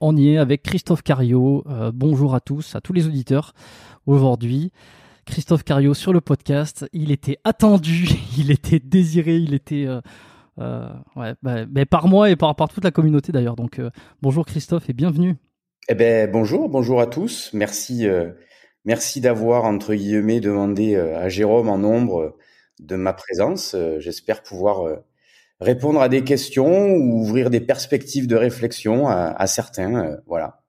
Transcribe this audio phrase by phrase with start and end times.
[0.00, 1.64] On y est avec Christophe Cario.
[1.68, 3.54] Euh, bonjour à tous, à tous les auditeurs.
[4.06, 4.72] Aujourd'hui,
[5.24, 6.84] Christophe Cario sur le podcast.
[6.92, 10.00] Il était attendu, il était désiré, il était euh,
[10.58, 10.88] euh,
[11.42, 13.54] bah, par moi et par, toute la communauté d'ailleurs.
[13.54, 13.80] Donc
[14.20, 15.36] bonjour Christophe et bienvenue.
[15.88, 17.50] Eh ben bonjour, bonjour à tous.
[17.52, 18.06] Merci,
[18.84, 22.36] merci d'avoir entre guillemets demandé à Jérôme en nombre
[22.80, 23.76] de ma présence.
[23.98, 24.98] J'espère pouvoir
[25.60, 29.94] répondre à des questions ou ouvrir des perspectives de réflexion à, certains.
[29.94, 30.60] euh, voilà.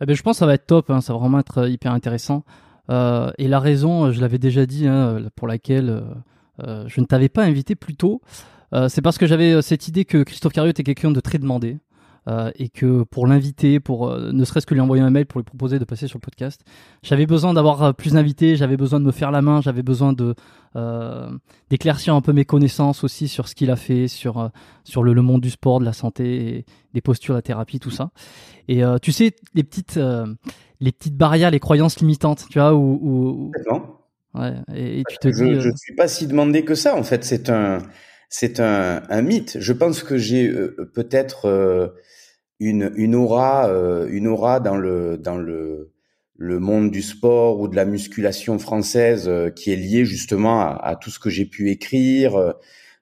[0.00, 1.68] Eh ben, je pense que ça va être top, hein, ça va vraiment être euh,
[1.68, 2.44] hyper intéressant.
[2.90, 6.04] Euh, et la raison, je l'avais déjà dit, hein, pour laquelle
[6.58, 8.20] je ne t'avais pas invité plus tôt,
[8.88, 11.78] c'est parce que j'avais cette idée que Christophe Cario était quelqu'un de très demandé.
[12.28, 15.40] Euh, et que pour l'inviter, pour euh, ne serait-ce que lui envoyer un mail pour
[15.40, 16.62] lui proposer de passer sur le podcast,
[17.02, 20.12] j'avais besoin d'avoir euh, plus d'invités, j'avais besoin de me faire la main, j'avais besoin
[20.12, 20.34] de
[21.70, 24.50] d'éclaircir un peu mes connaissances aussi sur ce qu'il a fait, sur
[24.82, 26.64] sur le, le monde du sport, de la santé, et
[26.94, 28.10] des postures, la thérapie, tout ça.
[28.66, 30.00] Et tu sais les petites
[30.80, 34.00] les petites barrières, les croyances limitantes, tu vois, Complètement.
[34.34, 36.96] ouais, et, et tu te Je dis, je ne suis pas si demandé que ça.
[36.96, 37.78] En fait, c'est un,
[38.28, 39.58] c'est un, un mythe.
[39.60, 41.88] Je pense que j'ai euh, peut-être euh,
[42.60, 45.92] une, une aura, euh, une aura dans le, dans le,
[46.36, 50.80] le monde du sport ou de la musculation française euh, qui est liée justement à,
[50.82, 52.54] à tout ce que j'ai pu écrire.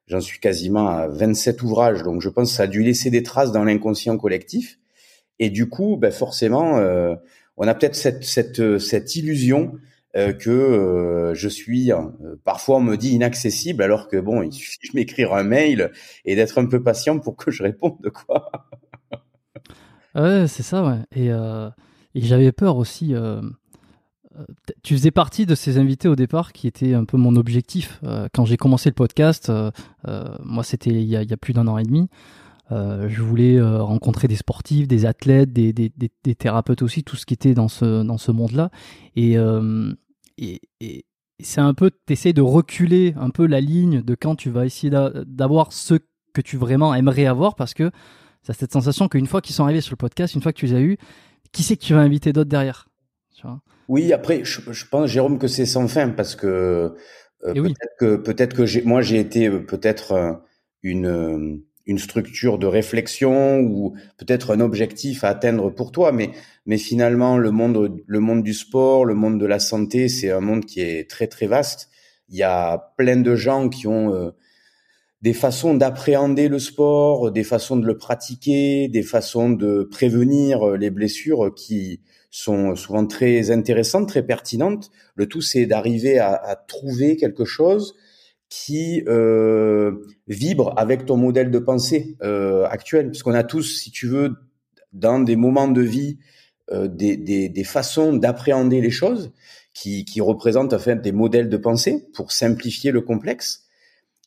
[0.06, 3.22] J'en suis quasiment à 27 ouvrages, donc je pense que ça a dû laisser des
[3.22, 4.78] traces dans l'inconscient collectif.
[5.38, 7.14] Et du coup, ben forcément, euh,
[7.56, 9.72] on a peut-être cette, cette, cette illusion
[10.14, 11.96] euh, que euh, je suis, euh,
[12.44, 15.90] parfois on me dit inaccessible, alors que bon, il suffit de m'écrire un mail
[16.26, 18.50] et d'être un peu patient pour que je réponde, quoi.
[20.15, 20.99] Ouais, c'est ça, ouais.
[21.15, 21.71] Et, euh,
[22.15, 23.15] et j'avais peur aussi.
[23.15, 23.41] euh,
[24.39, 24.45] euh,
[24.83, 28.00] tu faisais partie de ces invités au départ qui était un peu mon objectif.
[28.33, 29.53] Quand j'ai commencé le podcast,
[30.43, 32.09] moi c'était il y a, plus d'un an et demi.
[32.71, 37.34] Je voulais rencontrer des sportifs, des athlètes, des, des, des, thérapeutes aussi, tout ce qui
[37.34, 38.71] était dans ce, dans ce monde-là.
[39.17, 39.37] Et,
[40.39, 41.05] et, et
[41.41, 44.89] c'est un peu, t'essayes de reculer un peu la ligne de quand tu vas essayer
[44.89, 45.94] d'a- d'avoir ce
[46.33, 47.91] que tu vraiment aimerais avoir parce que
[48.42, 50.66] ça cette sensation qu'une fois qu'ils sont arrivés sur le podcast, une fois que tu
[50.66, 50.97] les as eus,
[51.53, 52.88] qui c'est que tu vas inviter d'autres derrière
[53.34, 53.60] tu vois?
[53.88, 56.47] Oui, après, je, je pense, Jérôme, que c'est sans fin parce que
[57.44, 57.75] euh, oui.
[57.75, 60.32] peut-être que peut-être que j'ai, moi j'ai été euh, peut-être euh,
[60.82, 66.31] une une structure de réflexion ou peut-être un objectif à atteindre pour toi, mais
[66.66, 70.41] mais finalement le monde le monde du sport, le monde de la santé, c'est un
[70.41, 71.91] monde qui est très très vaste.
[72.28, 74.31] Il y a plein de gens qui ont euh,
[75.22, 80.77] des façons d'appréhender le sport, des façons de le pratiquer, des façons de prévenir euh,
[80.77, 82.00] les blessures qui
[82.31, 84.91] sont souvent très intéressantes, très pertinentes.
[85.15, 87.94] Le tout, c'est d'arriver à, à trouver quelque chose
[88.49, 89.93] qui euh,
[90.28, 93.06] vibre avec ton modèle de pensée euh, actuel.
[93.06, 94.34] Parce qu'on a tous, si tu veux,
[94.93, 96.19] dans des moments de vie,
[96.71, 99.32] euh, des, des, des façons d'appréhender les choses
[99.72, 103.62] qui, qui représentent en fait des modèles de pensée pour simplifier le complexe.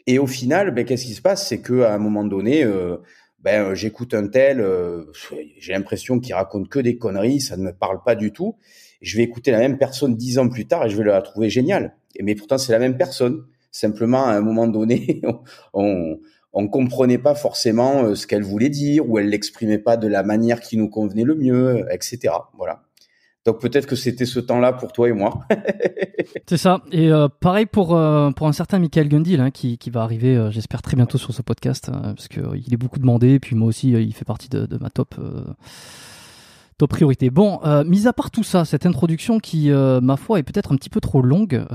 [0.07, 1.47] Et au final, ben, qu'est-ce qui se passe?
[1.47, 2.97] C'est que à un moment donné, euh,
[3.39, 5.05] ben, j'écoute un tel, euh,
[5.59, 8.55] j'ai l'impression qu'il raconte que des conneries, ça ne me parle pas du tout.
[9.01, 11.49] Je vais écouter la même personne dix ans plus tard et je vais la trouver
[11.49, 11.95] géniale.
[12.21, 13.45] Mais pourtant, c'est la même personne.
[13.71, 15.21] Simplement, à un moment donné,
[15.73, 16.19] on
[16.55, 20.23] on comprenait pas forcément euh, ce qu'elle voulait dire ou elle l'exprimait pas de la
[20.23, 22.33] manière qui nous convenait le mieux, etc.
[22.57, 22.84] Voilà.
[23.45, 25.41] Donc peut-être que c'était ce temps-là pour toi et moi.
[26.47, 26.81] C'est ça.
[26.91, 30.35] Et euh, pareil pour, euh, pour un certain Michael Gundil hein, qui, qui va arriver,
[30.35, 33.67] euh, j'espère, très bientôt sur ce podcast, parce qu'il est beaucoup demandé, et puis moi
[33.67, 35.15] aussi, il fait partie de, ma top,
[36.77, 37.29] top priorité.
[37.29, 40.89] Bon, mis à part tout ça, cette introduction qui, ma foi, est peut-être un petit
[40.89, 41.65] peu trop longue,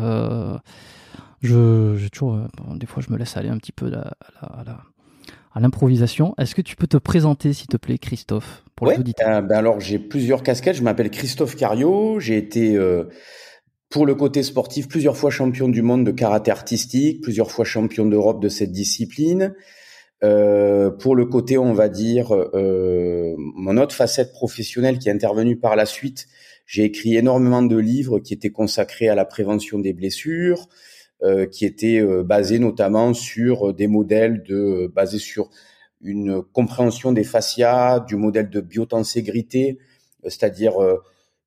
[1.43, 2.39] je, j'ai toujours,
[2.75, 4.65] des fois, je me laisse aller un petit peu à la, à
[5.53, 6.35] à l'improvisation.
[6.39, 9.81] Est-ce que tu peux te présenter, s'il te plaît, Christophe, pour ouais, euh, ben alors
[9.81, 10.77] j'ai plusieurs casquettes.
[10.77, 12.21] Je m'appelle Christophe Cario.
[12.21, 13.05] J'ai été euh,
[13.91, 18.07] pour le côté sportif plusieurs fois champion du monde de karaté artistique, plusieurs fois champion
[18.07, 19.55] d'Europe de cette discipline.
[20.23, 25.57] Euh, pour le côté, on va dire, euh, mon autre facette professionnelle qui est intervenue
[25.57, 26.27] par la suite,
[26.67, 30.69] j'ai écrit énormément de livres qui étaient consacrés à la prévention des blessures,
[31.51, 35.51] qui étaient euh, basés notamment sur des modèles de basés sur
[36.01, 39.79] une compréhension des fascias, du modèle de biotenségrité,
[40.25, 40.75] c'est-à-dire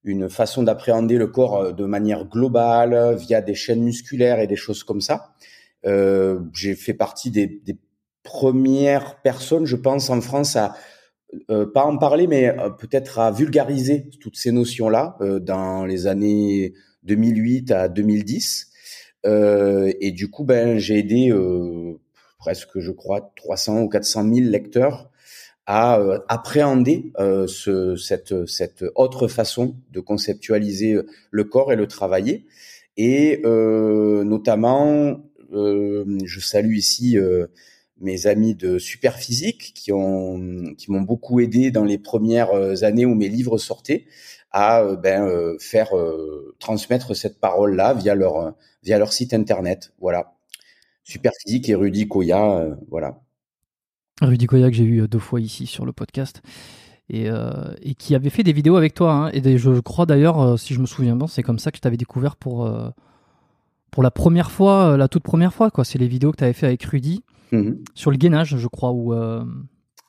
[0.04, 4.84] une façon d'appréhender le corps de manière globale via des chaînes musculaires et des choses
[4.84, 5.34] comme ça.
[5.86, 7.78] Euh, j'ai fait partie des, des,
[8.24, 10.76] premières personnes, je pense, en France à
[11.50, 16.74] euh, pas en parler, mais peut-être à vulgariser toutes ces notions-là euh, dans les années
[17.04, 18.72] 2008 à 2010.
[19.26, 21.94] Euh, et du coup, ben, j'ai aidé euh,
[22.38, 25.10] presque, je crois, 300 ou 400 000 lecteurs
[25.66, 27.14] à euh, appréhender
[27.48, 31.00] ce, cette, cette autre façon de conceptualiser
[31.32, 32.46] le corps et le travailler.
[32.98, 35.22] Et notamment,
[35.52, 37.18] je salue ici
[38.02, 43.16] mes amis de Superphysique qui ont qui m'ont beaucoup aidé dans les premières années où
[43.16, 44.06] mes livres sortaient
[44.54, 45.90] à ben faire
[46.60, 48.54] transmettre cette parole là via leur
[48.84, 49.94] via leur site internet.
[50.00, 50.34] Voilà.
[51.04, 53.20] Superphysique et Rudy Koya, euh, voilà.
[54.22, 56.42] Rudy Koya que j'ai eu euh, deux fois ici sur le podcast
[57.10, 59.14] et, euh, et qui avait fait des vidéos avec toi.
[59.14, 61.82] Hein, et je crois d'ailleurs, si je me souviens bien, c'est comme ça que je
[61.82, 62.72] t'avais découvert pour,
[63.92, 65.70] pour la première fois, la toute première fois.
[65.72, 65.84] quoi.
[65.84, 68.92] C'est les vidéos que tu avais fait avec Rudy mmh sur le gainage, je crois,
[68.92, 69.14] où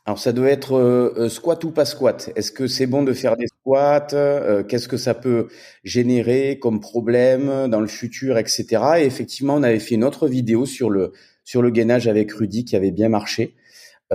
[0.06, 2.31] alors ça doit être euh, euh, squat ou pas squat.
[2.37, 5.49] Est-ce que c'est bon de faire des squats euh, Qu'est-ce que ça peut
[5.83, 8.83] générer comme problème dans le futur, etc.
[8.99, 11.12] Et effectivement, on avait fait une autre vidéo sur le
[11.43, 13.55] sur le gainage avec Rudy qui avait bien marché,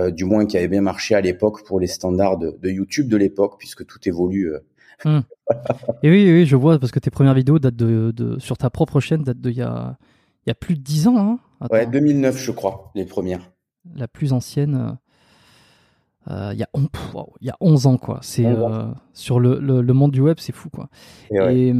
[0.08, 3.54] du moins qui avait bien marché à l'époque pour les standards de, YouTube de l'époque,
[3.56, 4.52] puisque tout évolue.
[5.04, 5.20] Hmm.
[6.02, 8.68] Et oui, oui, je vois parce que tes premières vidéos datent de, de sur ta
[8.68, 9.96] propre chaîne datent de il y a
[10.46, 11.38] il y a plus de 10 ans.
[11.60, 13.52] Hein ouais, 2009, je crois, les premières.
[13.94, 14.98] La plus ancienne.
[16.28, 16.68] Euh, il y a
[17.40, 18.18] il y a 11 ans quoi.
[18.22, 20.88] C'est euh, sur le, le, monde du web c'est fou quoi.
[21.30, 21.74] Et ouais.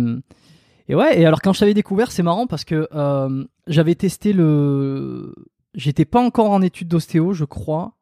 [0.89, 4.33] Et, ouais et alors quand je t'avais découvert c'est marrant parce que euh, j'avais testé
[4.33, 5.35] le
[5.75, 7.93] j'étais pas encore en étude d'ostéo je crois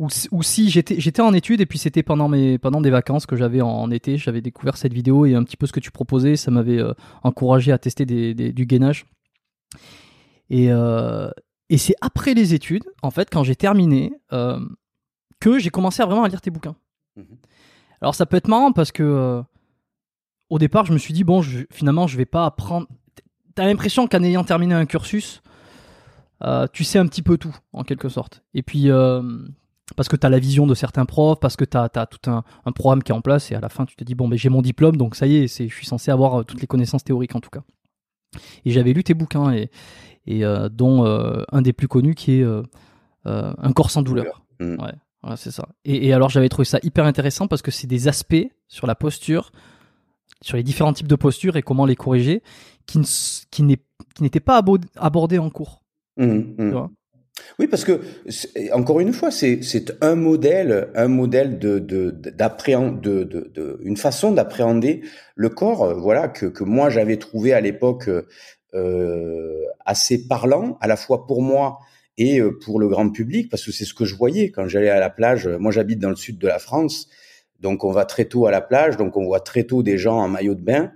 [0.00, 3.26] ou, ou, si j'étais j'étais en étude et puis c'était pendant mes pendant des vacances
[3.26, 5.92] que j'avais en, été j'avais découvert cette vidéo et un petit peu ce que tu
[5.92, 6.82] proposais ça m'avait
[7.22, 9.06] encouragé à tester des, des, du gainage.
[10.48, 10.68] Et
[11.70, 14.60] et c'est après les études, en fait, quand j'ai terminé, euh,
[15.38, 16.74] que j'ai commencé à vraiment à lire tes bouquins.
[17.16, 17.24] Mhm.
[18.02, 19.42] Alors ça peut être marrant parce que euh,
[20.50, 22.88] au départ, je me suis dit bon, je, finalement, je vais pas apprendre.
[23.54, 25.42] T'as l'impression qu'en ayant terminé un cursus,
[26.42, 28.42] euh, tu sais un petit peu tout en quelque sorte.
[28.52, 28.88] Et puis
[29.96, 32.72] parce que tu as la vision de certains profs, parce que tu as, tout un,
[32.72, 34.48] programme qui est en place et à la fin tu te dis bon, ben j'ai
[34.48, 37.40] mon diplôme, donc ça y est, je suis censé avoir toutes les connaissances théoriques en
[37.40, 37.62] tout cas.
[38.64, 39.70] Et j'avais lu tes bouquins et,
[40.26, 42.46] et dont un des plus connus qui est
[43.24, 44.42] Un corps sans douleur.
[44.60, 44.76] Mm.
[44.82, 44.92] Ouais.
[45.36, 45.68] C'est ça.
[45.84, 49.52] Et, alors j'avais trouvé ça hyper intéressant parce que c'est des aspects sur la posture,
[50.42, 52.42] sur les différents types de postures et comment les corriger,
[52.86, 53.00] qui,
[53.50, 54.62] qui n'étaient pas
[54.96, 55.82] abordés en cours.
[56.16, 56.24] Mmh,
[56.58, 56.88] mmh.
[57.58, 58.00] oui, parce que
[58.72, 63.24] encore une fois, c'est un modèle, un modèle de de, de,
[63.54, 65.02] de, une façon d'appréhender
[65.36, 68.26] le corps, euh, voilà que, que moi j'avais trouvé à l'époque euh,
[69.84, 71.80] assez parlant, à la fois pour moi
[72.20, 74.90] et euh, pour le grand public, parce que c'est ce que je voyais quand j'allais
[74.90, 75.48] à la plage.
[75.48, 77.08] Moi, j'habite dans le sud de la France,
[77.60, 80.18] donc on va très tôt à la plage, donc on voit très tôt des gens
[80.18, 80.92] en maillot de bain.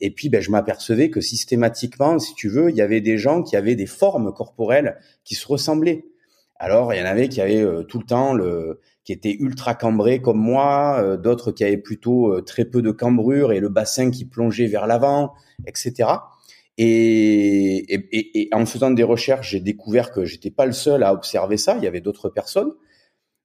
[0.00, 3.42] Et puis, ben, je m'apercevais que systématiquement, si tu veux, il y avait des gens
[3.42, 6.04] qui avaient des formes corporelles qui se ressemblaient.
[6.60, 9.74] Alors, il y en avait qui avaient euh, tout le temps le, qui étaient ultra
[9.74, 14.12] cambrés comme moi, euh, d'autres qui avaient plutôt très peu de cambrure et le bassin
[14.12, 15.34] qui plongeait vers l'avant,
[15.66, 16.06] etc.
[16.80, 21.12] Et, et, et, en faisant des recherches, j'ai découvert que j'étais pas le seul à
[21.12, 21.76] observer ça.
[21.76, 22.72] Il y avait d'autres personnes.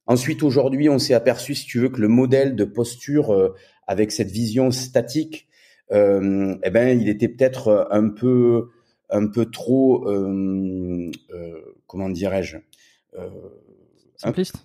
[0.06, 3.56] Ensuite, aujourd'hui, on s'est aperçu, si tu veux, que le modèle de posture euh,
[3.88, 5.48] avec cette vision statique,
[5.92, 8.70] euh, eh ben, il était peut-être un peu,
[9.10, 12.58] un peu trop, euh, euh comment dirais-je,
[13.18, 13.30] euh,
[14.16, 14.56] simpliste.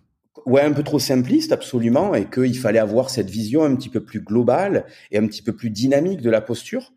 [0.47, 4.03] ouais, un peu trop simpliste, absolument, et qu'il fallait avoir cette vision un petit peu
[4.03, 6.93] plus globale et un petit peu plus dynamique de la posture.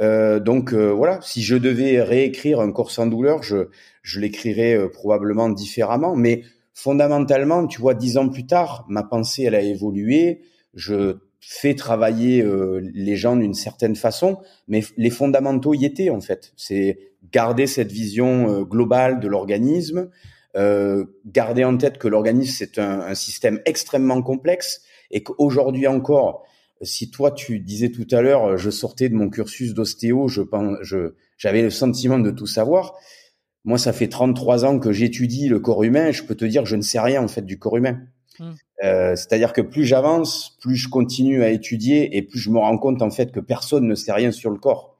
[0.00, 3.68] Euh, donc euh, voilà, si je devais réécrire un corps sans douleur, je,
[4.02, 6.14] je l'écrirais euh, probablement différemment.
[6.14, 6.42] Mais
[6.74, 10.42] fondamentalement, tu vois, dix ans plus tard, ma pensée, elle a évolué.
[10.74, 12.44] Je fais travailler
[12.82, 16.52] les gens d'une certaine façon, mais les fondamentaux y étaient en fait.
[16.56, 16.98] C'est
[17.32, 20.10] garder cette vision globale de l'organisme,
[20.56, 26.46] Euh, garder en tête que l'organisme c'est un, un, système extrêmement complexe et qu'aujourd'hui encore,
[26.82, 30.42] si toi tu disais tout à l'heure, je sortais de mon cursus d'ostéo, je
[30.82, 32.94] je j'avais le sentiment de tout savoir.
[33.64, 36.10] Moi, ça fait 33 ans que j'étudie le corps humain.
[36.10, 38.00] Je peux te dire que je ne sais rien en fait du corps humain.
[38.38, 38.52] Hmm.
[38.84, 42.78] Euh, C'est-à-dire que plus j'avance, plus je continue à étudier et plus je me rends
[42.78, 44.96] compte en fait que personne ne sait rien sur le corps.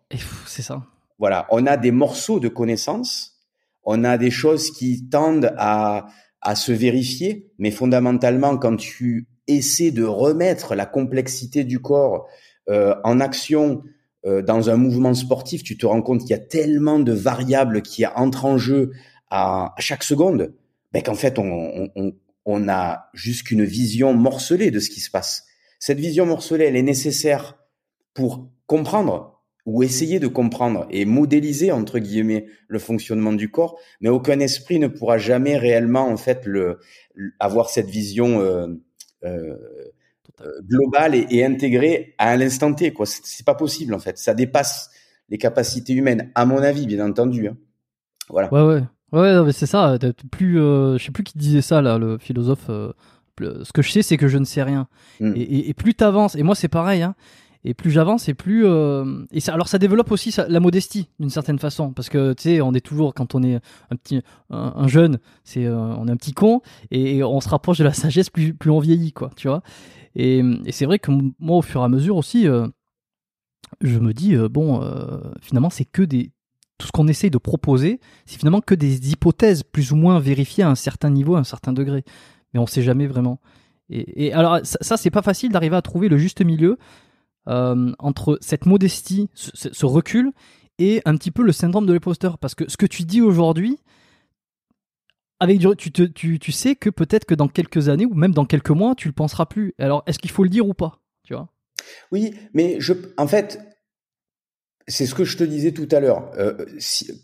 [0.47, 0.83] C'est ça.
[1.19, 3.37] Voilà, on a des morceaux de connaissances,
[3.85, 6.07] on a des choses qui tendent à,
[6.41, 12.29] à se vérifier, mais fondamentalement, quand tu essaies de remettre la complexité du corps
[12.69, 13.83] euh, en action
[14.27, 17.83] euh, dans un mouvement sportif, tu te rends compte qu'il y a tellement de variables
[17.83, 18.93] qui entrent en jeu
[19.31, 20.55] à, chaque seconde,
[20.93, 22.13] ben qu'en fait, on, on,
[22.45, 25.45] on a juste qu'une vision morcelée de ce qui se passe.
[25.79, 27.59] Cette vision morcelée, elle est nécessaire
[28.15, 34.09] pour comprendre ou essayer de comprendre et modéliser entre guillemets le fonctionnement du corps, mais
[34.09, 36.81] aucun esprit ne pourra jamais réellement en fait le,
[37.39, 38.67] avoir cette vision euh
[40.63, 42.93] globale et, et, intégrée à l'instant T.
[42.93, 44.19] Quoi, c'est pas possible en fait.
[44.19, 44.91] Ça dépasse
[45.29, 47.49] les capacités humaines, à mon avis, bien entendu.
[47.49, 47.57] Hein.
[48.29, 48.53] Voilà.
[48.53, 48.83] Ouais, ouais.
[49.13, 49.99] Ouais, mais c'est ça.
[50.31, 52.67] Plus, euh, je sais plus qui disait ça là, le philosophe.
[52.69, 52.93] Euh,
[53.41, 54.89] ce que je sais, c'est que je ne sais rien.
[55.21, 55.33] Mm.
[55.37, 57.03] Et, et, et, plus t'avances, et moi c'est pareil.
[57.03, 57.15] Hein,
[57.65, 61.59] et plus j'avance, et plus euh, et alors ça développe aussi la modestie d'une certaine
[61.59, 65.19] façon, parce que tu sais, on est toujours quand on est un petit, un, jeune,
[65.45, 66.61] c'est euh, on est un petit con,
[66.91, 69.63] et, on se rapproche de la sagesse plus plus on vieillit, quoi, tu vois.
[70.15, 72.67] Et, c'est vrai que moi, au fur et à mesure aussi, euh,
[73.81, 74.81] je me dis bon,
[75.41, 76.33] finalement, c'est que des
[76.79, 80.63] tout ce qu'on essaye de proposer, c'est finalement que des hypothèses plus ou moins vérifiées
[80.63, 82.05] à un certain niveau, à un certain degré,
[82.55, 83.41] mais on sait jamais vraiment.
[83.91, 86.79] Et, et alors ça, ça c'est pas facile d'arriver à trouver le juste milieu
[87.49, 90.33] euh, entre cette modestie, ce, recul,
[90.79, 92.39] et un petit peu le syndrome de l'imposteur.
[92.39, 93.79] Parce que ce que tu dis aujourd'hui,
[95.41, 99.15] tu, sais que peut-être que dans quelques années ou même dans quelques mois, tu le
[99.15, 99.75] penseras plus.
[99.79, 101.49] Alors, est-ce qu'il faut le dire ou pas Tu vois?
[102.13, 102.79] Oui, mais
[103.17, 103.59] en fait,
[104.87, 106.31] c'est ce que je te disais tout à l'heure.
[106.39, 106.67] Euh,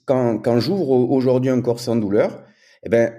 [0.06, 2.44] quand, j'ouvre aujourd'hui un corps sans douleur,
[2.84, 3.12] eh ben,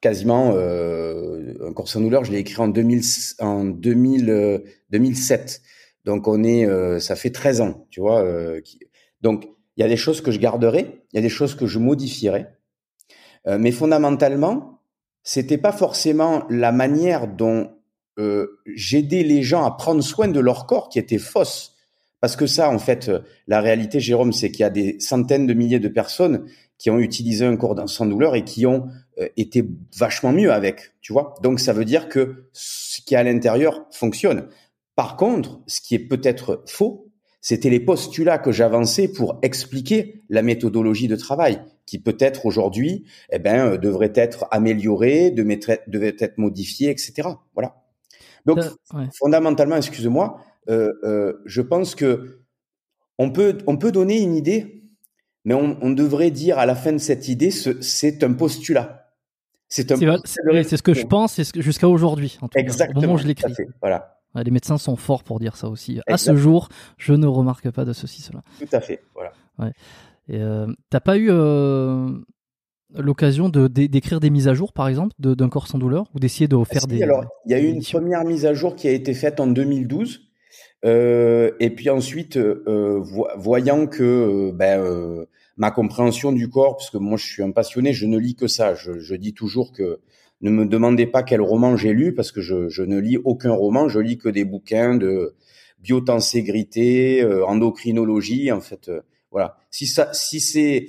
[0.00, 3.02] quasiment euh, un corps sans douleur, je l'ai écrit en, 2000,
[3.40, 5.62] en 2000, 2007.
[6.04, 8.22] Donc on est, euh, ça fait 13 ans, tu vois.
[8.22, 8.60] Euh,
[9.20, 11.66] donc il y a des choses que je garderai, il y a des choses que
[11.66, 12.46] je modifierai,
[13.46, 14.80] euh, mais fondamentalement,
[15.22, 17.70] c'était pas forcément la manière dont
[18.66, 21.74] j'aidais les gens à prendre soin de leur corps qui était fausse.
[22.20, 23.10] Parce que ça, en fait,
[23.48, 26.98] la réalité, Jérôme, c'est qu'il y a des centaines de milliers de personnes qui ont
[26.98, 28.88] utilisé un corps sans douleur et qui ont
[29.36, 29.64] été
[29.96, 31.34] vachement mieux avec, tu vois.
[31.42, 34.46] Donc ça veut dire que ce qui est à l'intérieur fonctionne.
[35.02, 40.42] Par contre, ce qui est peut-être faux, c'était les postulats que j'avançais pour expliquer la
[40.42, 46.88] méthodologie de travail, qui peut-être aujourd'hui, eh ben, euh, devrait être améliorée, devait être modifiée,
[46.88, 47.30] etc.
[47.54, 47.82] Voilà.
[48.46, 48.60] Donc,
[49.18, 50.38] fondamentalement, excuse-moi,
[50.70, 52.44] euh, euh, je pense que
[53.18, 54.84] on peut, on peut donner une idée,
[55.44, 59.08] mais on, on devrait dire à la fin de cette idée, c'est un postulat.
[59.68, 59.90] C'est
[60.26, 62.38] C'est ce que je pense jusqu'à aujourd'hui.
[62.54, 63.00] Exactement.
[63.00, 63.52] Au moment où je l'écris.
[63.80, 64.21] Voilà.
[64.34, 66.00] Les médecins sont forts pour dire ça aussi.
[66.06, 68.42] À ce jour, je ne remarque pas de ceci, cela.
[68.58, 69.32] Tout à fait, voilà.
[69.58, 69.72] Ouais.
[70.28, 72.08] Et euh, t'as pas eu euh,
[72.94, 76.48] l'occasion de d'écrire des mises à jour, par exemple, d'un corps sans douleur, ou d'essayer
[76.48, 77.02] de faire des.
[77.02, 79.46] Alors, il y a eu une première mise à jour qui a été faite en
[79.46, 80.22] 2012,
[80.84, 82.38] euh, et puis ensuite,
[83.36, 88.06] voyant que ben, ma compréhension du corps, parce que moi je suis un passionné, je
[88.06, 88.74] ne lis que ça.
[88.74, 90.00] Je, je dis toujours que
[90.42, 93.52] ne me demandez pas quel roman j'ai lu parce que je, je, ne lis aucun
[93.52, 95.34] roman, je lis que des bouquins de
[95.80, 99.56] biotenségrité, euh, endocrinologie, en fait, euh, voilà.
[99.70, 100.88] Si ça, si c'est,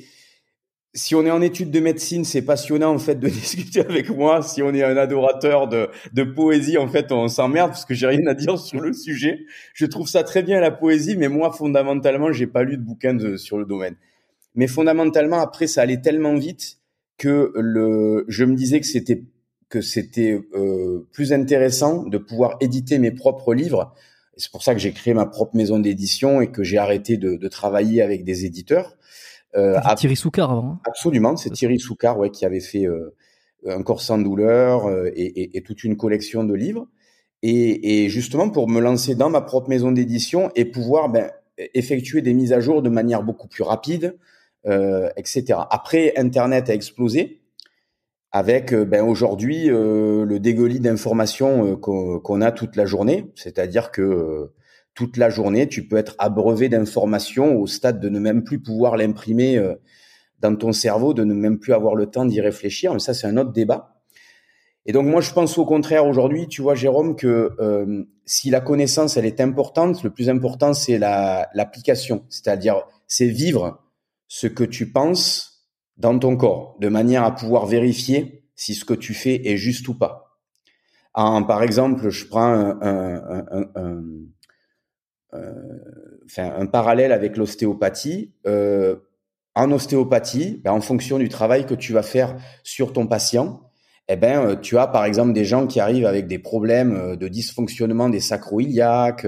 [0.94, 4.42] si on est en étude de médecine, c'est passionnant en fait de discuter avec moi.
[4.42, 8.08] Si on est un adorateur de, de poésie, en fait, on s'emmerde parce que j'ai
[8.08, 9.46] rien à dire sur le sujet.
[9.74, 13.14] Je trouve ça très bien la poésie, mais moi fondamentalement, j'ai pas lu de bouquins
[13.14, 13.96] de, sur le domaine.
[14.56, 16.80] Mais fondamentalement, après, ça allait tellement vite
[17.18, 19.24] que le, je me disais que c'était
[19.74, 23.92] que c'était euh, plus intéressant de pouvoir éditer mes propres livres.
[24.38, 27.38] C'est pour ça que j'ai créé ma propre maison d'édition et que j'ai arrêté de,
[27.38, 28.96] de, travailler avec des éditeurs.
[29.56, 30.74] Euh, Thierry Soucard avant.
[30.74, 30.80] Hein.
[30.86, 33.16] Absolument, c'est Thierry Soucard ouais, qui avait fait euh,
[33.68, 36.86] Un corps sans douleur euh, et, et, et, toute une collection de livres.
[37.42, 42.22] Et, et, justement pour me lancer dans ma propre maison d'édition et pouvoir ben, effectuer
[42.22, 44.20] des mises à jour de manière beaucoup plus rapide,
[44.68, 45.62] euh, etc.
[45.72, 47.42] Après, Internet a explosé
[48.34, 53.92] avec euh, ben, aujourd'hui euh, le dégueulis d'informations euh, qu'on a toute la journée, c'est-à-dire
[53.92, 54.52] que
[54.94, 58.98] toute la journée, tu peux être abreuvé d'informations au stade de ne même plus pouvoir
[58.98, 59.60] l'imprimer
[60.40, 62.94] dans ton cerveau de ne même plus avoir le temps d'y réfléchir.
[62.94, 63.94] Mais ça, c'est un autre débat.
[64.86, 68.60] Et donc moi, je pense au contraire aujourd'hui, tu vois, Jérôme, que euh, si la
[68.60, 73.82] connaissance, elle est importante, le plus important, c'est la, l'application, c'est-à-dire c'est vivre
[74.28, 75.53] ce que tu penses
[75.98, 79.88] dans ton corps, de manière à pouvoir vérifier si ce que tu fais est juste
[79.88, 80.40] ou pas.
[81.14, 83.64] par exemple, je prends un,
[85.34, 88.34] euh, parallèle avec l'ostéopathie.
[88.48, 88.96] Euh,
[89.56, 93.70] en ostéopathie, ben, en fonction du travail que tu vas faire sur ton patient,
[94.08, 97.28] eh ben, euh, tu as par exemple des gens qui arrivent avec des problèmes de
[97.28, 99.28] dysfonctionnement des sacro-iliaques,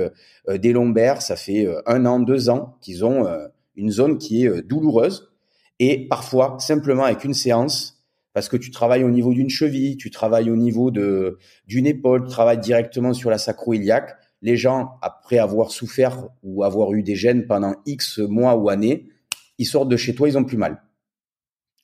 [0.50, 1.22] des lombaires.
[1.22, 3.28] Ça fait un an, deux ans qu'ils ont
[3.76, 5.35] une zone qui est douloureuse.
[5.80, 8.04] Et parfois, simplement avec une séance,
[8.34, 12.26] parce que tu travailles au niveau d'une cheville, tu travailles au niveau de d'une épaule,
[12.26, 17.16] tu travailles directement sur la sacro-iliaque, les gens, après avoir souffert ou avoir eu des
[17.16, 19.08] gènes pendant X mois ou années,
[19.58, 20.84] ils sortent de chez toi, ils ont plus mal.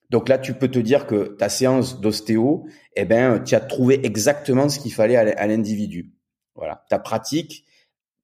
[0.09, 2.65] Donc là, tu peux te dire que ta séance d'ostéo,
[2.97, 6.11] eh ben, tu as trouvé exactement ce qu'il fallait à l'individu.
[6.55, 7.63] Voilà, ta pratique,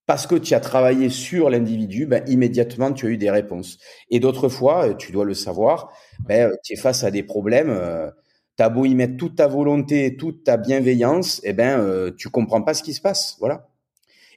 [0.08, 3.78] parce que tu as travaillé sur l'individu, ben, immédiatement, tu as eu des réponses.
[4.10, 5.92] Et d'autres fois, tu dois le savoir,
[6.26, 7.70] ben, tu es face à des problèmes.
[7.70, 8.10] Euh,
[8.58, 12.30] tu as beau y mettre toute ta volonté, toute ta bienveillance, eh ben, euh, tu
[12.30, 13.36] comprends pas ce qui se passe.
[13.40, 13.68] Voilà.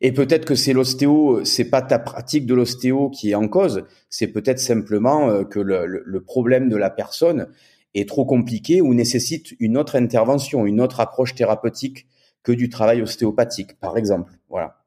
[0.01, 3.87] Et peut-être que c'est l'ostéo, c'est pas ta pratique de l'ostéo qui est en cause,
[4.09, 7.49] c'est peut-être simplement euh, que le, le, problème de la personne
[7.95, 12.07] est trop compliqué ou nécessite une autre intervention, une autre approche thérapeutique
[12.43, 14.33] que du travail ostéopathique, par exemple.
[14.49, 14.80] Voilà.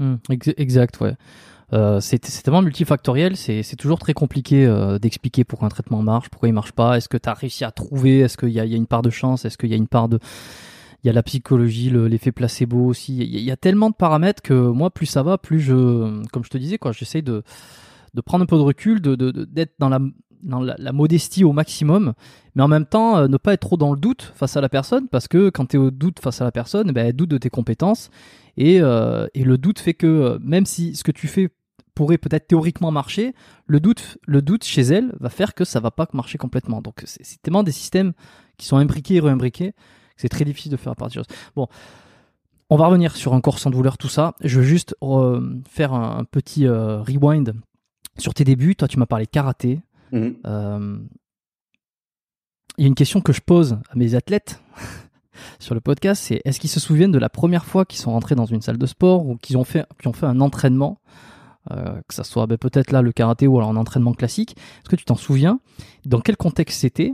[0.00, 0.16] Mmh,
[0.56, 1.14] exact, ouais.
[1.72, 6.48] Euh, c'est tellement multifactoriel, c'est toujours très compliqué euh, d'expliquer pourquoi un traitement marche, pourquoi
[6.48, 6.96] il marche pas.
[6.96, 8.20] Est-ce que tu as réussi à trouver?
[8.20, 9.44] Est-ce qu'il y, y, a une part de chance?
[9.44, 10.18] Est-ce qu'il y a une part de
[11.02, 13.16] il y a la psychologie, l'effet placebo aussi?
[13.18, 16.50] Il y, a tellement de paramètres que moi, plus ça va, plus je, comme je
[16.50, 17.42] te disais, quoi, j'essaie de,
[18.12, 20.00] de prendre un peu de recul, de, d'être dans la
[20.42, 22.14] dans la, modestie au maximum,
[22.54, 24.68] mais en même temps euh, ne pas être trop dans le doute face à la
[24.68, 27.30] personne, parce que quand tu es au doute face à la personne, ben, elle doute
[27.30, 28.10] de tes compétences,
[28.56, 31.48] et, euh, et le doute fait que euh, même si ce que tu fais
[31.94, 33.34] pourrait peut-être théoriquement marcher,
[33.66, 36.80] le doute, le doute chez elle va faire que ça va pas marcher complètement.
[36.80, 38.12] Donc c'est tellement des systèmes
[38.56, 39.74] qui sont imbriqués et réimbriqués
[40.20, 41.26] c'est très difficile de faire choses.
[41.56, 41.66] Bon,
[42.68, 44.34] on va revenir sur un corps sans douleur, tout ça.
[44.42, 44.94] Je veux juste
[45.68, 47.54] faire un, petit rewind
[48.18, 48.76] sur tes débuts.
[48.76, 49.80] Toi, tu m'as parlé de karaté.
[50.12, 50.36] Mhm.
[50.46, 50.98] Euh,
[52.78, 54.62] il y a une question que je pose à mes athlètes
[55.58, 58.34] sur le podcast, c'est est-ce qu'ils se souviennent de la première fois qu'ils sont rentrés
[58.34, 61.00] dans une salle de sport ou qu'ils ont fait, ont fait un entraînement,
[61.68, 64.56] que ça soit ben, peut-être là le karaté ou alors un entraînement classique.
[64.56, 65.60] Est-ce que tu t'en souviens?
[66.06, 67.12] Dans quel contexte c'était?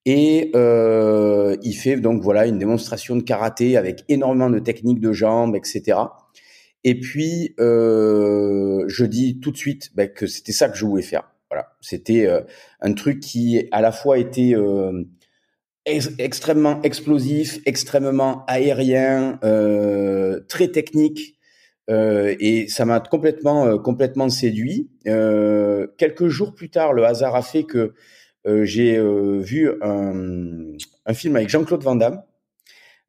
[0.06, 5.12] Et euh, il fait donc voilà une démonstration de karaté avec énormément de techniques de
[5.12, 5.98] jambes, etc.
[6.84, 11.02] Et puis euh, je dis tout de suite ben, que c'était ça que je voulais
[11.02, 11.32] faire.
[11.50, 12.40] Voilà, c'était euh,
[12.80, 14.54] un truc qui à la fois était
[15.88, 21.34] euh, extrêmement explosif, extrêmement aérien, euh, très technique.
[21.88, 24.90] et ça m'a complètement complètement séduit.
[25.04, 27.94] quelques jours plus tard, le hasard a fait que
[28.46, 30.72] euh, j'ai euh, vu un,
[31.04, 32.22] un, film avec Jean-Claude Van Damme.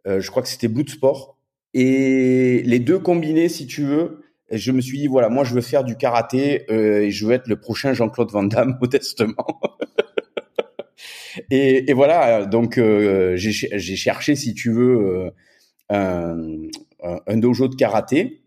[0.08, 1.38] Euh, je crois que c'était Sport
[1.74, 5.62] Et les deux combinés, si tu veux, je me suis dit voilà, moi je veux
[5.62, 9.46] faire du karaté et je veux être le prochain Jean-Claude Van Damme modestement.
[11.52, 15.32] Et, et, voilà, donc j'ai cherché, si tu veux,
[15.90, 16.38] un,
[17.02, 18.42] un, dojo de karaté.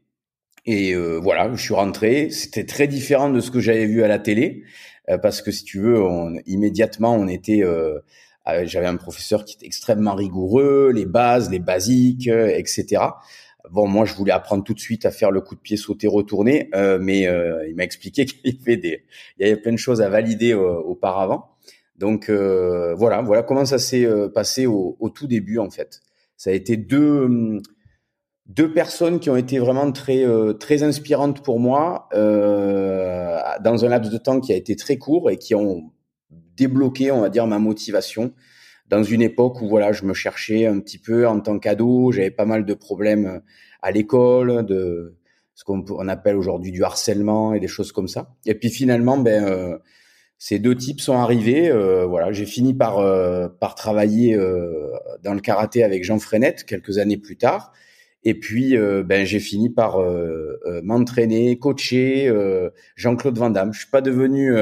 [0.66, 2.30] Et voilà, je suis rentré.
[2.30, 4.64] C'était très différent de ce que j'avais vu à la télé.
[5.10, 7.98] Euh, parce que si tu veux, on, immédiatement, on était, euh,
[8.48, 13.02] euh, j'avais un professeur qui était extrêmement rigoureux, les bases, les basiques, etc.
[13.70, 16.06] Bon, moi, je voulais apprendre tout de suite à faire le coup de pied sauter
[16.06, 17.22] retourner, mais
[17.68, 19.04] il m'a expliqué qu'il y avait des,
[19.38, 21.56] il y avait plein de choses à valider auparavant.
[22.00, 26.00] Donc voilà, voilà comment ça s'est passé au, au, tout début en fait.
[26.36, 27.60] Ça a été deux hum,
[28.50, 33.88] deux personnes qui ont été vraiment très euh, très inspirantes pour moi euh, dans un
[33.88, 35.92] laps de temps qui a été très court et qui ont
[36.56, 38.34] débloqué, on va dire, ma motivation
[38.88, 42.32] dans une époque où voilà, je me cherchais un petit peu en tant qu'ado, j'avais
[42.32, 43.40] pas mal de problèmes
[43.82, 45.16] à l'école, de
[45.54, 48.34] ce qu'on appelle aujourd'hui du harcèlement et des choses comme ça.
[48.46, 49.78] Et puis finalement, ben euh,
[50.42, 51.70] ces deux types sont arrivés.
[52.08, 52.96] voilà, j'ai fini par
[53.60, 54.34] par travailler
[55.22, 57.72] dans le karaté avec Jean Frenette quelques années plus tard.
[58.24, 58.74] Et puis,
[59.04, 59.98] ben, j'ai fini par
[60.82, 62.32] m'entraîner, coacher
[62.96, 63.74] Jean-Claude Van Damme.
[63.74, 64.56] Je suis pas devenu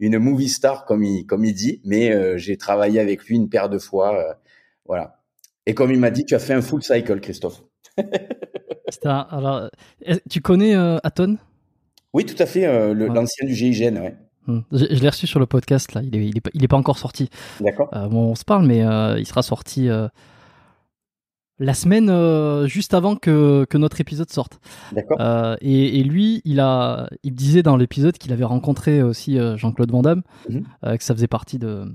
[0.00, 3.70] une movie star comme il comme il dit, mais j'ai travaillé avec lui une paire
[3.70, 4.38] de fois.
[4.84, 5.22] voilà.
[5.64, 7.62] Et comme il m'a dit, tu as fait un full cycle, Christophe.
[9.02, 9.70] alors,
[10.28, 11.38] tu connais Aton
[12.12, 14.14] Oui, tout à fait, l'ancien du GIGN, ouais.
[14.72, 16.02] Je, l'ai reçu sur le podcast là.
[16.02, 17.30] Il est, il est, pas encore sorti.
[17.60, 17.88] D'accord.
[18.10, 18.80] bon, on se parle, mais
[19.18, 19.88] il sera sorti
[21.58, 24.60] la semaine euh, juste avant que, que, notre épisode sorte.
[24.92, 25.18] D'accord.
[25.20, 29.56] Euh, et, et, lui, il a, il disait dans l'épisode qu'il avait rencontré aussi euh,
[29.56, 30.64] Jean-Claude Van Damme, mhm.
[30.82, 31.86] que ça faisait partie de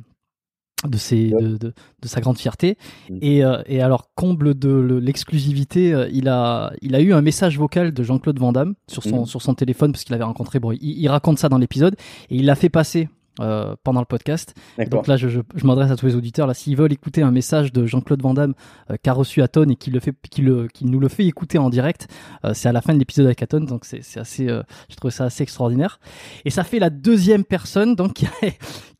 [0.87, 2.77] de, ses, de, de, de, sa grande fierté.
[3.09, 3.19] Mhm.
[3.21, 8.03] Et, et, alors, comble de l'exclusivité, il, a, il a eu un message vocal de
[8.03, 9.25] Jean-Claude Van Damme sur son, mhm.
[9.25, 11.95] sur son téléphone, parce qu'il avait rencontré, bon, il, il, raconte ça dans l'épisode,
[12.29, 14.53] et il l'a fait passer euh, pendant le podcast.
[14.89, 16.47] donc là, je, je, je m'adresse à tous les auditeurs.
[16.47, 18.53] Là, s'ils veulent écouter un message de Jean-Claude Van Damme
[18.89, 21.57] euh, qu'a reçu Aton et qu'il le fait, qu'il le, qu'il nous le fait écouter
[21.57, 22.07] en direct,
[22.43, 23.61] euh, c'est à la fin de l'épisode avec Aton.
[23.61, 25.99] Donc c'est, c'est assez, je trouve ça assez extraordinaire.
[26.43, 28.29] Et ça fait la deuxième personne donc qui a,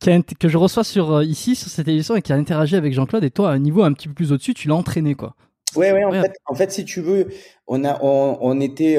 [0.00, 2.94] qui a, que je reçois sur ici sur cette émission et qui a interagi avec
[2.94, 3.24] Jean-Claude.
[3.24, 5.36] Et toi, à un niveau un petit peu plus au-dessus, tu l'as entraîné quoi.
[5.76, 6.04] Ouais, ouais.
[6.04, 7.28] En fait, en fait, si tu veux,
[7.66, 8.98] on a, on, on était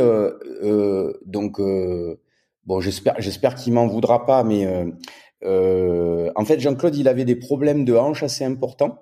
[1.26, 1.60] donc.
[2.66, 4.86] Bon, j'espère, j'espère qu'il m'en voudra pas, mais euh,
[5.46, 9.00] en fait, Jean-Claude, il avait des problèmes de hanche assez importants.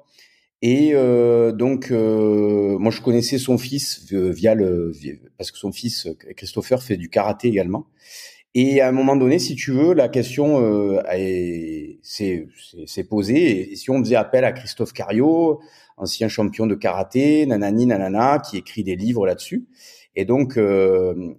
[0.62, 4.92] Et euh, donc, euh, moi, je connaissais son fils via le,
[5.38, 7.88] parce que son fils Christopher fait du karaté également.
[8.54, 11.02] Et à un moment donné, si tu veux, la question euh,
[12.04, 13.72] s'est posée.
[13.72, 15.62] Et si on faisait appel à Christophe Cario,
[15.98, 19.66] ancien champion de karaté, nanani, nanana, qui écrit des livres là-dessus.
[20.16, 21.34] Et donc, euh,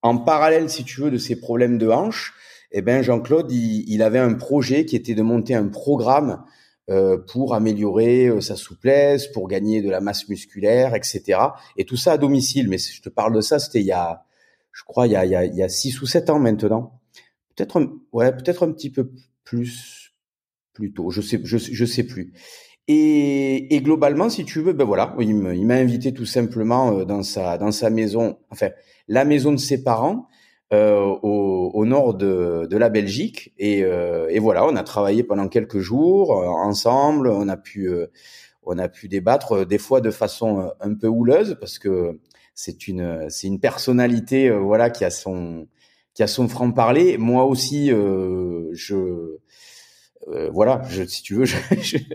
[0.00, 2.32] en parallèle, si tu veux, de ces problèmes de hanche,
[2.72, 6.44] eh ben Jean-Claude, il, avait un projet qui était de monter un programme
[6.88, 11.40] euh, pour améliorer euh, sa souplesse, pour gagner de la masse musculaire, etc.
[11.76, 12.68] Et tout ça à domicile.
[12.68, 14.24] Mais je te parle de ça, c'était il y a,
[14.72, 16.38] je crois, il y a, il y a, il y a six ou sept ans
[16.38, 17.00] maintenant.
[17.56, 17.80] Peut-être,
[18.12, 19.10] ouais, peut-être un petit peu
[19.44, 20.14] plus,
[20.72, 21.10] plus tôt.
[21.10, 22.32] Je sais, je, je sais plus.
[22.88, 27.22] Et, et, globalement, si tu veux, ben voilà, il m'a invité tout simplement euh, dans
[27.22, 28.70] sa dans sa maison, enfin
[29.06, 30.26] la maison de ses parents,
[30.72, 33.52] au, au, nord de, de, la Belgique.
[33.58, 37.28] Et, euh, et, voilà, on a travaillé pendant quelques jours euh, ensemble.
[37.28, 37.90] On a pu,
[38.62, 42.20] on a pu débattre des fois de façon un peu houleuse parce que
[42.54, 45.66] c'est une, c'est une personnalité, voilà, qui a son,
[46.14, 47.18] qui a son franc parler.
[47.18, 49.38] Moi aussi, je
[50.28, 51.56] euh, voilà, je, si tu veux, je,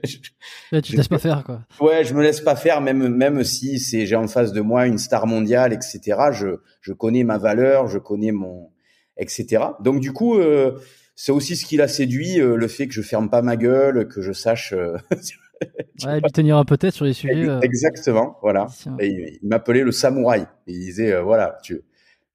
[0.04, 1.62] je, tu te laisses pas faire quoi.
[1.80, 4.86] Ouais, je me laisse pas faire, même même si c'est j'ai en face de moi
[4.86, 6.18] une star mondiale, etc.
[6.32, 8.70] Je je connais ma valeur, je connais mon,
[9.18, 9.64] etc.
[9.80, 10.80] Donc du coup, euh,
[11.16, 14.08] c'est aussi ce qui l'a séduit, euh, le fait que je ferme pas ma gueule,
[14.08, 14.72] que je sache.
[16.06, 17.48] ouais, lui tenir un peu tête sur les sujets.
[17.64, 18.68] Exactement, voilà.
[19.00, 20.46] Et il, m'appelait le samouraï.
[20.68, 21.82] il disait voilà, tu,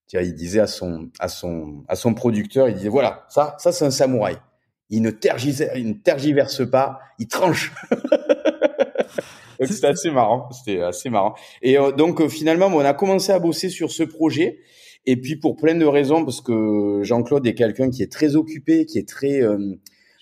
[0.09, 3.71] tu il disait à son à son à son producteur, il disait voilà, ça ça
[3.71, 4.37] c'est un samouraï
[4.91, 7.73] il ne, tergiverse, il ne tergiverse pas, il tranche.
[9.67, 11.35] c'était assez marrant, c'était assez marrant.
[11.63, 14.59] Et euh, donc euh, finalement, on a commencé à bosser sur ce projet.
[15.07, 18.85] Et puis pour plein de raisons, parce que Jean-Claude est quelqu'un qui est très occupé,
[18.85, 19.77] qui est très euh,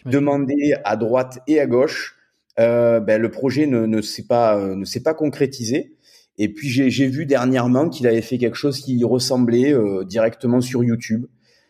[0.07, 2.15] demandé à droite et à gauche.
[2.57, 5.95] Ben, le projet ne, ne s'est pas ne s'est pas concrétisé.
[6.39, 9.73] Et puis j'ai vu dernièrement qu'il avait fait quelque chose qui ressemblait
[10.07, 11.27] directement sur YouTube.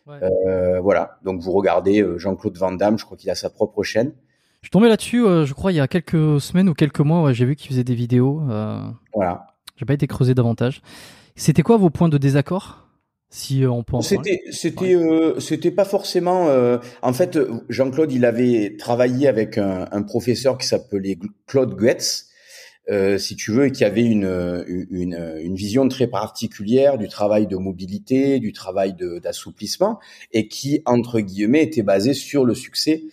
[0.09, 3.83] Euh, voilà, donc vous regardez euh, Jean-Claude Van Damme, je crois qu'il a sa propre
[3.83, 4.13] chaîne.
[4.61, 7.31] Je suis tombé là-dessus, euh, je crois, il y a quelques semaines ou quelques mois,
[7.31, 8.41] j'ai vu qu'il faisait des vidéos.
[9.13, 9.47] voilà.
[9.75, 10.81] J'ai pas été creusé davantage.
[11.35, 12.85] C'était quoi vos points de désaccord
[13.31, 14.97] si on peut C'était c'était
[15.37, 16.49] c'était pas forcément
[17.03, 17.37] en fait
[17.69, 22.28] Jean-Claude il avait travaillé avec un, un professeur qui s'appelait Claude Goetz
[22.89, 27.45] euh, si tu veux, et qui avait une, une, une, vision très particulière du travail
[27.47, 29.99] de mobilité, du travail d'assouplissement,
[30.31, 33.03] et qui, entre guillemets, était basé sur le succès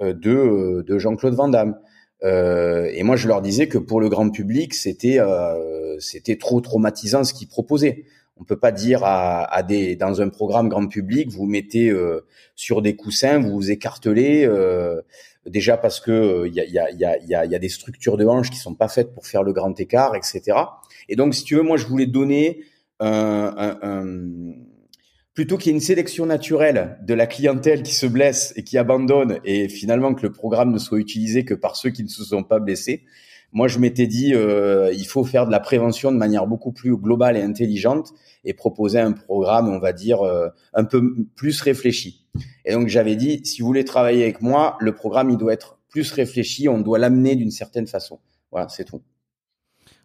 [0.00, 1.76] euh, de, de Jean-Claude Van Damme.
[2.22, 6.60] Euh, et moi, je leur disais que pour le grand public, c'était euh, c'était trop
[6.60, 8.04] traumatisant ce qu'ils proposaient.
[8.38, 12.26] On peut pas dire à, à, des dans un programme grand public, vous mettez euh,
[12.54, 14.44] sur des coussins, vous vous écartelez.
[14.44, 15.00] Euh,
[15.46, 17.04] déjà parce que il y a, y, a, y,
[17.34, 19.78] a, y, a, des structures de hanches qui sont pas faites pour faire le grand
[19.78, 20.58] écart, etc.
[21.08, 22.64] Et donc, si tu veux, moi, je voulais donner
[23.00, 24.04] un, un, un
[25.36, 28.78] plutôt qu'il y ait une sélection naturelle de la clientèle qui se blesse et qui
[28.78, 32.24] abandonne, et finalement que le programme ne soit utilisé que par ceux qui ne se
[32.24, 33.04] sont pas blessés.
[33.52, 36.96] Moi, je m'étais dit, euh, il faut faire de la prévention de manière beaucoup plus
[36.96, 38.12] globale et intelligente
[38.44, 41.02] et proposer un programme, on va dire, euh, un peu
[41.36, 42.25] plus réfléchi.
[42.64, 45.78] Et donc j'avais dit, si vous voulez travailler avec moi, le programme il doit être
[45.88, 48.18] plus réfléchi, on doit l'amener d'une certaine façon.
[48.50, 49.02] Voilà, c'est tout.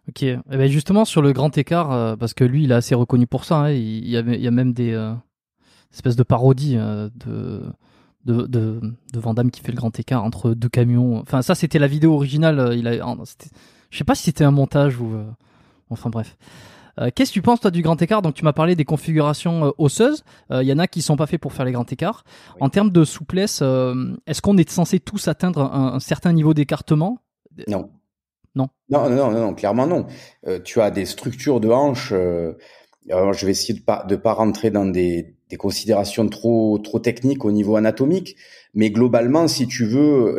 [0.08, 2.94] Ok, eh ben justement sur le grand écart, euh, parce que lui il est assez
[2.94, 5.14] reconnu pour ça, hein, il, y a, même des euh,
[5.92, 7.62] espèces de parodies euh, de,
[8.24, 8.80] de, de,
[9.12, 11.18] de qui fait le grand écart entre deux camions.
[11.18, 13.16] Enfin ça c'était la vidéo originale, il a,
[13.90, 15.12] je sais pas si c'était un montage ou...
[15.88, 16.36] enfin bref.
[17.14, 18.22] Qu'est-ce que tu penses toi du grand écart?
[18.22, 20.24] Donc tu m'as parlé des configurations osseuses.
[20.50, 22.24] Il y en a qui sont pas faits pour faire les grands écarts.
[22.60, 23.62] En termes de souplesse,
[24.26, 27.18] est-ce qu'on est censé tous atteindre un, un certain niveau d'écartement?
[27.68, 27.90] Non.
[28.54, 28.68] Non.
[28.90, 30.06] Non, non, non, non, clairement non.
[30.46, 32.12] Euh, tu as des structures de hanches.
[32.12, 32.52] Euh,
[33.10, 36.98] alors je vais essayer de pas de pas rentrer dans des, des considérations trop trop
[36.98, 38.36] techniques au niveau anatomique,
[38.74, 40.38] mais globalement, si tu veux,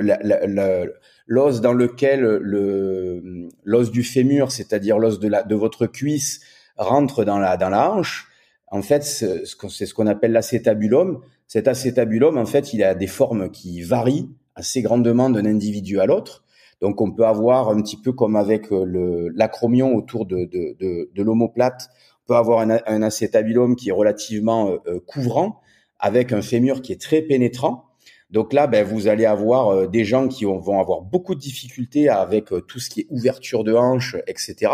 [1.26, 6.42] l'os dans lequel le l'os du fémur, c'est-à-dire l'os de la de votre cuisse,
[6.78, 8.30] rentre dans la dans la hanche.
[8.68, 11.22] En fait, c'est ce qu'on appelle l'acétabulum.
[11.48, 16.06] Cet acétabulum, en fait, il a des formes qui varient assez grandement d'un individu à
[16.06, 16.44] l'autre.
[16.82, 21.10] Donc on peut avoir un petit peu comme avec euh, l'acromion autour de, de, de,
[21.14, 21.90] de l'omoplate,
[22.24, 25.62] on peut avoir un, un, acétabulum qui est relativement euh, couvrant
[26.00, 27.86] avec un fémur qui est très pénétrant.
[28.34, 32.50] Donc là, ben, vous allez avoir des gens qui vont avoir beaucoup de difficultés avec
[32.68, 34.74] tout ce qui est ouverture de hanche, etc.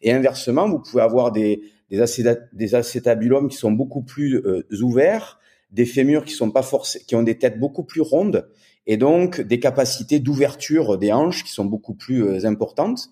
[0.00, 4.40] Et inversement, vous pouvez avoir des, des, acétabulums qui sont beaucoup plus
[4.80, 5.40] ouverts,
[5.72, 8.48] des fémurs qui sont pas forcés, qui ont des têtes beaucoup plus rondes
[8.86, 13.10] et donc des capacités d'ouverture des hanches qui sont beaucoup plus euh, importantes.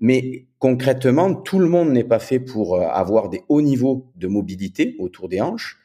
[0.00, 4.26] Mais concrètement, tout le monde n'est pas fait pour euh, avoir des hauts niveaux de
[4.26, 5.78] mobilité autour des hanches.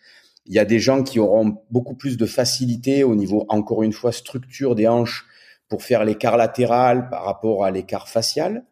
[0.49, 3.93] Il y a des gens qui auront beaucoup plus de facilité au niveau, encore une
[3.93, 5.25] fois, structure des hanches
[5.69, 8.65] pour faire l'écart latéral par rapport à l'écart facial.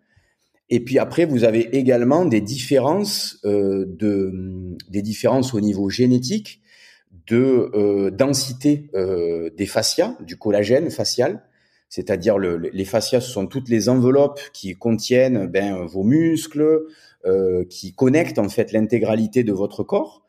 [0.70, 6.62] Et puis après, vous avez également des différences euh, de des différences au niveau génétique
[7.28, 11.44] de euh, densité euh, des fascias, du collagène facial,
[11.90, 16.86] c'est-à-dire le, les fascias, ce sont toutes les enveloppes qui contiennent ben, vos muscles,
[17.70, 20.26] qui connectent en fait l'intégralité de votre corps.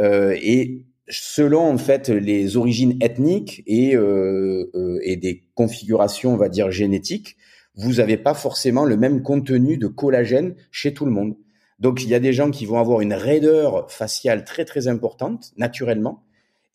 [0.00, 6.48] Euh, et selon en fait les origines ethniques et, euh, euh, des configurations, on va
[6.48, 7.36] dire génétiques,
[7.74, 11.36] vous n'avez pas forcément le même contenu de collagène chez tout le monde.
[11.78, 15.52] Donc il y a des gens qui vont avoir une raideur faciale très très importante
[15.56, 16.24] naturellement,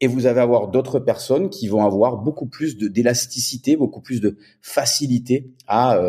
[0.01, 4.38] et vous allez avoir d'autres personnes qui vont avoir beaucoup plus d'élasticité, beaucoup plus de
[4.61, 6.01] facilité à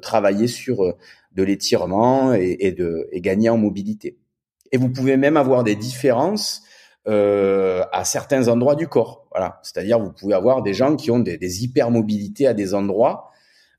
[0.00, 0.94] travailler sur
[1.34, 4.18] de l'étirement et, et, de et gagner en mobilité.
[4.72, 6.62] Et vous pouvez même avoir des différences
[7.08, 9.26] euh, à certains endroits du corps.
[9.32, 13.30] Voilà, c'est-à-dire vous pouvez avoir des gens qui ont des, des hypermobilités à des endroits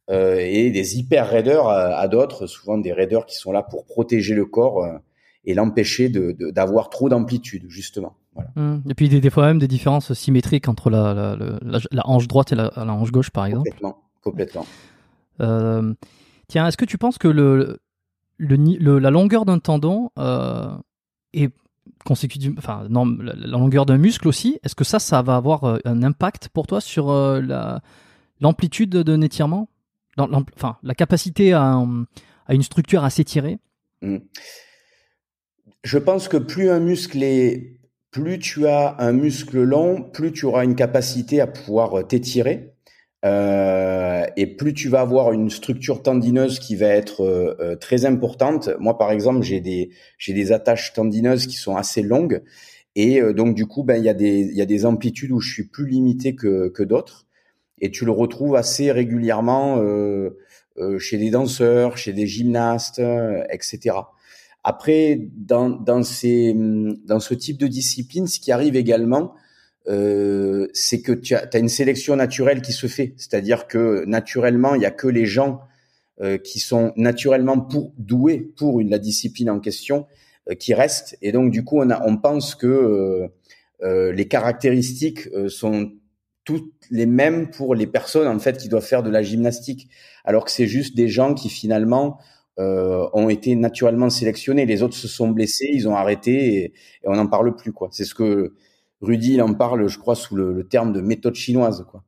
[0.09, 3.85] euh, et des hyper raideurs à, à d'autres, souvent des raideurs qui sont là pour
[3.85, 4.97] protéger le corps euh,
[5.45, 8.17] et l'empêcher de d'avoir trop d'amplitude justement.
[8.35, 8.49] Voilà.
[8.55, 8.89] Mmh.
[8.89, 12.27] Et puis des, des, fois même des différences symétriques entre la, la, la, la hanche
[12.27, 13.69] droite et la, hanche gauche, par exemple.
[13.69, 14.65] Complètement, complètement.
[16.49, 17.79] Tiens, est-ce que tu penses que le,
[18.37, 20.75] le, la longueur d'un tendon euh,
[21.33, 21.51] est
[22.57, 26.49] enfin la, longueur d'un muscle aussi, est-ce que ça, ça va avoir euh, un impact
[26.49, 27.81] pour toi sur euh, la
[28.41, 29.69] l'amplitude d'un étirement,
[30.17, 31.81] dans enfin la capacité à,
[32.45, 33.59] à une structure à s'étirer
[34.01, 34.17] mmh.
[35.83, 37.77] Je pense que plus un muscle est
[38.11, 42.72] plus tu as un muscle long, plus tu auras une capacité à pouvoir t'étirer.
[43.23, 48.05] Euh, et plus tu vas avoir une structure tendineuse qui va être euh, euh, très
[48.05, 48.69] importante.
[48.79, 52.43] Moi, par exemple, j'ai des j'ai des attaches tendineuses qui sont assez longues,
[52.95, 55.31] et euh, donc du coup, ben il y a des il y a des amplitudes
[55.31, 57.25] où je suis plus limité que que d'autres,
[57.79, 60.31] et tu le retrouves assez régulièrement euh,
[60.99, 63.01] chez des danseurs, chez des gymnastes,
[63.51, 63.95] etc.
[64.63, 66.55] Après, dans, dans, ces,
[67.05, 69.33] dans ce type de discipline, ce qui arrive également,
[69.87, 73.13] euh, c'est que tu as, une sélection naturelle qui se fait.
[73.17, 75.61] C'est-à-dire que naturellement, il y a que les gens
[76.21, 80.07] euh, qui sont naturellement pour, doués pour une, la discipline en question
[80.49, 81.17] euh, qui restent.
[81.21, 83.27] Et donc, du coup, on, a, on pense que euh,
[83.81, 85.91] euh, les caractéristiques sont
[86.45, 89.89] toutes les mêmes pour les personnes en fait qui doivent faire de la gymnastique,
[90.25, 92.19] alors que c'est juste des gens qui finalement
[92.59, 94.65] euh, ont été naturellement sélectionnés.
[94.65, 96.73] Les autres se sont blessés, ils ont arrêté et, et
[97.05, 97.71] on n'en parle plus.
[97.71, 97.89] quoi.
[97.91, 98.53] C'est ce que
[99.03, 101.85] Rudy il en parle, je crois, sous le, le terme de méthode chinoise.
[101.89, 102.03] quoi.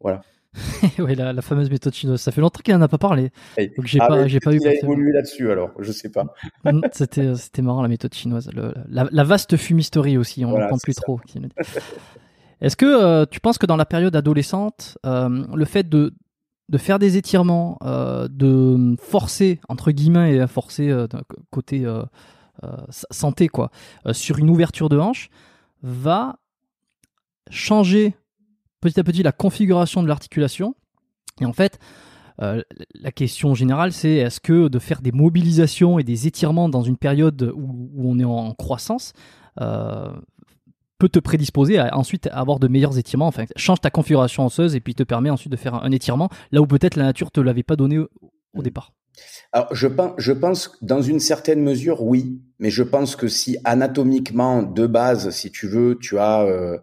[0.00, 0.22] Voilà.
[0.98, 2.20] oui, la, la, fameuse méthode chinoise.
[2.20, 3.30] Ça fait longtemps qu'il n'en a pas parlé.
[3.56, 4.58] Donc j'ai ah, pas, j'ai pas eu.
[4.60, 6.26] Il a évolué là-dessus, alors je sais pas.
[6.64, 8.50] Mm, c'était, c'était marrant la méthode chinoise.
[8.54, 11.02] Le, la, la, vaste fumisterie aussi, on n'entend voilà, plus ça.
[11.02, 11.20] trop.
[12.60, 16.14] Est-ce que euh, tu penses que dans la période adolescente, euh, le fait de
[16.70, 21.06] de faire des étirements, euh, de forcer entre guillemets et forcer euh,
[21.50, 22.02] côté euh,
[22.62, 22.68] euh,
[23.10, 23.70] santé quoi,
[24.06, 25.28] euh, sur une ouverture de hanche,
[25.84, 26.38] va
[27.50, 28.16] changer
[28.80, 30.74] petit à petit la configuration de l'articulation.
[31.40, 31.78] Et en fait,
[32.40, 32.62] euh,
[32.94, 36.96] la question générale, c'est est-ce que de faire des mobilisations et des étirements dans une
[36.96, 39.12] période où, on est en croissance
[39.60, 40.10] euh,
[40.98, 43.26] peut te prédisposer à ensuite avoir de meilleurs étirements?
[43.26, 46.62] Enfin, change ta configuration osseuse et puis te permet ensuite de faire un, étirement là
[46.62, 48.08] où peut-être la nature te l'avait pas donné au,
[48.54, 48.62] Mm.
[48.62, 48.92] départ.
[49.52, 52.40] Alors, je pense, je pense dans une certaine mesure, oui.
[52.58, 56.78] Mais je pense que si anatomiquement, de base, si tu veux, tu as euh,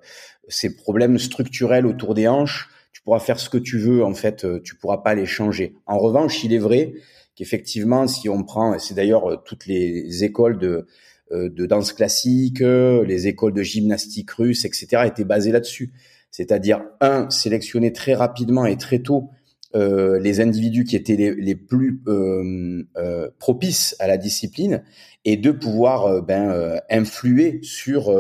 [0.48, 4.04] ces problèmes structurels autour des hanches, tu pourras faire ce que tu veux.
[4.04, 5.76] En fait, euh, tu pourras pas les changer.
[5.86, 6.94] En revanche, il est vrai
[7.36, 10.86] qu'effectivement, si on prend, et c'est d'ailleurs euh, toutes les écoles de
[11.32, 15.94] euh, de danse classique, les écoles de gymnastique russe, etc., étaient basées là-dessus.
[16.30, 19.30] C'est-à-dire, un, sélectionner très rapidement et très tôt
[19.74, 24.84] euh, les individus qui étaient les, les plus euh, euh, propices à la discipline
[25.24, 28.12] et de pouvoir ben, influer sur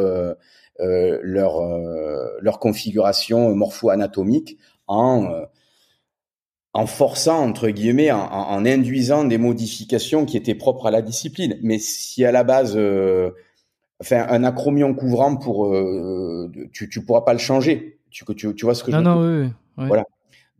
[0.79, 1.61] leur,
[2.39, 5.45] leur configuration morpho-anatomique en,
[6.73, 11.57] en forçant, entre guillemets, en, en, induisant des modifications qui étaient propres à la discipline.
[11.63, 12.79] Mais si à la base,
[13.99, 15.75] enfin, un acromion couvrant, pour,
[16.71, 17.99] tu ne pourras pas le changer.
[18.11, 19.53] Tu, tu, tu vois ce que non, je veux dire?
[19.79, 19.87] oui.
[19.87, 20.03] Voilà.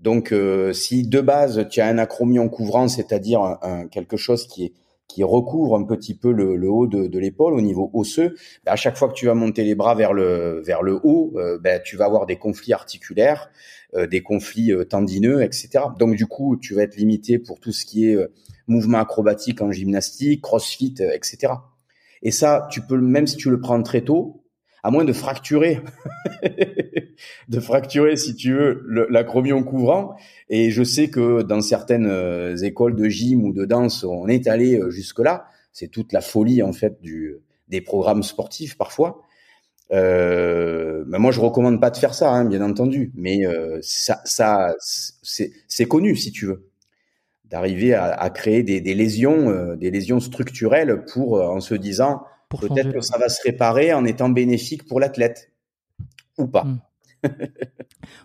[0.02, 3.60] Donc, euh, si de base tu as un acromion couvrant, c'est-à-dire
[3.92, 4.74] quelque chose qui
[5.24, 8.36] recouvre un petit peu le, haut de, l'épaule au niveau osseux,
[8.66, 11.82] ben à chaque fois que tu vas monter les bras vers le haut, euh, ben,
[11.84, 13.50] tu vas avoir des conflits articulaires,
[13.94, 15.86] euh, des conflits euh, tendineux, etc.
[16.00, 18.18] Donc du coup, tu vas être limité pour tout ce qui est
[18.68, 21.54] mouvement acrobatique en gymnastique, crossfit, etc.
[22.24, 24.41] Et ça, tu peux même si tu le prends très tôt,
[24.84, 25.80] à moins de fracturer,
[27.50, 30.16] de fracturer, si tu veux, l'acromion couvrant.
[30.50, 34.48] Et je sais que dans certaines euh, écoles de gym ou de danse, on est
[34.48, 35.46] allé euh, jusque-là.
[35.72, 39.22] C'est toute la folie, en fait, du, des programmes sportifs, parfois.
[39.92, 43.12] Euh, mais moi, je recommande pas de faire ça, hein, bien entendu.
[43.16, 46.70] Mais euh, ça, ça c'est connu, si tu veux,
[47.46, 52.24] d'arriver à, à, créer des, des lésions, euh, des lésions structurelles pour, en se disant,
[52.60, 55.52] Peut-être que ça va se réparer en étant bénéfique pour l'athlète.
[56.38, 56.64] Ou pas.
[56.64, 56.80] Mm.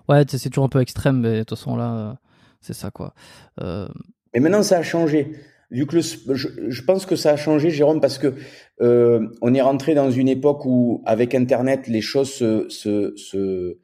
[0.09, 2.19] ouais, c'est toujours un peu extrême, mais de toute façon, là,
[2.61, 3.15] c'est ça, quoi.
[3.61, 3.89] Euh...
[4.35, 5.33] Mais maintenant, ça a changé.
[5.71, 8.35] Vu que le, je, je, pense que ça a changé, Jérôme, parce que
[8.81, 13.79] euh, on est rentré dans une époque où, avec Internet, les choses se, se, se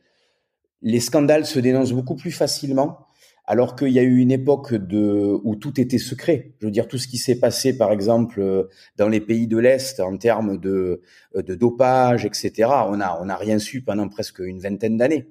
[0.81, 3.07] les scandales se dénoncent beaucoup plus facilement
[3.45, 6.53] alors qu'il y a eu une époque de, où tout était secret.
[6.61, 10.01] Je veux dire, tout ce qui s'est passé, par exemple, dans les pays de l'Est
[10.01, 11.03] en termes de,
[11.35, 15.27] de dopage, etc., on n'a on a rien su pendant presque une vingtaine d'années.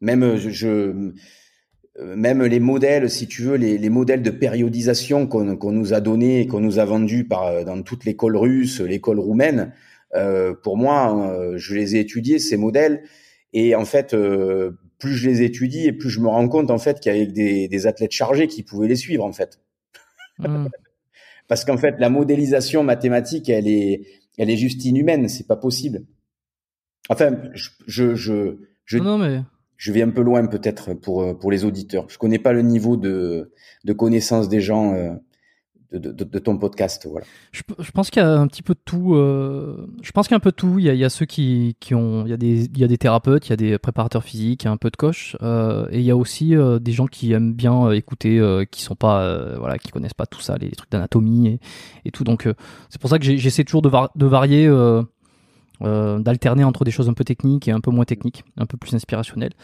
[0.00, 1.12] Même, je, je,
[2.02, 6.00] même les modèles, si tu veux, les, les modèles de périodisation qu'on qu'on nous a
[6.00, 9.72] donnés qu'on nous a vendus par, dans toute l'école russe, l'école roumaine,
[10.14, 13.02] euh, pour moi, je les ai étudiés, ces modèles,
[13.52, 16.78] et en fait, euh, plus je les étudie et plus je me rends compte en
[16.78, 19.60] fait qu'avec des, des, athlètes chargés qui pouvaient les suivre en fait.
[20.38, 20.66] Mm.
[21.48, 24.02] Parce qu'en fait, la modélisation mathématique, elle est,
[24.36, 25.28] elle est juste inhumaine.
[25.28, 26.04] C'est pas possible.
[27.08, 29.40] Enfin, je, je, je, je, non, mais...
[29.78, 32.04] je vais un peu loin peut-être pour pour les auditeurs.
[32.10, 33.52] Je connais pas le niveau de
[33.84, 34.94] de connaissance des gens.
[34.94, 35.14] Euh,
[35.92, 37.08] de, ton podcast.
[37.52, 39.14] Je, pense qu'il y a un petit peu de tout.
[39.14, 40.78] Euh, je pense qu'il y a un peu de tout.
[40.78, 43.78] Il y a, ceux qui, ont, il y a des, thérapeutes, il y a des
[43.78, 46.54] préparateurs physiques, il y a un peu de coach, euh, et il y a aussi
[46.54, 48.38] euh, des gens qui aiment bien écouter,
[48.70, 51.58] qui sont connaissent pas tout ça, les, trucs d'anatomie
[52.04, 52.24] et, tout.
[52.24, 52.48] Donc
[52.90, 54.70] c'est pour ça que j'essaie toujours de, de varier,
[55.80, 58.94] d'alterner entre des choses un peu techniques et un peu moins techniques, un peu plus
[58.94, 59.54] inspirationnelles.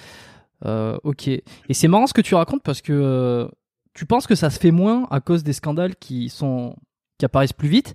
[0.64, 1.28] ok.
[1.28, 3.50] Et c'est marrant ce que tu racontes parce que
[3.94, 6.76] tu penses que ça se fait moins à cause des scandales qui sont
[7.18, 7.94] qui apparaissent plus vite?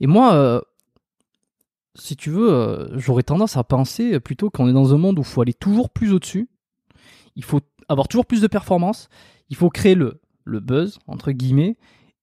[0.00, 0.60] Et moi, euh,
[1.94, 5.22] si tu veux, euh, j'aurais tendance à penser plutôt qu'on est dans un monde où
[5.22, 6.48] il faut aller toujours plus au-dessus.
[7.36, 9.08] Il faut avoir toujours plus de performance.
[9.50, 11.76] Il faut créer le, le buzz, entre guillemets.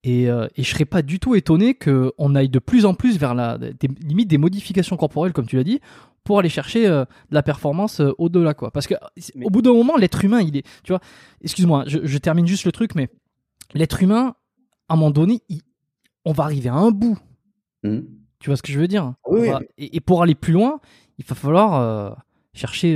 [0.04, 3.36] Et, euh, je serais pas du tout étonné qu'on aille de plus en plus vers
[3.36, 3.58] la
[4.02, 5.82] limite des modifications corporelles, comme tu l'as dit,
[6.24, 8.72] pour aller chercher euh, de la performance euh, au-delà quoi.
[8.72, 8.96] Parce que
[9.36, 9.46] mais...
[9.46, 11.02] au bout d'un moment l'être humain il est tu vois
[11.42, 13.10] excuse-moi je, je, termine juste le truc mais
[13.74, 14.36] l'être humain
[14.88, 15.62] à un moment donné il,
[16.26, 17.18] on va arriver à un bout.
[17.84, 18.00] Mmh.
[18.40, 19.14] tu vois ce que je veux dire?
[19.26, 20.80] Oui, va, et, et, pour aller plus loin
[21.18, 22.12] il va falloir euh,
[22.54, 22.96] chercher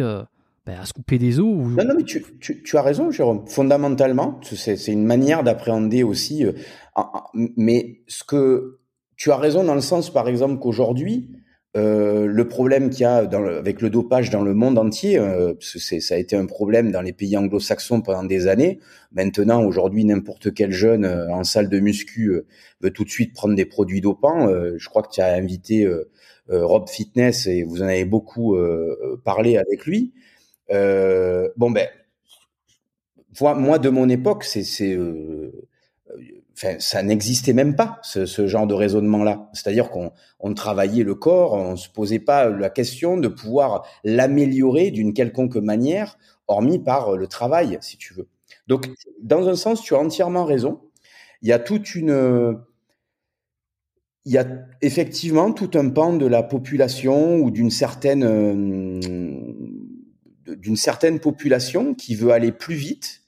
[0.65, 1.69] ben, à se couper des os ou...
[1.69, 3.47] non non mais tu, tu, tu, as raison Jérôme.
[3.47, 6.45] Fondamentalement c'est une manière d'appréhender aussi
[7.55, 8.79] mais ce que
[9.15, 11.31] tu as raison dans le sens par exemple qu'aujourd'hui
[11.75, 15.17] euh, le problème qu'il y a dans le, avec le dopage dans le monde entier,
[15.17, 18.79] euh, ça a été un problème dans les pays anglo-saxons pendant des années.
[19.11, 22.45] Maintenant, aujourd'hui, n'importe quel jeune euh, en salle de muscu euh,
[22.81, 24.47] veut tout de suite prendre des produits dopants.
[24.77, 25.89] je crois que tu as invité
[26.49, 28.57] Rob Fitness et vous en avez beaucoup
[29.23, 30.11] parlé avec lui.
[30.69, 31.87] bon ben,
[33.39, 34.97] moi de mon époque, c'est
[36.55, 39.49] enfin, ça n'existait même pas ce, ce genre de raisonnement-là.
[39.53, 44.91] C'est-à-dire qu'on on travaillait le corps, on se posait pas la question de pouvoir l'améliorer
[44.91, 48.27] d'une quelconque manière, hormis par le travail, si tu veux.
[48.67, 48.87] Donc,
[49.21, 50.81] dans un sens, tu as entièrement raison.
[51.41, 52.57] Il y a toute une,
[54.25, 54.47] il y a
[54.81, 58.99] effectivement tout un pan de la population ou d'une certaine,
[60.47, 63.21] d'une certaine population qui veut aller plus vite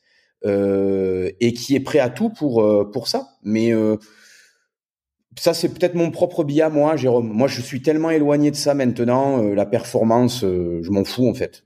[0.46, 3.30] euh, et qui est prêt à tout pour euh, pour ça.
[3.44, 3.98] Mais euh,
[5.38, 7.30] ça, c'est peut-être mon propre biais moi, Jérôme.
[7.30, 9.42] Moi, je suis tellement éloigné de ça maintenant.
[9.42, 11.66] la performance, je m'en fous en fait.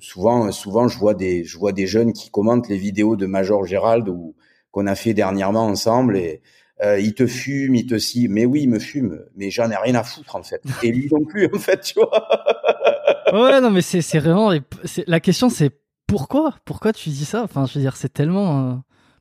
[0.00, 3.64] souvent, souvent, je vois des, je vois des jeunes qui commentent les vidéos de Major
[3.66, 4.36] Gérald ou
[4.70, 6.42] qu'on a fait dernièrement ensemble et
[6.82, 9.76] euh, il te fume, il te si, mais oui, il me fume, mais j'en ai
[9.76, 10.60] rien à foutre en fait.
[10.82, 12.28] Et lui non plus en fait, tu vois.
[13.32, 14.52] ouais, non, mais c'est vraiment
[15.06, 15.70] la question, c'est
[16.06, 16.54] pourquoi?
[16.64, 17.42] Pourquoi tu dis ça?
[17.42, 18.70] Enfin, je veux dire, c'est tellement.
[18.70, 18.74] Euh,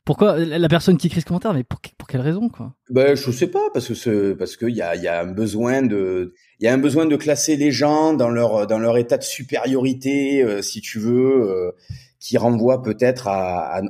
[0.05, 1.79] pourquoi la personne qui écrit ce commentaire, mais pour,
[2.09, 2.75] quelle raison quoi?
[2.89, 6.65] Ben je sais pas parce que ce, parce qu'il y a, un besoin de il
[6.65, 10.43] y a un besoin de classer les gens dans leur dans leur état de supériorité
[10.43, 11.71] euh, si tu veux euh,
[12.19, 13.81] qui renvoie peut-être à,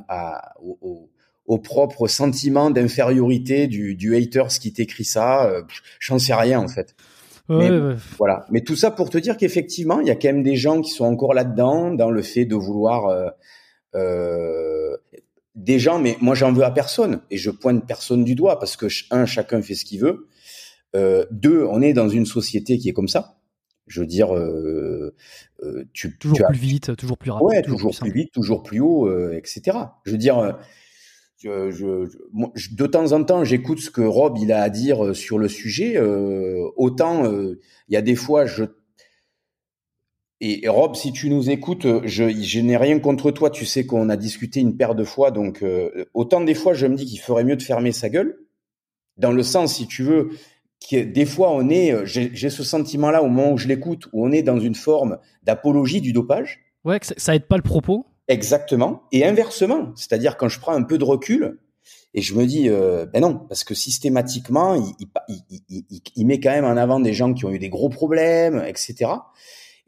[0.60, 5.52] au, propre sentiment d'infériorité du du haters qui t'écrit ça.
[5.98, 6.94] J'en sais rien en fait
[7.48, 7.70] mais,
[8.18, 8.46] Voilà.
[8.50, 10.90] Mais tout ça pour te dire qu'effectivement, il y a quand même des gens qui
[10.90, 13.28] sont encore là-dedans, dans le fait de vouloir euh,
[13.94, 14.96] euh,
[15.54, 15.98] des gens.
[15.98, 19.26] Mais moi, j'en veux à personne et je pointe personne du doigt parce que un,
[19.26, 20.28] chacun fait ce qu'il veut.
[20.94, 23.38] Euh, deux, on est dans une société qui est comme ça.
[23.86, 25.14] Je veux dire, euh,
[25.62, 28.80] euh tu toujours plus vite, toujours plus rapide, ouais, toujours, plus, plus vite, toujours plus
[28.80, 29.76] haut, euh, etc.
[30.04, 30.56] Je veux dire
[31.44, 35.48] de temps en temps, j'écoute ce que Rob il a à dire euh, sur le
[35.48, 35.96] sujet.
[35.96, 38.64] Euh, autant euh, il y a des fois, je
[40.40, 43.48] et, Rob, si tu nous écoutes, je, je n'ai rien contre toi.
[43.50, 45.64] Tu sais qu'on a discuté une paire de fois, donc
[46.12, 48.36] autant des fois, je me dis qu'il ferait mieux de fermer sa gueule.
[49.16, 50.30] Dans le sens, si tu veux,
[50.90, 54.32] que des fois, on est, j'ai ce sentiment-là au moment où je l'écoute, où on
[54.32, 56.60] est dans une forme d'apologie du dopage.
[56.84, 58.04] Ouais, que ça aide pas le propos?
[58.28, 59.02] Exactement.
[59.12, 61.58] Et inversement, c'est-à-dire quand je prends un peu de recul
[62.14, 65.06] et je me dis, euh, ben non, parce que systématiquement, il,
[65.68, 68.62] il, il, met quand même en avant des gens qui ont eu des gros problèmes,
[68.66, 69.10] etc.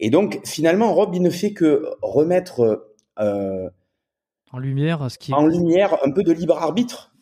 [0.01, 3.71] Et donc finalement, Rob, il ne fait que remettre euh,
[4.53, 7.13] en lumière ce qui en lumière un peu de libre arbitre.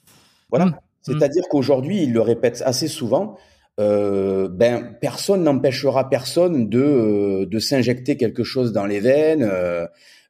[0.50, 0.66] Voilà.
[0.66, 0.78] Mmh.
[1.02, 3.36] C'est-à-dire qu'aujourd'hui, il le répète assez souvent.
[3.80, 9.42] Euh, ben personne n'empêchera personne de euh, de s'injecter quelque chose dans les veines.
[9.42, 9.86] Euh,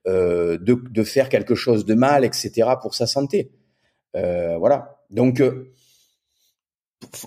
[0.06, 2.68] de, de, faire quelque chose de mal, etc.
[2.82, 3.50] pour sa santé.
[4.16, 5.00] Euh, voilà.
[5.10, 5.72] Donc, euh,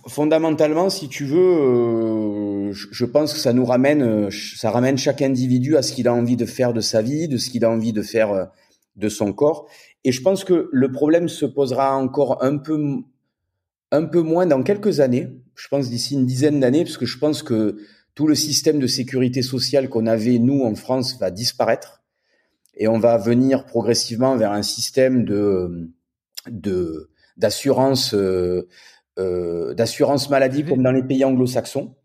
[0.07, 5.81] fondamentalement, si tu veux, je pense que ça nous ramène, ça ramène chaque individu à
[5.81, 8.01] ce qu'il a envie de faire de sa vie, de ce qu'il a envie de
[8.01, 8.49] faire
[8.95, 9.67] de son corps.
[10.03, 12.79] Et je pense que le problème se posera encore un peu,
[13.91, 15.27] un peu moins dans quelques années.
[15.55, 17.77] Je pense d'ici une dizaine d'années, parce que je pense que
[18.15, 21.96] tout le système de sécurité sociale qu'on avait nous en France va disparaître
[22.77, 25.91] et on va venir progressivement vers un système de
[26.49, 28.67] de d'assurance euh,
[29.19, 31.95] euh, d'assurance maladie comme dans les pays anglo-saxons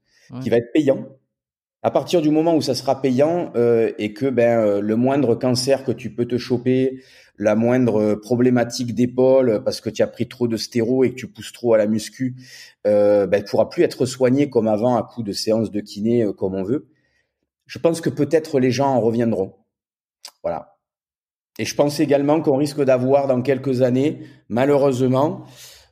[0.40, 1.06] qui va être payant.
[1.82, 5.34] À partir du moment où ça sera payant euh, et que ben euh, le moindre
[5.34, 7.02] cancer que tu peux te choper
[7.38, 11.26] la moindre problématique d'épaule parce que tu as pris trop de stéro et que tu
[11.26, 12.36] pousses trop à la muscu
[12.86, 16.32] euh, ben pourra plus être soigné comme avant à coup de séances de kiné euh,
[16.32, 16.86] comme on veut.
[17.66, 19.54] Je pense que peut-être les gens en reviendront
[20.42, 20.76] voilà.
[21.58, 25.44] Et je pense également qu'on risque d'avoir dans quelques années, malheureusement,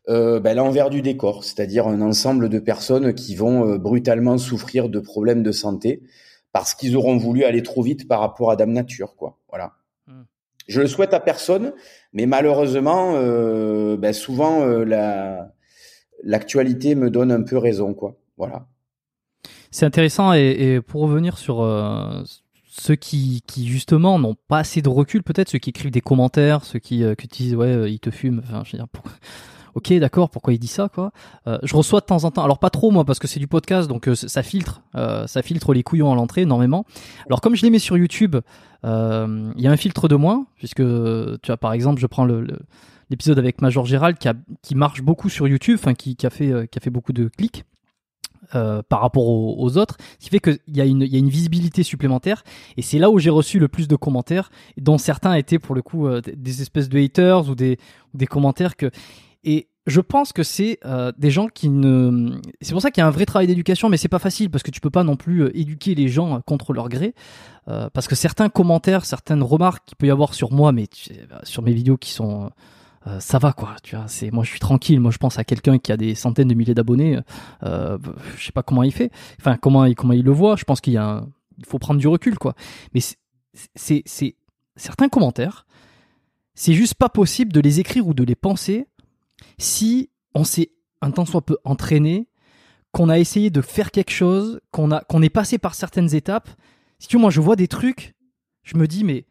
[0.08, 4.88] euh, ben, l'envers du décor, c'est-à-dire un ensemble de personnes qui vont euh, brutalement souffrir
[4.88, 6.02] de problèmes de santé
[6.52, 9.38] parce qu'ils auront voulu aller trop vite par rapport à Dame Nature, quoi.
[9.50, 9.74] Voilà.
[10.06, 10.22] Hmm.
[10.66, 11.74] Je le souhaite à personne,
[12.12, 15.52] mais malheureusement, euh, ben, souvent la
[16.22, 18.16] l'actualité me donne un peu raison, quoi.
[18.36, 18.66] Voilà.
[19.70, 21.62] C'est intéressant et, et, pour revenir sur
[22.70, 26.64] ceux qui, qui justement n'ont pas assez de recul, peut-être ceux qui écrivent des commentaires,
[26.64, 28.42] ceux qui, euh, qui disent ouais, euh, il te fume.
[28.44, 28.86] Enfin, je veux dire,
[29.74, 31.10] ok, d'accord, pourquoi il dit ça quoi
[31.48, 33.48] euh, Je reçois de temps en temps, alors pas trop moi parce que c'est du
[33.48, 36.86] podcast, donc ça filtre, ça filtre les couillons à l'entrée énormément.
[37.26, 38.36] Alors comme je les mets sur YouTube,
[38.84, 38.88] il
[39.56, 42.46] y a un filtre de moins puisque tu vois par exemple, je prends le,
[43.10, 46.30] l'épisode avec Major Gérald qui, a, qui marche beaucoup sur YouTube, enfin qui, qui a
[46.30, 47.64] fait qui a fait beaucoup de clics.
[48.54, 52.42] Euh, par rapport aux, autres, ce qui fait qu'il y, y a une visibilité supplémentaire.
[52.76, 55.82] Et c'est là où j'ai reçu le plus de commentaires, dont certains étaient pour le
[55.82, 57.78] coup euh, des espèces de haters ou des,
[58.14, 58.90] des commentaires que...
[59.44, 62.38] Et je pense que c'est euh, des gens qui ne.
[62.60, 64.62] C'est pour ça qu'il y a un vrai travail d'éducation, mais c'est pas facile parce
[64.62, 67.14] que tu peux pas non plus éduquer les gens contre leur gré.
[67.66, 70.86] parce que certains commentaires, certaines remarques qu'il peut y avoir sur moi, mais
[71.44, 72.50] sur mes vidéos qui sont
[73.06, 75.00] euh, ça va quoi tu vois c'est moi je suis tranquille.
[75.00, 77.18] Moi je pense à quelqu'un qui a des centaines de milliers d'abonnés
[77.62, 77.98] euh,
[78.36, 79.10] je sais pas comment il fait.
[79.38, 80.56] Enfin comment il comment il le voit.
[80.56, 81.24] Je pense qu'il y a
[81.58, 82.54] il faut prendre du recul quoi.
[82.94, 83.00] Mais
[83.74, 84.36] c'est c'est
[84.76, 85.66] certains commentaires
[86.54, 88.86] c'est juste pas possible de les écrire ou de les penser
[89.56, 92.28] si on s'est un temps soit peu entraîné
[92.92, 96.50] qu'on a essayé de faire quelque chose qu'on a qu'on est passé par certaines étapes.
[96.98, 98.14] Si tu vois moi je vois des trucs
[98.62, 99.24] je me dis mais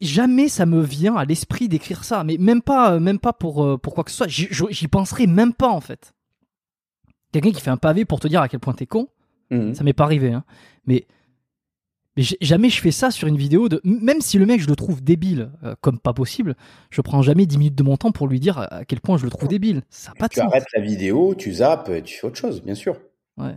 [0.00, 3.64] jamais ça me vient à l'esprit d'écrire ça, mais même pas, euh, même pas pour,
[3.64, 4.28] euh, pour quoi que ce soit.
[4.28, 6.14] J'y penserai même pas en fait.
[7.32, 9.08] Quelqu'un qui fait un pavé pour te dire à quel point t'es con,
[9.50, 9.74] mhm.
[9.74, 10.44] ça m'est pas arrivé, hein.
[10.86, 11.06] mais,
[12.16, 13.80] mais jamais je fais ça sur une vidéo de.
[13.82, 16.54] Même si le mec je le trouve débile, euh, comme pas possible,
[16.90, 19.24] je prends jamais 10 minutes de mon temps pour lui dire à quel point je
[19.24, 19.82] le trouve débile.
[19.90, 23.00] Ça pas tu arrêtes la vidéo, tu zappes, tu fais autre chose, bien sûr.
[23.36, 23.56] Ouais.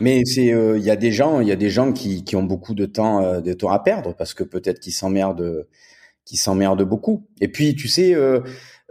[0.00, 2.36] Mais c'est, euh, il y a des gens, il y a des gens qui, qui
[2.36, 5.66] ont beaucoup de temps, euh, de temps à perdre parce que peut-être qu'ils s'emmerdent,
[6.24, 7.26] qu'ils s'emmerdent beaucoup.
[7.40, 8.40] Et puis, tu sais, euh,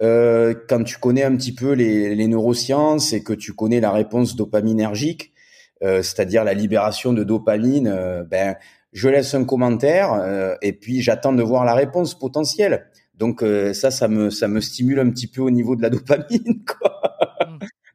[0.02, 3.92] euh, quand tu connais un petit peu les, les, neurosciences et que tu connais la
[3.92, 5.34] réponse dopaminergique,
[5.82, 8.56] c'est-à-dire la libération de dopamine, ben,
[8.94, 12.86] je laisse un commentaire et puis j'attends de voir la réponse potentielle.
[13.16, 13.44] Donc
[13.74, 17.02] ça, ça me, ça me stimule un petit peu au niveau de la dopamine, quoi.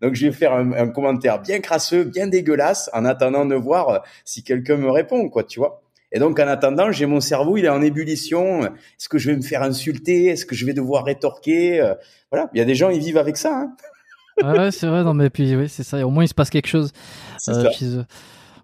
[0.02, 3.98] Donc je vais faire un, commentaire bien crasseux, bien dégueulasse, en attendant de voir euh,
[4.24, 5.82] si quelqu'un me répond, quoi, tu vois.
[6.12, 8.64] Et donc en attendant, j'ai mon cerveau, il est en ébullition.
[8.64, 10.26] Est-ce que je vais me faire insulter?
[10.26, 11.80] Est-ce que je vais devoir rétorquer?
[11.80, 11.94] Euh,
[12.30, 13.58] Voilà, il y a des gens, ils vivent avec ça.
[13.58, 13.76] Hein
[14.42, 15.02] ouais, c'est vrai.
[15.02, 16.06] Non, mais puis oui, c'est ça.
[16.06, 16.92] au moins, il se passe quelque chose
[17.48, 18.04] euh, chez eux.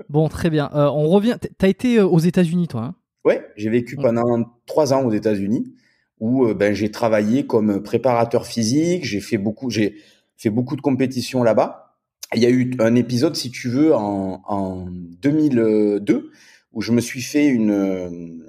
[0.09, 0.71] Bon, très bien.
[0.73, 1.37] on revient.
[1.59, 2.95] T'as été aux États-Unis, toi hein?
[3.25, 5.75] Ouais, j'ai vécu pendant trois ans aux États-Unis
[6.19, 9.05] où ben j'ai travaillé comme préparateur physique.
[9.05, 9.71] J'ai fait beaucoup.
[9.71, 9.97] J'ai
[10.43, 11.97] fait beaucoup de compétitions là-bas.
[12.35, 16.31] Il y a eu un épisode, si tu veux, en, en 2002,
[16.73, 18.43] où je me suis fait une,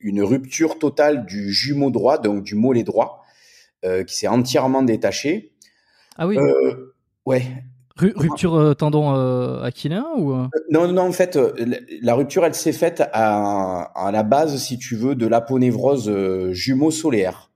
[0.00, 3.24] une rupture totale du jumeau droit, donc du mollet droit,
[3.84, 5.52] euh, qui s'est entièrement détaché.
[6.16, 6.36] Ah oui.
[6.36, 7.42] Euh, ouais.
[7.96, 10.34] rupture euh, tendon euh, aquilin ou
[10.70, 11.38] Non, non, en fait,
[12.02, 16.12] la rupture, elle s'est faite à, à, la base, si tu veux, de l'aponévrose
[16.50, 17.50] jumeau solaire.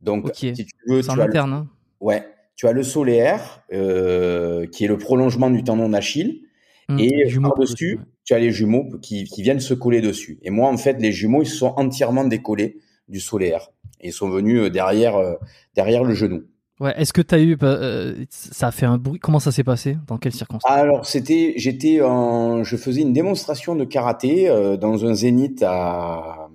[0.00, 1.52] Donc, si tu veux, c'est en interne.
[1.52, 1.68] Hein.
[2.00, 6.42] Ouais, tu as le solaire, euh, qui est le prolongement du tendon d'Achille,
[6.88, 10.38] mmh, et par-dessus, tu as les jumeaux qui, qui, viennent se coller dessus.
[10.42, 12.78] Et moi, en fait, les jumeaux, ils se sont entièrement décollés
[13.08, 13.70] du solaire.
[14.00, 15.34] Et ils sont venus euh, derrière, euh,
[15.74, 16.42] derrière le genou.
[16.80, 19.62] Ouais, est-ce que tu as eu, euh, ça a fait un bruit, comment ça s'est
[19.62, 19.96] passé?
[20.08, 20.70] Dans quelles circonstances?
[20.70, 24.48] Alors, c'était, j'étais en, je faisais une démonstration de karaté
[24.80, 26.48] dans un zénith à,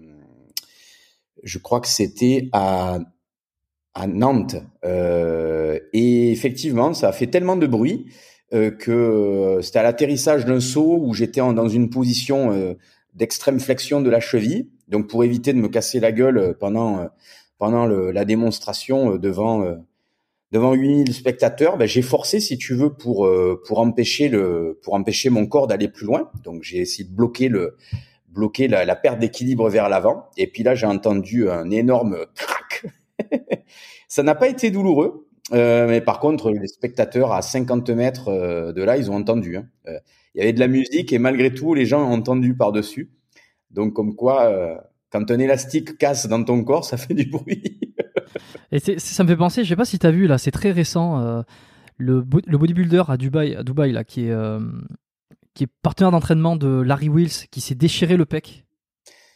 [1.44, 3.00] je crois que c'était à
[4.00, 4.56] à Nantes.
[4.86, 8.06] Euh, et effectivement, ça a fait tellement de bruit
[8.54, 12.76] euh, que euh, c'était à l'atterrissage d'un saut où j'étais dans une position
[13.14, 14.70] d'extrême flexion de la cheville.
[14.88, 17.10] Donc pour éviter de me casser la gueule pendant
[17.58, 19.66] pendant le, la démonstration devant
[20.52, 23.30] devant 8000 spectateurs, ben, j'ai forcé, si tu veux, pour
[23.68, 26.32] pour empêcher le pour empêcher mon corps d'aller plus loin.
[26.44, 27.76] Donc j'ai essayé de bloquer le
[28.30, 30.28] bloquer la, la perte d'équilibre vers l'avant.
[30.38, 32.86] Et puis là, j'ai entendu un énorme crac
[34.08, 38.72] ça n'a pas été douloureux, euh, mais par contre, les spectateurs à 50 mètres euh,
[38.74, 39.58] de là, ils ont entendu.
[39.58, 39.68] Hein.
[39.88, 39.98] Euh,
[40.36, 43.12] il y avait de la musique et malgré tout, les gens ont entendu par-dessus.
[43.72, 44.52] Donc, comme quoi,
[45.12, 47.80] quand un élastique casse dans ton corps, ça fait du bruit.
[48.72, 50.72] et ça me fait penser, je sais pas si tu as vu là, c'est très
[50.72, 51.44] récent,
[51.98, 54.36] le, le, bodybuilder à Dubaï, à Dubaï là, qui est,
[55.56, 58.66] qui est partenaire d'entraînement de Larry Wills, qui s'est déchiré le pec.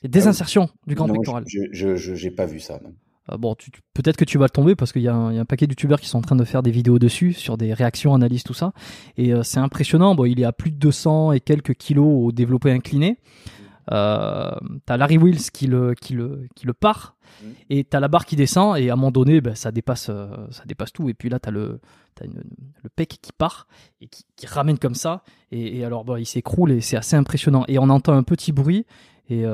[0.04, 1.44] Et désinsertion ah du grand pectoral.
[1.48, 2.80] Je n'ai pas vu ça.
[2.84, 2.94] Non.
[3.32, 3.56] Euh, bon,
[3.94, 6.10] peut-être que tu vas le tomber parce qu'il y, a un paquet de youtubeurs qui
[6.10, 8.74] sont en train de faire des vidéos dessus, sur des réactions, analyses, tout ça.
[9.18, 10.16] Et euh, c'est impressionnant.
[10.16, 13.18] Bon, il est à plus de 200 et quelques kilos au développé incliné.
[13.92, 14.52] Euh,
[14.86, 17.16] t'as Larry Wills qui le, qui le, qui le part.
[17.42, 17.48] Mm.
[17.70, 18.78] Et t'as la barre qui descend.
[18.78, 21.10] Et à un moment donné, ben, ça, dépasse, euh, ça dépasse tout.
[21.10, 21.80] Et puis là, t'as le,
[22.22, 23.68] as le pec qui part
[24.02, 25.24] et qui, qui ramène comme ça.
[25.52, 27.64] Et, alors, bon, il s'écroule et c'est assez impressionnant.
[27.68, 28.86] Et on entend un petit bruit.
[29.30, 29.46] Et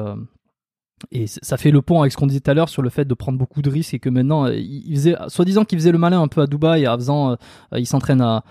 [1.11, 3.05] et ça fait le pont avec ce qu'on disait tout à l'heure sur le fait
[3.05, 5.97] de prendre beaucoup de risques et que maintenant, euh, il faisait, soi-disant qu'il faisait le
[5.97, 7.35] malin un peu à Dubaï, en faisant, euh,
[7.77, 8.43] il s'entraîne à,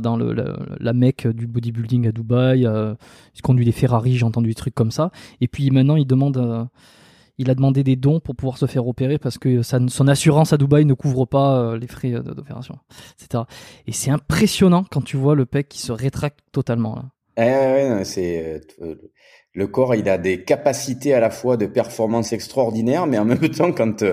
[0.00, 0.34] dans le,
[0.78, 2.94] la, mecque du bodybuilding à Dubaï, euh,
[3.34, 5.10] il conduit des Ferrari, j'ai entendu des trucs comme ça.
[5.40, 6.68] Et puis maintenant, il demande,
[7.40, 10.58] il a demandé des dons pour pouvoir se faire opérer parce que son assurance à
[10.58, 12.76] Dubaï ne couvre pas euh, les frais euh, d'opération,
[13.18, 13.44] etc.
[13.86, 16.96] Et c'est impressionnant quand tu vois le pec qui se rétracte totalement.
[16.96, 17.04] Là.
[17.38, 18.60] Eh, c'est
[19.52, 23.48] le corps, il a des capacités à la fois de performance extraordinaire, mais en même
[23.50, 24.04] temps, quand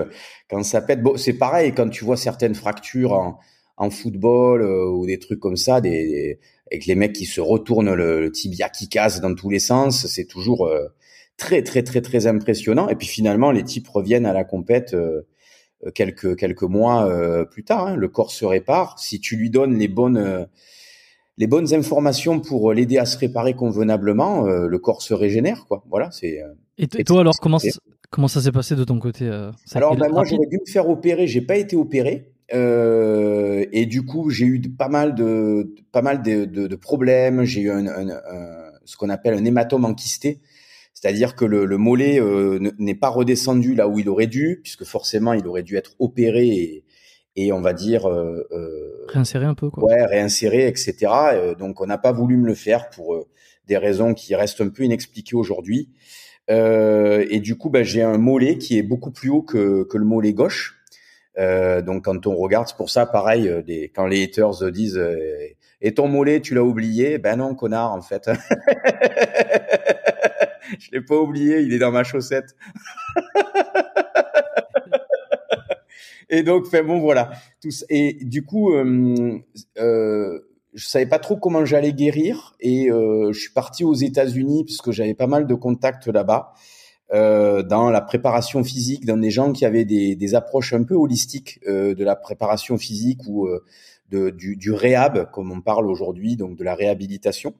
[0.50, 3.38] quand ça pète, bon, c'est pareil quand tu vois certaines fractures en,
[3.76, 8.30] en football ou des trucs comme ça, des, avec les mecs qui se retournent le,
[8.32, 10.70] tibia qui casse dans tous les sens, c'est toujours
[11.36, 12.88] très très très très impressionnant.
[12.88, 14.94] Et puis finalement, les types reviennent à la compète
[15.86, 17.86] euh, quelques quelques mois euh, plus tard.
[17.86, 17.96] Hein.
[17.96, 20.44] Le corps se répare si tu lui donnes les bonnes euh,
[21.38, 24.42] les bonnes informations pour l'aider à se réparer convenablement.
[24.44, 25.82] le corps se régénère, quoi.
[25.88, 26.42] Voilà, c'est.
[26.76, 27.58] et, toi alors comment
[28.10, 29.30] comment ça s'est passé de ton côté
[29.74, 32.32] Alors ben, moi j'aurais dû me faire opérer, j'ai pas été opéré.
[32.54, 37.44] Euh, et du coup, j'ai eu pas mal de pas mal de, de, de problèmes.
[37.44, 40.40] J'ai eu un, un, un, ce qu'on appelle un hématome enquisté,
[40.94, 44.84] c'est-à-dire que le, le mollet euh, n'est pas redescendu là où il aurait dû, puisque
[44.84, 46.84] forcément il aurait dû être opéré et,
[47.38, 49.84] et on va dire euh, euh réinséré un peu quoi.
[49.84, 50.96] Ouais, réinséré, etc.
[51.32, 53.24] Euh, donc on n'a pas voulu me le faire pour
[53.66, 55.88] des raisons qui restent un peu inexpliquées aujourd'hui.
[56.48, 60.04] et du coup, bah, j'ai un mollet qui est beaucoup plus haut que, que le
[60.04, 60.80] mollet gauche.
[61.36, 65.00] donc quand on regarde, c'est pour ça pareil, des, quand les haters disent
[65.80, 67.18] et ton mollet, tu l'as oublié?
[67.18, 68.28] Ben non, connard, en fait.
[70.78, 72.56] je l'ai pas oublié, il est dans ma chaussette.
[76.30, 77.30] et donc, enfin bon, voilà.
[77.88, 79.38] Et du coup, euh,
[79.78, 80.40] euh,
[80.74, 84.90] je savais pas trop comment j'allais guérir et euh, je suis parti aux États-Unis puisque
[84.90, 86.52] j'avais pas mal de contacts là-bas.
[87.14, 90.94] Euh, dans la préparation physique, dans des gens qui avaient des, des approches un peu
[90.94, 93.64] holistiques euh, de la préparation physique ou euh,
[94.10, 97.54] de, du, du réhab, comme on parle aujourd'hui, donc de la réhabilitation.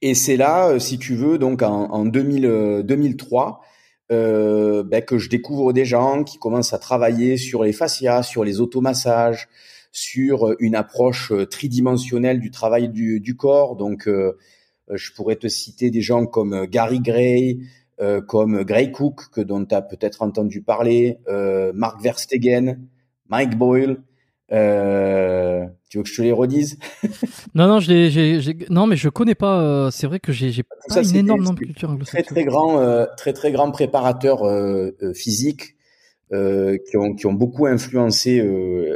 [0.00, 3.60] Et c'est là, euh, si tu veux, donc en, en 2000, 2003,
[4.10, 8.22] euh, euh, ben, que je découvre des gens qui commencent à travailler sur les fascias,
[8.22, 9.48] sur les automassages,
[9.92, 13.76] sur une approche tridimensionnelle du travail du, du corps.
[13.76, 17.60] Donc, je pourrais te citer des gens comme Gary Gray,
[18.28, 21.18] comme Gray Cook, que dont tu as peut-être entendu parler,
[21.74, 22.86] Mark Verstegen,
[23.28, 24.02] Mike Boyle,
[24.52, 26.78] euh, tu veux que je te les redise?
[27.54, 29.60] Non, non, je non, mais je connais pas.
[29.60, 33.32] Euh, c'est vrai que j'ai, j'ai pas une énorme culture Très, très grand, euh, très,
[33.32, 35.76] très grand préparateur euh, physique
[36.30, 38.40] qui ont, qui ont beaucoup influencé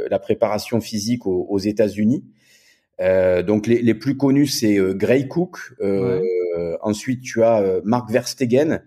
[0.09, 2.23] la préparation physique aux, aux États-Unis.
[3.45, 5.73] donc les, les, plus connus, c'est Gray Cook.
[6.81, 8.81] Ensuite, tu as Mark Verstegen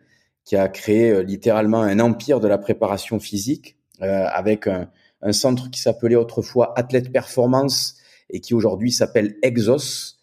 [0.46, 4.88] qui a créé littéralement un empire de la préparation physique avec un
[5.22, 7.96] un centre qui s'appelait autrefois Athlète Performance
[8.30, 10.18] et qui aujourd'hui s'appelle Exos,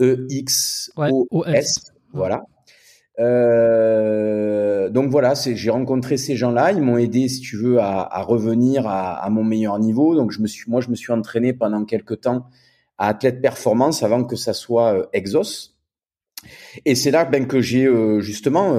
[0.00, 1.92] E-X-O-S.
[2.12, 2.44] Voilà.
[3.18, 8.22] Euh, donc voilà, j'ai rencontré ces gens-là, ils m'ont aidé, si tu veux, à, à
[8.22, 10.14] revenir à, à, mon meilleur niveau.
[10.14, 12.46] Donc je me suis, moi, je me suis entraîné pendant quelques temps
[12.98, 15.74] à Athlète Performance avant que ça soit euh, Exos.
[16.84, 18.74] Et c'est là ben, que j'ai euh, justement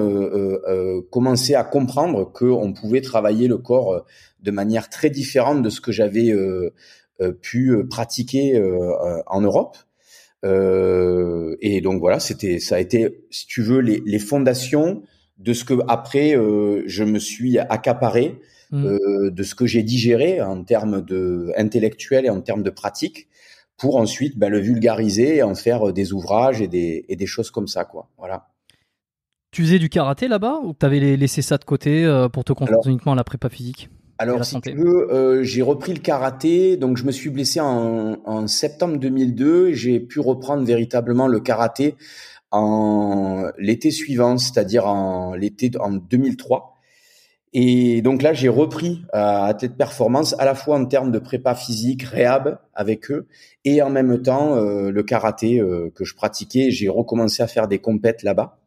[1.09, 4.05] commencé à comprendre qu'on pouvait travailler le corps
[4.47, 6.33] de manière très différente de ce que j'avais
[7.41, 8.59] pu pratiquer
[9.27, 9.77] en Europe.
[10.43, 15.03] et donc voilà, c'était, ça a été, si tu veux, les, les fondations
[15.37, 18.39] de ce que après je me suis accaparé,
[18.71, 19.29] mmh.
[19.29, 23.27] de ce que j'ai digéré en termes de intellectuel et en termes de pratique
[23.77, 27.25] pour ensuite ben, le vulgariser et en faire euh, des ouvrages et des, et des
[27.25, 28.09] choses comme ça, quoi.
[28.17, 28.47] Voilà.
[29.51, 32.53] Tu faisais du karaté là-bas ou tu avais laissé ça de côté euh, pour te
[32.53, 33.89] concentrer uniquement à la prépa physique?
[34.19, 36.77] Alors, si tu veux, euh, j'ai repris le karaté.
[36.77, 39.73] Donc, je me suis blessé en, en septembre 2002.
[39.73, 41.95] J'ai pu reprendre véritablement le karaté
[42.51, 46.77] en l'été suivant, c'est-à-dire en l'été en 2003.
[47.53, 51.19] Et donc là, j'ai repris à euh, Athlète Performance à la fois en termes de
[51.19, 53.27] prépa physique, réhab avec eux,
[53.63, 56.71] et en même temps euh, le karaté euh, que je pratiquais.
[56.71, 58.59] J'ai recommencé à faire des compètes là-bas.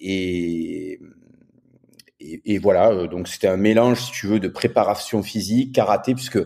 [0.00, 0.89] Et,
[2.44, 6.38] et, voilà, donc c'était un mélange, si tu veux, de préparation physique, karaté, puisque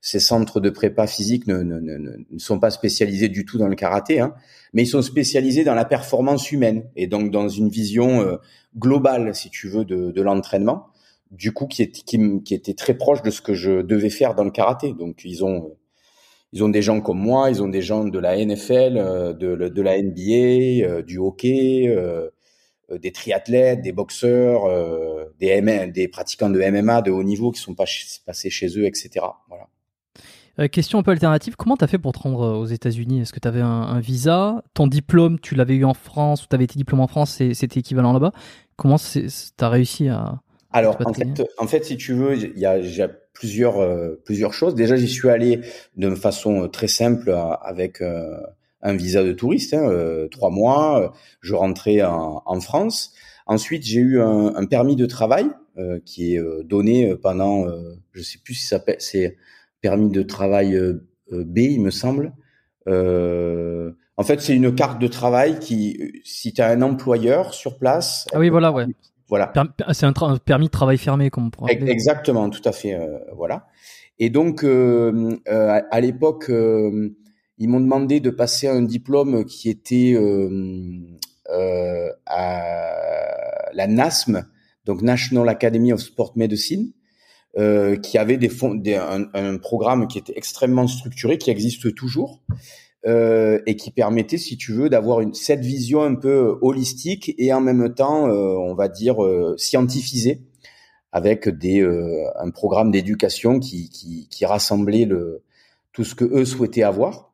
[0.00, 3.68] ces centres de prépa physique ne, ne, ne, ne, sont pas spécialisés du tout dans
[3.68, 4.34] le karaté, hein,
[4.72, 8.36] mais ils sont spécialisés dans la performance humaine et donc dans une vision euh,
[8.78, 10.86] globale, si tu veux, de, de l'entraînement.
[11.30, 14.34] Du coup, qui, est, qui, qui, était très proche de ce que je devais faire
[14.34, 14.94] dans le karaté.
[14.94, 15.76] Donc, ils ont
[16.52, 19.68] ils ont des gens comme moi, ils ont des gens de la NFL, euh, de,
[19.68, 21.86] de la NBA, euh, du hockey,
[22.98, 24.68] des triathlètes, des boxeurs,
[25.38, 27.86] des, des pratiquants de MMA de haut niveau qui sont pas
[28.26, 29.24] passés chez eux, etc.
[29.48, 29.68] Voilà.
[30.60, 33.20] Euh, question un peu alternative, comment tu as fait pour te rendre euh, aux États-Unis?
[33.20, 34.62] Est-ce que tu avais un, visa?
[34.74, 37.80] Ton diplôme, tu l'avais eu en France ou tu avais été diplômé en France, c'était
[37.80, 38.32] équivalent là-bas?
[38.76, 39.26] Comment tu
[39.60, 40.40] as réussi à
[40.72, 43.78] Alors en fait, en fait, si tu veux, il y a, y a plusieurs
[44.24, 44.74] plusieurs choses.
[44.74, 45.60] Déjà, j'y suis allé
[45.96, 48.02] de façon très simple avec
[48.82, 51.12] un visa de touriste, hein, trois mois.
[51.40, 53.12] Je rentrais en, en France.
[53.46, 55.46] Ensuite, j'ai eu un, un, permis de travail
[56.04, 57.66] qui est donné pendant,
[58.12, 59.36] je sais plus si ça s'appelle, c'est
[59.80, 60.78] permis de travail
[61.30, 62.32] B, il me semble.
[62.88, 67.78] Euh, en fait, c'est une carte de travail qui, si tu as un employeur sur
[67.78, 68.26] place.
[68.32, 68.86] Ah oui, voilà, ouais.
[69.28, 69.52] Voilà.
[69.92, 70.12] C'est un,
[70.44, 71.92] permis de travail fermé, comme on pourrait appeler.
[71.92, 72.94] Exactement, tout à fait.
[72.94, 73.66] Euh, voilà.
[74.18, 77.16] Et donc, euh, euh à l'époque, euh,
[77.60, 80.16] ils m'ont demandé de passer un diplôme qui était
[82.26, 84.46] à la NASM,
[84.84, 86.92] donc National Academy of Sport Medicine.
[87.58, 92.40] Euh, qui avait des fonds, un, programme qui était extrêmement structuré, qui existe toujours,
[93.06, 97.52] euh, et qui permettait, si tu veux, d'avoir une cette vision un peu holistique et
[97.52, 100.42] en même temps, euh, on va dire euh, scientifisée,
[101.10, 105.42] avec des un programme d'éducation qui, qui, qui rassemblait le
[105.92, 107.29] tout ce que eux souhaitaient avoir.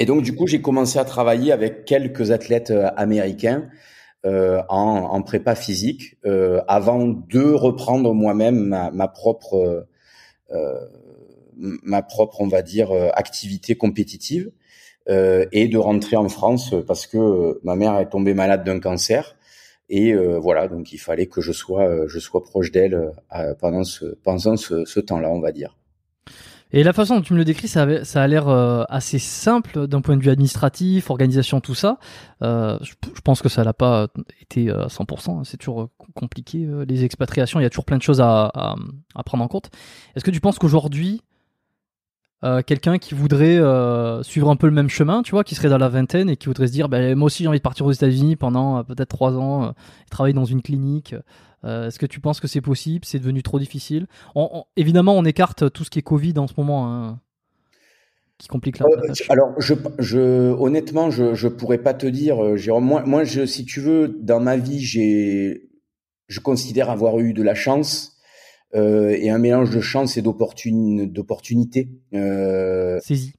[0.00, 3.68] Et donc du coup, j'ai commencé à travailler avec quelques athlètes américains
[4.26, 9.86] euh, en, en, prépa physique euh, avant de reprendre moi-même ma, ma, propre
[10.50, 10.80] euh,
[11.56, 14.50] ma propre on va dire activité compétitive
[15.08, 18.78] euh, et de rentrer en France parce que euh, ma mère est tombée malade d'un
[18.78, 19.36] cancer
[19.88, 23.10] et euh, voilà donc il fallait que je sois je sois proche d'elle
[23.58, 25.79] pendant ce pendant ce, ce temps-là on va dire.
[26.72, 29.86] Et la façon dont tu me le décris, ça, avait, ça a l'air assez simple
[29.86, 31.98] d'un point de vue administratif, organisation, tout ça.
[32.42, 34.08] Euh, je, je, pense que ça n'a pas
[34.40, 35.30] été à 100%.
[35.30, 35.42] Hein.
[35.44, 37.60] C'est toujours compliqué, les expatriations.
[37.60, 38.76] Il y a toujours plein de choses à, à,
[39.14, 39.70] à prendre en compte.
[40.14, 41.22] Est-ce que tu penses qu'aujourd'hui,
[42.42, 45.68] euh, quelqu'un qui voudrait euh, suivre un peu le même chemin, tu vois, qui serait
[45.68, 47.84] dans la vingtaine et qui voudrait se dire, ben, moi aussi j'ai envie de partir
[47.84, 51.14] aux États-Unis pendant euh, peut-être trois ans, et travailler dans une clinique.
[51.62, 53.04] Est-ce que tu penses que c'est possible?
[53.04, 54.06] C'est devenu trop difficile?
[54.76, 56.90] Évidemment, on écarte tout ce qui est Covid en ce moment.
[56.90, 57.20] Hein,
[58.38, 58.86] qui complique la
[59.28, 62.86] Alors, je, je, honnêtement, je, pourrais pas te dire, Jérôme.
[62.86, 65.68] Moi, moi, je, si tu veux, dans ma vie, j'ai,
[66.28, 68.16] je considère avoir eu de la chance
[68.74, 71.88] et un mélange de chance et d'opportunité.
[72.14, 73.34] Euh, Saisie.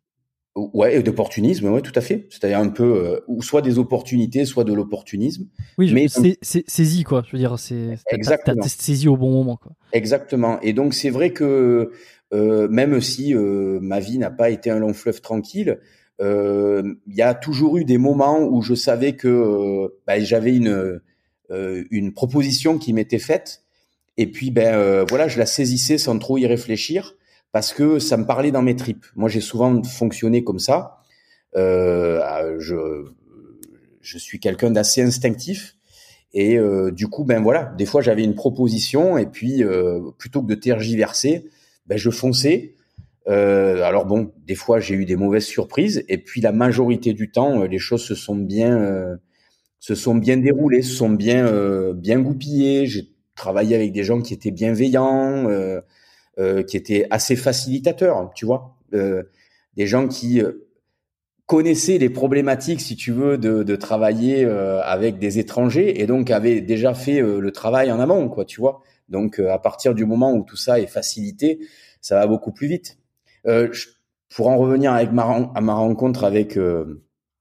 [0.54, 2.28] Ouais, et d'opportunisme, ouais, tout à fait.
[2.30, 5.48] C'est-à-dire un peu, euh, ou soit des opportunités, soit de l'opportunisme.
[5.78, 7.24] Oui, mais c'est saisi, quoi.
[7.26, 8.62] Je veux dire, c'est exactement.
[8.64, 9.72] saisi au bon moment, quoi.
[9.94, 10.60] Exactement.
[10.60, 11.92] Et donc c'est vrai que
[12.34, 15.80] euh, même si euh, ma vie n'a pas été un long fleuve tranquille,
[16.20, 21.02] il y a toujours eu des moments où je savais que bah, j'avais une
[21.50, 23.64] une proposition qui m'était faite
[24.22, 27.16] et puis, ben euh, voilà, je la saisissais sans trop y réfléchir
[27.52, 29.08] parce que ça me parlait dans mes tripes.
[29.16, 31.00] Moi, j'ai souvent fonctionné comme ça.
[31.56, 32.76] Euh, je,
[34.00, 35.76] je suis quelqu'un d'assez instinctif.
[36.36, 39.64] Et euh, du coup, ben voilà, des fois j'avais une proposition et puis
[40.20, 41.50] plutôt que de tergiverser,
[41.88, 42.76] ben je fonçais.
[43.26, 47.64] Alors bon, des fois j'ai eu des mauvaises surprises et puis la majorité du temps,
[47.64, 49.18] les choses se sont bien,
[49.80, 52.86] se sont bien déroulées, se sont bien, bien goupillées.
[52.86, 55.82] J'ai travailler avec des gens qui étaient bienveillants, euh,
[56.40, 59.24] euh, qui étaient assez facilitateurs, tu vois, euh,
[59.76, 60.42] des gens qui
[61.46, 66.62] connaissaient les problématiques, si tu veux, de, de travailler avec des étrangers et donc avaient
[66.62, 68.82] déjà fait le travail en amont, quoi, tu vois.
[69.10, 71.60] Donc à partir du moment où tout ça est facilité,
[72.02, 72.98] ça va beaucoup plus vite.
[73.46, 73.88] Je,
[74.34, 76.58] pour en revenir avec ma, à ma rencontre avec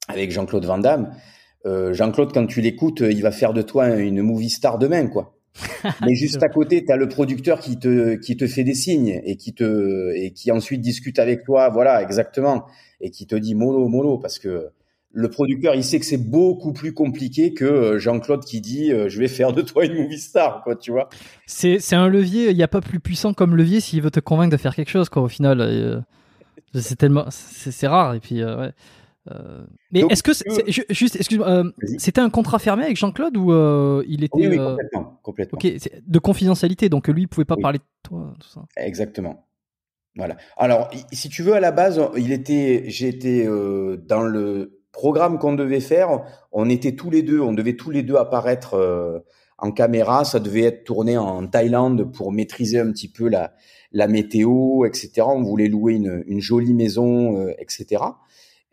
[0.09, 1.13] avec Jean-Claude Van Damme,
[1.65, 5.40] Jean-Claude, quand tu l'écoutes, il va faire de toi une movie star demain, quoi.
[6.07, 9.21] Mais juste à côté, tu as le producteur qui te qui te fait des signes
[9.25, 12.67] et qui te et qui ensuite discute avec toi, voilà, exactement,
[13.01, 14.71] et qui te dit mollo mollo parce que
[15.13, 19.09] le producteur, il sait que c'est beaucoup plus compliqué que euh, Jean-Claude qui dit euh,
[19.09, 21.09] je vais faire de toi une movie star, quoi, tu vois.
[21.47, 24.21] C'est c'est un levier, il n'y a pas plus puissant comme levier s'il veut te
[24.21, 25.23] convaincre de faire quelque chose, quoi.
[25.23, 26.01] Au final, euh,
[26.75, 28.71] c'est tellement c'est rare et puis ouais.
[29.31, 30.33] Euh, mais est-ce que
[30.91, 35.21] juste, excuse-moi, euh, c'était un contrat fermé avec Jean-Claude ou euh, il était oui, complètement,
[35.23, 35.59] complètement.
[35.63, 38.65] Ok, de confidentialité, donc lui il pouvait pas parler de toi, tout ça.
[38.77, 39.47] Exactement.
[40.17, 40.37] Voilà.
[40.57, 45.81] Alors, si tu veux, à la base, il était, j'étais dans le programme qu'on devait
[45.81, 46.25] faire.
[46.51, 49.23] On était tous les deux, on devait tous les deux apparaître
[49.59, 50.25] en caméra.
[50.25, 53.55] Ça devait être tourné en Thaïlande pour maîtriser un petit peu la,
[53.93, 55.23] la météo, etc.
[55.27, 58.03] On voulait louer une, une jolie maison, etc.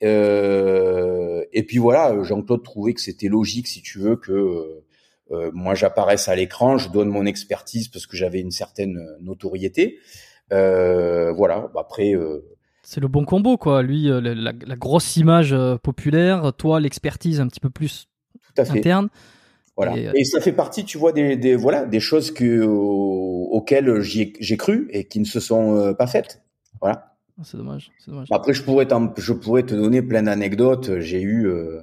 [0.04, 4.86] Euh, et puis voilà, Jean-Claude trouvait que c'était logique, si tu veux, que euh,
[5.32, 10.00] euh, moi j'apparaisse à l'écran, je donne mon expertise parce que j'avais une certaine notoriété.
[10.50, 11.72] voilà.
[11.78, 12.14] Après.
[12.84, 13.82] c'est le bon combo, quoi.
[13.82, 18.08] Lui, la, grosse image populaire, toi, l'expertise un petit peu plus
[18.58, 19.10] interne.
[19.76, 19.96] Voilà.
[19.98, 24.02] Et, Et, ça fait partie, tu vois, des, des voilà, des choses que au- auxquelles
[24.02, 26.42] j'ai cru et qui ne se sont pas faites.
[26.82, 27.17] Voilà.
[27.44, 27.92] C'est dommage.
[28.00, 28.28] C'est dommage.
[28.32, 31.00] Après, je pourrais, je pourrais te donner plein d'anecdotes.
[31.00, 31.82] J'ai eu, euh,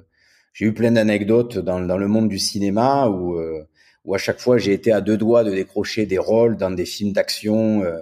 [0.53, 3.67] j'ai eu plein d'anecdotes dans, dans le monde du cinéma où, euh,
[4.03, 6.85] où à chaque fois j'ai été à deux doigts de décrocher des rôles dans des
[6.85, 7.99] films d'action, euh,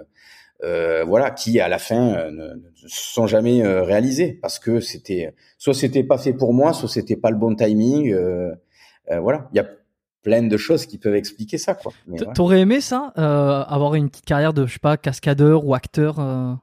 [0.62, 2.54] euh, voilà, qui à la fin ne,
[2.86, 7.30] sont jamais réalisés parce que c'était, soit c'était pas fait pour moi, soit c'était pas
[7.30, 8.14] le bon timing.
[9.08, 9.66] voilà, il y a
[10.24, 11.92] plein de choses qui peuvent expliquer ça, quoi.
[12.34, 16.18] T'aurais aimé ça, euh, avoir une petite carrière de, je sais pas, cascadeur ou acteur
[16.18, 16.54] euh,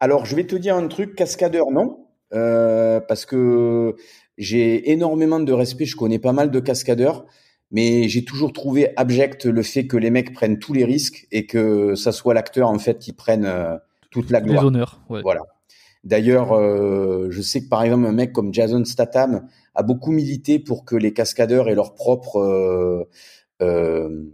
[0.00, 3.96] Alors, je vais te dire un truc, cascadeur, non, euh, parce que
[4.36, 5.86] j'ai énormément de respect.
[5.86, 7.26] Je connais pas mal de cascadeurs,
[7.70, 11.46] mais j'ai toujours trouvé abject le fait que les mecs prennent tous les risques et
[11.46, 13.76] que ça soit l'acteur en fait qui prenne euh,
[14.10, 14.66] toute la les gloire.
[14.66, 15.22] honneurs ouais.
[15.22, 15.42] Voilà.
[16.04, 20.58] D'ailleurs, euh, je sais que par exemple un mec comme Jason Statham a beaucoup milité
[20.58, 23.04] pour que les cascadeurs aient leur propre, euh,
[23.62, 24.24] euh,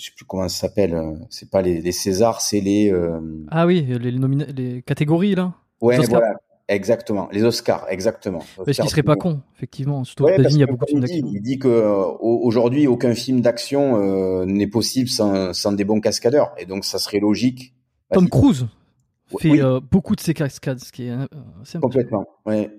[0.00, 0.94] je sais plus comment ça s'appelle.
[0.94, 2.90] euh, C'est pas les, les Césars, c'est les.
[2.92, 3.20] euh,
[3.50, 5.52] Ah oui, les, nomina- les catégories là.
[5.80, 6.34] Ouais, voilà,
[6.68, 7.28] exactement.
[7.32, 8.42] Les Oscars, exactement.
[8.64, 10.04] Parce qu'il serait pas con, effectivement.
[10.04, 11.32] Surtout Ouais, parce il y a que beaucoup de films il dit, d'action.
[11.34, 16.52] il dit que euh, aucun film d'action euh, n'est possible sans, sans des bons cascadeurs,
[16.58, 17.74] et donc ça serait logique.
[18.12, 18.30] Tom Vas-y.
[18.30, 18.66] Cruise
[19.38, 19.60] fait Oui.
[19.62, 21.26] euh, beaucoup de ses cascades, ce qui est euh.
[21.80, 22.26] Complètement.
[22.46, 22.70] Ouais.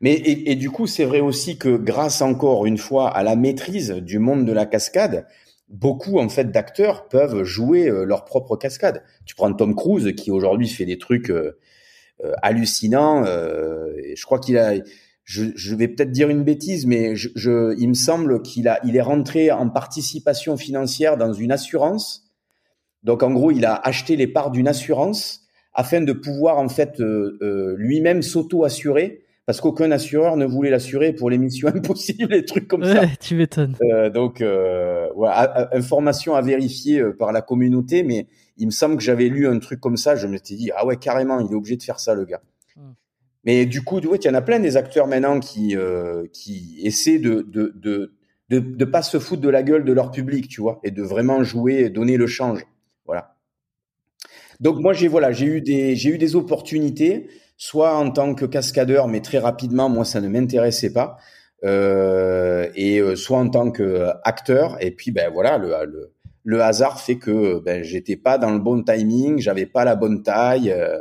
[0.00, 3.36] Mais et, et du coup, c'est vrai aussi que grâce encore une fois à la
[3.36, 5.26] maîtrise du monde de la cascade,
[5.68, 9.02] beaucoup en fait d'acteurs peuvent jouer euh, leur propre cascade.
[9.24, 11.58] Tu prends Tom Cruise qui aujourd'hui fait des trucs euh,
[12.24, 13.24] euh, hallucinants.
[13.24, 14.74] je crois qu'il a.
[15.24, 19.50] Je, vais peut-être dire une bêtise, mais il me semble qu'il a, il est rentré
[19.50, 22.32] en participation financière dans une assurance.
[23.02, 25.42] Donc en gros, il a acheté les parts d'une assurance
[25.74, 31.38] afin de pouvoir en fait lui-même s'auto-assurer parce qu'aucun assureur ne voulait l'assurer pour les
[31.38, 33.00] missions impossibles, les trucs comme ça.
[33.00, 33.76] Ouais, tu m'étonnes.
[33.80, 35.30] Euh, donc, euh, ouais,
[35.72, 38.26] information à vérifier euh, par la communauté, mais
[38.58, 40.16] il me semble que j'avais lu un truc comme ça.
[40.16, 42.42] Je m'étais dit ah ouais carrément, il est obligé de faire ça le gars.
[42.76, 42.92] Hmm.
[43.44, 46.82] Mais du coup, ouais, il y en a plein des acteurs maintenant qui euh, qui
[46.84, 48.12] essaient de de de
[48.50, 51.02] de de pas se foutre de la gueule de leur public, tu vois, et de
[51.02, 52.66] vraiment jouer, et donner le change.
[53.06, 53.34] Voilà.
[54.60, 58.46] Donc moi j'ai voilà j'ai eu des j'ai eu des opportunités soit en tant que
[58.46, 61.18] cascadeur mais très rapidement moi ça ne m'intéressait pas.
[61.64, 66.12] Euh, et euh, soit en tant que acteur et puis ben voilà le le,
[66.44, 70.22] le hasard fait que ben j'étais pas dans le bon timing j'avais pas la bonne
[70.22, 70.70] taille.
[70.70, 70.98] Euh,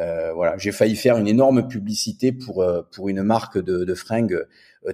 [0.00, 3.94] euh, voilà j'ai failli faire une énorme publicité pour euh, pour une marque de, de
[3.94, 4.44] fringues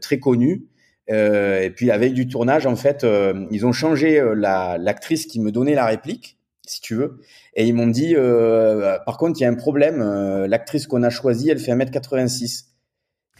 [0.02, 0.66] très connue.
[1.10, 5.26] Euh, et puis la veille du tournage en fait euh, ils ont changé la l'actrice
[5.26, 7.18] qui me donnait la réplique si tu veux
[7.54, 10.00] et ils m'ont dit, euh, par contre, il y a un problème.
[10.00, 12.66] euh, L'actrice qu'on a choisie, elle fait 1m86.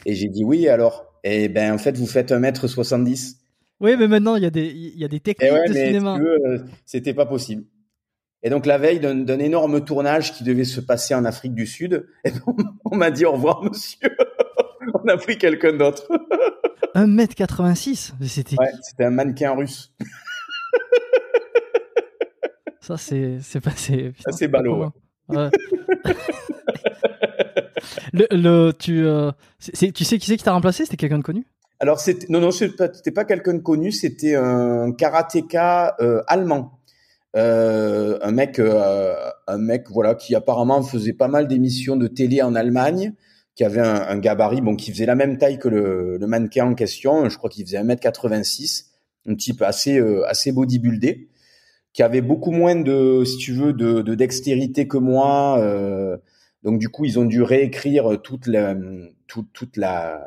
[0.07, 1.07] Et j'ai dit oui, alors?
[1.25, 3.37] Et ben, en fait, vous faites 1m70.
[3.81, 5.87] Oui, mais maintenant, il y a des, il y a des techniques ouais, de mais
[5.87, 6.19] cinéma.
[6.19, 7.65] euh, c'était pas possible.
[8.45, 12.07] Et donc, la veille d'un énorme tournage qui devait se passer en Afrique du Sud,
[12.47, 12.55] on,
[12.85, 14.11] on m'a dit au revoir, monsieur.
[14.95, 16.09] on a pris quelqu'un d'autre.
[16.95, 19.93] 1m86 mais C'était Ouais, c'était un mannequin russe.
[22.83, 23.71] Ça, c'est c'est pas.
[23.77, 24.91] C'est putain, c'est ballot.
[25.29, 25.49] Ouais.
[28.13, 30.85] le, le- tu, euh, c'est- tu sais qui c'est qui t'a remplacé?
[30.85, 31.47] C'était quelqu'un de connu?
[31.81, 36.23] Alors, c'était, non, non, c'était pas, c'était pas quelqu'un de connu, c'était un karatéka euh,
[36.27, 36.79] allemand.
[37.35, 42.55] Euh, un mec, un mec, voilà, qui apparemment faisait pas mal d'émissions de télé en
[42.55, 43.15] Allemagne,
[43.55, 46.67] qui avait un, un gabarit, bon, qui faisait la même taille que le, le mannequin
[46.67, 47.29] en question.
[47.29, 48.87] Je crois qu'il faisait 1m86,
[49.29, 51.29] un type assez, assez bodybuildé,
[51.93, 55.59] qui avait beaucoup moins de, si tu veux, de, de dextérité que moi.
[55.61, 56.17] euh,
[56.63, 58.75] donc du coup, ils ont dû réécrire toute la,
[59.27, 60.21] toute, toute la,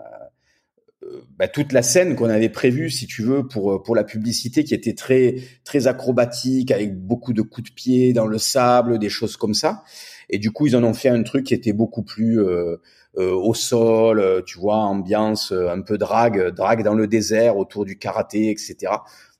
[1.04, 4.64] euh, bah, toute la scène qu'on avait prévue, si tu veux, pour pour la publicité,
[4.64, 9.10] qui était très très acrobatique, avec beaucoup de coups de pied dans le sable, des
[9.10, 9.84] choses comme ça.
[10.30, 12.78] Et du coup, ils en ont fait un truc qui était beaucoup plus euh,
[13.18, 17.58] euh, au sol, euh, tu vois, ambiance euh, un peu drague, drague dans le désert
[17.58, 18.76] autour du karaté, etc.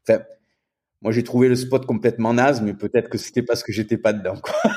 [0.08, 0.22] Enfin,
[1.06, 4.12] moi, j'ai trouvé le spot complètement naze, mais peut-être que c'était parce que j'étais pas
[4.12, 4.34] dedans.
[4.42, 4.56] Quoi.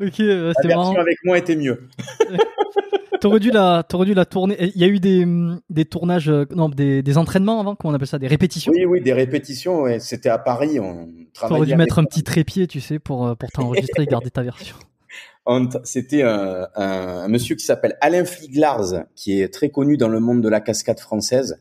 [0.00, 0.94] Ok, euh, c'est marrant.
[0.94, 1.88] avec moi était mieux.
[3.20, 4.56] T'aurais dû la, t'aurais dû la tourner.
[4.60, 7.90] Il y a eu des, hum, des tournages, euh, non, des, des entraînements avant, comment
[7.92, 8.72] on appelle ça, des répétitions?
[8.74, 9.82] Oui, oui, des répétitions.
[9.82, 9.98] Ouais.
[9.98, 10.78] C'était à Paris.
[10.78, 11.56] On travaillait.
[11.58, 14.42] T'aurais dû mettre un petit trépied, tu sais, pour, euh, pour t'enregistrer et garder ta
[14.42, 14.76] version.
[15.46, 20.08] On- C'était un, un- un monsieur qui s'appelle Alain Fliglars, qui est très connu dans
[20.08, 21.60] le monde de la cascade française.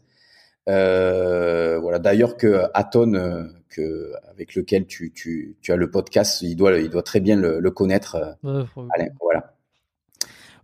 [0.68, 2.00] Euh, voilà.
[2.00, 6.78] D'ailleurs que Aton, euh, que avec lequel tu, tu, tu as le podcast, il doit,
[6.78, 8.16] il doit très bien le, le connaître.
[8.16, 9.54] euh, Ouais, Alain, voilà.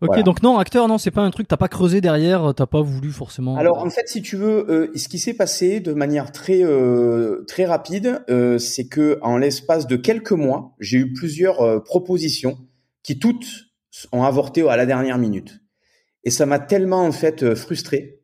[0.02, 2.82] Ok, donc non, acteur, non, c'est pas un truc, t'as pas creusé derrière, t'as pas
[2.82, 3.56] voulu forcément.
[3.56, 7.46] Alors en fait, si tu veux, euh, ce qui s'est passé de manière très euh,
[7.48, 12.58] très rapide, euh, c'est que en l'espace de quelques mois, j'ai eu plusieurs propositions
[13.02, 13.46] qui toutes
[14.12, 15.62] ont avorté à la dernière minute.
[16.26, 18.20] Et ça m'a tellement en fait frustré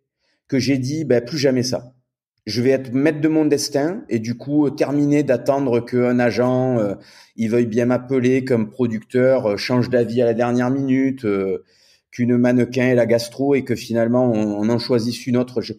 [0.50, 1.94] que j'ai dit, ben plus jamais ça.
[2.46, 6.80] Je vais être maître de mon destin et du coup terminer d'attendre qu'un agent
[7.36, 11.26] il veuille bien m'appeler comme producteur, change d'avis à la dernière minute
[12.12, 15.62] qu'une mannequin et la gastro et que finalement on, en choisisse une autre.
[15.62, 15.74] Je,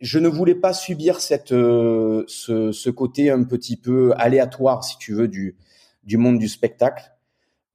[0.00, 4.96] je ne voulais pas subir cette euh, ce, ce, côté un petit peu aléatoire, si
[4.98, 5.56] tu veux, du
[6.04, 7.12] du monde du spectacle.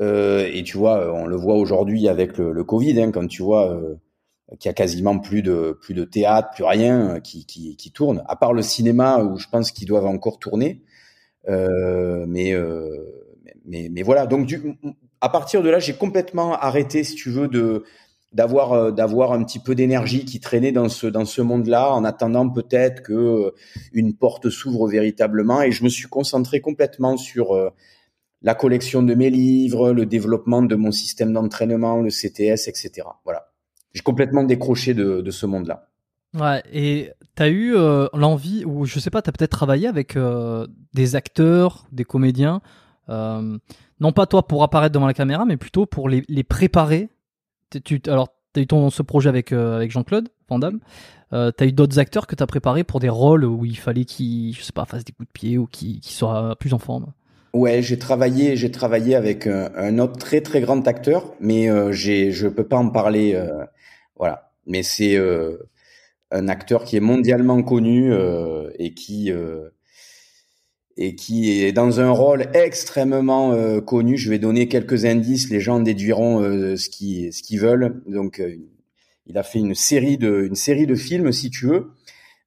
[0.01, 3.43] Euh, et tu vois, on le voit aujourd'hui avec le, le Covid, hein, quand tu
[3.43, 3.79] vois
[4.51, 7.91] euh, y a quasiment plus de plus de théâtre, plus rien euh, qui, qui, qui
[7.91, 10.81] tourne, à part le cinéma où je pense qu'ils doivent encore tourner.
[11.47, 12.53] Euh, mais,
[13.65, 14.25] mais mais voilà.
[14.25, 14.53] Donc
[15.21, 17.83] à partir de là, j'ai complètement arrêté, si tu veux, de
[18.35, 22.03] d'avoir euh, d'avoir un petit peu d'énergie qui traînait dans ce dans ce monde-là, en
[22.03, 23.51] attendant peut-être que euh,
[23.93, 25.61] une porte s'ouvre véritablement.
[25.61, 27.69] Et je me suis concentré complètement sur euh,
[28.41, 33.07] la collection de mes livres, le développement de mon système d'entraînement, le CTS, etc.
[33.23, 33.47] Voilà.
[33.95, 35.89] J'ai complètement décroché de, de ce monde-là.
[36.37, 37.73] Ouais, et tu as eu
[38.13, 40.17] l'envie, ou je sais pas, tu as peut-être travaillé avec
[40.93, 42.61] des acteurs, des comédiens,
[43.99, 47.09] non pas toi pour apparaître devant la caméra, mais plutôt pour les, les préparer.
[47.83, 50.79] Tu, alors, tu as eu ton, ce projet avec, euh, avec Jean-Claude Van Damme.
[51.33, 53.77] Euh, tu as eu d'autres acteurs que tu as préparés pour des rôles où il
[53.77, 56.79] fallait qu'ils, je sais pas, fassent des coups de pied ou qu'ils soient plus en
[56.79, 57.07] forme.
[57.53, 62.31] Ouais, j'ai travaillé, j'ai travaillé avec un, autre très très grand acteur, mais euh, j'ai,
[62.31, 63.63] je peux pas en parler, euh,
[64.15, 64.51] voilà.
[64.65, 65.17] Mais c'est
[66.31, 68.13] un acteur qui est mondialement connu
[68.79, 69.31] et qui
[70.97, 74.17] et qui est dans un rôle extrêmement euh, connu.
[74.17, 78.01] Je vais donner quelques indices, les gens déduiront euh, ce qu'ils ce qu'ils veulent.
[78.07, 78.55] Donc, euh,
[79.27, 81.91] il a fait une série de une série de films, si tu veux.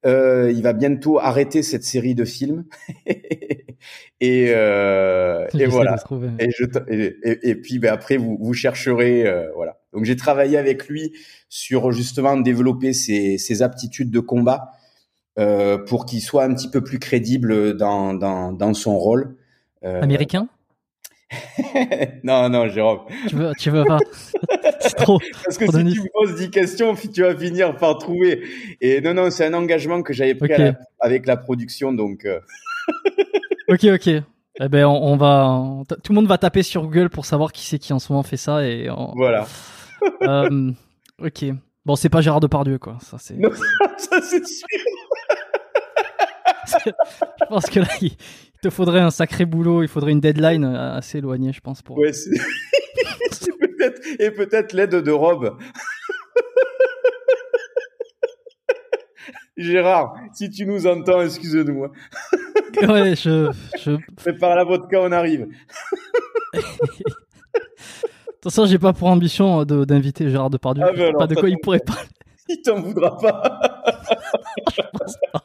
[0.05, 2.65] il va bientôt arrêter cette série de films.
[4.21, 5.97] et, et voilà.
[6.39, 9.25] Et, je, et, et, puis ben, après, vous, vous chercherez.
[9.55, 9.78] voilà.
[9.93, 11.13] Donc, j'ai travaillé avec lui
[11.49, 14.73] sur justement développer ses, ses aptitudes de combat
[15.39, 19.37] euh, pour qu'il soit un petit peu plus crédible dans, dans, dans son rôle.
[19.85, 20.03] Euh...
[20.03, 20.49] Américain?
[22.25, 23.01] Non, non, Jérôme.
[23.29, 23.99] Tu veux, tu veux pas?
[24.81, 25.21] c'est trop.
[25.45, 28.43] Parce que si tu me poses 10 questions, tu vas finir par trouver.
[28.81, 30.51] Et non, non, c'est un engagement que j'avais pris
[31.01, 32.25] avec la production, donc.
[32.25, 32.41] Euh.
[33.69, 34.07] ok, ok.
[34.61, 35.63] Eh ben, on, va.
[36.03, 38.25] tout le monde va taper sur Google pour savoir qui c'est qui en ce moment
[38.25, 38.89] fait ça et.
[39.15, 39.47] Voilà.
[40.23, 40.71] Euh,
[41.23, 41.45] ok.
[41.85, 42.99] Bon, c'est pas Gérard Depardieu, quoi.
[43.01, 43.37] Ça, c'est.
[43.97, 44.67] ça, c'est sûr.
[46.85, 46.91] je
[47.49, 48.13] pense que là, il
[48.63, 51.83] te faudrait un sacré boulot, il faudrait une deadline assez éloignée, je pense.
[51.83, 51.99] Pour...
[51.99, 52.11] Ouais,
[54.19, 55.59] et peut-être l'aide de Rob.
[59.57, 61.85] Gérard, si tu nous entends, excuse-nous.
[61.85, 61.91] Hein.
[62.87, 63.93] ouais, je, je...
[64.15, 65.49] Prépare la vodka, on arrive.
[68.41, 70.85] Attention, j'ai pas pour ambition d'inviter Gérard Depardieu.
[70.87, 72.03] Ah pas de quoi il pourrait parler.
[72.51, 73.61] Il t'en voudra pas.
[74.75, 75.45] je pense pas.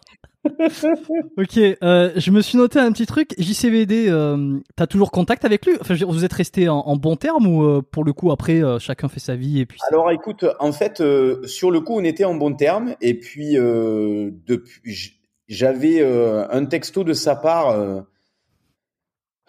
[1.38, 3.34] ok, euh, je me suis noté un petit truc.
[3.38, 5.74] JCVD, euh, t'as toujours contact avec lui?
[5.80, 8.80] Enfin, vous êtes resté en, en bon terme ou euh, pour le coup après euh,
[8.80, 9.80] chacun fait sa vie et puis.
[9.90, 13.54] Alors, écoute, en fait, euh, sur le coup, on était en bon terme et puis
[13.56, 18.04] depuis, j'avais un texto de sa part.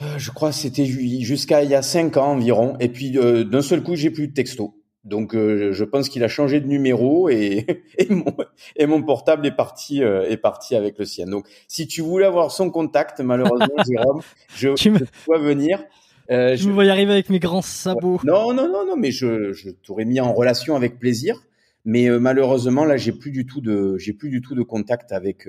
[0.00, 2.76] Je crois que c'était jusqu'à il y a cinq ans environ.
[2.80, 4.74] Et puis d'un seul coup, j'ai plus de texto.
[5.04, 7.66] Donc euh, je pense qu'il a changé de numéro et,
[7.98, 8.34] et, mon,
[8.76, 11.26] et mon portable est parti euh, est parti avec le sien.
[11.26, 14.22] Donc si tu voulais avoir son contact, malheureusement Jérôme,
[14.56, 15.00] je, tu me...
[15.26, 15.84] dois venir.
[16.30, 18.18] Euh, je me vois y arriver avec mes grands sabots.
[18.24, 21.42] Non non non non, mais je, je t'aurais mis en relation avec plaisir.
[21.84, 25.12] Mais euh, malheureusement là, j'ai plus du tout de j'ai plus du tout de contact
[25.12, 25.46] avec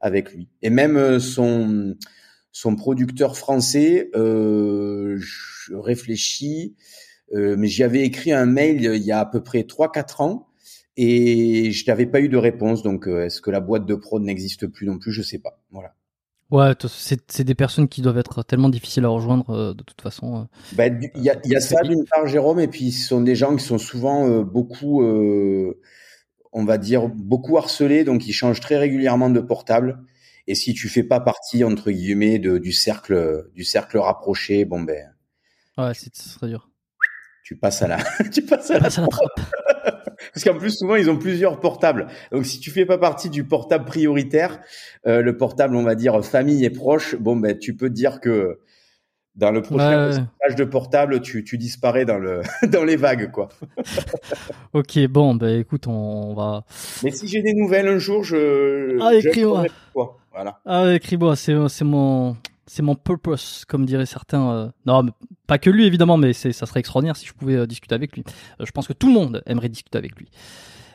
[0.00, 0.48] avec lui.
[0.62, 1.96] Et même son
[2.54, 6.74] son producteur français, je réfléchis.
[7.32, 10.48] Euh, mais j'y avais écrit un mail il y a à peu près 3-4 ans
[10.96, 12.82] et je n'avais pas eu de réponse.
[12.82, 15.12] Donc, euh, est-ce que la boîte de prod n'existe plus non plus?
[15.12, 15.60] Je sais pas.
[15.70, 15.94] Voilà.
[16.50, 20.46] Ouais, c'est des personnes qui doivent être tellement difficiles à rejoindre euh, de toute façon.
[20.74, 23.34] Bah, il y a, y a ça d'une part, Jérôme, et puis ce sont des
[23.34, 29.30] gens qui sont souvent beaucoup, on va dire, beaucoup harcelés, donc ils changent très régulièrement
[29.30, 30.04] de portable.
[30.46, 34.82] Et si tu fais pas partie entre guillemets de, du cercle, du cercle rapproché, bon
[34.82, 35.10] ben.
[35.78, 36.70] Ouais, ce serait dur
[37.44, 37.98] tu passes à la,
[38.32, 39.10] tu passes à, la, trappe.
[40.32, 42.08] Parce qu'en plus, souvent, ils ont plusieurs portables.
[42.32, 44.60] Donc, si tu fais pas partie du portable prioritaire,
[45.06, 48.58] euh, le portable, on va dire famille et proche, bon, ben, tu peux dire que
[49.34, 50.16] Dans le prochain Ouais,
[50.48, 50.54] ouais.
[50.54, 53.48] de portable, tu, tu disparais dans, le, dans les vagues, quoi.
[54.72, 56.64] Ok, bon, bah écoute, on, on va.
[57.02, 58.98] Mais si j'ai des nouvelles un jour, je.
[59.02, 59.66] Ah, écris-moi.
[60.34, 60.58] Voilà.
[60.66, 64.50] Ah, écris-moi, c'est c'est mon c'est mon purpose, comme diraient certains.
[64.50, 65.10] euh, Non, mais
[65.46, 68.14] pas que lui évidemment, mais c'est ça serait extraordinaire si je pouvais euh, discuter avec
[68.16, 68.24] lui.
[68.60, 70.28] Euh, je pense que tout le monde aimerait discuter avec lui.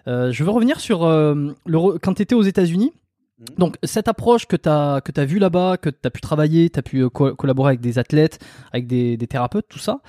[0.08, 2.92] Euh, je veux revenir sur euh, le re- quand tu étais aux États-Unis.
[3.40, 3.46] Mhm.
[3.58, 6.70] Donc cette approche que tu as que tu vu là-bas, que tu as pu travailler,
[6.70, 8.40] tu as pu euh, co- collaborer avec des athlètes,
[8.74, 10.00] avec des, des thérapeutes, tout ça.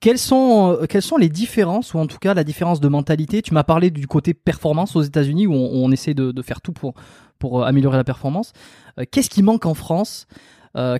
[0.00, 3.42] Quelles sont, euh, quelles sont les différences, ou en tout cas la différence de mentalité?
[3.42, 6.94] Tu m'as parlé du côté performance aux États-Unis, où on, essaie de, faire tout pour,
[7.38, 8.52] pour euh, améliorer la performance.
[8.98, 10.26] Euh, Qu'est-ce qui manque en France?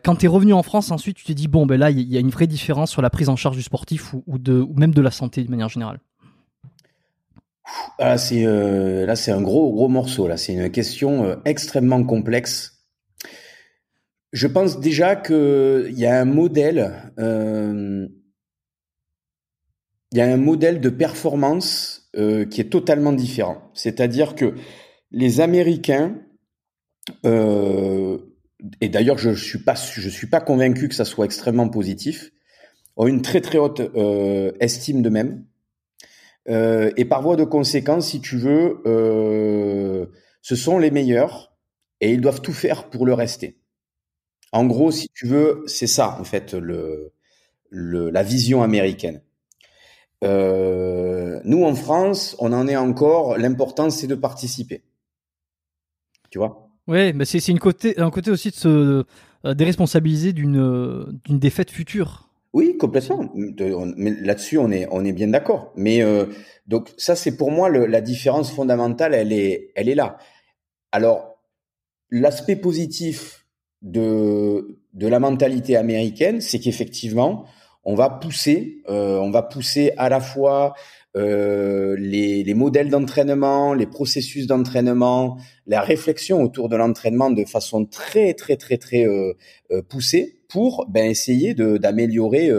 [0.04, 2.16] Quand tu es revenu en France, ensuite, tu t'es dit, bon, ben là, il y
[2.16, 5.02] a une vraie différence sur la prise en charge du sportif ou, de, même de
[5.02, 6.00] la santé de manière générale.
[7.98, 10.34] Ah, c'est là, c'est un gros gros morceau.
[10.36, 12.86] C'est une question extrêmement complexe.
[14.32, 16.94] Je pense déjà que il y a un modèle,
[20.12, 23.70] il y a un modèle de performance euh, qui est totalement différent.
[23.74, 24.54] C'est-à-dire que
[25.10, 26.16] les Américains,
[27.24, 28.18] euh,
[28.80, 32.30] et d'ailleurs, je je suis pas convaincu que ça soit extrêmement positif,
[32.96, 35.44] ont une très très haute euh, estime d'eux-mêmes.
[36.48, 38.80] Et par voie de conséquence, si tu veux,
[40.42, 41.56] ce sont les meilleurs
[42.00, 43.58] et ils doivent tout faire pour le rester.
[44.52, 46.54] En gros, si tu veux, c'est ça en fait
[47.72, 49.22] la vision américaine.
[50.26, 53.38] Euh, nous en France, on en est encore.
[53.38, 54.82] L'important, c'est de participer.
[56.30, 56.68] Tu vois?
[56.86, 59.04] Ouais, mais c'est c'est une côté, un côté aussi de se
[59.44, 62.28] euh, déresponsabiliser d'une euh, d'une défaite future.
[62.52, 63.30] Oui, complètement.
[63.34, 65.72] Là-dessus, on est, on est bien d'accord.
[65.76, 66.26] Mais euh,
[66.66, 69.14] donc ça, c'est pour moi le- la différence fondamentale.
[69.14, 70.16] Elle est, elle est là.
[70.92, 71.38] Alors,
[72.10, 73.46] l'aspect positif
[73.82, 77.44] de de la mentalité américaine, c'est qu'effectivement,
[77.86, 80.74] on va pousser, euh, on va pousser à la fois
[81.16, 87.86] euh, les, les modèles d'entraînement, les processus d'entraînement, la réflexion autour de l'entraînement de façon
[87.86, 89.34] très très très très euh,
[89.88, 92.50] poussée pour ben, essayer d'améliorer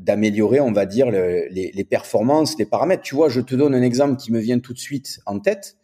[0.00, 3.02] d'améliorer on va dire le- les, performances, les paramètres.
[3.02, 5.76] Tu vois, je te donne un exemple qui me vient tout de suite en tête.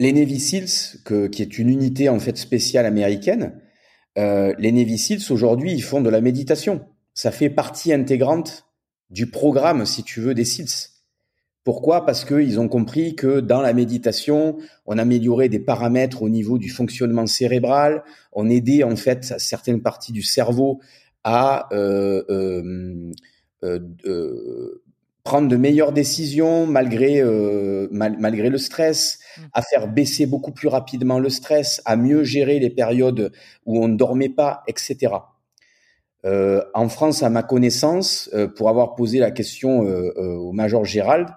[0.00, 3.60] Les Navy Seals, que- qui est une unité en fait spéciale américaine,
[4.18, 6.84] euh, les Seals aujourd'hui ils font de la méditation.
[7.14, 8.66] Ça fait partie intégrante
[9.10, 10.90] du programme, si tu veux, des Seals.
[11.64, 12.04] Pourquoi?
[12.04, 16.68] Parce qu'ils ont compris que dans la méditation, on améliorait des paramètres au niveau du
[16.68, 18.02] fonctionnement cérébral,
[18.32, 20.80] on aidait en fait certaines parties du cerveau
[21.22, 23.12] à euh, euh,
[23.62, 24.81] euh, euh,
[25.24, 29.18] prendre de meilleures décisions malgré euh, mal- malgré le stress,
[29.52, 33.32] à faire baisser beaucoup plus rapidement le stress, à mieux gérer les périodes
[33.66, 35.14] où on ne dormait pas, etc.
[36.24, 40.52] Euh, en France, à ma connaissance, euh, pour avoir posé la question euh, euh, au
[40.52, 41.28] Major Gérald,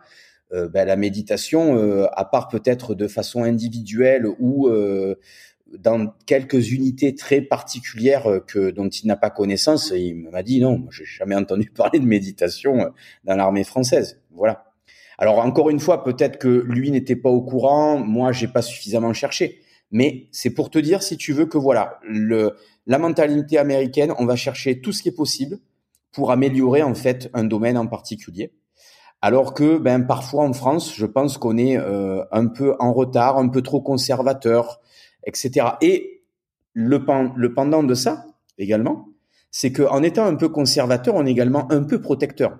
[0.53, 5.15] euh, ben, la méditation, euh, à part peut-être de façon individuelle ou euh,
[5.79, 10.59] dans quelques unités très particulières euh, que dont il n'a pas connaissance, il m'a dit
[10.59, 12.89] non, j'ai jamais entendu parler de méditation euh,
[13.23, 14.21] dans l'armée française.
[14.31, 14.71] Voilà.
[15.17, 19.13] Alors encore une fois, peut-être que lui n'était pas au courant, moi j'ai pas suffisamment
[19.13, 19.61] cherché,
[19.91, 22.55] mais c'est pour te dire si tu veux que voilà, le
[22.87, 25.57] la mentalité américaine, on va chercher tout ce qui est possible
[26.11, 28.51] pour améliorer en fait un domaine en particulier.
[29.21, 33.37] Alors que ben parfois en France, je pense qu'on est euh, un peu en retard,
[33.37, 34.81] un peu trop conservateur,
[35.25, 35.67] etc.
[35.81, 36.23] Et
[36.73, 38.25] le, pen- le pendant de ça
[38.57, 39.09] également,
[39.51, 42.57] c'est qu'en étant un peu conservateur, on est également un peu protecteur.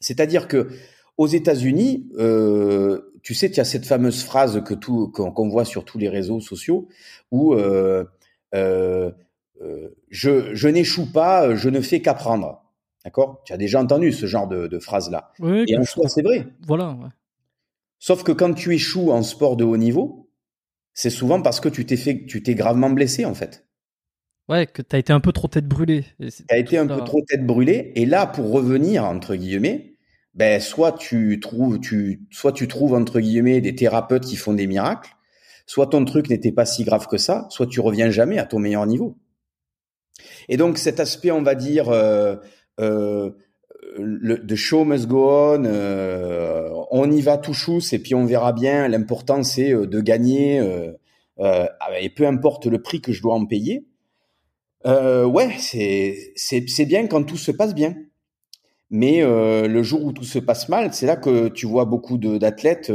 [0.00, 0.70] C'est-à-dire que
[1.18, 5.84] aux États-Unis, euh, tu sais, tu as cette fameuse phrase que tout qu'on voit sur
[5.84, 6.88] tous les réseaux sociaux
[7.30, 8.04] où euh,
[8.54, 9.10] euh,
[10.10, 12.62] je, je n'échoue pas, je ne fais qu'apprendre.
[13.04, 13.42] D'accord?
[13.44, 15.32] Tu as déjà entendu ce genre de, de phrase-là.
[15.40, 16.46] Ouais, Et en soi, c'est vrai.
[16.66, 16.90] Voilà.
[16.90, 17.08] ouais.
[17.98, 20.21] Sauf que quand tu échoues en sport de haut niveau,
[20.94, 23.66] c'est souvent parce que tu t'es fait, tu t'es gravement blessé en fait.
[24.48, 26.04] Ouais, que t'as été un peu trop tête brûlée.
[26.18, 27.92] Tu as été un peu trop tête brûlée.
[27.94, 29.96] Et là, pour revenir entre guillemets,
[30.34, 34.66] ben soit tu trouves, tu, soit tu trouves entre guillemets des thérapeutes qui font des
[34.66, 35.14] miracles,
[35.66, 38.58] soit ton truc n'était pas si grave que ça, soit tu reviens jamais à ton
[38.58, 39.18] meilleur niveau.
[40.48, 42.36] Et donc cet aspect, on va dire, euh,
[42.80, 43.30] euh,
[43.98, 48.24] le, the show must go on, euh, on y va tout chousse et puis on
[48.24, 48.88] verra bien.
[48.88, 50.92] L'important c'est euh, de gagner euh,
[52.00, 53.86] et peu importe le prix que je dois en payer.
[54.84, 57.96] Ouais, c'est c'est bien quand tout se passe bien.
[58.90, 62.92] Mais le jour où tout se passe mal, c'est là que tu vois beaucoup d'athlètes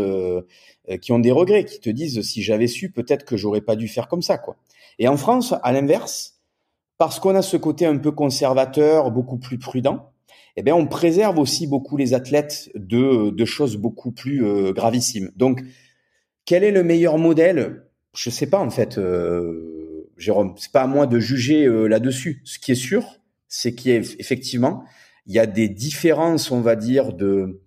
[1.02, 3.88] qui ont des regrets, qui te disent si j'avais su, peut-être que j'aurais pas dû
[3.88, 4.56] faire comme ça, quoi.
[5.00, 6.40] Et en France, à l'inverse,
[6.98, 10.12] parce qu'on a ce côté un peu conservateur, beaucoup plus prudent,
[10.58, 15.32] eh bien, on préserve aussi beaucoup les athlètes de, de choses beaucoup plus euh, gravissimes.
[15.36, 15.62] Donc,
[16.46, 17.84] quel est le meilleur modèle?
[18.16, 20.56] Je sais pas en fait, euh, Jérôme.
[20.58, 22.42] C'est pas à moi de juger euh, là-dessus.
[22.44, 24.84] Ce qui est sûr, c'est qu'effectivement,
[25.28, 27.62] il y a des différences, on va dire, de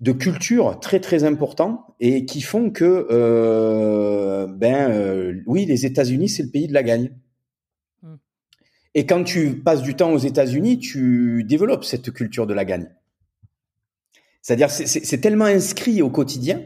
[0.00, 6.30] de culture très très importants et qui font que euh, ben euh, oui les États-Unis
[6.30, 7.10] c'est le pays de la gagne.
[8.94, 12.88] Et quand tu passes du temps aux États-Unis tu développes cette culture de la gagne.
[14.42, 16.62] C'est-à-dire c'est tellement inscrit au quotidien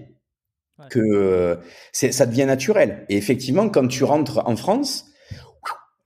[0.91, 1.59] que
[1.93, 3.05] ça devient naturel.
[3.09, 5.07] Et effectivement quand tu rentres en France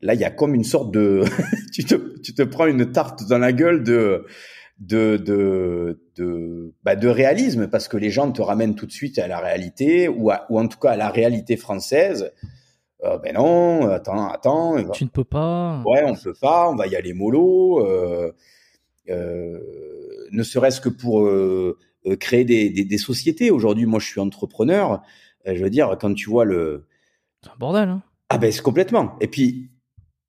[0.01, 1.25] là il y a comme une sorte de
[1.73, 4.27] tu te tu te prends une tarte dans la gueule de
[4.79, 9.19] de de de, bah, de réalisme parce que les gens te ramènent tout de suite
[9.19, 12.33] à la réalité ou ou en tout cas à la réalité française.
[13.05, 14.91] Euh, ben non, attends, attends.
[14.93, 15.83] Tu ne peux pas.
[15.87, 16.69] Ouais, on peut pas.
[16.71, 17.87] On va y aller mollo.
[17.87, 18.33] Euh,
[19.09, 19.59] euh,
[20.33, 21.31] ne serait-ce que pour
[22.19, 23.51] créer des, des, des sociétés.
[23.51, 25.03] Aujourd'hui, moi, je suis entrepreneur.
[25.47, 26.87] Je veux dire, quand tu vois le.
[27.43, 27.89] C'est un bordel.
[27.89, 28.03] Hein.
[28.31, 29.17] Ah ben c'est complètement.
[29.21, 29.71] Et puis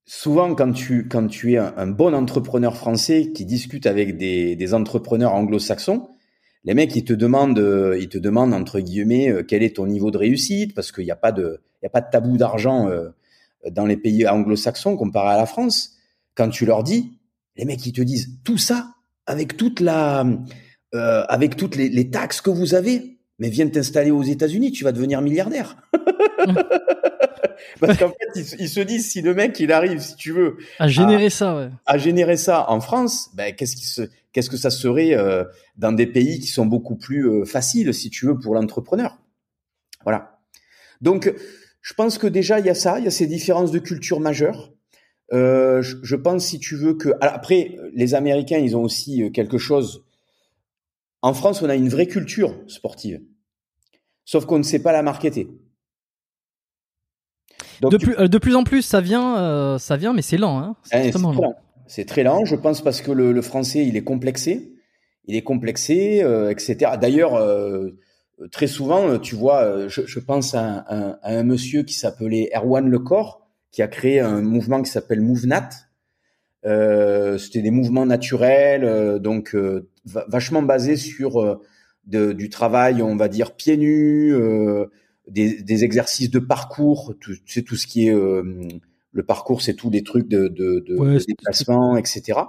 [0.06, 4.74] souvent quand tu quand tu es un, bon entrepreneur français qui discute avec des, des
[4.74, 6.08] entrepreneurs anglo-saxons,
[6.64, 10.10] les mecs ils te demandent ils te demandent entre guillemets euh, quel est ton niveau
[10.10, 12.88] de réussite parce qu'il n'y a pas de il y a pas de tabou d'argent
[12.88, 13.08] euh,
[13.70, 15.96] dans les pays anglo-saxons comparé à la France.
[16.34, 17.18] Quand tu leur dis,
[17.56, 18.94] les mecs ils te disent tout ça
[19.26, 20.26] avec toute la
[20.94, 24.84] euh, avec toutes les, les taxes que vous avez, mais viens t'installer aux États-Unis, tu
[24.84, 25.76] vas devenir milliardaire.
[27.80, 30.88] Parce qu'en fait, ils, se disent si le mec il arrive, si tu veux, à
[30.88, 31.70] générer ça, ouais.
[31.86, 35.44] à générer ça en France, ben qu'est-ce qui se, qu'est-ce que ça serait euh,
[35.76, 39.18] dans des pays qui sont beaucoup plus euh, faciles, si tu veux, pour l'entrepreneur?
[40.04, 40.38] Voilà.
[41.00, 41.32] Donc,
[41.80, 44.20] je pense que déjà il y a ça, il y a ces différences de culture
[44.20, 44.72] majeures.
[45.32, 49.58] Euh, je, je, pense, si tu veux, que après les Américains, ils ont aussi quelque
[49.58, 50.04] chose.
[51.22, 53.20] En France, on a une vraie culture sportive,
[54.24, 55.48] sauf qu'on ne sait pas la marketer
[57.88, 60.58] de, plus, euh, de, plus, en plus, ça vient, euh, ça vient, mais c'est lent.
[60.58, 61.54] Hein c'est eh, lent.
[61.86, 62.44] C'est très lent.
[62.44, 64.74] Je pense parce que le, le, français, il est complexé.
[65.26, 66.92] Il est complexé, euh, etc.
[67.00, 67.98] D'ailleurs, euh,
[68.50, 72.88] très souvent, tu vois, je, je pense à un, à un, monsieur qui s'appelait Erwan
[72.88, 75.70] Lecor, qui a créé un mouvement qui s'appelle MoveNat.
[77.38, 79.56] C'était des mouvements naturels, donc
[80.04, 81.60] vachement basés sur
[82.06, 84.34] de, du travail, on va dire pieds nus
[85.30, 88.42] des, des, exercices de parcours, tu sais tout ce qui est euh,
[89.12, 92.40] le parcours, c'est tous des trucs de, de, de, déplacement, etc.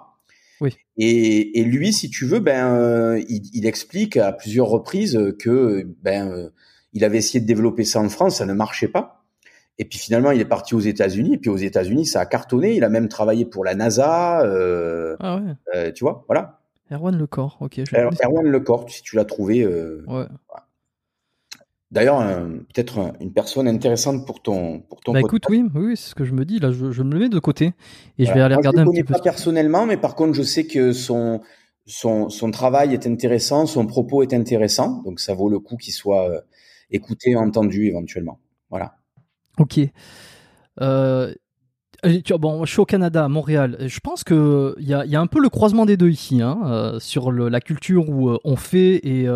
[0.59, 0.75] Oui.
[0.97, 5.87] Et, et, lui, si tu veux, ben, euh, il, il, explique à plusieurs reprises que
[6.03, 6.49] ben, euh,
[6.93, 9.23] il avait essayé de développer ça en France, ça ne marchait pas.
[9.79, 11.33] Et puis finalement, il est parti aux États-Unis.
[11.33, 12.75] Et puis aux États-Unis, ça a cartonné.
[12.75, 14.41] Il a même travaillé pour la NASA.
[14.41, 15.41] Euh, ah
[15.73, 15.93] ouais.
[15.93, 16.59] tu vois, voilà.
[16.91, 17.79] Erwan Lecor, ok.
[17.91, 19.65] Erwan Lecor, si tu l'as trouvé.
[19.65, 20.03] ouais.
[20.05, 20.29] Voilà.
[21.91, 22.19] D'ailleurs,
[22.73, 25.11] peut-être une personne intéressante pour ton pour ton.
[25.11, 26.57] Bah écoute, oui, oui, c'est ce que je me dis.
[26.59, 27.73] Là, je, je me le mets de côté
[28.17, 29.13] et je vais aller regarder je un petit peu.
[29.13, 31.41] Pas personnellement, mais par contre, je sais que son
[31.85, 35.93] son son travail est intéressant, son propos est intéressant, donc ça vaut le coup qu'il
[35.93, 36.39] soit euh,
[36.91, 38.39] écouté, entendu éventuellement.
[38.69, 38.95] Voilà.
[39.57, 39.81] Ok.
[40.79, 41.33] Euh,
[42.39, 43.77] bon, je suis au Canada, à Montréal.
[43.81, 46.41] Je pense que il y a, y a un peu le croisement des deux ici,
[46.41, 49.27] hein, euh, sur le, la culture où on fait et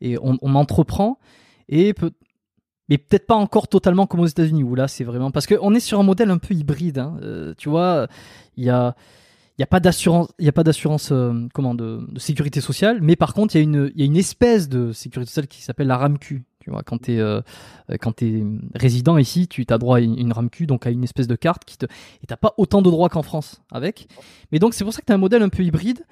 [0.00, 1.18] et on, on entreprend
[1.68, 2.12] et peut
[2.88, 5.80] mais peut-être pas encore totalement comme aux États-Unis où là c'est vraiment parce qu'on est
[5.80, 6.98] sur un modèle un peu hybride.
[6.98, 7.18] Hein.
[7.22, 8.08] Euh, tu vois,
[8.56, 8.96] il y a
[9.58, 13.00] il y a pas d'assurance, il y a pas d'assurance euh, comment de, sécurité sociale,
[13.02, 15.48] mais par contre il y a une il y a une espèce de sécurité sociale
[15.48, 16.44] qui s'appelle la RAMQ.
[16.60, 17.40] Tu vois, quand t'es euh,
[18.00, 21.36] quand t'es résident ici, tu as droit à une, RAMQ, donc à une espèce de
[21.36, 24.08] carte qui te et t'as pas autant de droits qu'en France avec.
[24.52, 26.04] Mais donc c'est pour ça que t'as un modèle un peu hybride.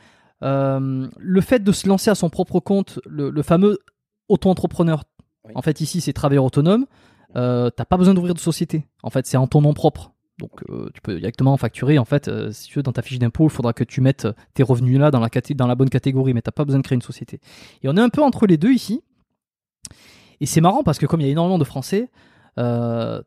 [0.43, 3.79] Le fait de se lancer à son propre compte, le, le fameux
[4.29, 5.05] auto-entrepreneur,
[5.55, 6.87] en fait, ici, c'est travailleur autonome.
[7.37, 8.87] Euh, t'as pas besoin d'ouvrir de société.
[9.03, 10.13] En fait, c'est en ton nom propre.
[10.39, 11.99] Donc, euh, tu peux directement facturer.
[11.99, 14.29] En fait, euh, si tu veux, dans ta fiche d'impôt, il faudra que tu mettes
[14.55, 17.41] tes revenus là dans la, bonne catégorie, mais t'as pas besoin de créer une société.
[17.83, 19.03] Et on est un peu entre les deux ici.
[20.41, 22.11] Et c'est marrant parce que comme il y a énormément de Français,
[22.59, 23.23] euh,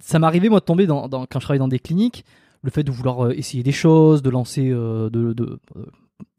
[0.00, 2.24] ça m'arrivait moi de tomber dans, quand je travaillais dans des cliniques,
[2.62, 4.72] le fait de vouloir essayer des choses, de lancer,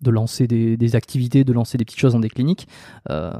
[0.05, 2.67] lancer des, des, activités, de lancer des petites choses dans des cliniques.
[3.09, 3.33] Euh,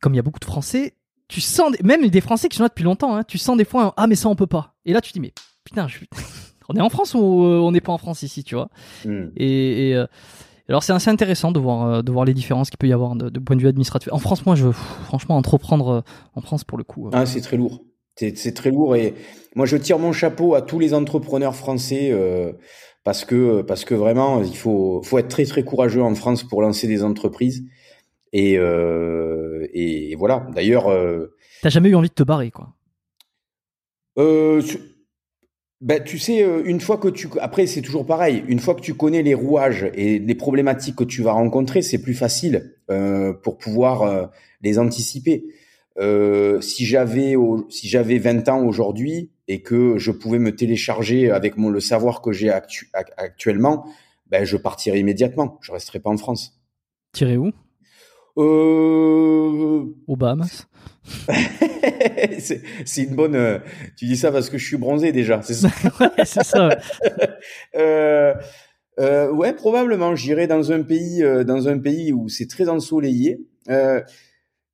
[0.00, 0.94] comme il y a beaucoup de Français,
[1.28, 3.64] tu sens, des, même des Français qui sont là depuis longtemps, hein, tu sens des
[3.64, 4.74] fois, un, ah mais ça on peut pas.
[4.84, 5.32] Et là tu te dis mais
[5.64, 5.98] putain, je
[6.68, 8.68] on est en France ou on n'est pas en France ici, tu vois.
[9.04, 9.28] Hmm.
[9.36, 10.04] Et, et,
[10.68, 13.28] alors c'est assez intéressant de voir de voir les différences qu'il peut y avoir de,
[13.28, 14.12] de, point de vue administratif.
[14.12, 16.02] En France, moi, je franchement entreprendre
[16.34, 17.08] en France pour le coup.
[17.12, 17.82] Ah, c'est très lourd.
[18.18, 19.14] C'est très lourd et
[19.54, 22.52] moi je tire mon chapeau à tous les entrepreneurs français euh,
[23.06, 26.60] parce que parce que vraiment il faut faut être très très courageux en France pour
[26.60, 27.64] lancer des entreprises
[28.32, 30.48] et euh, et voilà.
[30.52, 32.74] D'ailleurs, euh, t'as jamais eu envie de te barrer quoi
[34.18, 34.60] euh,
[35.80, 38.42] ben, tu sais, euh, une fois que tu, après c'est toujours pareil.
[38.48, 41.98] Une fois que tu connais les rouages et les problématiques que tu vas rencontrer, c'est
[41.98, 44.26] plus facile euh, pour pouvoir euh,
[44.62, 45.44] les anticiper.
[45.98, 47.36] Euh, si j'avais
[47.68, 52.20] si j'avais 20 ans aujourd'hui et que je pouvais me télécharger avec mon le savoir
[52.20, 53.86] que j'ai actuellement,
[54.28, 55.58] ben je partirais immédiatement.
[55.60, 56.60] Je resterai pas en France.
[57.12, 57.52] Tirer où?
[58.38, 59.84] Euh...
[60.06, 60.66] Au Bahamas.
[62.38, 63.36] c'est une bonne.
[63.36, 63.58] Euh,
[63.96, 65.68] tu dis ça parce que je suis bronzé déjà, c'est ça?
[66.00, 66.76] ouais, c'est ça.
[67.76, 68.34] euh,
[68.98, 70.14] euh, ouais, probablement.
[70.14, 73.40] J'irai dans un pays, euh, dans un pays où c'est très ensoleillé.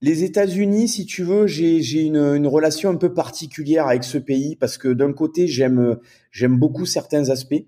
[0.04, 4.56] Les États-Unis, si tu veux, j'ai une, une, relation un peu particulière avec ce pays
[4.56, 5.96] parce que d'un côté, j'aime
[6.32, 7.64] j'aime beaucoup certains aspects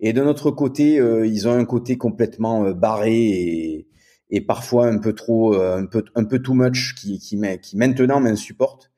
[0.00, 3.88] et de notre côté, euh, ils ont un côté complètement euh, barré et,
[4.28, 7.76] et parfois un peu trop, euh, un peu un peu too much qui qui, qui
[7.78, 8.90] maintenant m'insupporte.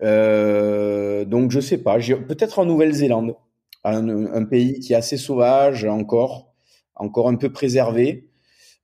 [0.00, 3.36] donc je sais pas, peut-être en Nouvelle-Zélande,
[3.84, 6.52] un, un, pays qui est assez sauvage encore,
[6.94, 8.29] encore un peu préservé.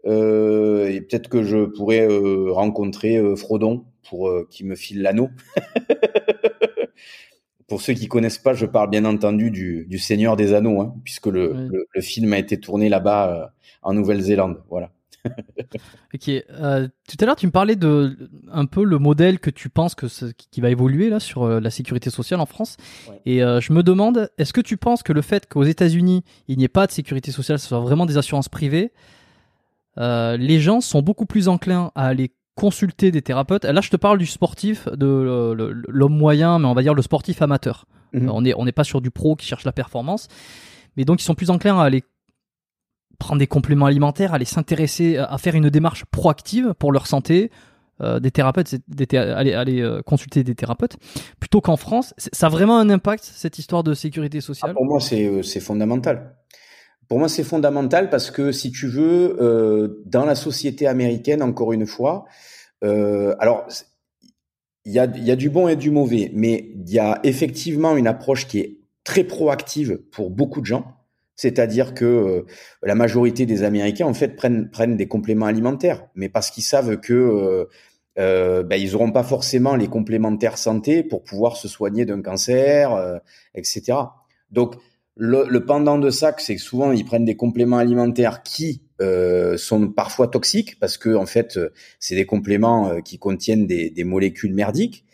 [0.07, 5.31] Euh, et peut-être que je pourrais euh, rencontrer euh, Frodon pour qu'il me file l'anneau.
[7.67, 10.95] pour ceux qui connaissent pas, je parle bien entendu du, du Seigneur des Anneaux, hein,
[11.03, 11.69] puisque le, oui.
[11.73, 13.53] le, le, film a été tourné là-bas
[13.83, 14.63] en Nouvelle-Zélande.
[14.71, 14.93] Voilà.
[16.15, 16.29] ok.
[16.29, 19.95] Euh, tout à l'heure, tu me parlais de un peu le modèle que tu penses
[19.95, 20.07] que
[20.51, 22.77] qui va évoluer là sur euh, la sécurité sociale en France.
[23.09, 23.21] Ouais.
[23.27, 26.59] Et euh, je me demande, est-ce que tu penses que le fait qu'aux États-Unis il
[26.59, 28.93] n'y ait pas de sécurité sociale, ce soit vraiment des assurances privées,
[29.99, 33.65] euh, les gens sont beaucoup plus enclins à aller consulter des thérapeutes.
[33.65, 37.43] Là, je te parle du sportif, de l'homme moyen, mais on va dire le sportif
[37.43, 37.87] amateur.
[38.13, 38.25] Mhm.
[38.25, 38.31] Mmh.
[38.31, 40.29] On n'est on est pas sur du pro qui cherche la performance,
[40.97, 42.05] mais donc ils sont plus enclins à aller
[43.19, 47.51] prendre des compléments alimentaires, aller s'intéresser, à faire une démarche proactive pour leur santé,
[48.03, 50.97] euh, des thérapeutes, des aller, aller euh, consulter des thérapeutes,
[51.41, 52.13] plutôt qu'en France.
[52.19, 54.73] Ça a vraiment un impact, cette histoire de sécurité sociale?
[54.73, 56.37] Ah, Pour moi, c'est fondamental.
[57.09, 61.73] Pour moi, c'est fondamental parce que si tu veux, euh, dans la société américaine, encore
[61.73, 62.25] une fois,
[62.85, 63.67] euh, alors
[64.85, 67.97] il y a, y a du bon et du mauvais, mais il y a effectivement
[67.97, 70.97] une approche qui est très proactive pour beaucoup de gens.
[71.37, 72.47] C'est-à-dire que euh,
[72.83, 76.97] la majorité des Américains, en fait, prennent, prennent des compléments alimentaires, mais parce qu'ils savent
[76.99, 77.67] que euh,
[78.19, 82.93] euh, ben, ils n'auront pas forcément les complémentaires santé pour pouvoir se soigner d'un cancer,
[82.95, 83.19] euh,
[83.55, 83.99] etc.
[84.51, 84.77] Donc,
[85.17, 89.57] le, le, pendant de ça, c'est que souvent ils prennent des compléments alimentaires qui euh,
[89.57, 91.59] sont parfois toxiques parce que en fait,
[92.01, 95.05] c'est des compléments euh, qui contiennent des, des, molécules merdiques.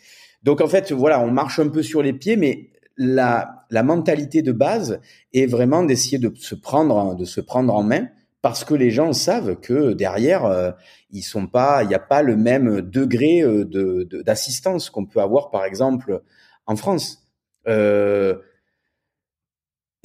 [0.43, 4.41] Donc en fait, voilà, on marche un peu sur les pieds, mais la, la mentalité
[4.41, 4.99] de base
[5.33, 8.07] est vraiment d'essayer de se prendre, de se prendre en main
[8.43, 10.71] parce que les gens savent que derrière, euh,
[11.11, 15.21] ils sont pas, il n'y a pas le même degré euh, de d'assistance qu'on peut
[15.21, 16.21] avoir, par exemple,
[16.65, 17.25] en France.
[17.67, 18.35] Euh,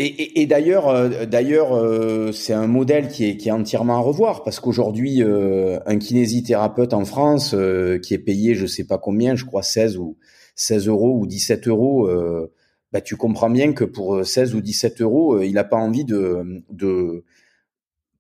[0.01, 3.97] et, et, et d'ailleurs, euh, d'ailleurs, euh, c'est un modèle qui est, qui est entièrement
[3.97, 7.55] à revoir parce qu'aujourd'hui, euh, un kinésithérapeute en France
[8.03, 10.17] qui est payé, je sais pas combien, je crois 16 ou
[10.55, 12.09] 16 euros ou 17 euros,
[12.93, 16.63] bah, tu comprends bien que pour 16 ou 17 euros, il n'a pas envie de,
[16.71, 17.25] de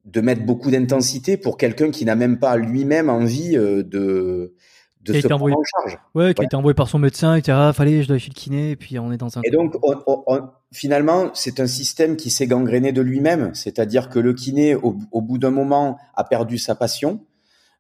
[0.05, 4.55] de mettre beaucoup d'intensité pour quelqu'un qui n'a même pas lui-même envie de
[5.03, 5.99] de qui se prendre envoyé, en charge.
[6.15, 8.19] Ouais, qui a été envoyé par son médecin, et qui a ah, fallait, je dois
[8.19, 9.43] chez le kiné, et puis on est dans un.
[9.45, 14.09] Et donc, on, on, on, finalement, c'est un système qui s'est gangréné de lui-même, c'est-à-dire
[14.09, 17.21] que le kiné, au, au bout d'un moment, a perdu sa passion.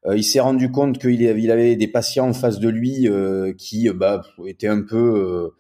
[0.07, 3.53] Euh, il s'est rendu compte qu'il il avait des patients en face de lui euh,
[3.59, 5.55] qui bah, étaient un peu euh,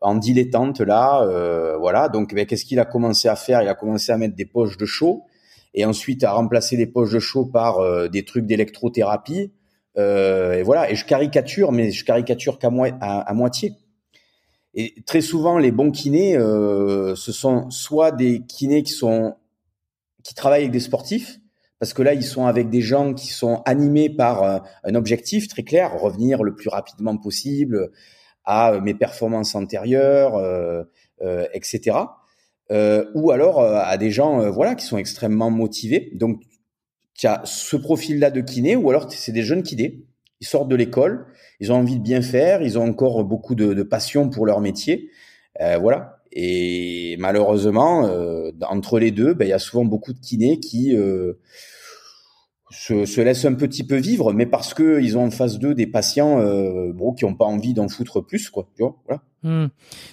[0.00, 2.08] en dilettante là, euh, voilà.
[2.08, 3.62] Donc, ben, qu'est-ce qu'il a commencé à faire?
[3.62, 5.22] Il a commencé à mettre des poches de chaud,
[5.72, 9.52] et ensuite à remplacer les poches de chaud par euh, des trucs d'électrothérapie.
[9.96, 13.76] Euh, et voilà, et je caricature, mais je caricature qu'à moitié.
[14.74, 19.36] Et très souvent, les bons kinés, euh, ce sont soit des kinés qui sont
[20.24, 21.38] qui travaillent avec des sportifs,
[21.78, 25.48] parce que là, ils sont avec des gens qui sont animés par euh, un objectif
[25.48, 27.90] très clair, revenir le plus rapidement possible
[28.44, 30.84] à mes performances antérieures, euh,
[31.52, 31.98] etc.
[33.14, 36.10] ou alors à des gens, voilà, qui sont extrêmement motivés.
[36.14, 36.40] Donc
[37.22, 40.04] as ce profil-là de kiné, ou alors c'est des jeunes kinés.
[40.40, 41.26] Ils sortent de l'école,
[41.60, 44.60] ils ont envie de bien faire, ils ont encore beaucoup de, de passion pour leur
[44.60, 45.10] métier,
[45.60, 46.20] euh, voilà.
[46.32, 50.96] Et malheureusement, euh, entre les deux, ben, il y a souvent beaucoup de kinés qui
[50.96, 51.34] euh,
[52.74, 55.74] se, se, laissent un petit peu vivre, mais parce que ils ont en face d'eux
[55.74, 58.68] des patients euh, bon, qui n'ont pas envie d'en foutre plus, quoi.
[58.76, 59.22] Tu vois, voilà.
[59.44, 59.66] Hmm.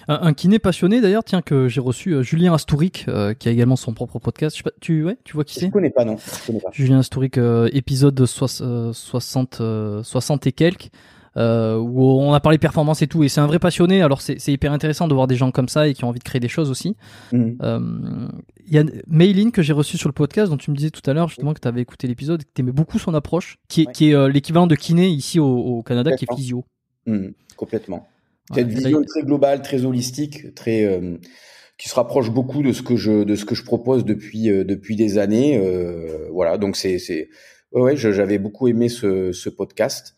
[0.08, 3.50] Un, un, kiné passionné d'ailleurs, tiens que j'ai reçu euh, Julien Astouric, euh, qui a
[3.50, 4.54] également son propre podcast.
[4.54, 5.66] Je sais pas, tu ouais, tu vois qui c'est?
[5.66, 6.16] Je connais pas non.
[6.18, 6.68] Je connais pas.
[6.70, 9.62] Julien Astouric, euh, épisode so 60
[10.02, 10.90] 60 et quelques.
[11.38, 14.02] Euh, où on a parlé performance et tout, et c'est un vrai passionné.
[14.02, 16.24] Alors c'est hyper intéressant de voir des gens comme ça et qui ont envie de
[16.24, 16.94] créer des choses aussi.
[17.32, 17.56] Mhm.
[17.62, 18.28] Euh,
[18.66, 21.08] Il y a Maylin que j'ai reçu sur le podcast, dont tu me disais tout
[21.10, 23.82] à l'heure justement que tu avais écouté l'épisode, que tu aimais beaucoup son approche, qui
[23.82, 23.92] est, Ouais.
[23.94, 26.66] qui est euh, l'équivalent de kiné ici au, au Canada, qui est physio.
[27.06, 28.06] Mhm, complètement.
[28.50, 31.16] Ouais, Cette là, vision très globale, très holistique, très euh,
[31.78, 34.96] qui se rapproche beaucoup de ce que je de ce que je propose depuis depuis
[34.96, 35.56] des années.
[35.58, 37.30] euh, voilà, donc c'est c'est
[37.72, 40.14] ouais, ouais, j'avais beaucoup aimé ce ce podcast.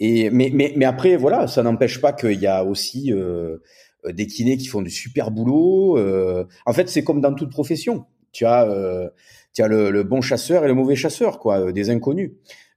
[0.00, 3.58] Et mais mais mais après voilà, ça n'empêche pas qu'il y a aussi euh,
[4.08, 5.98] des kinés qui font du super boulot.
[5.98, 6.44] euh.
[6.66, 8.06] en fait, c'est comme dans toute profession.
[8.32, 9.08] Tu as euh,
[9.54, 12.32] tu as le, le bon chasseur et le mauvais chasseur, quoi, euh, des inconnus.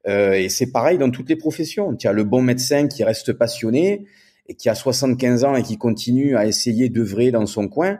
[0.07, 1.95] Euh, et c'est pareil dans toutes les professions.
[1.95, 4.05] Tu as le bon médecin qui reste passionné
[4.47, 7.99] et qui a 75 ans et qui continue à essayer d'œuvrer dans son coin.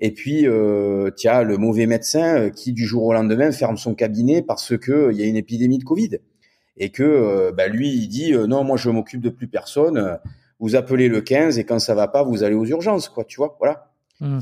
[0.00, 3.76] Et puis, euh, tu as le mauvais médecin euh, qui, du jour au lendemain, ferme
[3.76, 6.18] son cabinet parce euh, il y a une épidémie de Covid.
[6.76, 9.96] Et que euh, bah, lui, il dit euh, non, moi, je m'occupe de plus personne.
[9.98, 10.16] euh,
[10.60, 13.24] Vous appelez le 15 et quand ça va pas, vous allez aux urgences, quoi.
[13.24, 13.92] Tu vois, voilà.
[14.20, 14.40] Mhm.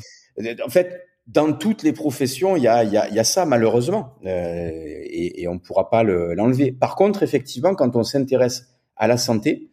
[0.65, 4.15] En fait, dans toutes les professions, il y a, y a, y a ça malheureusement,
[4.27, 6.73] euh, et, et on ne pourra pas le- l'enlever.
[6.73, 9.71] Par contre, effectivement, quand on s'intéresse à la santé,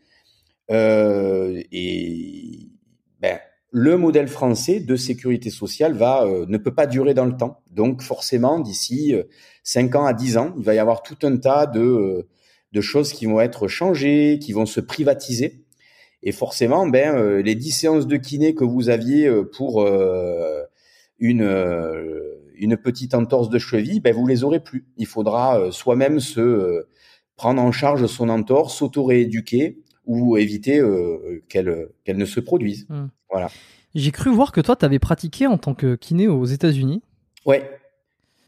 [0.72, 2.70] euh, et
[3.20, 3.40] ben,
[3.72, 7.62] le modèle français de sécurité sociale va euh, ne peut pas durer dans le temps.
[7.72, 9.24] Donc forcément, d'ici euh,
[9.64, 12.28] 5 ans à 10 ans, il va y avoir tout un tas de,
[12.72, 15.64] de choses qui vont être changées, qui vont se privatiser.
[16.22, 20.64] Et forcément, ben, euh, les 10 séances de kiné que vous aviez euh, pour euh,
[21.20, 21.44] une,
[22.60, 24.86] une petite entorse de cheville, ben, vous les aurez plus.
[24.98, 26.90] Il faudra euh, soi-même se euh,
[27.36, 32.86] prendre en charge son entorse, s'auto-rééduquer ou éviter euh, qu'elle qu'elle ne se produise.
[32.90, 33.08] Hmm.
[33.32, 33.50] Voilà.
[33.96, 37.02] J'ai cru voir que toi, tu avais pratiqué en tant que kiné aux États-Unis.
[37.46, 37.79] Ouais.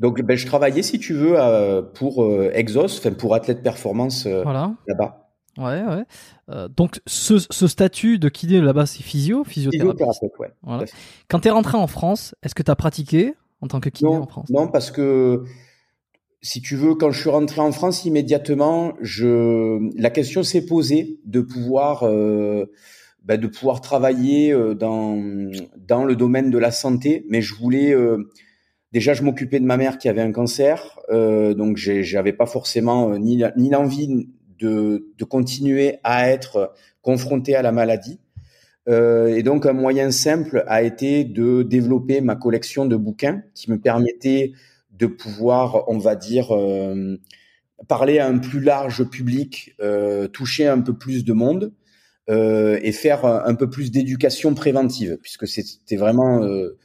[0.01, 4.25] Donc, ben, je travaillais, si tu veux, euh, pour euh, Exos, enfin pour Athlète Performance
[4.25, 4.73] euh, Voilà.
[4.87, 5.29] là-bas.
[5.59, 6.03] Ouais, ouais.
[6.49, 9.97] Euh, donc, ce, ce statut de kiné là-bas, c'est physio, physiothérapeute.
[9.99, 10.51] Physiothérapeute, ouais.
[10.63, 10.85] Voilà.
[11.29, 14.09] Quand tu es rentré en France, est-ce que tu as pratiqué en tant que kiné
[14.09, 14.49] Non, en France?
[14.49, 15.43] non, parce que
[16.41, 21.19] si tu veux, quand je suis rentré en France immédiatement, je la question s'est posée
[21.25, 22.65] de pouvoir euh,
[23.23, 25.21] ben, de pouvoir travailler dans
[25.77, 28.27] dans le domaine de la santé, mais je voulais euh,
[28.91, 33.11] déjà je m'occupais de ma mère qui avait un cancer, euh, donc j'avais pas forcément
[33.11, 34.27] euh, ni ni l'envie
[34.59, 38.19] de de continuer à être confronté à la maladie.
[38.89, 43.69] Euh, et donc un moyen simple a été de développer ma collection de bouquins qui
[43.69, 44.53] me permettait
[44.91, 47.17] de pouvoir, on va dire, euh,
[47.87, 51.73] parler à un plus large public, euh, toucher un peu plus de monde
[52.29, 56.77] euh, et faire un, un peu plus d'éducation préventive, puisque c'était vraiment euh,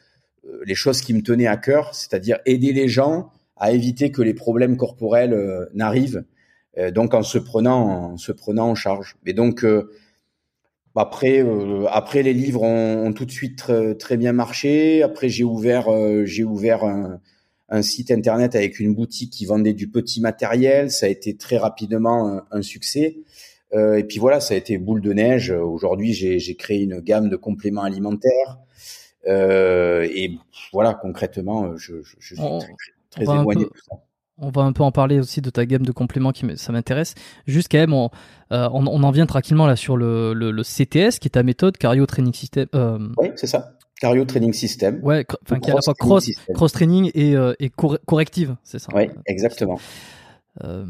[0.64, 4.34] les choses qui me tenaient à cœur, c'est-à-dire aider les gens à éviter que les
[4.34, 6.24] problèmes corporels euh, n'arrivent,
[6.78, 9.16] euh, donc en se prenant en se prenant en charge.
[9.24, 9.90] Et donc euh,
[10.96, 15.02] après, euh, après les livres ont, tout de suite très, bien marché.
[15.02, 17.20] Après, j'ai ouvert, euh, j'ai ouvert un,
[17.82, 20.90] site internet avec une boutique qui vendait du petit matériel.
[20.90, 23.18] Ça a été très rapidement un, succès.
[23.74, 25.50] Euh, et puis voilà, ça a été boule de neige.
[25.50, 28.58] Aujourd'hui, j'ai créé une gamme de compléments alimentaires.
[29.28, 30.38] Euh, et
[30.72, 32.68] voilà, concrètement, je, je, je suis On- très,
[33.10, 33.96] très on va un éloigné peu- de tout ça.
[34.38, 37.14] On va un peu en parler aussi de ta gamme de compléments qui ça m'intéresse.
[37.46, 38.10] Juste quand même, on,
[38.52, 41.42] euh, on, on en vient tranquillement là sur le, le, le CTS qui est ta
[41.42, 42.66] méthode Cardio Training System.
[42.74, 43.72] Euh, Oui, c'est ça.
[43.98, 45.00] Cardio Training System.
[45.02, 48.56] ouais, enfin qui est à la fois cross, cross training et, euh, et cor- corrective,
[48.62, 48.88] c'est ça.
[48.94, 49.80] Oui, exactement.
[50.64, 50.84] Euh,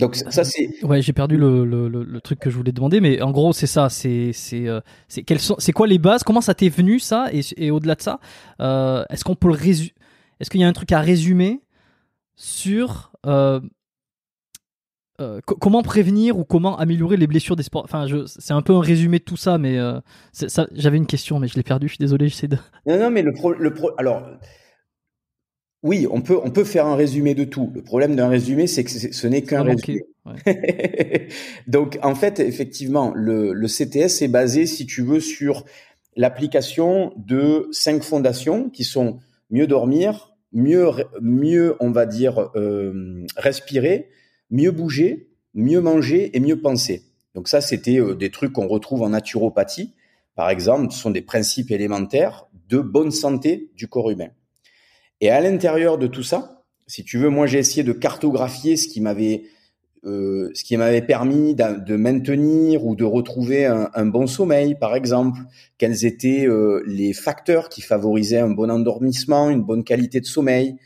[0.00, 3.20] Donc ça, c'est ouais, j'ai perdu le, le, le, truc que je voulais demander, mais
[3.22, 6.40] en gros c'est ça, c'est c'est euh, c'est quelles sont, c'est quoi les bases, comment
[6.40, 8.18] ça t'est venu ça et, et au-delà de ça,
[8.60, 9.94] euh, est-ce qu'on peut le résumer,
[10.40, 11.60] est-ce qu'il y a un truc à résumer
[12.34, 13.60] sur euh,
[15.20, 17.84] euh, co- comment prévenir ou comment améliorer les blessures des sports?
[17.84, 20.00] Enfin, je, c'est un peu un résumé de tout ça, mais euh,
[20.32, 21.88] ça, j'avais une question, mais je l'ai perdu.
[21.88, 22.28] Je suis désolé.
[22.28, 22.56] J'essaie de.
[22.86, 24.22] Non, non, mais le pro, le pro, alors,
[25.82, 27.70] oui, on peut, on peut faire un résumé de tout.
[27.74, 30.04] Le problème d'un résumé, c'est que ce n'est qu'un résumé.
[31.66, 35.64] Donc, en fait, effectivement, le, le CTS est basé, si tu veux, sur
[36.16, 39.20] l'application de cinq fondations qui sont
[39.50, 40.90] mieux dormir, mieux,
[41.20, 44.10] mieux, on va dire, euh, respirer,
[44.50, 47.04] mieux bouger, mieux manger et mieux penser.
[47.34, 49.94] Donc ça, c'était euh, des trucs qu'on retrouve en naturopathie.
[50.34, 54.30] par exemple, sont des principes élémentaires de bonne santé du corps humain.
[55.20, 58.88] Et à l'intérieur de tout ça, si tu veux, moi j'ai essayé de cartographier ce
[58.88, 59.44] qui m'avait
[60.06, 65.40] euh, ce qui m'avait permis de maintenir ou de retrouver un, bon sommeil, par exemple,
[65.76, 70.76] quels étaient euh, les facteurs qui favorisaient un bon endormissement, une bonne qualité de sommeil.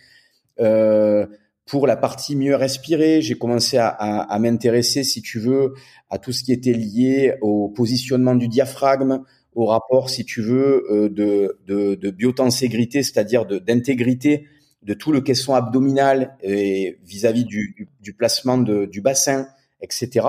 [0.59, 1.27] Euh,
[1.65, 5.75] pour la partie mieux respirer, j'ai commencé à m'intéresser, si tu veux,
[6.11, 9.21] à tout ce qui était lié au positionnement du diaphragme,
[9.55, 14.47] au rapport, si tu veux, euh, de, de, de biotenségrité, c'est-à-dire d'intégrité
[14.83, 19.49] de tout le caisson abdominal et vis-à-vis du, du, placement de, du bassin,
[19.81, 20.29] etc.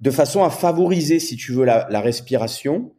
[0.00, 2.92] De façon à favoriser, si tu veux, la, la, respiration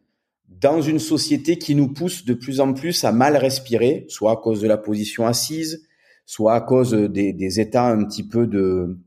[0.48, 4.36] dans une société qui nous pousse de plus en plus à mal respirer, soit à
[4.36, 5.88] cause de la position assise,
[6.26, 8.98] soit à cause des, des états un petit peu de,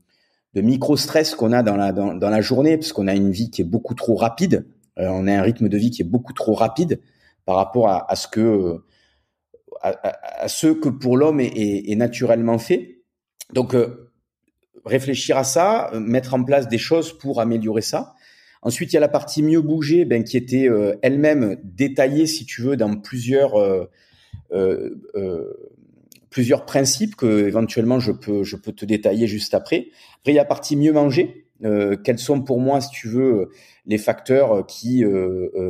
[0.53, 3.49] de micro-stress qu'on a dans la, dans, dans la journée, parce qu'on a une vie
[3.49, 4.65] qui est beaucoup trop rapide,
[4.97, 7.01] on a un rythme de vie qui est beaucoup trop rapide
[7.45, 8.81] par rapport à, à ce que
[9.83, 13.01] à, ce que pour l'homme est, naturellement fait.
[13.51, 14.11] Donc, euh,
[14.85, 18.13] réfléchir à ça, euh, mettre en place des choses pour améliorer ça.
[18.61, 22.45] Ensuite, il y a la partie mieux bouger, ben, qui était euh, elle-même détaillée, si
[22.45, 23.53] tu veux, dans plusieurs
[26.29, 29.89] plusieurs principes que éventuellement je peux je peux te détailler juste après.
[30.17, 31.42] Après, il y a la partie mieux manger.
[31.61, 33.49] Quels sont pour moi, si tu veux,
[33.85, 35.03] les facteurs qui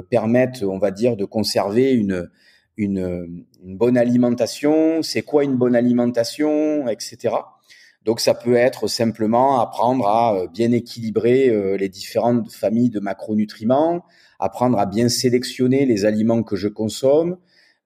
[0.09, 7.35] permettent, on va dire, de conserver une bonne alimentation, c'est quoi une bonne alimentation, etc.
[8.05, 12.99] Donc ça peut être simplement apprendre à euh, bien équilibrer euh, les différentes familles de
[12.99, 14.03] macronutriments,
[14.39, 17.37] apprendre à bien sélectionner les aliments que je consomme,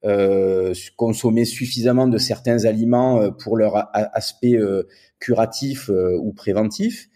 [0.06, 4.57] euh, consommer suffisamment de certains aliments pour leur aspect
[5.19, 7.10] curatif ou préventif,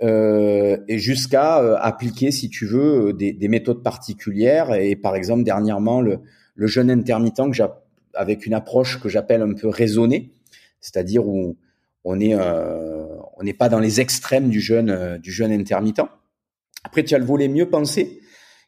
[0.00, 4.74] et jusqu'à appliquer, si tu veux, des, des, méthodes particulières.
[4.74, 6.20] Et par exemple, dernièrement, le,
[6.54, 7.62] le jeûne intermittent que
[8.14, 10.30] avec une approche que j'appelle un peu raisonnée,
[10.80, 11.56] c'est-à-dire où
[12.04, 13.06] on est euh,
[13.36, 16.02] on n'est pas dans les extrêmes du jeûne euh, du jeûne intermittent.
[16.84, 18.20] Après, tu as le volet mieux pensé,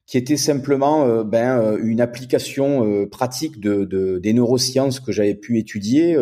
[0.07, 5.59] qui était simplement euh, ben une application pratique de, de, des neurosciences que j'avais pu
[5.59, 6.17] étudier.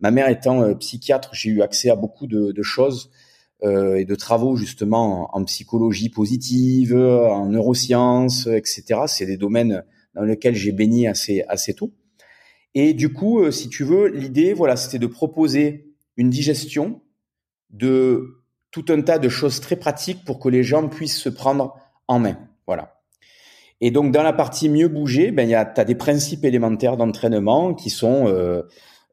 [0.00, 3.10] ma mère étant psychiatre, j'ai eu accès à beaucoup de, de choses
[3.64, 9.02] et de travaux justement en, psychologie positive, en neurosciences, etc.
[9.06, 9.84] C'est des domaines
[10.14, 11.92] dans lequel j'ai baigné assez assez tôt.
[12.74, 17.02] Et du coup, euh, si tu veux, l'idée, voilà, c'était de proposer une digestion
[17.70, 21.76] de tout un tas de choses très pratiques pour que les gens puissent se prendre
[22.08, 22.38] en main.
[22.66, 23.00] Voilà.
[23.80, 26.96] Et donc, dans la partie mieux bouger, ben, il y a, as des principes élémentaires
[26.96, 28.62] d'entraînement qui sont euh,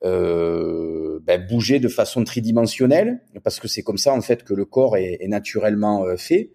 [0.04, 4.66] euh, ben, bouger de façon tridimensionnelle, parce que c'est comme ça en fait que le
[4.66, 6.52] corps est, est naturellement euh, fait.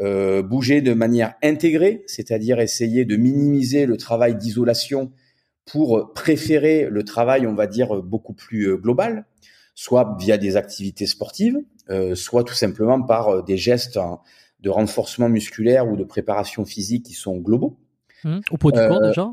[0.00, 5.10] Euh, bouger de manière intégrée, c'est-à-dire essayer de minimiser le travail d'isolation
[5.64, 9.26] pour préférer le travail, on va dire, beaucoup plus euh, global,
[9.74, 11.58] soit via des activités sportives,
[11.90, 13.98] euh, soit tout simplement par des gestes
[14.60, 17.76] de renforcement musculaire ou de préparation physique qui sont globaux.
[18.22, 18.38] Mmh.
[18.52, 19.28] Au poids du corps déjà?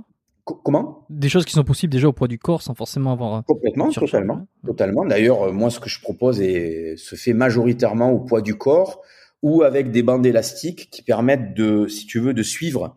[0.46, 1.06] Comment?
[1.10, 3.44] Des choses qui sont possibles déjà au poids du corps sans forcément avoir.
[3.46, 5.06] Complètement, totalement, totalement.
[5.06, 9.02] D'ailleurs, moi, ce que je propose et se fait majoritairement au poids du corps
[9.42, 12.96] ou avec des bandes élastiques qui permettent de, si tu veux, de suivre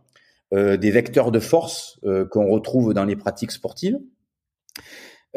[0.53, 3.99] euh, des vecteurs de force euh, qu'on retrouve dans les pratiques sportives.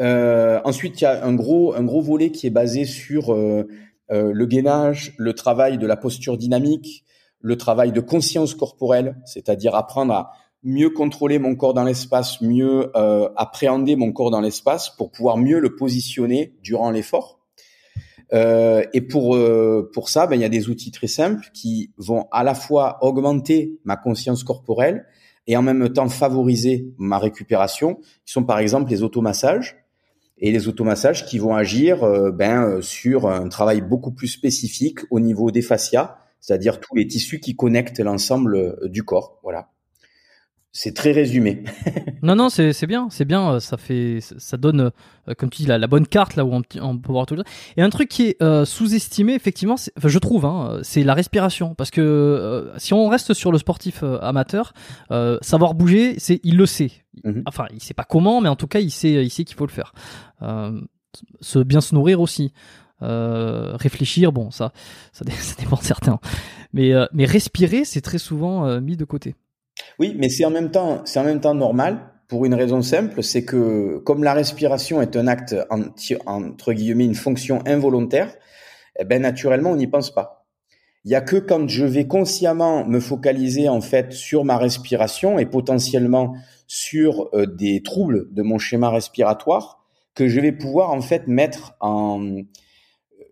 [0.00, 3.68] Euh, ensuite, il y a un gros, un gros volet qui est basé sur euh,
[4.10, 7.04] euh, le gainage, le travail de la posture dynamique,
[7.40, 10.32] le travail de conscience corporelle, c'est-à-dire apprendre à
[10.62, 12.90] mieux contrôler mon corps dans l'espace, mieux
[13.36, 17.42] appréhender mon corps dans l'espace pour pouvoir mieux le positionner durant l'effort.
[18.32, 21.92] Euh, et pour euh, pour ça, ben, il y a des outils très simples qui
[21.98, 25.06] vont à la fois augmenter ma conscience corporelle
[25.46, 27.96] et en même temps favoriser ma récupération.
[28.24, 29.84] Qui sont par exemple les automassages
[30.38, 35.20] et les automassages qui vont agir euh, ben sur un travail beaucoup plus spécifique au
[35.20, 39.38] niveau des fascias, c'est-à-dire tous les tissus qui connectent l'ensemble du corps.
[39.42, 39.68] Voilà.
[40.74, 41.64] C'est très résumé.
[42.22, 43.52] non, non, c'est bien, c'est bien.
[43.52, 44.90] Euh, ça fait, ça donne,
[45.28, 47.36] euh, comme tu dis, la, la bonne carte là où on, on, peut voir tout
[47.36, 47.42] ça.
[47.76, 51.74] Et un truc qui est euh, sous-estimé, effectivement, enfin, je trouve, hein, c'est la respiration,
[51.74, 54.72] parce que si on reste sur le sportif amateur,
[55.42, 56.92] savoir bouger, c'est, il le sait.
[57.24, 57.42] Mhm.
[57.44, 59.66] Enfin, il sait pas comment, mais en tout cas, il sait, il sait qu'il faut
[59.66, 59.92] le faire.
[61.42, 62.54] se bien se nourrir aussi.
[63.02, 64.72] réfléchir, bon, ça,
[65.12, 66.18] ça, ça dépend de certains.
[66.72, 69.34] Mais, mais respirer, c'est très souvent mis de côté.
[69.98, 74.32] Oui, mais c'est en même temps, normal pour une raison simple, c'est que comme la
[74.32, 75.54] respiration est un acte
[76.26, 78.34] entre guillemets une fonction involontaire,
[78.98, 80.46] eh ben naturellement on n'y pense pas.
[81.04, 85.38] Il y a que quand je vais consciemment me focaliser en fait sur ma respiration
[85.38, 86.34] et potentiellement
[86.66, 89.84] sur euh, des troubles de mon schéma respiratoire
[90.14, 92.42] que je vais pouvoir en fait mettre en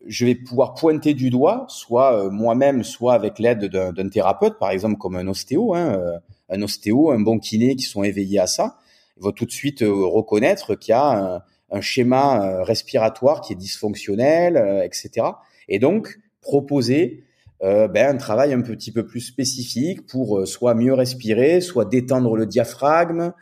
[0.06, 4.70] je vais pouvoir pointer du doigt, soit euh, moi-même, soit avec l'aide d'un thérapeute, par
[4.70, 6.18] exemple comme un ostéo, hein, euh,
[6.48, 8.78] un ostéo, un bon kiné qui sont éveillés à ça,
[9.22, 15.26] ils tout de suite reconnaître qu'il y a un, schéma respiratoire qui est dysfonctionnel, etc.
[15.68, 17.22] Et donc proposer
[17.62, 21.84] euh, ben, un travail un petit peu plus spécifique pour euh, soit mieux respirer, soit
[21.84, 23.32] détendre le diaphragme,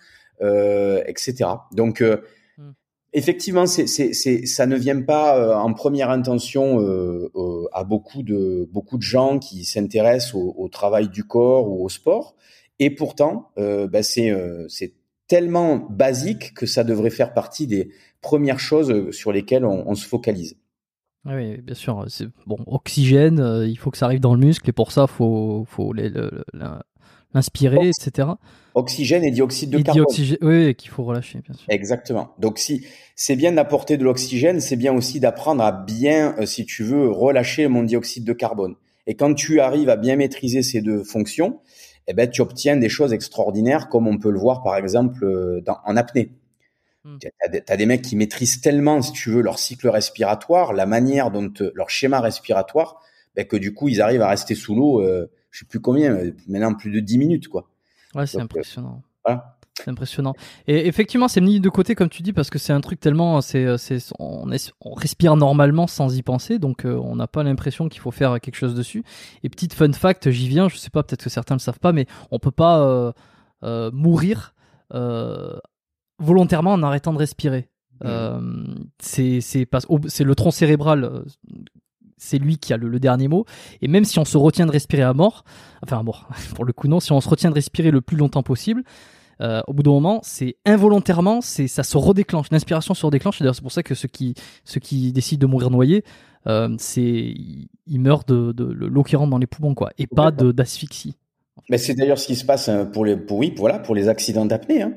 [0.41, 1.51] euh, etc.
[1.73, 2.19] Donc, euh.
[3.13, 6.79] Effectivement, c'est, c'est, c'est, ça ne vient pas en première intention
[7.73, 11.89] à beaucoup de, beaucoup de gens qui s'intéressent au, au, travail du corps ou au
[11.89, 12.37] sport.
[12.79, 14.33] Et pourtant, ben, c'est,
[14.69, 14.95] c'est
[15.27, 17.91] tellement basique que ça devrait faire partie des
[18.21, 20.57] premières choses sur lesquelles on, on se focalise.
[21.27, 22.05] Ah oui, bien sûr.
[22.09, 25.07] C'est bon, oxygène, euh, il faut que ça arrive dans le muscle et pour ça,
[25.07, 25.93] faut faut
[27.35, 28.29] l'inspirer, etc.
[28.79, 30.07] Oxygène et dioxyde de carbone.
[30.41, 31.67] oui, qu'il faut relâcher, bien sûr.
[31.69, 32.35] Exactement.
[32.39, 32.87] Donc si
[33.17, 37.11] c'est bien d'apporter de l'oxygène, c'est bien aussi d'apprendre à bien, euh, si tu veux,
[37.11, 38.77] relâcher mon dioxyde de carbone.
[39.07, 41.61] Et quand tu arrives à bien maîtriser ces deux fonctions,
[42.09, 45.61] eh ben tu obtiens des choses extraordinaires, comme on peut le voir par exemple euh,
[45.61, 46.31] dans, en apnée.
[47.05, 47.19] Hmm.
[47.21, 47.29] Tu
[47.69, 51.53] as, des mecs qui maîtrisent tellement, si tu veux, leur cycle respiratoire, la manière dont
[51.61, 53.01] euh, leur schéma respiratoire,
[53.37, 56.19] ben, que du coup, ils arrivent à rester sous l'eau, euh, je sais plus combien,
[56.49, 57.68] maintenant plus de 10 minutes, quoi.
[58.15, 59.03] Ouais, c'est impressionnant.
[59.75, 60.35] C'est impressionnant.
[60.67, 63.41] Et effectivement, c'est mis de côté, comme tu dis, parce que c'est un truc tellement,
[63.41, 68.01] c'est, c'est, on, on, respire normalement sans y penser, donc on n'a pas l'impression qu'il
[68.01, 69.05] faut faire quelque chose dessus.
[69.45, 71.93] Et petite fun fact, j'y viens, je sais pas, peut-être que certains le savent pas,
[71.93, 73.13] mais on peut pas
[73.63, 74.55] euh, mourir
[76.19, 77.69] volontairement en arrêtant de respirer.
[78.01, 78.07] Mmh.
[78.07, 78.41] Euh,
[79.01, 81.25] c'est c'est le tronc cérébral, euh,
[82.19, 83.45] c'est lui qui a le, dernier mot.
[83.83, 85.45] Et même si on se retient de respirer à mort,
[85.83, 88.17] enfin à mort, pour le coup non, si on se retient de respirer le plus
[88.17, 88.83] longtemps possible,
[89.41, 93.39] euh, au bout d'un moment, c'est involontairement, c'est ça se redéclenche, l'inspiration se redéclenche.
[93.39, 94.35] D'ailleurs, c'est pour ça que ceux qui
[94.65, 96.05] ceux qui décident de mourir noyés,
[96.47, 97.35] euh, c'est
[97.87, 101.15] ils meurent de, de, l'eau qui rentre dans les poumons quoi, et pas d'asphyxie.
[101.71, 104.47] Mais c'est d'ailleurs ce qui se passe pour les pour oui voilà pour les accidents
[104.47, 104.83] d'apnée.
[104.83, 104.95] Hein.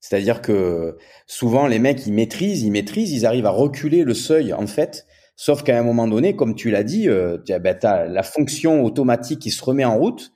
[0.00, 0.96] C'est-à-dire que
[1.26, 5.06] souvent les mecs ils maîtrisent, ils maîtrisent, ils arrivent à reculer le seuil en fait.
[5.42, 9.38] Sauf qu'à un moment donné, comme tu l'as dit, euh, tu as la fonction automatique
[9.38, 10.34] qui se remet en route.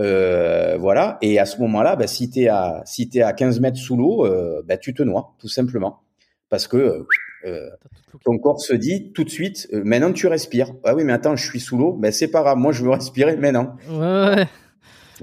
[0.00, 1.18] Euh, voilà.
[1.22, 3.96] Et à ce moment-là, bah, si tu es à si es à 15 mètres sous
[3.96, 6.00] l'eau, euh, bah, tu te noies tout simplement
[6.48, 7.06] parce que
[8.24, 10.72] ton corps se dit tout de suite, maintenant tu respires.
[10.82, 11.92] Ah oui, mais attends, je suis sous l'eau.
[11.92, 13.76] Ben c'est pas grave, moi je veux respirer maintenant.
[13.88, 14.48] Ouais.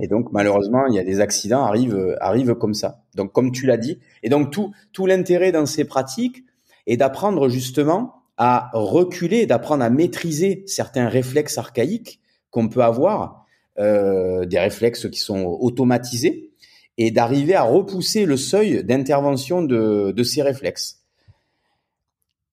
[0.02, 3.02] Et donc malheureusement, il y a des accidents arrivent arrivent comme ça.
[3.16, 6.46] Donc comme tu l'as dit, et donc tout tout l'intérêt dans ces pratiques
[6.86, 12.20] est d'apprendre justement à reculer, d'apprendre à maîtriser certains réflexes archaïques
[12.52, 13.46] qu'on peut avoir,
[13.80, 16.52] euh, des réflexes qui sont automatisés,
[16.98, 21.04] et d'arriver à repousser le seuil d'intervention de, de ces réflexes.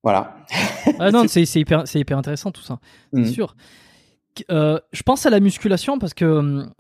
[0.03, 0.37] Voilà.
[0.99, 2.79] Ah non, c'est hyper, hyper intéressant tout ça,
[3.13, 3.27] c'est mmh.
[3.27, 3.57] sûr.
[4.51, 6.73] Euh, je pense à la musculation parce que hum,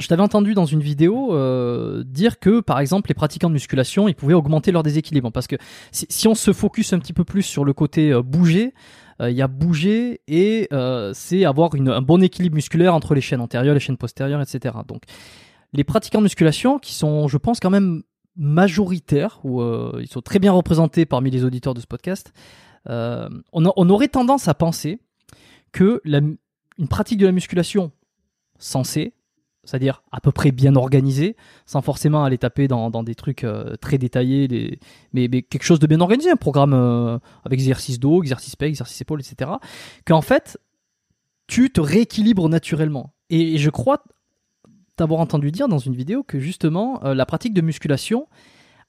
[0.00, 4.08] je t'avais entendu dans une vidéo euh, dire que, par exemple, les pratiquants de musculation,
[4.08, 5.30] ils pouvaient augmenter leur déséquilibre.
[5.30, 5.56] Parce que
[5.90, 8.72] si, on se focus un petit peu plus sur le côté euh, bouger,
[9.20, 10.68] euh, il y a bouger et
[11.12, 14.76] c'est avoir une, un bon équilibre musculaire entre les chaînes antérieures, les chaînes postérieures, etc.
[14.88, 15.02] Donc,
[15.74, 18.02] les pratiquants de musculation, qui sont, je pense, quand même
[18.36, 19.62] majoritaires, ou
[20.00, 22.32] ils sont très bien représentés parmi les auditeurs de ce podcast,
[22.88, 25.00] on, on, aurait tendance à penser
[25.72, 26.20] que la,
[26.78, 27.92] une pratique de la musculation
[28.58, 29.12] censée
[29.64, 31.36] c'est-à-dire à peu près bien organisé,
[31.66, 34.78] sans forcément aller taper dans, des trucs euh, très détaillés,
[35.12, 39.00] mais, quelque chose de bien organisé, un programme euh, avec exercice dos, exercice pec, exercice
[39.00, 39.52] épaule, etc.
[40.04, 40.58] Qu'en fait,
[41.46, 43.14] tu te rééquilibres naturellement.
[43.30, 44.02] Et, je crois
[44.96, 48.28] t'avoir entendu dire dans une vidéo que justement, euh, la pratique de musculation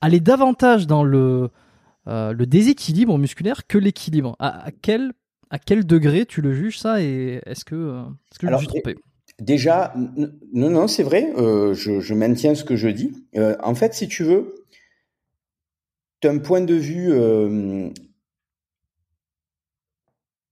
[0.02, 1.50] allait davantage dans le,
[2.08, 4.36] le déséquilibre musculaire que l'équilibre.
[4.40, 5.14] À, quel,
[5.50, 8.68] à quel degré tu le juges ça et est-ce que, est -ce que je suis
[8.68, 8.98] trompé?
[9.40, 13.26] Déjà, non, non, c'est vrai, euh, je, maintiens ce que je dis.
[13.36, 14.66] Euh, en fait, si tu veux,
[16.22, 17.12] tu as un point de vue...
[17.12, 17.90] Euh,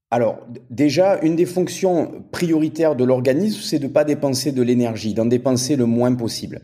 [0.09, 5.13] alors, déjà, une des fonctions prioritaires de l'organisme, c'est de ne pas dépenser de l'énergie,
[5.13, 6.61] d'en dépenser le moins possible.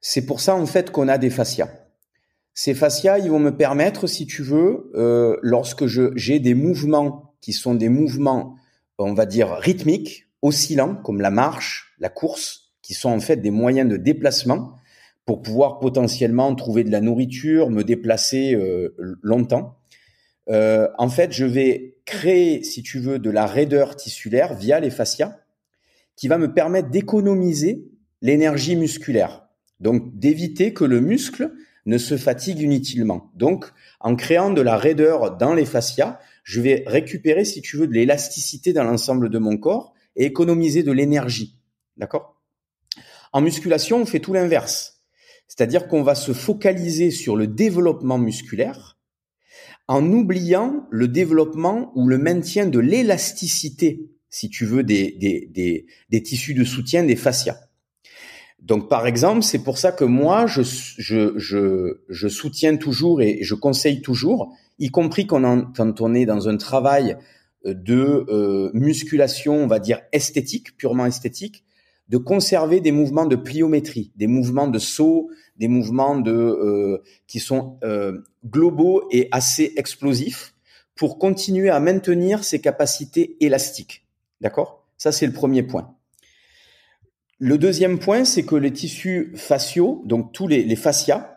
[0.00, 1.70] C'est pour ça, en fait, qu'on a des fascias.
[2.52, 4.90] Ces fascias, ils vont me permettre, si tu veux,
[5.42, 8.56] lorsque j'ai des mouvements qui sont des mouvements,
[8.98, 13.50] on va dire, rythmiques, oscillants comme la marche, la course, qui sont en fait des
[13.50, 14.76] moyens de déplacement
[15.24, 19.76] pour pouvoir potentiellement trouver de la nourriture, me déplacer euh, longtemps.
[20.48, 24.90] euh, en fait, je vais créer, si tu veux, de la raideur tissulaire via les
[24.90, 25.40] fascias,
[26.14, 27.88] qui va me permettre d'économiser
[28.22, 29.48] l'énergie musculaire.
[29.80, 31.52] Donc, d'éviter que le muscle
[31.86, 33.32] ne se fatigue inutilement.
[33.34, 33.66] Donc,
[33.98, 37.92] en créant de la raideur dans les fascias, je vais récupérer, si tu veux, de
[37.92, 41.58] l'élasticité dans l'ensemble de mon corps et économiser de l'énergie.
[41.96, 42.40] D'accord?
[43.32, 45.02] En musculation, on fait tout l'inverse.
[45.48, 48.98] C'est-à-dire qu'on va se focaliser sur le développement musculaire
[49.88, 56.22] en oubliant le développement ou le maintien de l'élasticité, si tu veux, des, des, des,
[56.22, 57.58] tissus de soutien, des fascias.
[58.60, 63.38] Donc, par exemple, c'est pour ça que moi, je, je, je, je, soutiens toujours et
[63.42, 67.16] je conseille toujours, y compris quand on, quand on est dans un travail
[67.74, 71.64] de euh, musculation, on va dire esthétique, purement esthétique,
[72.08, 77.40] de conserver des mouvements de pliométrie, des mouvements de saut, des mouvements de euh, qui
[77.40, 80.54] sont euh, globaux et assez explosifs
[80.94, 84.06] pour continuer à maintenir ses capacités élastiques.
[84.40, 84.86] D'accord?
[84.98, 85.94] Ça c'est le premier point.
[87.38, 91.36] Le deuxième point, c'est que les tissus faciaux, donc tous les, les fascias,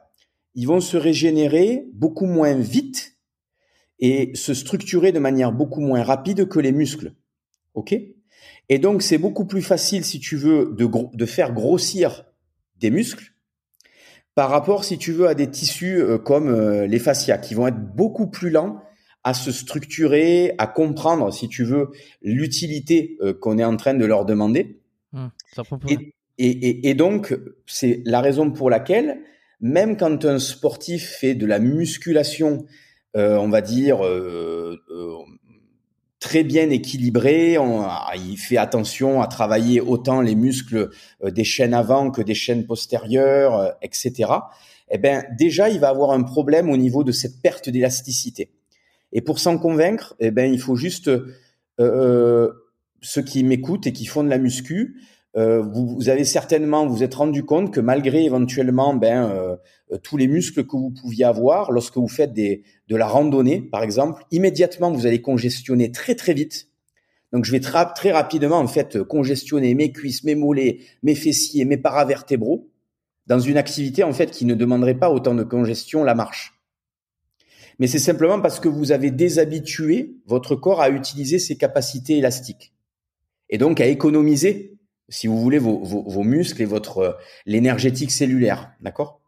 [0.55, 3.08] ils vont se régénérer beaucoup moins vite
[3.99, 7.13] et se structurer de manière beaucoup moins rapide que les muscles.
[7.73, 7.95] OK?
[8.69, 12.25] Et donc, c'est beaucoup plus facile, si tu veux, de, de faire grossir
[12.79, 13.33] des muscles
[14.35, 17.67] par rapport, si tu veux, à des tissus euh, comme euh, les fascias, qui vont
[17.67, 18.81] être beaucoup plus lents
[19.25, 21.89] à se structurer, à comprendre, si tu veux,
[22.21, 24.79] l'utilité euh, qu'on est en train de leur demander.
[25.11, 25.27] Mmh,
[25.89, 29.19] et, et, et, donc, c'est la raison pour laquelle,
[29.59, 32.65] même quand un sportif fait de la musculation,
[33.15, 35.17] on va dire, euh, euh,
[36.19, 40.89] très bien équilibré, on, il fait attention à travailler autant les muscles
[41.23, 44.31] des chaînes avant que des chaînes postérieures, etc.
[44.91, 48.51] Eh ben, déjà, il va avoir un problème au niveau de cette perte d'élasticité.
[49.13, 51.09] Et pour s'en convaincre, eh ben, il faut juste
[51.79, 55.01] ceux qui m'écoutent et qui font de la muscu,
[55.37, 59.55] euh, vous, vous, avez certainement vous êtes rendu compte que malgré éventuellement ben euh,
[60.01, 63.83] tous les muscles que vous pouviez avoir lorsque vous faites des, de la randonnée par
[63.83, 66.69] exemple, immédiatement vous allez congestionner très très vite.
[67.31, 71.77] Donc je vais très rapidement en fait congestionner mes cuisses, mes mollets, mes fessiers, mes
[71.77, 72.67] paravertébraux
[73.27, 76.59] dans une activité en fait qui ne demanderait pas autant de congestion la marche.
[77.77, 82.73] Mais c'est simplement parce que vous avez déshabitué votre corps à utiliser ses capacités élastiques
[83.49, 84.78] et donc à économiser
[85.09, 87.11] si vous voulez, vos, muscles et votre euh,
[87.45, 89.19] l'énergétique cellulaire, d'accord?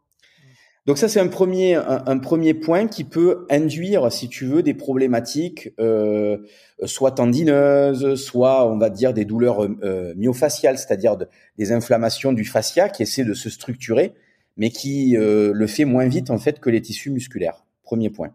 [0.84, 6.38] Donc ça, c'est un premier point qui peut induire, si tu veux, des problématiques, euh,
[6.84, 11.16] soit tendineuses, soit on va dire des douleurs euh, myofasciales, c'est-à-dire
[11.56, 14.14] des inflammations du fascia qui essaient de se structurer,
[14.56, 17.64] mais qui le fait moins vite en fait que les tissus musculaires.
[17.84, 18.34] Premier point.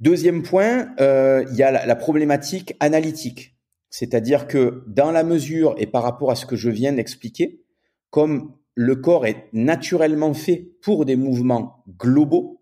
[0.00, 3.54] Deuxième point, il y a la problématique analytique.
[3.96, 7.62] C'est-à-dire que dans la mesure et par rapport à ce que je viens d'expliquer,
[8.10, 12.60] comme le corps est naturellement fait pour des mouvements globaux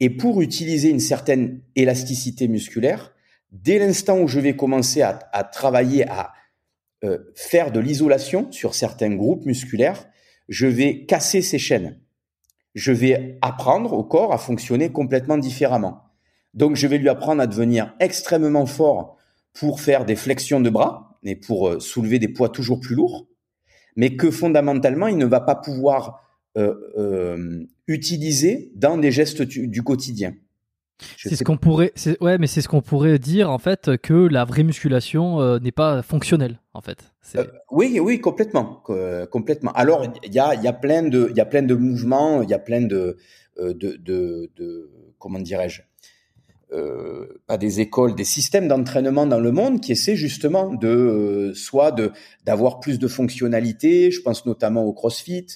[0.00, 3.14] et pour utiliser une certaine élasticité musculaire,
[3.52, 5.14] dès l'instant où je vais commencer à,
[5.44, 6.34] travailler à
[7.04, 10.10] euh, faire de l'isolation sur certains groupes musculaires,
[10.50, 11.98] je vais casser ces chaînes.
[12.74, 16.02] Je vais apprendre au corps à fonctionner complètement différemment.
[16.52, 19.16] Donc je vais lui apprendre à devenir extrêmement fort
[19.52, 23.26] pour faire des flexions de bras et pour euh, soulever des poids toujours plus lourds,
[23.96, 26.22] mais que fondamentalement, il ne va pas pouvoir
[26.56, 30.34] euh, euh, utiliser dans des gestes du, quotidien.
[31.16, 34.44] C'est ce qu'on pourrait, ouais, mais c'est ce qu'on pourrait dire en fait que la
[34.44, 37.14] vraie musculation n'est pas fonctionnelle en fait.
[37.70, 38.82] oui, oui, complètement,
[39.30, 39.72] complètement.
[39.72, 42.50] Alors il y a, y a plein de, il y a plein de mouvements, il
[42.50, 43.16] y a plein de,
[43.58, 45.80] de, de, de comment dirais-je,
[46.72, 51.54] euh, pas des écoles, des systèmes d'entraînement dans le monde qui essaient justement de euh,
[51.54, 52.12] soit de
[52.44, 54.10] d'avoir plus de fonctionnalités.
[54.10, 55.46] Je pense notamment au CrossFit.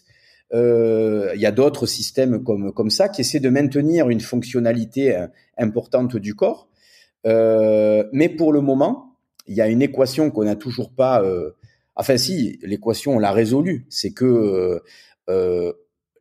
[0.52, 5.16] Euh, il y a d'autres systèmes comme comme ça qui essaient de maintenir une fonctionnalité
[5.16, 5.26] euh,
[5.56, 6.68] importante du corps.
[7.24, 9.16] mais pour le moment,
[9.46, 11.22] il y a une équation qu'on n'a toujours pas.
[11.96, 14.82] enfin, si l'équation on l'a résolue, c'est que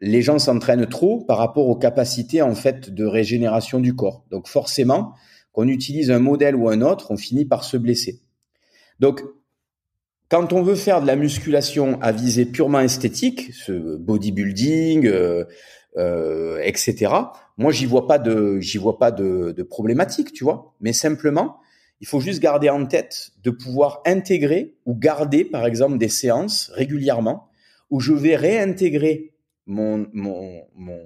[0.06, 4.26] les gens s'entraînent trop par rapport aux capacités en fait de régénération du corps.
[4.32, 5.14] Donc forcément,
[5.54, 8.22] qu'on utilise un modèle ou un autre, on finit par se blesser.
[9.00, 9.24] Donc
[10.30, 15.46] quand on veut faire de la musculation à visée purement esthétique, ce bodybuilding, euh,
[15.96, 17.14] euh, etc.
[17.58, 20.76] Moi, j'y vois pas de, j'y vois pas de, de problématique, tu vois.
[20.82, 21.60] Mais simplement,
[22.02, 26.72] il faut juste garder en tête de pouvoir intégrer ou garder, par exemple, des séances
[26.74, 27.48] régulièrement
[27.90, 29.33] où je vais réintégrer
[29.66, 31.00] mon, mon, mon,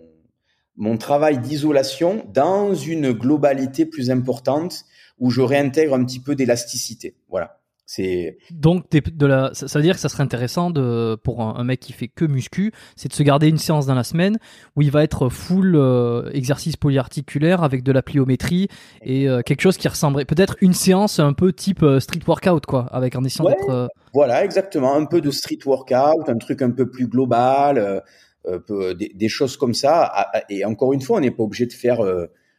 [0.76, 4.86] mon travail d'isolation dans une globalité plus importante
[5.20, 7.16] où je réintègre un petit peu d'élasticité.
[7.30, 7.58] Voilà.
[7.90, 11.80] C'est donc de la, ça, veut dire que ça serait intéressant de pour un, mec
[11.80, 14.40] qui fait que muscu, c'est de se garder une séance dans la semaine
[14.76, 18.68] où il va être full euh, exercice polyarticulaire avec de la pliométrie
[19.02, 22.66] et euh, quelque chose qui ressemblerait peut-être une séance un peu type euh, street workout
[22.66, 23.88] quoi, avec un essayant d'être.
[24.14, 28.04] Voilà, exactement, un peu de street workout, un truc un peu plus global,
[28.70, 30.04] des, des, choses comme ça.
[30.04, 32.02] Ah, ah, et encore une fois, on n'est pas obligé de faire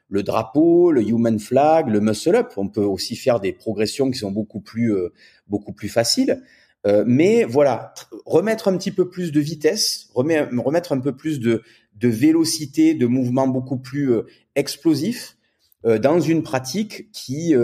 [0.09, 2.53] le drapeau, le human flag, le muscle up.
[2.57, 5.13] On peut aussi faire des progressions qui sont beaucoup plus euh,
[5.47, 6.43] beaucoup plus faciles.
[6.87, 7.93] Euh, mais voilà,
[8.25, 11.63] remettre un petit peu plus de vitesse, remettre un peu plus de,
[11.97, 14.23] de vélocité, de mouvement beaucoup plus euh,
[14.55, 15.35] explosif
[15.85, 17.55] dans une pratique qui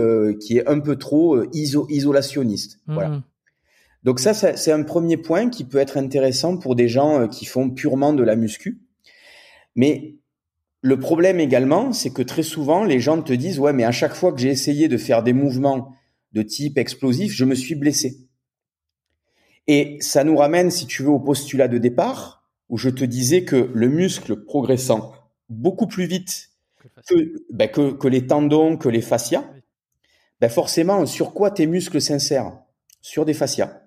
[0.41, 2.79] qui est un peu trop isolationniste.
[2.87, 3.25] Voilà.
[4.05, 7.71] Donc ça, c'est un premier point qui peut être intéressant pour des gens qui font
[7.71, 8.83] purement de la muscu.
[9.75, 10.17] Mais
[10.83, 14.15] le problème également, c'est que très souvent, les gens te disent, ouais, mais à chaque
[14.15, 15.95] fois que j'ai essayé de faire des mouvements
[16.33, 18.19] de type explosif, je me suis blessé.
[19.67, 23.45] Et ça nous ramène, si tu veux, au postulat de départ, où je te disais
[23.45, 25.13] que le muscle progressant
[25.49, 26.51] beaucoup plus vite
[27.51, 29.45] ben, que, que, les tendons, que les fascias,
[30.41, 32.59] ben forcément, sur quoi tes muscles s'insèrent?
[33.01, 33.84] Sur des fascias.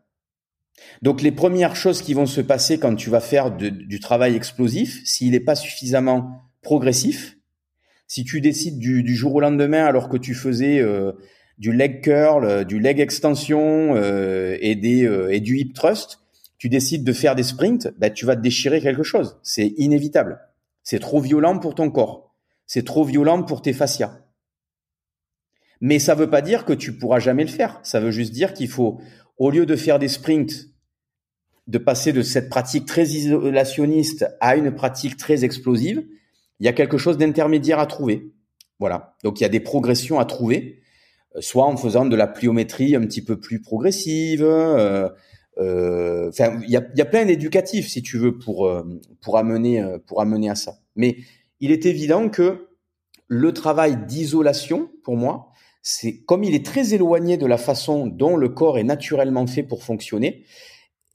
[1.02, 5.02] Donc les premières choses qui vont se passer quand tu vas faire du travail explosif,
[5.06, 7.38] s'il n'est pas suffisamment progressif.
[8.08, 11.12] Si tu décides du, jour au lendemain, alors que tu faisais euh,
[11.58, 16.20] du leg curl, euh, du leg extension euh, et, des, et du hip thrust,
[16.58, 19.38] tu décides de faire des sprints, bah, tu vas te déchirer quelque chose.
[19.44, 20.40] C'est inévitable.
[20.84, 22.34] C'est trop violent pour ton corps.
[22.66, 24.20] C'est trop violent pour tes fascias.
[25.82, 27.80] Mais ça veut pas dire que tu pourras jamais le faire.
[27.84, 29.00] Ça veut juste dire qu'il faut,
[29.38, 30.70] au lieu de faire des sprints,
[31.68, 36.06] de passer de cette pratique très isolationniste à une pratique très explosive,
[36.60, 38.32] il y a quelque chose d'intermédiaire à trouver.
[38.80, 39.16] Voilà.
[39.24, 40.80] Donc il y a des progressions à trouver,
[41.36, 44.44] euh, soit en faisant de la pliométrie un petit peu plus progressive.
[44.44, 45.10] Euh,
[45.58, 48.72] euh, il y a, il y a plein d'éducatifs si tu veux pour
[49.22, 50.76] pour amener pour amener à ça.
[50.96, 51.18] Mais
[51.60, 52.68] il est évident que
[53.28, 55.47] le travail d'isolation, pour moi,
[55.90, 59.64] c'est comme il est très éloigné de la façon dont le corps est naturellement fait
[59.64, 60.44] pour fonctionner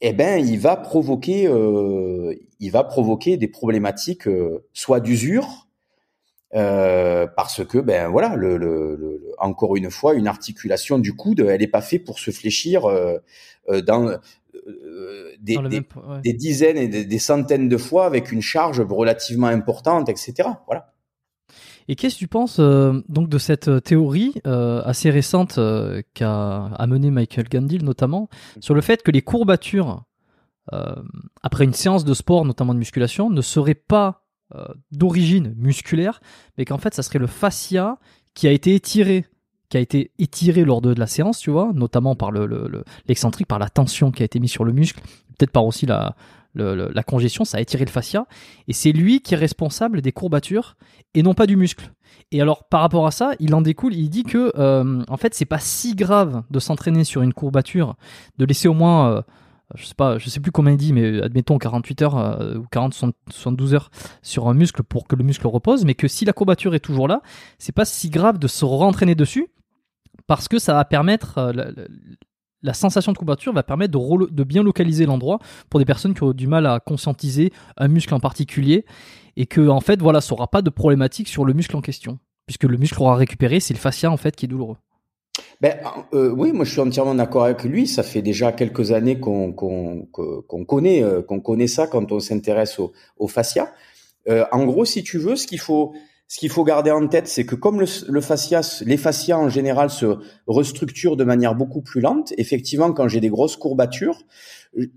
[0.01, 5.69] eh ben, il va provoquer, euh, il va provoquer des problématiques, euh, soit d'usure,
[6.55, 11.41] euh, parce que ben voilà, le, le, le, encore une fois, une articulation du coude,
[11.41, 12.83] elle n'est pas faite pour se fléchir
[13.69, 14.17] dans,
[15.39, 15.83] des, des,
[16.25, 20.49] des, dizaines et des, des, centaines de fois avec une charge relativement importante, etc.
[20.67, 20.92] Voilà.
[21.89, 25.59] Et qu'est-ce que tu penses euh, donc de cette euh, théorie euh, assez récente
[26.15, 28.29] qu'a amené Michael Gandil notamment
[28.61, 30.05] sur le fait que les courbatures
[31.43, 34.25] après une séance de sport, notamment de musculation, ne seraient pas
[34.93, 36.21] d'origine musculaire,
[36.57, 37.99] mais qu'en fait ça serait le fascia
[38.33, 39.27] qui a été étiré
[39.69, 42.31] qui a été étiré lors de, la séance, tu vois, notamment par
[43.07, 45.01] l'excentrique, le, par la tension qui a été mise sur le muscle,
[45.37, 46.15] peut-être par aussi la,
[46.55, 48.27] la congestion, ça a étiré le fascia,
[48.69, 50.77] et c'est lui qui est responsable des courbatures
[51.15, 51.93] et non pas du muscle.
[52.31, 55.35] Et alors par rapport à ça, il en découle, il dit que euh, en fait
[55.35, 57.97] c'est pas si grave de s'entraîner sur une courbature,
[58.39, 59.23] de laisser au moins euh,
[59.75, 62.67] je sais pas, je sais plus combien il dit, mais admettons 48 heures euh, ou
[62.71, 63.91] 40, 72 heures
[64.23, 67.09] sur un muscle pour que le muscle repose, mais que si la courbature est toujours
[67.09, 67.23] là,
[67.59, 69.49] c'est pas si grave de se rentraîner dessus
[70.27, 71.53] parce que ça va permettre
[72.63, 76.33] la sensation de courbature va permettre de, bien localiser l'endroit pour des personnes qui ont
[76.33, 78.85] du mal à conscientiser un muscle en particulier
[79.37, 82.19] et que en fait voilà, ça aura pas de problématique sur le muscle en question
[82.47, 84.77] puisque le muscle aura récupéré, c'est le fascia en fait qui est douloureux.
[85.61, 85.79] Ben,
[86.13, 87.87] euh, oui, moi je suis entièrement d'accord avec lui.
[87.87, 92.93] Ça fait déjà quelques années qu'on connaît euh, qu'on connaît ça quand on s'intéresse au,
[93.17, 93.73] au fascia.
[94.29, 95.95] Euh, en gros, si tu veux, ce qu'il faut
[96.33, 99.51] ce qu'il faut garder en tête, c'est que comme le, le fascia, les fascias en
[99.51, 104.19] général se restructurent de manière beaucoup plus lente, effectivement, quand j'ai des grosses courbatures,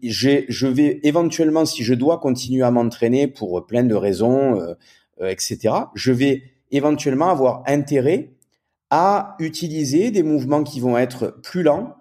[0.01, 4.75] je vais éventuellement, si je dois continuer à m'entraîner pour plein de raisons, euh,
[5.19, 6.41] euh, etc., je vais
[6.71, 8.31] éventuellement avoir intérêt
[8.89, 11.97] à utiliser des mouvements qui vont être plus lents,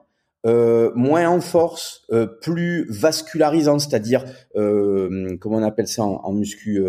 [0.47, 4.25] euh, moins en force, euh, plus vascularisants, c'est-à-dire,
[4.55, 6.81] euh, comment on appelle ça en, en muscu,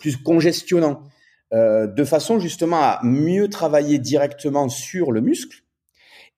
[0.00, 1.04] plus congestionnant.
[1.54, 5.62] Euh, de façon justement à mieux travailler directement sur le muscle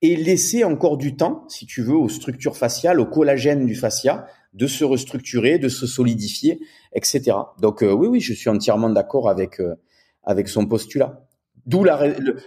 [0.03, 4.29] et laisser encore du temps, si tu veux, aux structures faciales, au collagène du fascia,
[4.55, 6.61] de se restructurer, de se solidifier,
[6.93, 7.37] etc.
[7.61, 9.75] Donc euh, oui, oui, je suis entièrement d'accord avec euh,
[10.23, 11.27] avec son postulat.
[11.67, 11.85] D'où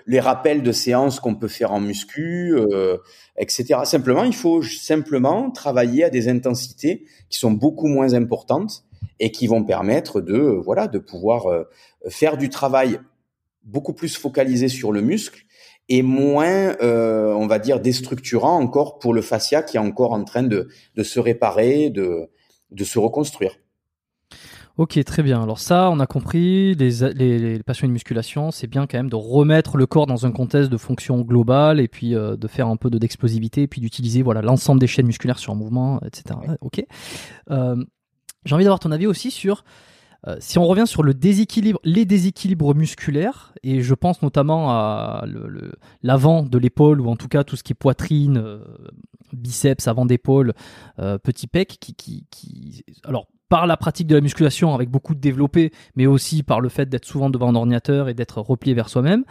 [0.08, 2.58] les rappels de séances qu'on peut faire en muscu,
[3.38, 3.82] etc.
[3.84, 8.84] Simplement, il faut simplement travailler à des intensités qui sont beaucoup moins importantes
[9.20, 11.46] et qui vont permettre de voilà de pouvoir
[12.10, 13.00] faire du travail
[13.64, 15.46] beaucoup plus focalisé sur le muscle
[15.90, 20.24] et moins, euh, on va dire, déstructurant encore pour le fascia qui est encore en
[20.24, 22.30] train de, de se réparer, de,
[22.72, 23.58] de se reconstruire.
[24.78, 25.44] Ok, très bien.
[25.44, 29.10] Alors ça, on a compris, les, les, les passions de musculation, c'est bien quand même
[29.10, 32.68] de remettre le corps dans un contexte de fonction globale et puis euh, de faire
[32.68, 36.40] un peu d'explosivité et puis d'utiliser voilà l'ensemble des chaînes musculaires sur un mouvement, etc.
[36.62, 36.84] Ok.
[37.52, 37.76] Euh,
[38.46, 39.64] J'ai envie d'avoir ton avis aussi sur
[40.28, 45.26] euh, si on revient sur le déséquilibre, les déséquilibres musculaires, et je pense notamment à
[46.02, 48.64] l'avant de l'épaule, ou en tout cas tout ce qui est poitrine, euh,
[49.34, 50.54] biceps, avant d'épaule,
[51.00, 55.14] euh, petit pec, qui, qui, qui, alors par la pratique de la musculation avec beaucoup
[55.14, 58.74] de développé, mais aussi par le fait d'être souvent devant un ordinateur et d'être replié
[58.74, 59.26] vers soi-même,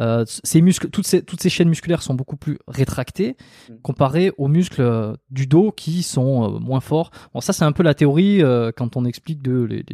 [0.00, 3.36] euh, ces muscles, toutes ces, toutes ces chaînes musculaires sont beaucoup plus rétractées
[3.68, 3.74] mmh.
[3.82, 7.12] comparées aux muscles du dos qui sont moins forts.
[7.32, 8.42] Bon, ça c'est un peu la théorie
[8.76, 9.84] quand on explique de les,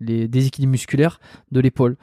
[0.00, 1.20] les déséquilibres musculaires
[1.50, 1.98] de l'épaule.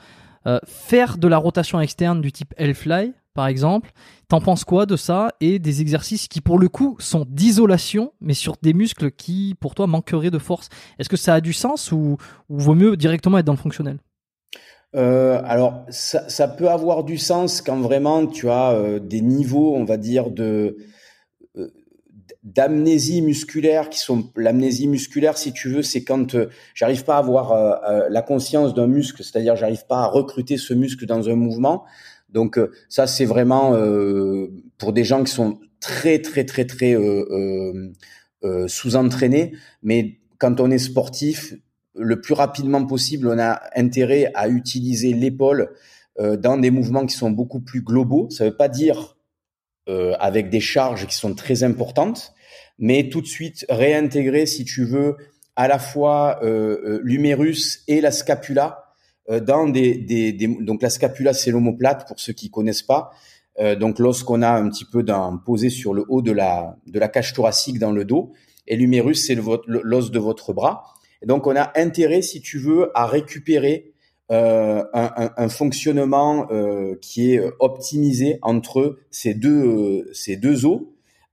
[0.48, 3.92] Euh, faire de la rotation externe du type L-Fly, par exemple,
[4.28, 8.34] t'en penses quoi de ça et des exercices qui, pour le coup, sont d'isolation, mais
[8.34, 10.68] sur des muscles qui, pour toi, manqueraient de force?
[11.00, 12.18] Est-ce que ça a du sens ou,
[12.50, 14.00] vaut mieux directement être dans le fonctionnel?
[14.94, 19.86] Euh, alors, ça, peut avoir du sens quand vraiment tu as euh, des niveaux, on
[19.86, 20.76] va dire, de,
[22.44, 27.20] d'amnésie musculaire qui sont l'amnésie musculaire si tu veux c'est quand euh, j'arrive pas à
[27.20, 31.28] avoir euh, euh, la conscience d'un muscle c'est-à-dire j'arrive pas à recruter ce muscle dans
[31.28, 31.84] un mouvement
[32.32, 33.76] donc ça c'est vraiment
[34.78, 36.96] pour des gens qui sont très très très très
[38.68, 39.54] sous-entraînés.
[39.84, 41.54] Mais quand on est sportif
[41.96, 45.70] le plus rapidement possible on a intérêt à utiliser l'épaule
[46.20, 48.30] dans des mouvements qui sont beaucoup plus globaux.
[48.30, 49.16] Ça veut pas dire
[49.90, 52.34] euh, avec des charges qui sont très importantes,
[52.78, 55.16] mais tout de suite réintégrer, si tu veux,
[55.56, 58.89] à la fois euh, euh l'humérus et la scapula
[59.30, 63.12] dans des, des, donc la scapula c'est l'omoplate pour ceux qui connaissent pas.
[63.80, 67.08] donc lorsqu'on a un petit peu d'un posé sur le haut de la de la
[67.08, 68.34] cage thoracique dans le dos
[68.68, 70.84] et l'humérus c'est l'os de votre bras.
[71.26, 73.94] Donc on a intérêt si tu veux à récupérer
[74.32, 80.82] euh, un, fonctionnement euh, qui est optimisé entre ces deux, euh, ces deux os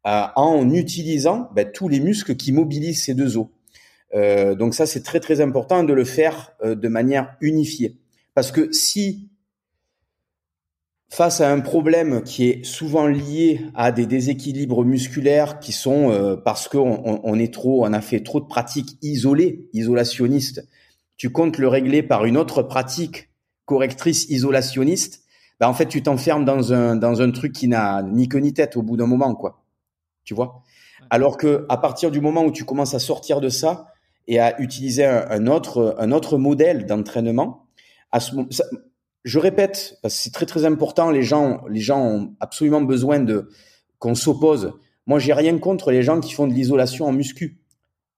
[0.02, 3.48] en utilisant ben, tous les muscles qui mobilisent ces deux os.
[4.14, 7.98] Donc ça, c'est très très important de le faire de manière unifiée.
[8.34, 9.28] Parce que si
[11.08, 16.68] face à un problème qui est souvent lié à des déséquilibres musculaires qui sont parce
[16.68, 20.66] qu'on on est trop, on a fait trop de pratiques isolées, isolationnistes,
[21.16, 23.30] tu comptes le régler par une autre pratique
[23.64, 25.22] correctrice isolationniste,
[25.58, 28.52] bah en fait tu t'enfermes dans un dans un truc qui n'a ni queue ni
[28.52, 29.64] tête au bout d'un moment quoi.
[30.24, 30.62] Tu vois?
[31.08, 33.86] Alors que à partir du moment où tu commences à sortir de ça
[34.28, 37.66] et à utiliser un, autre un autre modèle d'entraînement,
[39.24, 43.20] je répète parce que c'est très très important, les gens les gens ont absolument besoin
[43.20, 43.48] de
[43.98, 44.74] qu'on s'oppose.
[45.06, 47.60] Moi, j'ai rien contre les gens qui font de l'isolation en muscu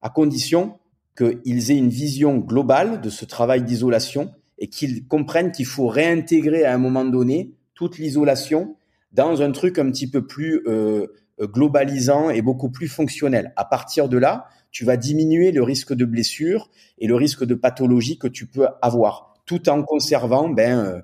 [0.01, 0.79] à condition
[1.17, 6.65] qu'ils aient une vision globale de ce travail d'isolation et qu'ils comprennent qu'il faut réintégrer
[6.65, 8.77] à un moment donné toute l'isolation
[9.13, 11.07] dans un truc un petit peu plus euh,
[11.41, 13.53] globalisant et beaucoup plus fonctionnel.
[13.57, 17.55] À partir de là, tu vas diminuer le risque de blessure et le risque de
[17.55, 21.01] pathologie que tu peux avoir, tout en conservant ben, euh,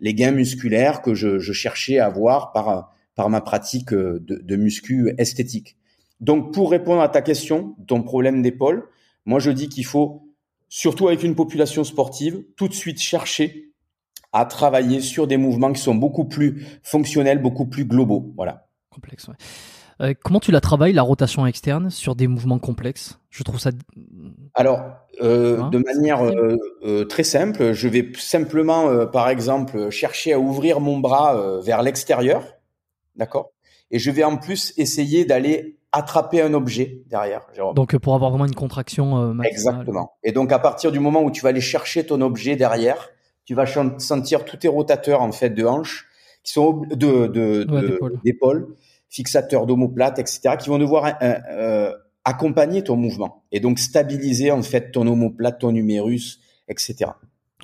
[0.00, 2.94] les gains musculaires que je, cherchais à avoir par,
[3.28, 5.76] ma pratique de, de muscu esthétique.
[6.20, 8.88] Donc, pour répondre à ta question, ton problème d'épaule,
[9.24, 10.22] moi, je dis qu'il faut,
[10.68, 13.72] surtout avec une population sportive, tout de suite chercher
[14.32, 18.32] à travailler sur des mouvements qui sont beaucoup plus fonctionnels, beaucoup plus globaux.
[18.36, 18.68] Voilà.
[18.90, 19.28] Complexe.
[20.00, 23.18] Euh, comment tu la travailles, la rotation externe, sur des mouvements complexes?
[23.30, 23.70] Je trouve ça.
[24.54, 24.80] Alors,
[25.20, 30.98] euh, de manière euh, très simple, je vais simplement, par exemple, chercher à ouvrir mon
[30.98, 32.44] bras vers l'extérieur,
[33.16, 33.50] d'accord?
[33.90, 37.46] Et je vais en plus essayer d'aller attraper un objet derrière.
[37.74, 40.12] Donc pour avoir vraiment une contraction euh, Exactement.
[40.22, 43.10] Et donc à partir du moment où tu vas aller chercher ton objet derrière,
[43.44, 43.66] tu vas
[43.98, 46.06] sentir tous tes rotateurs en fait de hanches
[46.44, 47.26] qui sont de
[48.22, 48.74] d'épaule,
[49.08, 51.92] fixateurs d'omoplate, etc., qui vont devoir euh,
[52.24, 57.10] accompagner ton mouvement et donc stabiliser en fait ton omoplate, ton humérus, etc.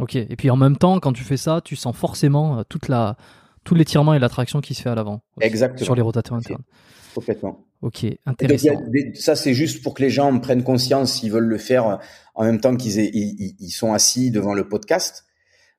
[0.00, 0.16] Ok.
[0.16, 3.16] Et puis en même temps, quand tu fais ça, tu sens forcément euh, toute la
[3.64, 5.22] tout l'étirement et l'attraction qui se fait à l'avant.
[5.40, 5.84] Exactement.
[5.84, 6.62] Sur les rotateurs internes.
[7.14, 7.64] Complètement.
[7.80, 8.82] Ok, intéressant.
[9.14, 11.98] ça, c'est juste pour que les gens prennent conscience s'ils veulent le faire
[12.34, 15.24] en même temps qu'ils ils, sont assis devant le podcast.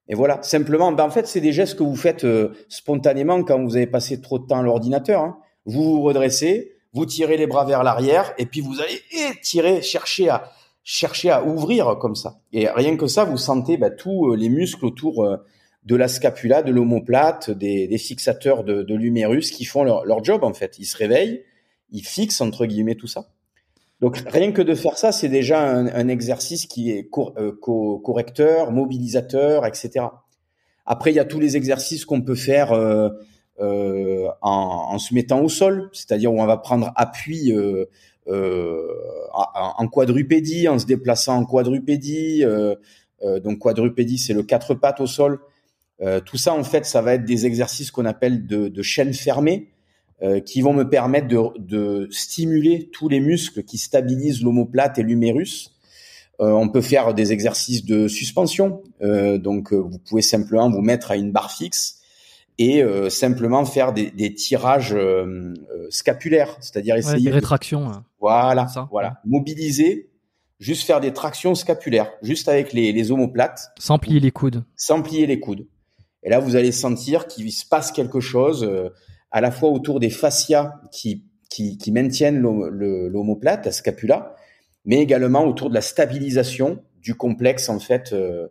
[0.08, 3.64] Et voilà, simplement, ben en fait, c'est des gestes que vous faites euh, spontanément quand
[3.64, 5.22] vous avez passé trop de temps à l'ordinateur.
[5.22, 5.38] Hein.
[5.66, 9.02] Vous vous redressez, vous tirez les bras vers l'arrière, et puis vous allez
[9.42, 10.52] tirer, chercher à
[10.88, 12.40] cherchez à ouvrir comme ça.
[12.54, 15.40] Et rien que ça, vous sentez bah, tous les muscles autour
[15.86, 20.24] de la scapula, de l'omoplate, des, des, fixateurs de, de l'humérus qui font leur, leur,
[20.24, 20.78] job en fait.
[20.80, 21.44] Ils se réveillent,
[21.92, 23.30] ils fixent entre guillemets tout ça.
[24.02, 27.52] Donc rien que de faire ça, c'est déjà un, un, exercice qui est euh,
[28.04, 30.06] correcteur, mobilisateur, etc.
[30.86, 33.10] Après, il y a tous les exercices qu'on peut faire euh,
[33.60, 37.86] euh, en, en, se mettant au sol, c'est-à-dire où on va prendre appui euh,
[38.28, 38.88] euh
[39.78, 42.44] en quadrupédie, en se déplaçant en quadrupédie.
[43.44, 45.40] donc quadrupédie, c'est le quatre pattes au sol.
[46.02, 49.14] Euh, tout ça, en fait, ça va être des exercices qu'on appelle de, de chaînes
[49.14, 49.70] fermées,
[50.22, 55.04] euh, qui vont me permettre de, de, stimuler tous les muscles qui stabilisent l'omoplate et
[55.04, 55.72] l'humérus.
[56.42, 60.82] Euh, on peut faire des exercices de suspension, euh, donc euh, vous pouvez simplement vous
[60.82, 62.02] mettre à une barre fixe
[62.58, 64.96] et simplement faire des, des tirages
[65.90, 67.90] scapulaires, c'est-à-dire essayer ouais, des rétractions.
[67.90, 68.06] Hein.
[68.20, 70.10] Voilà, voilà, mobiliser
[70.60, 73.72] juste faire des tractions scapulaires, juste avec les, les omoplates.
[73.80, 74.64] Sans plier les coudes.
[74.76, 75.68] Sans plier les coudes.
[76.24, 78.90] Et là, vous allez sentir qu'il se passe quelque chose euh,
[79.32, 84.36] à la fois autour des fascias qui, qui, qui maintiennent l'omoplate, la scapula,
[84.86, 88.48] mais également autour de la stabilisation du complexe en fait euh,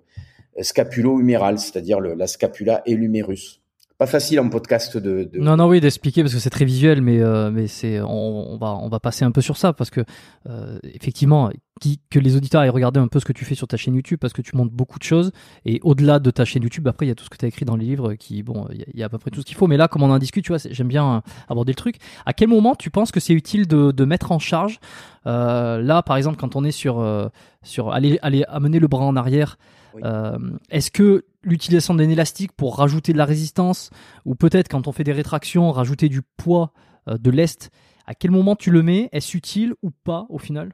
[0.60, 3.63] scapulo-huméral, c'est-à-dire la scapula et l'humérus
[3.98, 5.38] pas facile en podcast de, de...
[5.38, 8.56] non non oui d'expliquer parce que c'est très visuel mais euh, mais c'est on, on,
[8.56, 10.00] va on va passer un peu sur ça parce que
[10.48, 11.50] euh, effectivement
[11.80, 13.94] qui, que les auditeurs aient regardé un peu ce que tu fais sur ta chaîne
[13.94, 15.30] YouTube parce que tu montres beaucoup de choses
[15.64, 17.48] et au-delà de ta chaîne YouTube après il y a tout ce que tu as
[17.48, 19.56] écrit dans les livres qui bon il y, a à peu près tout ce qu'il
[19.56, 21.96] faut mais là comme on en discute tu vois j'aime bien aborder le truc.
[22.26, 24.80] À quel moment tu penses que c'est utile de, de mettre en charge
[25.26, 27.28] euh, là par exemple quand on est sur euh,
[27.62, 29.56] sur aller aller amener le bras en arrière
[30.02, 30.38] euh,
[30.70, 33.90] est-ce que l'utilisation d'un élastique pour rajouter de la résistance,
[34.24, 36.72] ou peut-être quand on fait des rétractions, rajouter du poids
[37.08, 37.70] euh, de l'est,
[38.06, 39.08] à quel moment tu le mets?
[39.12, 40.72] Est-ce utile ou pas au final?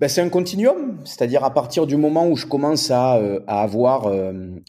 [0.00, 3.62] Ben, C'est un continuum, c'est-à-dire à partir du moment où je commence à, euh, à
[3.62, 4.06] avoir...
[4.06, 4.60] Euh,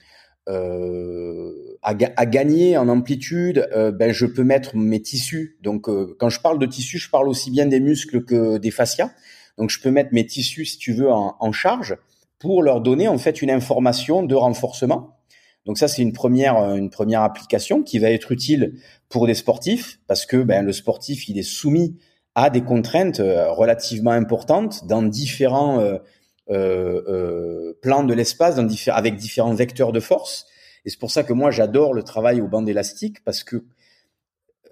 [0.48, 3.68] à, à, gagner en amplitude,
[3.98, 5.58] ben, je peux mettre mes tissus.
[5.64, 5.88] Donc,
[6.20, 9.10] quand je parle de tissus, je parle aussi bien des muscles que des fascias.
[9.58, 11.98] Donc, je peux mettre mes tissus, si tu veux, en, en charge
[12.40, 15.16] pour leur donner en fait une information de renforcement.
[15.66, 18.80] Donc ça, c'est une première, euh, une première application qui va être utile
[19.10, 21.98] pour des sportifs parce que ben, le sportif, il est soumis
[22.36, 25.80] à des contraintes euh, relativement importantes dans différents
[26.50, 28.60] euh, plans de l'espace,
[28.90, 30.46] avec différents vecteurs de force.
[30.86, 33.66] Et c'est pour ça que moi, j'adore le travail au bandes élastique parce que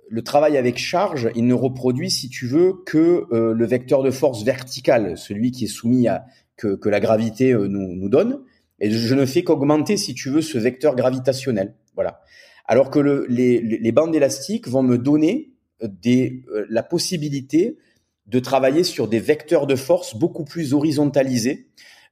[0.10, 4.44] le travail avec charge, il ne reproduit, si tu veux, que le vecteur de force
[4.44, 6.26] vertical, celui qui est soumis à
[6.57, 8.41] que, que la gravité euh, nous, nous donne.
[8.80, 11.75] Et je ne fais qu'augmenter, si tu veux, ce vecteur gravitationnel.
[11.95, 12.21] Voilà.
[12.65, 15.53] Alors que le, les, les, bandes élastiques vont me donner
[15.84, 17.77] euh, des, euh, la possibilité
[18.27, 21.67] de travailler sur des vecteurs de force beaucoup plus horizontalisés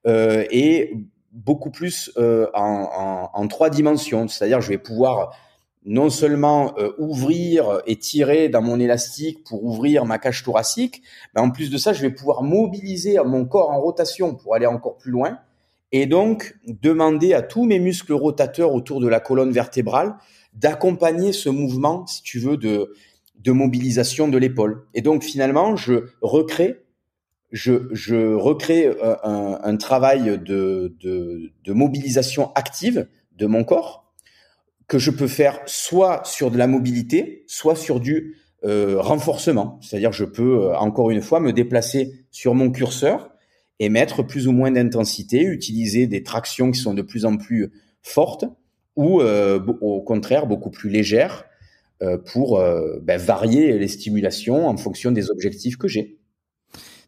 [0.06, 0.94] euh, et
[1.32, 4.28] beaucoup plus euh, en, en, en, trois dimensions.
[4.28, 5.36] C'est-à-dire, je vais pouvoir
[5.86, 11.02] non seulement euh, ouvrir et tirer dans mon élastique pour ouvrir ma cage thoracique,
[11.34, 14.68] mais en plus de ça, je vais pouvoir mobiliser mon corps en rotation pour aller
[14.68, 15.40] encore plus loin
[15.92, 20.16] et donc demander à tous mes muscles rotateurs autour de la colonne vertébrale
[20.54, 22.94] d'accompagner ce mouvement, si tu veux, de,
[23.40, 24.86] de mobilisation de l'épaule.
[24.94, 26.84] Et donc finalement, je recrée,
[27.52, 34.01] je, je recrée euh, un, un travail de, de, de mobilisation active de mon corps
[34.92, 38.36] que je peux faire soit sur de la mobilité, soit sur du
[38.66, 39.80] euh, renforcement.
[39.82, 43.32] C'est-à-dire je peux, euh, encore une fois, me déplacer sur mon curseur
[43.80, 47.72] et mettre plus ou moins d'intensité, utiliser des tractions qui sont de plus en plus
[48.02, 48.44] fortes
[48.98, 51.46] ou euh, au contraire beaucoup plus légères
[52.34, 52.60] pour
[53.04, 56.18] ben, varier les stimulations en fonction des objectifs que j'ai.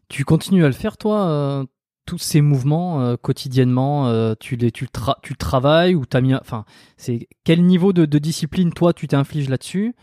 [0.08, 1.66] Tu continues à le faire toi
[2.06, 4.88] tous ces mouvements euh, quotidiennement euh, tu les tu,
[5.22, 6.64] tu travailles ou t'as mis enfin
[6.96, 9.94] c'est quel niveau de, de, discipline toi tu t'infliges là-dessus?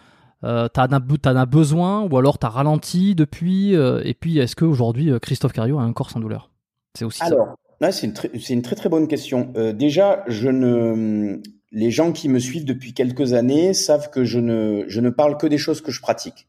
[0.44, 5.54] Euh, t'en as besoin ou alors t'as ralenti depuis euh, et puis est-ce qu'aujourd'hui Christophe
[5.54, 6.52] Cario a un corps sans douleur?
[6.98, 7.56] C'est aussi alors
[7.92, 8.14] c'est une
[8.50, 9.54] une très très bonne question.
[9.74, 11.42] Déjà je ne
[11.72, 15.38] les gens qui me suivent depuis quelques années savent que je ne je ne parle
[15.38, 16.48] que des choses que je pratique.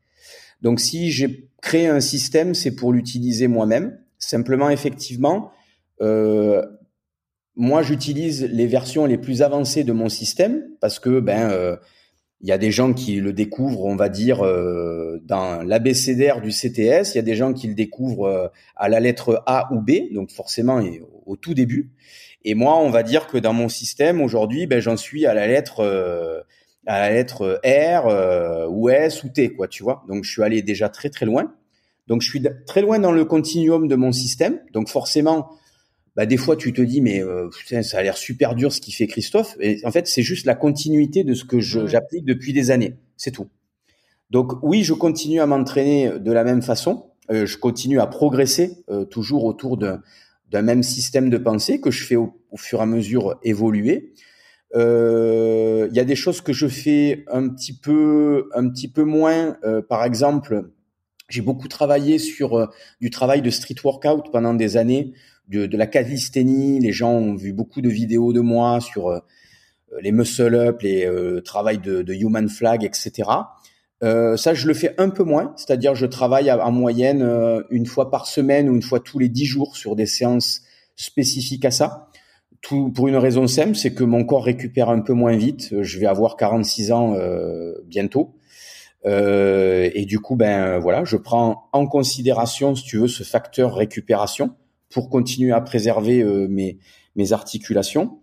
[0.63, 5.51] Donc si j'ai créé un système c'est pour l'utiliser moi-même Simplement, effectivement,
[6.01, 6.65] euh,
[7.57, 11.77] moi, j'utilise les versions les plus avancées de mon système parce que ben euh,
[12.43, 16.51] il y a des gens qui le découvrent, on va dire, euh, dans l'abécédaire du
[16.51, 17.15] CTS.
[17.15, 20.13] Il y a des gens qui le découvrent euh, à la lettre A ou B,
[20.13, 20.83] donc forcément
[21.25, 21.93] au tout début.
[22.45, 25.47] Et moi, on va dire que dans mon système aujourd'hui, ben j'en suis à la
[25.47, 26.41] lettre euh,
[26.85, 30.05] à la lettre R ou S ou T, quoi, tu vois.
[30.09, 31.55] Donc je suis allé déjà très très loin.
[32.07, 34.61] Donc je suis très loin dans le continuum de mon système.
[34.73, 35.51] Donc forcément,
[36.17, 38.81] bah, des fois tu te dis mais euh, putain, ça a l'air super dur ce
[38.81, 39.57] qu'il fait Christophe.
[39.61, 42.97] Et en fait, c'est juste la continuité de ce que j'applique depuis des années.
[43.17, 43.49] C'est tout.
[44.31, 47.11] Donc oui, je continue à m'entraîner de la même façon.
[47.31, 52.05] Euh, je continue à progresser euh, toujours autour d'un même système de pensée que je
[52.05, 54.13] fais au, fur et à mesure évoluer.
[54.75, 59.57] Il y a des choses que je fais un petit peu, un petit peu moins.
[59.89, 60.71] par exemple,
[61.33, 62.69] j'ai beaucoup travaillé sur
[63.01, 65.13] du travail de street workout pendant des années
[65.49, 66.81] de, la calisthénie.
[66.81, 69.19] Les gens ont vu beaucoup de vidéos de moi sur euh,
[70.01, 73.29] les muscle up, les euh, de, human flag, etc.
[74.03, 77.23] Euh, ça, je le fais un peu moins, c'est-à-dire je travaille en moyenne
[77.71, 80.63] une fois par semaine ou une fois tous les dix jours sur des séances
[80.97, 82.09] spécifiques à ça.
[82.95, 85.83] Pour une raison simple, c'est que mon corps récupère un peu moins vite.
[85.83, 87.17] Je vais avoir 46 ans
[87.87, 88.35] bientôt.
[89.05, 94.55] Et du coup, ben voilà, je prends en considération, si tu veux, ce facteur récupération
[94.93, 96.79] pour continuer à préserver euh, mes,
[97.17, 98.21] mes articulations.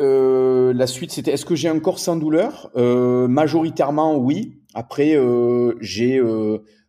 [0.00, 2.70] Euh, la suite, c'était est-ce que j'ai un corps sans douleur?
[2.76, 4.58] Euh, Majoritairement, oui.
[4.74, 5.18] Après,
[5.80, 6.20] j'ai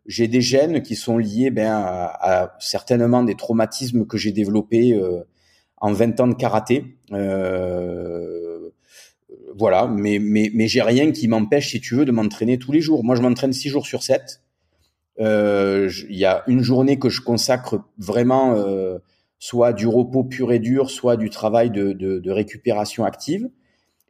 [0.05, 4.99] j'ai des gènes qui sont liés ben, à, certainement des traumatismes que j'ai développés
[5.77, 6.97] en 20 ans de karaté.
[9.57, 12.81] Voilà, mais, mais, mais j'ai rien qui m'empêche, si tu veux, de m'entraîner tous les
[12.81, 13.03] jours.
[13.03, 14.41] Moi, je m'entraîne 6 jours sur 7.
[15.19, 18.97] Euh, il y a une journée que je consacre vraiment euh,
[19.39, 23.49] soit du repos pur et dur, soit du travail de, de, de récupération active.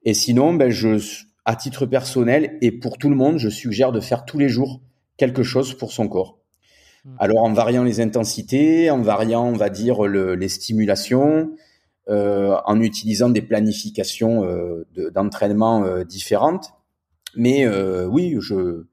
[0.06, 0.98] Et sinon, ben, je,
[1.46, 4.82] à titre personnel et pour tout le monde, je suggère de faire tous les jours
[5.18, 6.40] quelque chose pour son corps.
[7.06, 7.16] Hmm.
[7.20, 11.52] Alors en variant les intensités, en variant, on va dire, le, les stimulations,
[12.10, 16.74] euh, en utilisant des planifications euh, d'entraînement euh, différentes.
[17.36, 18.86] Mais euh, oui, je,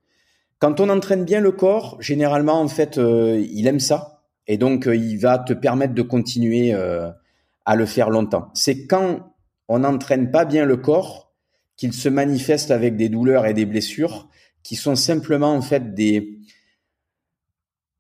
[0.59, 4.23] quand on entraîne bien le corps, généralement, en fait, euh, il aime ça.
[4.47, 8.49] Et donc, il va te permettre de continuer à le faire longtemps.
[8.53, 9.33] C'est quand
[9.69, 11.33] on n'entraîne pas bien le corps
[11.77, 14.29] qu'il se manifeste avec des douleurs et des blessures
[14.65, 16.41] qui sont simplement, en fait, des,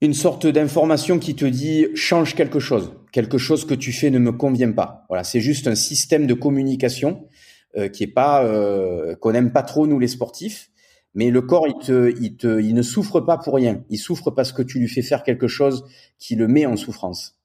[0.01, 4.19] une sorte d'information qui te dit change quelque chose, quelque chose que tu fais ne
[4.19, 5.05] me convient pas.
[5.09, 7.27] Voilà, c'est juste un système de communication
[7.93, 8.45] qui est pas
[9.21, 10.71] qu'on n'aime pas trop nous les sportifs
[11.15, 13.85] mais le corps, il, te, il, te, il ne souffre pas pour rien.
[13.89, 15.85] Il souffre parce que tu lui fais faire quelque chose
[16.19, 17.37] qui le met en souffrance.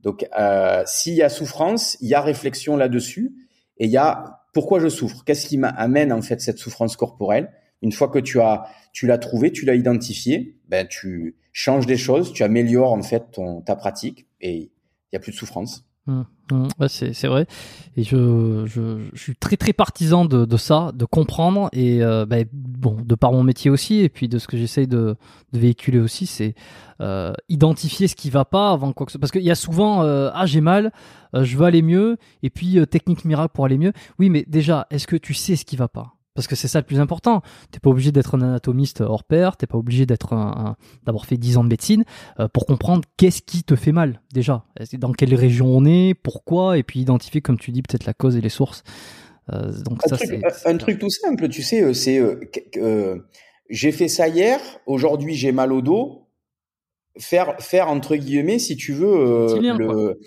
[0.00, 3.32] Donc, euh, s'il y a souffrance, il y a réflexion là-dessus,
[3.78, 5.24] et il y a pourquoi je souffre?
[5.24, 7.52] Qu'est-ce qui m'amène en fait cette souffrance corporelle?
[7.82, 11.96] Une fois que tu as, tu l'as trouvé, tu l'as identifié, ben tu changes des
[11.96, 14.70] choses, tu améliores en fait ton ta pratique, et
[15.12, 15.84] il y a plus de souffrance.
[16.06, 16.88] Mmh, mmh.
[16.88, 17.46] c'est vrai.
[17.96, 22.24] Et je, je, je, suis très très partisan de, de ça, de comprendre et euh,
[22.24, 25.16] bah, bon, de par mon métier aussi et puis de ce que j'essaye de,
[25.52, 26.54] de, véhiculer aussi, c'est
[27.00, 29.20] euh, identifier ce qui va pas avant quoi que ce soit.
[29.20, 30.90] Parce qu'il y a souvent euh, ah j'ai mal,
[31.34, 33.92] euh, je veux aller mieux et puis euh, technique miracle pour aller mieux.
[34.18, 36.14] Oui, mais déjà, est-ce que tu sais ce qui va pas?
[36.34, 37.42] Parce que c'est ça le plus important.
[37.70, 41.36] T'es pas obligé d'être un anatomiste hors pair, t'es pas obligé d'être un, d'avoir fait
[41.36, 42.04] 10 ans de médecine
[42.38, 44.64] euh, pour comprendre qu'est-ce qui te fait mal déjà.
[44.94, 48.36] Dans quelle région on est, pourquoi, et puis identifier, comme tu dis, peut-être la cause
[48.36, 48.84] et les sources.
[49.52, 52.22] Euh, donc un, ça, truc, un, truc tout simple, tu sais, euh, c'est
[53.68, 56.26] j'ai fait ça hier, aujourd'hui j'ai mal au dos.
[57.18, 59.46] Faire, faire entre guillemets, si tu veux,
[59.76, 60.20] le,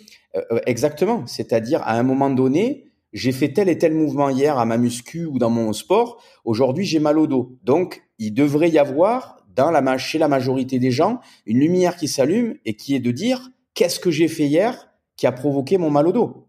[0.66, 1.26] exactement.
[1.28, 5.26] C'est-à-dire à un moment donné, j'ai fait tel et tel mouvement hier à ma muscu
[5.26, 7.57] ou dans mon sport, aujourd'hui j'ai mal au dos.
[7.64, 12.07] Donc, il devrait y avoir dans la, chez la majorité des gens une lumière qui
[12.07, 15.90] s'allume et qui est de dire qu'est-ce que j'ai fait hier qui a provoqué mon
[15.90, 16.48] mal au dos?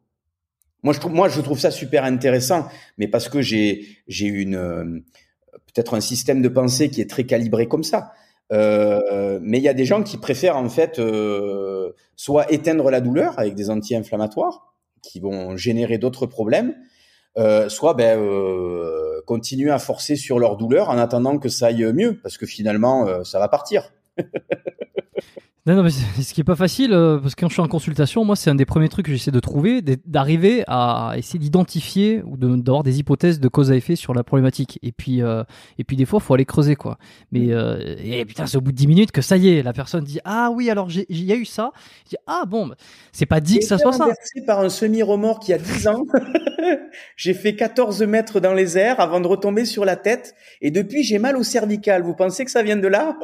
[0.83, 2.67] Moi, je trouve, moi, ça super intéressant,
[2.99, 4.85] mais parce que j'ai, j'ai une, euh,
[5.67, 8.13] peut-être un système de pensée qui est très calibré comme ça.
[8.53, 13.01] Euh, mais il y a des gens qui préfèrent en fait euh, soit éteindre la
[13.01, 14.74] douleur avec des anti-inflammatoires,
[15.05, 16.75] qui vont générer d'autres problèmes,
[17.37, 21.93] euh, soit ben, euh, continuer à forcer sur leur douleur en attendant que ça aille
[21.93, 23.93] mieux, parce que finalement, euh, ça va partir.
[25.67, 27.69] Non, non, mais ce qui est pas facile, euh, parce que quand je suis en
[27.69, 32.23] consultation, moi, c'est un des premiers trucs que j'essaie de trouver, d'arriver à essayer d'identifier
[32.27, 34.79] ou d'avoir des hypothèses de cause à effet sur la problématique.
[34.83, 35.43] Et puis, euh,
[35.79, 36.99] et puis des fois, faut aller creuser, quoi.
[37.33, 39.73] Mais euh, et putain, c'est au bout de 10 minutes que ça y est, la
[39.73, 41.71] personne dit ah oui, alors il y a eu ça.
[42.05, 42.77] Je dis ah bon, bah,
[43.13, 44.07] c'est pas dit que ça soit ça.
[44.47, 46.05] par un semi-remorque qui a 10 ans.
[47.17, 51.05] j'ai fait 14 mètres dans les airs avant de retomber sur la tête, et depuis
[51.05, 52.03] j'ai mal au cervical.
[52.03, 53.17] Vous pensez que ça vient de là?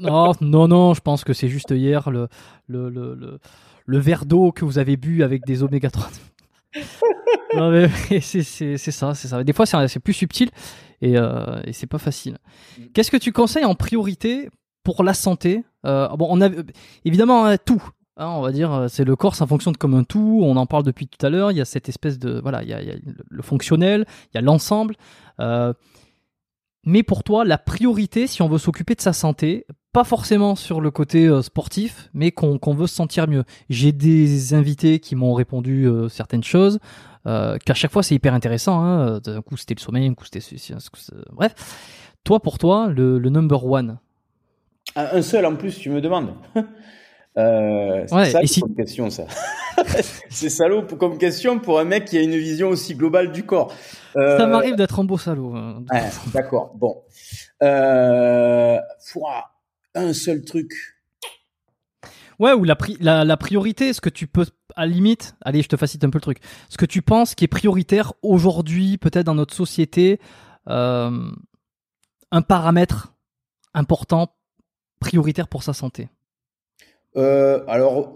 [0.00, 2.28] Non, non, non, je pense que c'est juste hier le,
[2.66, 3.38] le, le,
[3.86, 6.08] le, verre d'eau que vous avez bu avec des oméga 3.
[8.20, 9.44] c'est ça, c'est ça.
[9.44, 10.50] Des fois, c'est plus subtil
[11.00, 12.38] et, euh, et c'est pas facile.
[12.78, 12.82] Mm.
[12.94, 14.48] Qu'est-ce que tu conseilles en priorité
[14.84, 15.64] pour la santé?
[15.84, 16.50] bon, on a
[17.04, 17.82] évidemment hein, tout.
[18.16, 20.40] Hein, on va dire, c'est le corps, ça fonctionne comme un tout.
[20.42, 21.52] On en parle depuis tout à l'heure.
[21.52, 22.96] Il y a cette espèce de voilà, il y a, il y a
[23.28, 24.96] le fonctionnel, il y a l'ensemble.
[26.84, 30.80] mais pour toi, la priorité, si on veut s'occuper de sa santé, pas forcément sur
[30.80, 33.44] le côté euh, sportif, mais qu'on veut se sentir mieux.
[33.70, 36.78] J'ai des invités qui m'ont répondu euh, certaines choses,
[37.26, 38.80] euh, qu'à chaque fois c'est hyper intéressant.
[38.80, 39.20] Hein.
[39.20, 40.74] D'un coup c'était le sommeil, un coup c'était ceci,
[41.32, 41.54] bref.
[42.24, 43.98] Toi pour toi, le, number one?
[44.96, 46.34] Un seul en plus, tu me demandes.
[47.36, 49.26] Euh, c'est salaud comme question, ça.
[50.28, 53.72] c'est salaud comme question pour un mec qui a une vision aussi globale du corps.
[54.14, 55.54] Ça m'arrive d'être un beau salaud.
[55.54, 55.84] Hein.
[56.34, 57.02] D'accord, bon.
[57.62, 58.78] Euh,
[60.00, 60.72] un seul truc.
[62.38, 62.76] Ouais, ou la,
[63.24, 64.46] la, priorité, ce que tu peux,
[64.76, 66.38] à la limite, allez, je te facilite un peu le truc,
[66.68, 70.20] ce que tu penses qui est prioritaire aujourd'hui, peut-être dans notre société,
[70.68, 71.30] euh,
[72.30, 73.14] un paramètre
[73.74, 74.28] important,
[75.00, 76.08] prioritaire pour sa santé?
[77.16, 78.12] Euh, Alors,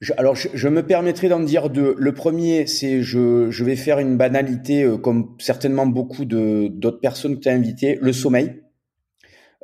[0.00, 1.94] je, alors je, me permettrai d'en dire deux.
[1.98, 7.36] Le premier, c'est je, je vais faire une banalité, euh, comme certainement beaucoup d'autres personnes
[7.36, 8.63] que tu as invitées, le sommeil.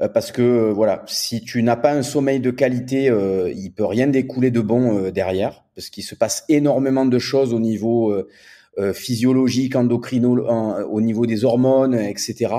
[0.03, 3.73] Euh, parce que euh, voilà, si tu n'as pas un sommeil de qualité, euh, il
[3.73, 7.61] peut rien découler de bon euh, derrière, parce qu'il se passe énormément de choses au
[7.61, 8.15] niveau
[8.95, 10.39] physiologique, endocrino,
[10.89, 12.55] au niveau des hormones, etc.,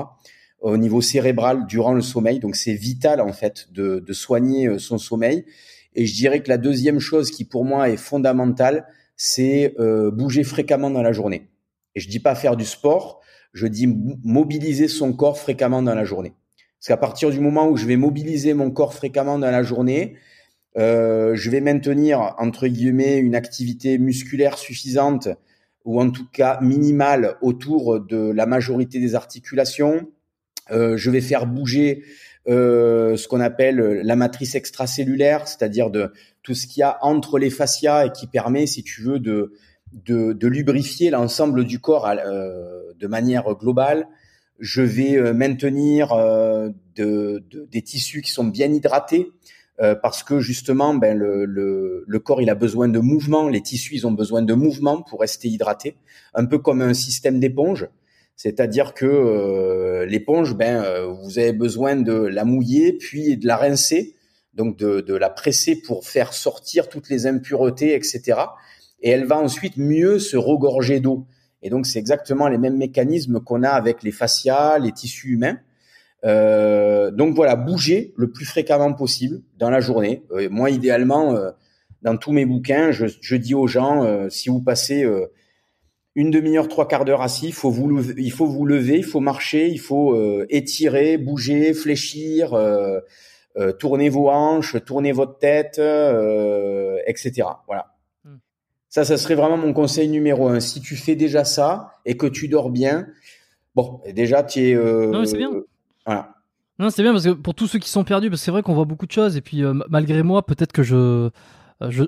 [0.60, 2.38] au niveau cérébral durant le sommeil.
[2.38, 5.44] Donc c'est vital en fait de, de, soigner son sommeil.
[5.96, 8.86] Et je dirais que la deuxième chose qui pour moi est fondamentale,
[9.16, 9.74] c'est
[10.12, 11.48] bouger fréquemment dans la journée.
[11.96, 13.20] Et je dis pas faire du sport,
[13.52, 13.88] je dis
[14.22, 16.34] mobiliser son corps fréquemment dans la journée.
[16.82, 20.16] Parce qu'à partir du moment où je vais mobiliser mon corps fréquemment dans la journée,
[20.76, 25.28] euh, je vais maintenir entre guillemets une activité musculaire suffisante
[25.84, 30.08] ou en tout cas minimale autour de la majorité des articulations.
[30.72, 32.02] Euh, je vais faire bouger
[32.48, 37.38] euh, ce qu'on appelle la matrice extracellulaire, c'est-à-dire de tout ce qu'il y a entre
[37.38, 39.52] les fascias et qui permet, si tu veux, de
[39.92, 44.08] de, de lubrifier l'ensemble du corps euh, de manière globale
[44.58, 49.28] je vais euh, maintenir euh, de, des tissus qui sont bien hydratés
[49.80, 54.12] euh, parce que justement, ben, le, corps il a besoin de mouvement, les tissus ont
[54.12, 55.96] besoin de mouvement pour rester hydratés,
[56.34, 57.88] un peu comme un système d'éponge.
[58.36, 60.84] C'est-à-dire que l'éponge, ben,
[61.22, 64.16] vous avez besoin de la mouiller puis de la rincer,
[64.54, 68.40] donc de, de la presser pour faire sortir toutes les impuretés, etc.
[69.00, 71.26] Et elle va ensuite mieux se regorger d'eau.
[71.62, 75.58] Et donc, c'est exactement les mêmes mécanismes qu'on a avec les fascias, les tissus humains.
[76.24, 80.22] Euh, donc voilà, bouger le plus fréquemment possible dans la journée.
[80.32, 81.50] Euh, moi, idéalement, euh,
[82.02, 85.26] dans tous mes bouquins, je, je dis aux gens, euh, si vous passez euh,
[86.14, 89.04] une demi-heure, trois quarts d'heure assis, il faut vous lever, il faut vous lever, il
[89.04, 90.14] faut marcher, il faut
[90.50, 92.54] étirer, bouger, fléchir,
[93.78, 95.80] tourner vos hanches, tourner votre tête,
[97.06, 97.48] etc.
[97.66, 97.91] Voilà.
[98.92, 100.60] Ça, ça serait vraiment mon conseil numéro un.
[100.60, 103.06] Si tu fais déjà ça et que tu dors bien,
[103.74, 104.74] bon, déjà, tu es.
[104.74, 105.50] Euh, non, c'est bien.
[106.04, 106.34] voilà.
[106.78, 108.60] Non, c'est bien parce que pour tous ceux qui sont perdus, parce que c'est vrai
[108.60, 111.30] qu'on voit beaucoup de choses et puis euh, malgré moi, peut-être que je, euh,
[111.88, 112.04] je,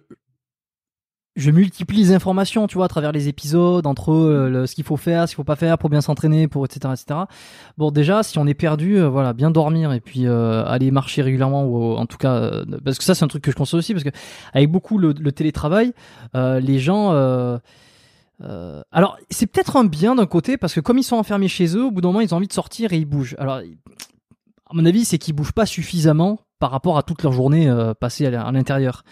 [1.36, 4.96] je multiplie les informations, tu vois, à travers les épisodes, entre euh, ce qu'il faut
[4.96, 7.20] faire, ce qu'il faut pas faire pour bien s'entraîner, pour etc., etc.
[7.76, 11.22] Bon, déjà, si on est perdu, euh, voilà, bien dormir et puis euh, aller marcher
[11.22, 12.50] régulièrement ou en tout cas,
[12.84, 14.10] parce que ça, c'est un truc que je conseille aussi, parce que
[14.52, 15.92] avec beaucoup le, télétravail,
[16.34, 17.10] les gens.
[18.92, 21.84] alors, c'est peut-être un bien d'un côté parce que comme ils sont enfermés chez eux,
[21.84, 23.34] au bout d'un moment, ils ont envie de sortir et ils bougent.
[23.38, 27.68] Alors, à mon avis, c'est qu'ils bougent pas suffisamment par rapport à toute leur journée
[27.98, 29.02] passée à l'intérieur.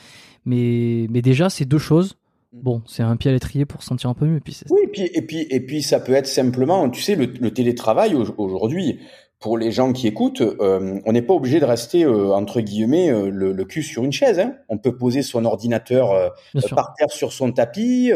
[0.44, 2.16] Mais, mais déjà, c'est deux choses.
[2.52, 2.60] Mm.
[2.62, 4.40] Bon, c'est un pied à l'étrier pour se sentir un peu mieux.
[4.40, 7.50] Puis oui, et puis, et, puis, et puis ça peut être simplement, tu sais, le,
[7.50, 9.00] télétravail aujourd'hui,
[9.42, 13.10] pour les gens qui écoutent, euh, on n'est pas obligé de rester, euh, entre guillemets,
[13.10, 14.38] euh, le, cul sur une chaise.
[14.38, 14.54] Hein.
[14.68, 16.32] On peut poser son ordinateur
[16.70, 18.12] par terre sur son tapis.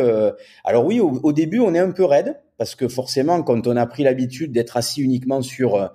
[0.64, 3.86] alors oui, au, début, on est un peu raide, parce que forcément, quand on a
[3.86, 5.90] pris l'habitude d'être assis uniquement sur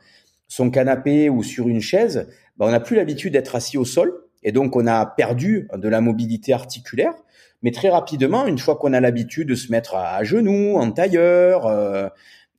[0.48, 2.28] son canapé ou sur une chaise,
[2.58, 4.14] ben, on n'a plus l'habitude d'être assis au sol.
[4.44, 7.14] Et donc, on a perdu de la mobilité articulaire.
[7.64, 11.68] Mais très rapidement, une fois qu'on a l'habitude de se mettre à, genoux, en tailleur,
[11.68, 12.08] euh,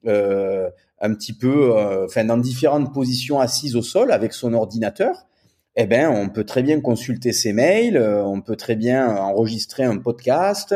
[0.06, 5.26] euh, un petit peu, euh, enfin, dans différentes positions assises au sol avec son ordinateur,
[5.74, 9.96] eh ben, on peut très bien consulter ses mails, on peut très bien enregistrer un
[9.96, 10.74] podcast,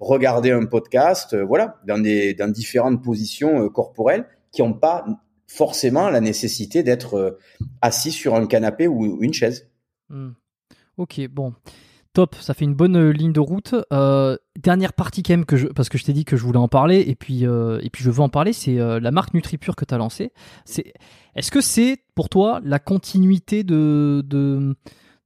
[0.00, 5.04] regarder un podcast, voilà, dans des dans différentes positions corporelles qui n'ont pas
[5.46, 7.38] forcément la nécessité d'être
[7.82, 9.69] assis sur un canapé ou une chaise.
[10.10, 10.32] Hmm.
[10.96, 11.54] Ok, bon.
[12.12, 13.76] Top, ça fait une bonne euh, ligne de route.
[13.92, 16.58] Euh, dernière partie quand même que je, parce que je t'ai dit que je voulais
[16.58, 19.76] en parler et puis euh, et puis je veux en parler, c'est la marque NutriPure
[19.76, 20.32] que tu as lancée.
[20.64, 20.92] C'est,
[21.36, 24.74] est-ce que c'est pour toi la continuité de de,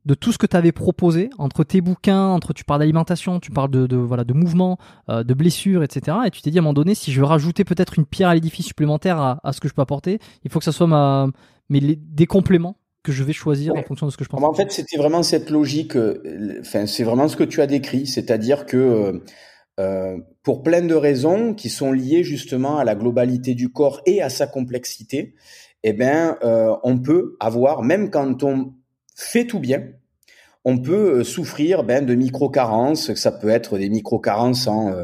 [0.05, 3.51] de tout ce que tu avais proposé entre tes bouquins, entre tu parles d'alimentation, tu
[3.51, 4.77] parles de, voilà de mouvement,
[5.09, 6.19] de blessures, etc.
[6.27, 8.29] Et tu t'es dit à un moment donné, si je veux rajouter peut-être une pierre
[8.29, 10.87] à l'édifice supplémentaire à, à, ce que je peux apporter, il faut que ça soit
[10.87, 11.29] ma
[11.71, 14.43] mais des compléments que je vais choisir en fonction de ce que je pense.
[14.43, 15.95] En fait, c'était vraiment cette logique.
[15.95, 19.25] Euh, enfin, c'est vraiment ce que tu as décrit, c'est-à-dire que euh,
[19.79, 24.23] euh, pour plein de raisons qui sont liées justement à la globalité du corps et
[24.23, 25.35] à sa complexité,
[25.83, 28.73] eh ben, euh, on peut avoir, même quand on
[29.15, 29.85] fait tout bien,
[30.65, 33.13] on peut euh, souffrir ben, de micro-carences.
[33.15, 34.95] Ça peut être des micro-carences en,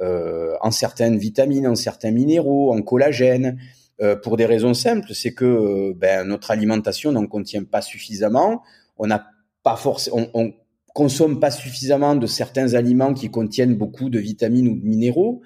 [0.00, 3.58] euh, en certaines vitamines, en certains minéraux, en collagène.
[4.02, 8.62] Euh, pour des raisons simples, c'est que euh, ben, notre alimentation n'en contient pas suffisamment.
[8.98, 9.26] On n'a
[9.62, 10.54] pas forcément, on, on,
[10.94, 15.40] consomme pas suffisamment de certains aliments qui contiennent beaucoup de vitamines ou de minéraux.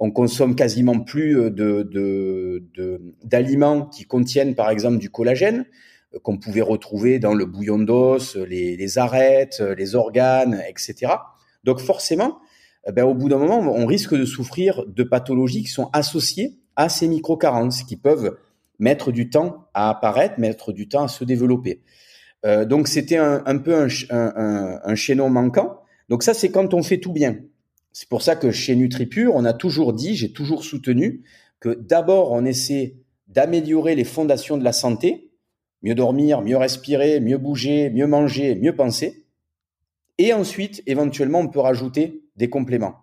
[0.00, 5.66] On consomme quasiment plus euh, de, d'aliments qui contiennent par exemple du collagène
[6.22, 11.12] qu'on pouvait retrouver dans le bouillon d'os, les, arêtes, les organes, etc.
[11.62, 12.38] Donc forcément,
[12.92, 16.88] ben, au bout d'un moment, on risque de souffrir de pathologies qui sont associées à
[16.88, 18.38] ces micro-carences qui peuvent
[18.78, 21.82] mettre du temps à apparaître, mettre du temps à se développer.
[22.46, 25.80] Euh, donc c'était un, peu un, chaînon manquant.
[26.08, 27.36] Donc ça, c'est quand on fait tout bien.
[27.92, 31.24] C'est pour ça que chez NutriPure, on a toujours dit, j'ai toujours soutenu
[31.58, 32.94] que d'abord, on essaie
[33.26, 35.32] d'améliorer les fondations de la santé,
[35.82, 39.26] mieux dormir, mieux respirer, mieux bouger, mieux manger, mieux penser.
[40.18, 42.94] Et ensuite, éventuellement, on peut rajouter des compléments.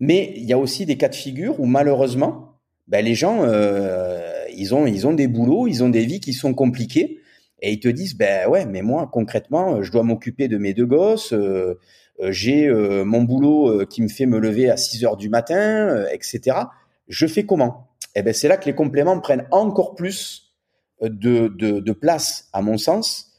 [0.00, 2.51] Mais il y a aussi des cas de figure où malheureusement,
[2.88, 6.32] ben les gens, euh, ils ont ils ont des boulots, ils ont des vies qui
[6.32, 7.20] sont compliquées
[7.60, 10.86] et ils te disent ben ouais, mais moi concrètement, je dois m'occuper de mes deux
[10.86, 11.78] gosses, euh,
[12.20, 12.68] euh j'ai
[13.04, 16.56] mon boulot qui me fait me lever à 6 heures du matin, etc.
[17.08, 17.88] Je fais comment?
[18.14, 20.52] Et eh ben c'est là que les compléments prennent encore plus
[21.00, 23.32] de, de place, à mon sens,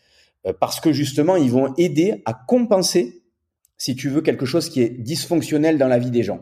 [0.59, 3.23] parce que justement ils vont aider à compenser,
[3.77, 6.41] si tu veux, quelque chose qui est dysfonctionnel dans la vie des gens.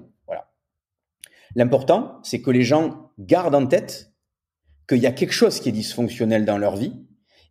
[1.56, 4.14] L'important, c'est que les gens gardent en tête
[4.88, 6.94] qu'il y a quelque chose qui est dysfonctionnel dans leur vie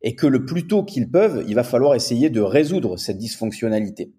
[0.02, 4.14] et que le plus tôt qu'ils peuvent, il va falloir essayer de résoudre cette dysfonctionnalité.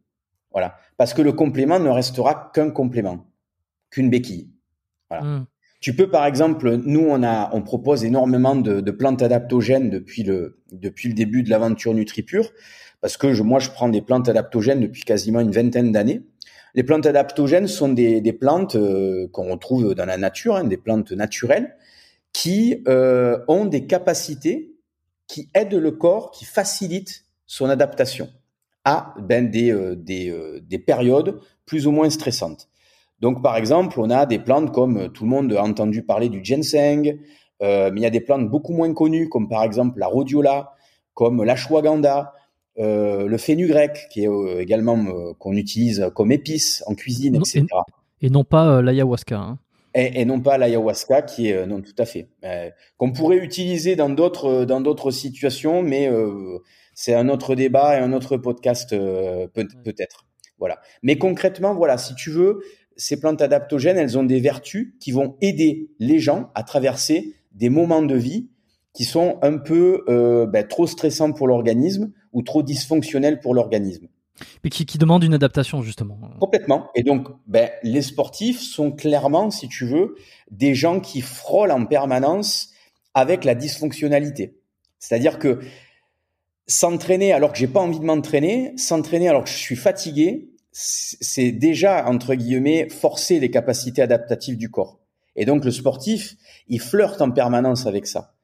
[0.51, 0.75] Voilà.
[0.97, 3.31] Parce que le complément ne restera qu'un complément,
[3.89, 4.51] qu'une béquille.
[5.09, 5.25] Voilà.
[5.25, 5.47] Mmh.
[5.79, 10.21] Tu peux, par exemple, nous, on a, on propose énormément de, de plantes adaptogènes depuis
[10.21, 12.51] le, depuis le début de l'aventure NutriPure,
[13.01, 16.21] parce que je, moi, je prends des plantes adaptogènes depuis quasiment une vingtaine d'années.
[16.73, 21.11] Les plantes adaptogènes sont des, plantes euh, qu'on trouve dans la nature, hein, des plantes
[21.11, 21.75] naturelles,
[22.33, 24.73] qui euh, ont des capacités
[25.27, 28.29] qui aident le corps, qui facilitent son adaptation
[28.85, 30.33] à ben, des, euh, des,
[30.63, 32.69] des, périodes plus ou moins stressantes.
[33.19, 36.43] Donc, par exemple, on a des plantes comme tout le monde a entendu parler du
[36.43, 37.19] ginseng,
[37.61, 40.73] mais il y a des plantes beaucoup moins connues, comme par exemple la rhodiola,
[41.13, 42.33] comme l'ashwagandha,
[42.79, 47.65] euh, le fenugrec qui est euh, également euh, qu'on utilise comme épice en cuisine, etc.
[48.21, 49.37] Et, non pas l'ayahuasca.
[49.37, 49.59] Hein.
[49.93, 52.29] Et, et, non pas l'ayahuasca qui est non tout à fait
[52.95, 56.09] qu'on pourrait utiliser dans d'autres dans d'autres situations, mais
[56.93, 60.27] c'est un autre débat et un autre podcast peut, peut-être.
[60.57, 60.79] Voilà.
[61.03, 62.61] Mais concrètement, voilà, si tu veux,
[62.95, 67.69] ces plantes adaptogènes, elles ont des vertus qui vont aider les gens à traverser des
[67.69, 68.49] moments de vie
[68.93, 74.07] qui sont un peu ben, trop stressants pour l'organisme ou trop dysfonctionnels pour l'organisme.
[74.63, 76.17] Mais qui, qui demandent une adaptation justement.
[76.39, 76.89] Complètement.
[76.95, 80.15] Et donc, ben, les sportifs sont clairement, si tu veux,
[80.49, 82.69] des gens qui frôlent en permanence
[83.13, 84.57] avec la dysfonctionnalité.
[84.99, 85.59] C'est-à-dire que
[86.67, 91.51] s'entraîner alors que j'ai pas envie de m'entraîner, s'entraîner alors que je suis fatigué, c'est
[91.51, 94.99] déjà entre guillemets forcer les capacités adaptatives du corps.
[95.35, 96.35] Et donc le sportif,
[96.67, 98.35] il flirte en permanence avec ça.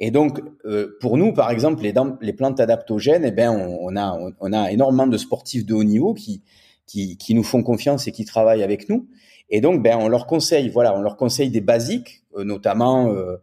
[0.00, 3.96] Et donc, euh, pour nous, par exemple, les, les plantes adaptogènes, eh ben, on, on
[3.96, 6.42] a, on, a énormément de sportifs de haut niveau qui,
[6.86, 9.08] qui, qui, nous font confiance et qui travaillent avec nous.
[9.50, 13.36] Et donc, ben, on leur conseille, voilà, on leur conseille des basiques, euh, notamment euh,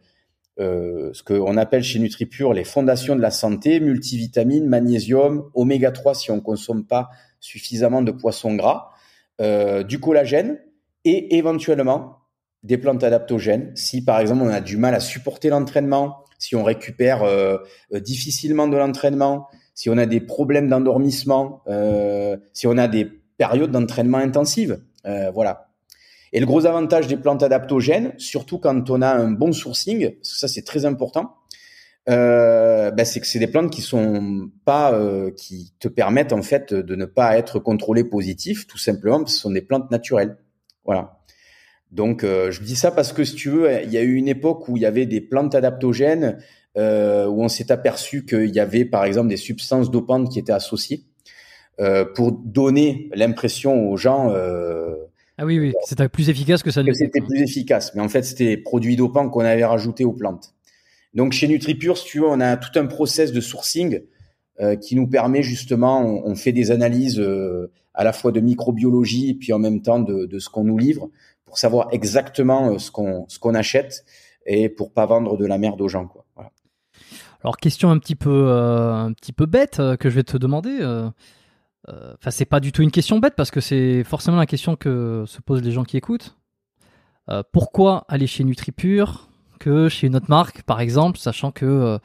[0.60, 6.14] euh, ce qu'on appelle chez NutriPure les fondations de la santé, multivitamines, magnésium, oméga 3
[6.14, 7.10] si on consomme pas
[7.40, 8.92] suffisamment de poissons gras,
[9.40, 10.60] euh, du collagène
[11.06, 12.18] et éventuellement
[12.64, 13.72] des plantes adaptogènes.
[13.76, 17.58] Si par exemple on a du mal à supporter l'entraînement, si on récupère euh,
[17.94, 23.06] euh, difficilement de l'entraînement, si on a des problèmes d'endormissement, euh, si on a des
[23.38, 24.82] périodes d'entraînement intensives.
[25.34, 25.70] voilà.
[26.34, 30.48] Et le gros avantage des plantes adaptogènes, surtout quand on a un bon sourcing, ça
[30.48, 31.36] c'est très important,
[32.10, 36.42] euh, ben c'est que c'est des plantes qui sont pas euh, qui te permettent en
[36.42, 39.92] fait de ne pas être contrôlé positif tout simplement parce que ce sont des plantes
[39.92, 40.36] naturelles
[40.84, 41.21] voilà
[41.92, 44.28] donc euh, je dis ça parce que si tu veux il y a eu une
[44.28, 46.38] époque où il y avait des plantes adaptogènes
[46.78, 50.54] euh, où on s'est aperçu qu'il y avait par exemple des substances dopantes qui étaient
[50.54, 51.04] associées
[51.80, 54.34] euh, pour donner l'impression aux gens
[55.38, 57.96] ah oui oui c'était plus efficace que ça que c'était plus efficace.
[57.96, 60.54] Mais en fait c'était des produits dopants qu'on avait rajoutés aux plantes.
[61.14, 64.02] Donc chez NutriPure, si tu veux, on a tout un process de sourcing
[64.60, 69.32] euh, qui nous permet justement, on, fait des analyses euh, à la fois de microbiologie
[69.32, 71.10] et puis en même temps de, de ce qu'on nous livre
[71.52, 74.06] pour savoir exactement euh, ce qu'on ce qu'on achète
[74.46, 76.24] et pour pas vendre de la merde aux gens quoi.
[77.44, 80.38] Alors question un petit peu euh, un petit peu bête euh, que je vais te
[80.38, 80.80] demander.
[81.90, 85.26] Enfin c'est pas du tout une question bête parce que c'est forcément la question que
[85.28, 86.38] se posent les gens qui écoutent.
[87.52, 89.28] pourquoi aller chez NutriPure
[89.60, 91.98] que chez une autre marque, par exemple, sachant que euh,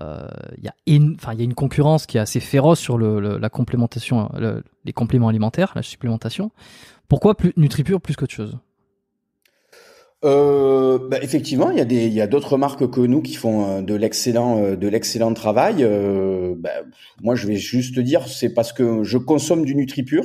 [0.00, 3.50] euh, il y, a y a une concurrence qui est assez féroce sur le, la
[3.50, 4.30] complémentation,
[4.84, 6.50] les compléments alimentaires, la supplémentation.
[7.08, 8.58] Pourquoi plus, NutriPure plus qu'autre chose?
[10.26, 13.34] Euh, bah, effectivement, il y a des, il y a d'autres marques que nous qui
[13.34, 15.82] font de l'excellent, de l'excellent travail.
[16.56, 16.70] bah,
[17.22, 20.24] moi, je vais juste te dire, c'est parce que je consomme du NutriPure,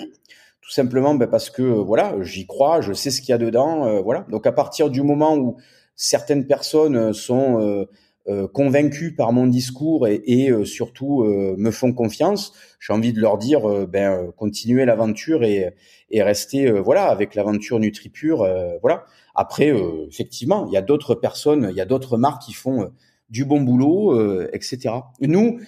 [0.62, 4.02] tout simplement, bah, parce que voilà, j'y crois, je sais ce qu'il y a dedans,
[4.02, 4.26] voilà.
[4.30, 5.58] Donc à partir du moment où
[6.02, 7.86] certaines personnes euh, sont euh,
[8.28, 13.40] euh, convaincues par mon discours et, et surtout me font confiance, j'ai envie de leur
[13.40, 15.74] dire ben continuez l'aventure et,
[16.12, 18.48] et restez voilà avec l'aventure NutriPure
[18.82, 19.06] voilà.
[19.36, 19.74] Après
[20.08, 22.92] effectivement, il y a d'autres personnes, il y a d'autres marques qui font
[23.30, 24.96] du bon boulot etc.
[25.22, 25.60] Nous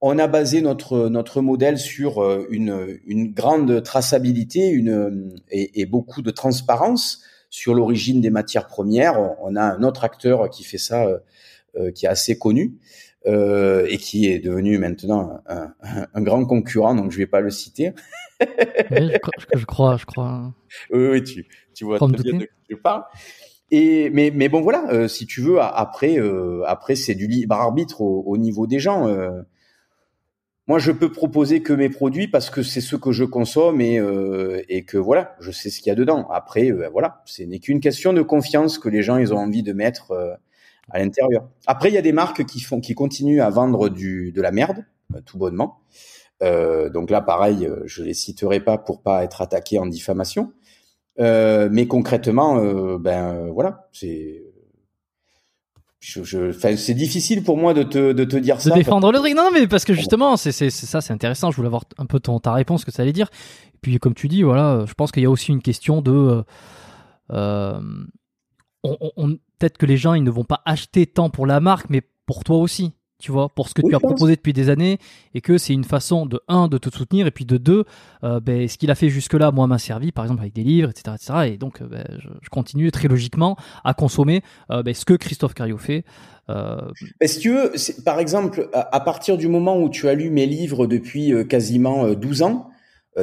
[0.00, 6.22] on a basé notre notre modèle sur une une grande traçabilité, une et, et beaucoup
[6.22, 9.18] de transparence sur l'origine des matières premières.
[9.42, 11.18] On a un autre acteur qui fait ça, euh,
[11.76, 12.74] euh, qui est assez connu.
[13.26, 15.74] Euh, et qui est devenu maintenant un,
[16.14, 17.92] un, grand concurrent, donc je vais pas le citer.
[18.40, 19.10] oui,
[19.54, 20.54] je, crois, je crois.
[20.90, 21.46] Oui, oui, tu,
[21.78, 23.04] tu vois très bien de qui je parle.
[23.70, 27.54] Et mais mais bon voilà, euh, si tu veux, après euh, après c'est du libre
[27.54, 29.06] arbitre au, au niveau des gens.
[29.06, 29.42] Euh,
[30.66, 34.02] moi, je peux proposer que mes produits parce que c'est ce que je consomme et,
[34.68, 36.28] et que voilà, je sais ce qu'il y a dedans.
[36.30, 39.62] Après, euh, voilà, ce n'est qu'une question de confiance que les gens ils ont envie
[39.62, 40.12] de mettre
[40.90, 41.48] à l'intérieur.
[41.66, 44.50] Après, il y a des marques qui font, qui continuent à vendre du de la
[44.50, 44.84] merde,
[45.24, 45.78] tout bonnement.
[46.42, 50.52] Donc là, pareil, je les citerai pas pour pas être attaqué en diffamation.
[51.18, 52.62] Mais concrètement,
[52.98, 54.42] ben voilà, c'est
[56.00, 58.70] je, je c'est difficile pour moi de te, de te dire ça.
[58.70, 59.34] De défendre le truc.
[59.34, 61.50] Non, mais parce que justement, c'est ça, c'est intéressant.
[61.50, 63.28] Je voulais avoir un peu ton, ta réponse, que ça allait dire.
[63.74, 66.12] Et puis, comme tu dis, voilà, je pense qu'il y a aussi une question de.
[66.12, 66.42] Euh,
[67.32, 67.80] euh
[68.84, 71.90] on, on, Peut-être que les gens, ils ne vont pas acheter tant pour la marque,
[71.90, 74.98] mais pour toi aussi tu vois, pour ce que tu as proposé depuis des années,
[75.34, 77.84] et que c'est une façon de un de te soutenir, et puis de deux,
[78.22, 80.90] euh, ben, ce qu'il a fait jusque-là, moi, m'a servi, par exemple avec des livres,
[80.90, 81.52] etc., etc.
[81.54, 85.14] Et donc, euh, ben, je, je, continue très logiquement à consommer euh, ben, ce que
[85.14, 86.04] Christophe Cario fait.
[86.48, 86.80] Euh...
[87.26, 87.72] si tu veux,
[88.04, 92.12] par exemple, à, à, partir du moment où tu as lu mes livres depuis quasiment
[92.14, 92.70] 12 ans,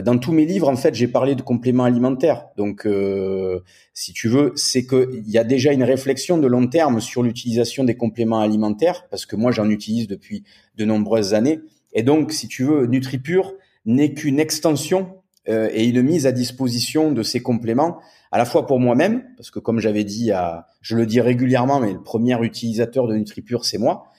[0.01, 2.47] dans tous mes livres, en fait, j'ai parlé de compléments alimentaires.
[2.57, 3.59] Donc, euh,
[3.93, 7.84] si tu veux, c'est qu'il y a déjà une réflexion de long terme sur l'utilisation
[7.84, 10.43] des compléments alimentaires, parce que moi, j'en utilise depuis
[10.76, 11.59] de nombreuses années.
[11.93, 13.53] Et donc, si tu veux, NutriPure
[13.85, 15.15] n'est qu'une extension
[15.47, 17.99] euh, et une mise à disposition de ces compléments,
[18.31, 21.80] à la fois pour moi-même, parce que comme j'avais dit, à, je le dis régulièrement,
[21.80, 24.11] mais le premier utilisateur de NutriPure, c'est moi.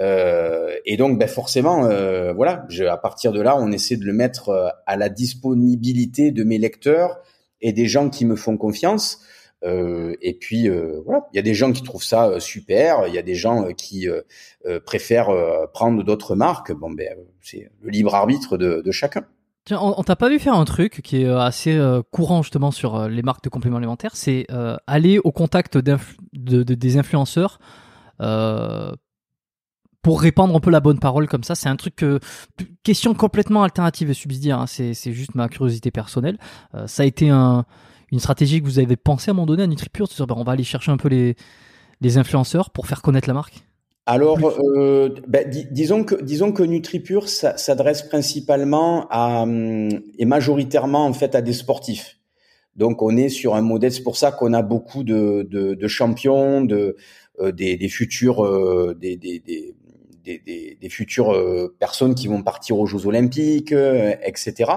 [0.00, 4.04] Euh, et donc, ben forcément, euh, voilà, je, à partir de là, on essaie de
[4.04, 7.18] le mettre euh, à la disponibilité de mes lecteurs
[7.60, 9.20] et des gens qui me font confiance.
[9.62, 10.68] Euh, et puis
[11.06, 13.72] voilà, il y a des gens qui trouvent ça super, il y a des gens
[13.72, 14.06] qui
[14.84, 15.30] préfèrent
[15.72, 16.72] prendre d'autres marques.
[16.72, 19.24] Bon, ben c'est le libre arbitre de, de chacun.
[19.64, 21.80] Tiens, on, on t'a pas vu faire un truc qui est assez
[22.10, 24.46] courant justement sur les marques de compléments alimentaires, c'est
[24.86, 25.96] aller au contact de,
[26.34, 27.58] de, des influenceurs
[28.20, 28.92] euh,
[30.04, 31.56] pour répandre un peu la bonne parole comme ça.
[31.56, 32.20] C'est un truc que
[32.84, 34.60] question complètement alternative et subsidiaire.
[34.60, 34.66] Hein.
[34.66, 36.38] C'est juste ma curiosité personnelle.
[36.74, 37.64] Euh, ça a été un,
[38.12, 40.44] une stratégie que vous avez pensé à un moment donné à NutriPure, de ben, on
[40.44, 41.36] va aller chercher un peu les,
[42.02, 43.64] les influenceurs pour faire connaître la marque?
[44.06, 44.38] Alors,
[44.76, 51.34] euh, ben, disons que disons que NutriPure s'adresse principalement à hum, et majoritairement en fait
[51.34, 52.18] à des sportifs.
[52.76, 55.88] Donc on est sur un modèle, c'est pour ça qu'on a beaucoup de, de, de
[55.88, 56.96] champions, de
[57.40, 59.74] euh, des, des, futurs euh, des, des, des,
[60.24, 64.72] des, futures euh, personnes qui vont partir aux Jeux Olympiques, euh, etc.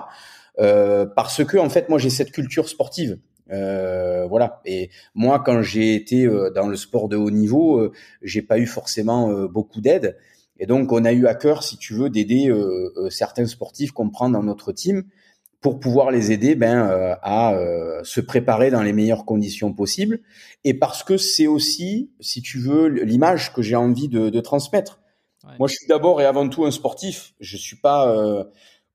[0.59, 3.19] Euh, parce que en fait, moi, j'ai cette culture sportive.
[3.51, 4.61] Euh, voilà.
[4.65, 7.91] Et moi, quand j'ai été dans le sport de haut niveau, euh,
[8.21, 10.17] j'ai pas eu forcément beaucoup d'aide.
[10.59, 12.51] Et donc, on a eu à cœur, si tu veux, d'aider
[13.11, 15.03] certains sportifs qu'on prend dans notre team
[15.61, 17.55] pour pouvoir les aider ben, à
[18.03, 20.19] se préparer dans les meilleures conditions possibles.
[20.63, 24.99] Et parce que c'est aussi, si tu veux, l'image que j'ai envie de, de transmettre.
[25.47, 25.53] Ouais.
[25.59, 27.33] Moi, je suis d'abord et avant tout un sportif.
[27.39, 28.45] Je suis pas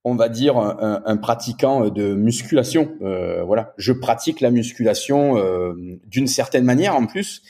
[0.05, 2.93] on va dire un, un, pratiquant de musculation.
[3.03, 5.75] Euh, voilà, je pratique la musculation euh,
[6.07, 7.43] d'une certaine manière en plus.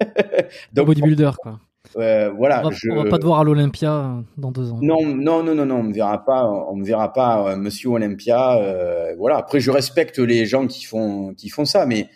[0.72, 1.60] Donc, bodybuilder quoi.
[1.96, 2.90] Euh, voilà, on va, je...
[2.90, 4.78] va pas te voir à l'Olympia dans deux ans.
[4.80, 7.90] Non, non, non, non, non, on me verra pas, on me verra pas, euh, Monsieur
[7.90, 8.56] Olympia.
[8.56, 9.36] Euh, voilà.
[9.36, 12.08] Après, je respecte les gens qui font qui font ça, mais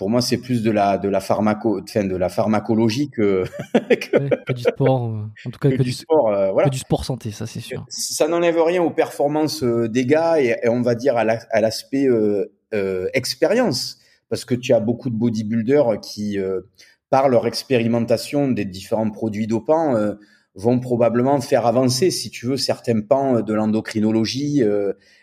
[0.00, 3.44] pour moi, c'est plus de la de la pharmaco, enfin, de la pharmacologie que
[3.74, 4.16] que...
[4.16, 5.02] Ouais, que, du sport.
[5.02, 6.70] En tout cas, que, que du, sport, euh, voilà.
[6.70, 7.84] que du sport santé, ça c'est sûr.
[7.90, 11.24] Ça n'enlève rien aux performances des gars et, et on va dire à
[11.60, 13.98] l'aspect euh, euh, expérience,
[14.30, 16.62] parce que tu as beaucoup de bodybuilders qui, euh,
[17.10, 20.14] par leur expérimentation des différents produits dopants, euh,
[20.54, 24.62] vont probablement faire avancer, si tu veux, certains pans de l'endocrinologie,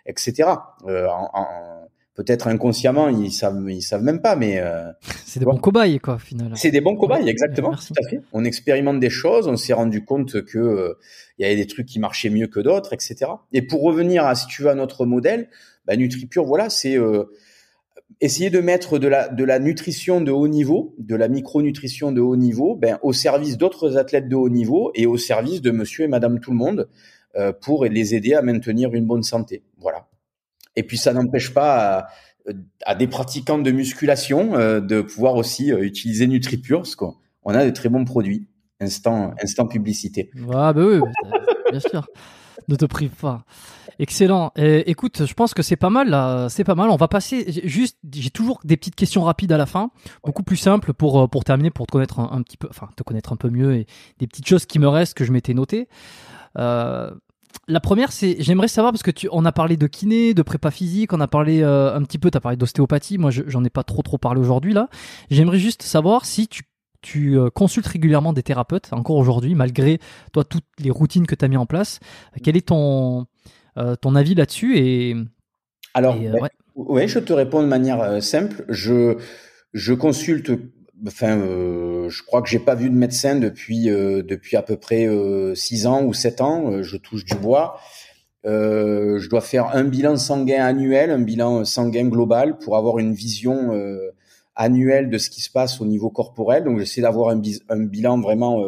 [0.05, 0.49] etc.
[0.85, 1.86] En, en,
[2.17, 4.91] peut-être inconsciemment, ils savent, ils savent même pas, mais euh,
[5.25, 6.55] c'est des bons cobayes quoi, finalement.
[6.55, 8.19] C'est des bons cobayes, exactement, tout à fait.
[8.33, 10.93] On expérimente des choses, on s'est rendu compte que euh,
[11.37, 13.31] il y avait des trucs qui marchaient mieux que d'autres, etc.
[13.53, 15.49] Et pour revenir à, si tu veux, à notre modèle,
[15.85, 17.25] bah, NutriPure, voilà, c'est euh,
[18.19, 22.19] essayer de mettre de la de la nutrition de haut niveau, de la micronutrition de
[22.19, 26.05] haut niveau, ben au service d'autres athlètes de haut niveau et au service de Monsieur
[26.05, 26.89] et Madame tout le monde
[27.61, 29.61] pour les aider à maintenir une bonne santé.
[29.77, 30.07] Voilà.
[30.77, 32.07] Et puis ça n'empêche pas à,
[32.85, 37.65] à, des pratiquants de musculation euh, de pouvoir aussi euh, utiliser NutriPure, parce qu'on a
[37.65, 38.47] de très bons produits.
[38.79, 39.33] Instant,
[39.67, 40.29] publicité.
[40.53, 40.99] Ah bah oui,
[41.71, 42.07] bien sûr.
[42.67, 43.43] Ne te prive pas.
[43.97, 44.51] Excellent.
[44.55, 46.47] Écoute, je pense que c'est pas mal.
[46.51, 46.91] C'est pas mal.
[46.91, 47.59] On va passer.
[47.63, 49.89] Juste, j'ai toujours des petites questions rapides à la fin,
[50.23, 53.33] beaucoup plus simples pour pour terminer, pour te connaître un, petit peu, enfin te connaître
[53.33, 53.87] un peu mieux et
[54.19, 55.87] des petites choses qui me restent que je m'étais notées.
[56.57, 57.11] Euh,
[57.67, 60.71] la première, c'est j'aimerais savoir parce que tu, on a parlé de kiné, de prépa
[60.71, 63.17] physique, on a parlé euh, un petit peu, tu as parlé d'ostéopathie.
[63.17, 64.89] Moi, j'en ai pas trop trop parlé aujourd'hui là.
[65.29, 66.63] J'aimerais juste savoir si tu
[67.01, 69.99] tu euh, consultes régulièrement des thérapeutes encore aujourd'hui, malgré
[70.33, 71.99] toi toutes les routines que tu as mis en place.
[72.41, 73.27] Quel est ton
[73.77, 75.15] euh, ton avis là-dessus et
[75.93, 76.49] alors et, ouais.
[76.75, 77.07] ouais.
[77.07, 78.65] je te réponds de manière simple.
[78.69, 79.17] Je
[79.73, 80.51] je consulte
[81.05, 84.77] enfin, euh, je crois que j'ai pas vu de médecin depuis euh, depuis à peu
[84.77, 86.81] près euh, six ans ou sept ans.
[86.81, 87.79] je touche du bois.
[88.43, 93.71] je dois faire un bilan sanguin annuel, un bilan sanguin global pour avoir une vision
[94.55, 96.63] annuelle de ce qui se passe au niveau corporel.
[96.63, 98.63] Donc, j'essaie d'avoir un, un, bilan vraiment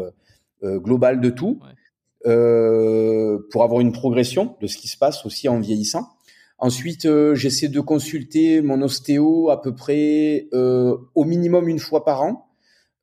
[0.61, 1.59] global de tout.
[1.61, 3.39] Ouais.
[3.51, 6.09] pour avoir une progression de ce qui se passe aussi en vieillissant.
[6.59, 12.03] Ensuite, euh, j'essaie de consulter mon ostéo à peu près euh, au minimum une fois
[12.03, 12.49] par an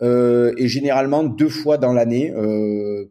[0.03, 2.31] euh, et généralement deux fois dans l'année.
[2.33, 3.11] Euh,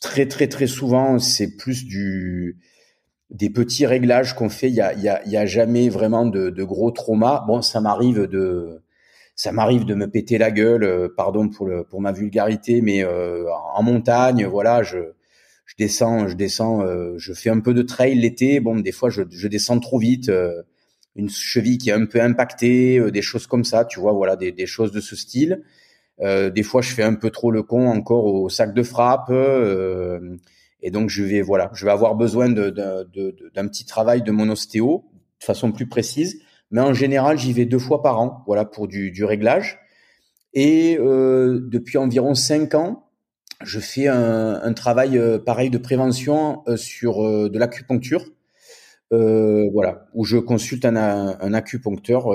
[0.00, 2.58] très très très souvent, c'est plus du
[3.30, 4.68] des petits réglages qu'on fait.
[4.68, 7.44] Il y a, y, a, y a jamais vraiment de, de gros traumas.
[7.46, 8.82] Bon, ça m'arrive de
[9.34, 13.04] ça m'arrive de me péter la gueule, euh, pardon pour le pour ma vulgarité, mais
[13.04, 14.98] euh, en montagne, voilà, je
[15.72, 18.60] je descends, je descends, euh, je fais un peu de trail l'été.
[18.60, 20.62] Bon, des fois, je, je descends trop vite, euh,
[21.16, 24.36] une cheville qui est un peu impactée, euh, des choses comme ça, tu vois, voilà,
[24.36, 25.62] des, des choses de ce style.
[26.20, 29.32] des fois, je fais un peu trop le con encore au sac de frappe,
[30.84, 34.22] et donc je vais, voilà, je vais avoir besoin d'un de, de, de, petit travail
[34.22, 35.04] de mon ostéo
[35.40, 36.40] de façon plus précise.
[36.70, 39.80] Mais en général, j'y vais deux fois par an, voilà, pour du, du réglage.
[40.54, 43.01] Et depuis environ cinq ans,
[43.64, 48.24] je fais un, un travail euh, pareil de prévention euh, sur euh, de l'acupuncture.
[49.10, 52.28] voilà, où je consulte un, un acupuncteur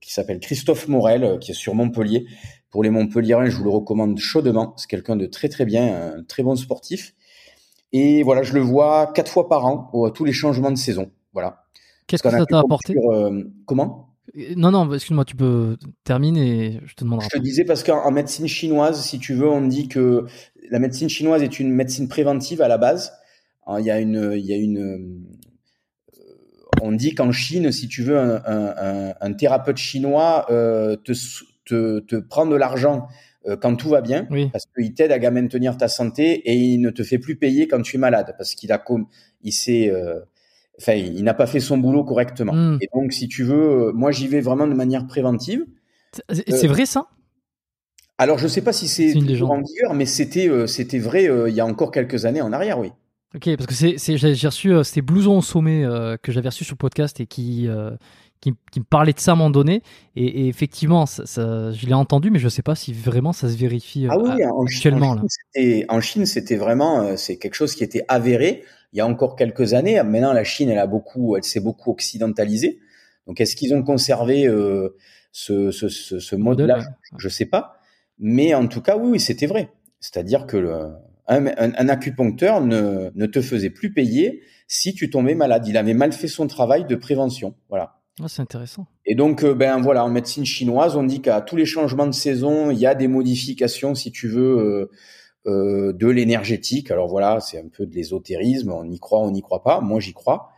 [0.00, 2.26] qui s'appelle Christophe Morel, qui est sur Montpellier.
[2.70, 4.74] Pour les Montpelliérains, je vous le recommande chaudement.
[4.76, 7.14] C'est quelqu'un de très très bien, un très bon sportif.
[7.92, 11.10] Et voilà, je le vois quatre fois par an, à tous les changements de saison.
[11.32, 11.64] Voilà.
[12.06, 12.94] Qu'est-ce que ça t'a apporté?
[13.12, 14.07] euh, Comment?
[14.56, 17.28] Non, non, excuse-moi, tu peux terminer et je te demanderai.
[17.32, 20.26] Je te disais parce qu'en médecine chinoise, si tu veux, on dit que
[20.70, 23.12] la médecine chinoise est une médecine préventive à la base.
[23.78, 25.26] Il y a une, il y a une,
[26.82, 31.12] on dit qu'en Chine, si tu veux, un, un, un thérapeute chinois euh, te,
[31.64, 33.08] te, te, prend de l'argent
[33.46, 34.48] euh, quand tout va bien, oui.
[34.52, 37.82] parce qu'il t'aide à maintenir ta santé et il ne te fait plus payer quand
[37.82, 39.06] tu es malade, parce qu'il a comme,
[39.42, 39.90] il sait.
[39.90, 40.20] Euh,
[40.80, 42.52] enfin, il n'a pas fait son boulot correctement.
[42.52, 42.78] Mm.
[42.80, 45.64] Et donc, si tu veux, moi, j'y vais vraiment de manière préventive.
[46.30, 47.08] C'est euh, vrai ça?
[48.18, 51.48] Alors, je sais pas si c'est toujours en vigueur, mais c'était euh, c'était vrai euh,
[51.48, 52.90] il y a encore quelques années en arrière, oui.
[53.34, 56.64] Ok, parce que c'est, j'ai, reçu, euh, c'était Blouson au sommet euh, que j'avais reçu
[56.64, 57.90] sur le podcast et qui, euh,
[58.40, 59.82] qui, qui me parlait de ça à un moment donné.
[60.16, 63.50] Et, et effectivement, ça, ça- je l'ai entendu, mais je sais pas si vraiment ça
[63.50, 65.10] se vérifie euh, Ah oui, en, actuellement.
[65.10, 65.16] en.
[65.18, 69.00] Chine, c'était- en Chine, c'était vraiment, euh, c'est quelque chose qui était avéré il y
[69.00, 70.02] a encore quelques années.
[70.02, 72.80] Maintenant, la Chine, elle a beaucoup, elle s'est beaucoup occidentalisée.
[73.26, 74.96] Donc, est-ce qu'ils ont conservé euh,
[75.32, 76.80] ce, ce, ce, ce mode-là?
[77.18, 77.76] Je sais pas.
[78.18, 79.70] Mais en tout cas, oui, oui, c'était vrai.
[80.00, 80.74] C'est-à-dire que le,
[81.26, 85.66] un, un- un acupuncteur ne, ne te faisait plus payer si tu tombais malade.
[85.66, 87.54] Il avait mal fait son travail de prévention.
[87.68, 87.94] Voilà.
[88.20, 88.86] Ah, c'est intéressant.
[89.06, 92.12] Et donc, euh, ben voilà, en médecine chinoise, on dit qu'à tous les changements de
[92.12, 94.90] saison, il y a des modifications, si tu veux, euh,
[95.46, 96.90] euh, de l'énergétique.
[96.90, 98.72] Alors voilà, c'est un peu de l'ésotérisme.
[98.72, 99.80] On y croit, on n'y croit pas.
[99.80, 100.50] Moi, j'y crois.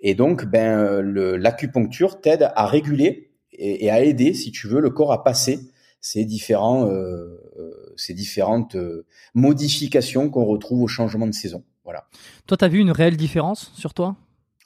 [0.00, 4.90] Et donc, ben l'acupuncture t'aide à réguler et, et à aider, si tu veux, le
[4.90, 5.60] corps à passer
[6.00, 8.76] ces différents, euh, euh, ces différentes
[9.34, 11.64] modifications qu'on retrouve au changement de saison.
[11.84, 12.04] Voilà.
[12.46, 14.16] Toi, t'as vu une réelle différence sur toi?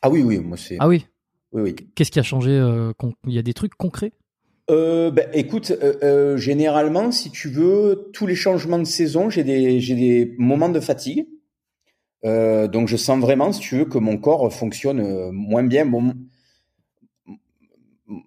[0.03, 0.77] Ah oui, oui, moi c'est.
[0.81, 1.07] Ah oui?
[1.53, 1.77] Oui, oui.
[1.95, 2.51] Qu'est-ce qui a changé
[3.27, 4.13] Il y a des trucs concrets?
[4.71, 9.45] Euh, ben, écoute, euh, euh, généralement, si tu veux, tous les changements de saison, j'ai
[9.45, 11.27] des, j'ai des moments de fatigue.
[12.25, 15.85] Euh, donc, je sens vraiment, si tu veux, que mon corps fonctionne moins bien.
[15.85, 16.15] Bon,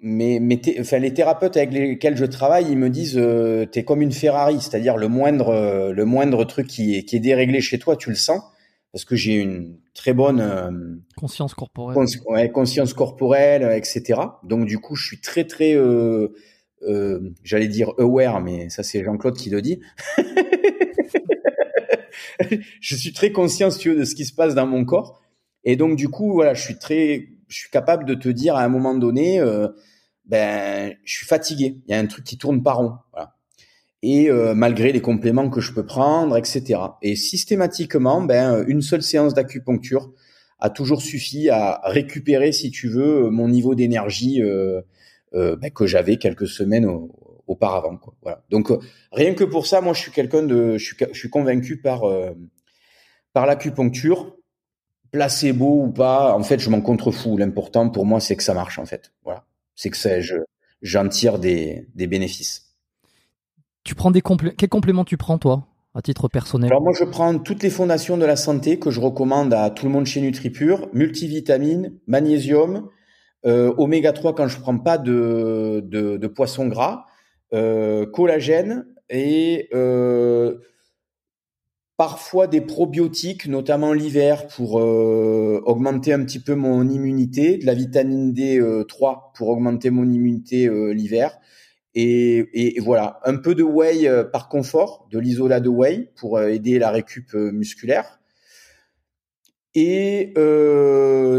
[0.01, 0.59] mais, mais
[0.99, 3.21] les thérapeutes avec lesquels je travaille, ils me disent,
[3.71, 7.61] t'es comme une Ferrari, c'est-à-dire le moindre, le moindre truc qui est, qui est déréglé
[7.61, 8.41] chez toi, tu le sens,
[8.95, 10.71] parce que j'ai une très bonne euh,
[11.17, 11.97] Conscience corporelle.
[11.97, 14.21] Cons- ouais, conscience corporelle, etc.
[14.43, 16.29] Donc du coup, je suis très très, euh,
[16.83, 19.81] euh, j'allais dire aware, mais ça c'est Jean-Claude qui le dit.
[22.79, 25.21] je suis très conscient, si tu veux, de ce qui se passe dans mon corps.
[25.65, 28.63] Et donc du coup, voilà, je suis très, je suis capable de te dire à
[28.63, 29.41] un moment donné,
[30.23, 31.81] ben, je suis fatigué.
[31.85, 32.93] Il y a un truc qui tourne pas rond.
[33.11, 33.34] Voilà.
[34.05, 36.97] Et euh, malgré les compléments que je peux prendre, etc.
[37.01, 40.11] Et systématiquement, ben, une seule séance d'acupuncture
[40.59, 44.81] a toujours suffi à récupérer, si tu veux, mon niveau d'énergie euh,
[45.33, 47.11] euh, ben, que j'avais quelques semaines au-
[47.47, 47.99] auparavant.
[48.21, 48.43] Voilà.
[48.51, 48.71] Donc
[49.11, 52.01] rien que pour ça, moi, je suis quelqu'un de, je suis, je suis convaincu par
[53.33, 54.35] par l'acupuncture,
[55.11, 56.33] placebo ou pas.
[56.35, 57.37] En fait, je m'en contrefous.
[57.37, 58.79] L'important pour moi, c'est que ça marche.
[58.79, 60.37] En fait, voilà, c'est que ça, je
[60.81, 62.64] j'en tire des des bénéfices.
[63.85, 64.21] Tu prends des
[64.57, 66.71] Quels compléments tu prends, toi, à titre personnel?
[66.71, 69.85] Alors moi, je prends toutes les fondations de la santé que je recommande à tout
[69.85, 72.89] le monde chez NutriPure, multivitamines, magnésium,
[73.45, 77.05] euh, oméga 3 quand je prends pas de, de, poisson gras,
[77.53, 80.55] euh, collagène et euh,
[81.95, 88.33] parfois des probiotiques, notamment l'hiver pour augmenter un petit peu mon immunité, de la vitamine
[88.33, 91.37] D3 pour augmenter mon immunité l'hiver.
[91.97, 96.49] Et, voilà, un peu de whey euh, par confort, de l'isolat de whey pour euh,
[96.49, 98.19] aider la récup euh, musculaire.
[99.77, 100.33] Et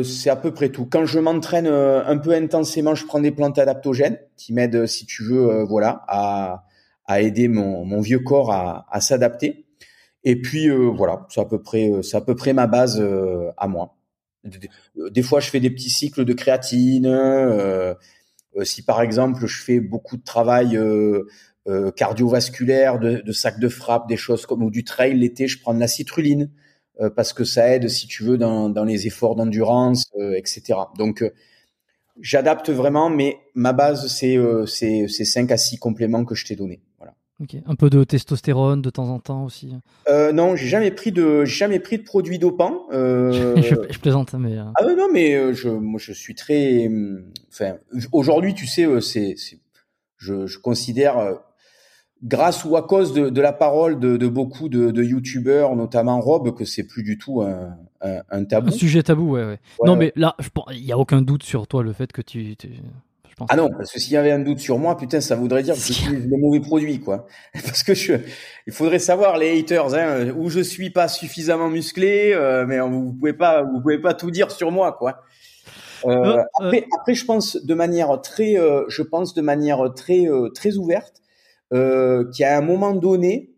[0.05, 0.85] c'est à peu près tout.
[0.85, 5.23] Quand je m'entraîne un peu intensément, je prends des plantes adaptogènes qui m'aident, si tu
[5.23, 9.65] veux, voilà, à, aider mon, vieux corps à, s'adapter.
[10.23, 13.02] Et puis voilà, c'est à peu près, c'est à peu près ma base
[13.57, 13.97] à moi.
[14.44, 17.07] Des fois, je fais des petits cycles de créatine.
[18.57, 21.25] Euh, si par exemple je fais beaucoup de travail euh,
[21.68, 25.60] euh, cardiovasculaire, de, de sac de frappe, des choses comme ou du trail l'été, je
[25.60, 26.51] prends de la citrulline
[27.01, 30.05] euh, parce que ça aide, si tu veux, dans, les efforts d'endurance,
[30.36, 30.78] etc.
[30.97, 31.23] Donc
[32.20, 36.47] j'adapte vraiment, mais ma base c'est euh, c'est ces cinq à six compléments que je
[36.47, 36.81] t'ai donnés.
[37.39, 37.53] Voilà.
[37.55, 37.57] Ok.
[37.67, 39.75] Un peu de testostérone de temps en temps aussi.
[40.09, 42.83] Euh, non, j'ai jamais pris de jamais pris de produits dopants.
[42.93, 44.57] Euh, je, je plaisante, mais.
[44.59, 46.87] euh, Ah ouais, non, mais je, moi, je suis très.
[46.87, 47.77] hum, Enfin,
[48.13, 49.35] aujourd'hui, tu sais, c'est,
[50.19, 51.37] je, je considère,
[52.23, 56.21] grâce ou à cause de, de la parole de, de beaucoup de, de youtubeurs, notamment
[56.21, 58.69] Rob, que c'est plus du tout un, un, un tabou.
[58.69, 59.59] Un sujet tabou, ouais, ouais.
[59.79, 60.35] Ouais, non, mais là,
[60.73, 62.57] il n'y a aucun doute sur toi, le fait que tu.
[63.37, 63.49] Pense.
[63.51, 65.75] Ah non, parce que s'il y avait un doute sur moi, putain, ça voudrait dire
[65.75, 67.27] que j'utilise les mauvais produits, quoi.
[67.53, 68.15] Parce que je,
[68.67, 73.13] il faudrait savoir les haters, hein, où je suis pas suffisamment musclé, euh, mais vous
[73.13, 75.23] pouvez pas, vous pouvez pas tout dire sur moi, quoi.
[76.05, 80.27] Euh, Euh, après, après, je pense de manière très, euh, je pense de manière très,
[80.29, 81.23] euh, très ouverte,
[81.73, 83.55] euh, qu'à un moment donné,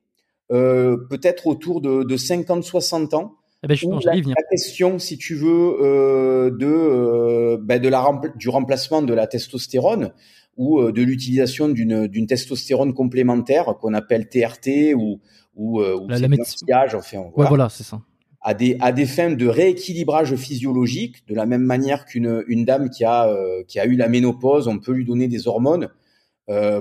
[0.52, 4.34] euh, peut-être autour de, de 50-60 ans, Eh ben, la, venir.
[4.50, 9.26] question, si tu veux, euh, de, euh, ben, de la rempl- du remplacement de la
[9.26, 10.12] testostérone
[10.56, 15.20] ou euh, de l'utilisation d'une testostérone complémentaire qu'on appelle TRT ou
[15.56, 18.00] ou, ou La- la médecine- enfin, Ouais, voilà, c'est ça.
[18.42, 22.90] à des à des fins de rééquilibrage physiologique, de la même manière qu'une une dame
[22.90, 23.28] qui a
[23.66, 25.88] qui a eu la ménopause, on peut lui donner des hormones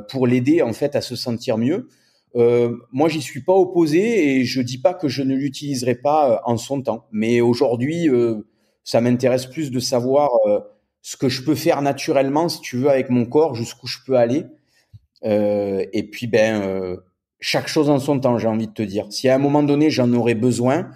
[0.10, 1.88] pour l'aider en fait à se sentir mieux.
[2.36, 6.32] Euh, moi, j'y suis pas opposé et je dis pas que je ne l'utiliserai pas
[6.32, 7.08] euh, en son temps.
[7.12, 8.48] Mais aujourd'hui, euh,
[8.84, 10.30] ça m'intéresse plus de savoir
[11.02, 14.16] ce que je peux faire naturellement, si tu veux, avec mon corps, jusqu'où je peux
[14.16, 14.46] aller.
[15.24, 16.98] et puis, ben,
[17.42, 19.08] chaque chose en son temps, j'ai envie de te dire.
[19.10, 20.90] Si à un moment donné j'en aurais besoin,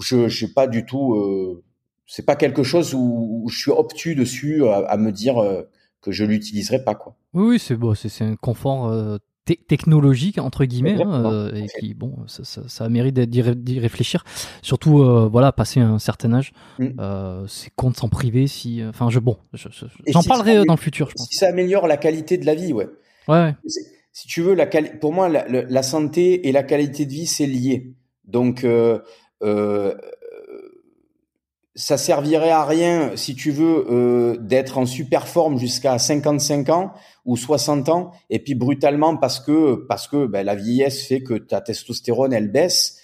[0.00, 1.62] je n'ai pas du tout.
[2.06, 5.36] c'est pas quelque chose où, je suis obtus dessus à, me dire
[6.00, 7.14] que je l'utiliserai pas, quoi.
[7.34, 8.90] Oui, c'est bon, c'est un confort
[9.44, 14.24] technologique entre guillemets hein, euh, et qui bon ça, ça, ça mérite d'y réfléchir.
[14.62, 16.88] Surtout euh, voilà passer un certain âge mm.
[16.98, 19.36] euh, c'est con de s'en priver si enfin je bon
[20.06, 21.28] j'en parlerai dans le futur je pense.
[21.28, 22.88] si ça améliore la qualité de la vie ouais.
[23.28, 23.54] Ouais,
[24.12, 27.46] si tu veux la pour moi la, la, santé et la qualité de vie c'est
[27.46, 27.94] lié.
[28.26, 28.64] Donc
[29.44, 29.94] euh,
[31.76, 36.92] ça servirait à rien, si tu veux, euh, d'être en super forme jusqu'à 55 ans
[37.24, 41.34] ou 60 ans, et puis brutalement parce que parce que ben, la vieillesse fait que
[41.34, 43.00] ta testostérone elle baisse.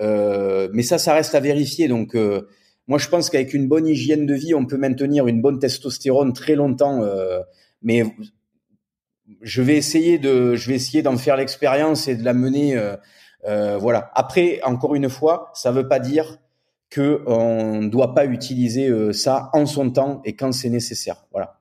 [0.00, 1.88] Euh, mais ça, ça reste à vérifier.
[1.88, 2.48] Donc, euh,
[2.86, 6.32] moi, je pense qu'avec une bonne hygiène de vie, on peut maintenir une bonne testostérone
[6.32, 7.02] très longtemps.
[7.02, 7.40] Euh,
[7.82, 8.04] mais
[9.40, 12.76] je vais essayer de, je vais essayer d'en faire l'expérience et de la mener.
[13.46, 14.10] Euh, voilà.
[14.14, 16.38] Après, encore une fois, ça veut pas dire
[16.94, 21.24] qu'on ne doit pas utiliser euh, ça en son temps et quand c'est nécessaire.
[21.32, 21.60] Voilà.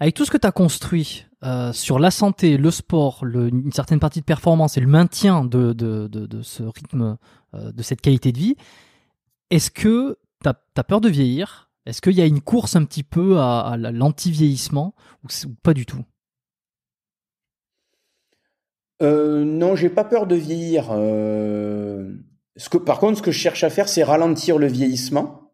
[0.00, 4.00] Avec tout ce que tu as construit euh, sur la santé, le sport, une certaine
[4.00, 5.74] partie de performance et le maintien de,
[6.42, 7.16] ce rythme,
[7.54, 8.56] euh, de cette qualité de vie,
[9.50, 11.70] est-ce que tu as, peur de vieillir?
[11.86, 15.28] Est-ce qu'il y a une course un petit peu à, l'anti-vieillissement ou,
[15.62, 16.04] pas du tout?
[19.00, 20.92] Non, j'ai pas peur de vieillir.
[22.56, 25.52] Ce que, par contre, ce que je cherche à faire, c'est ralentir le vieillissement,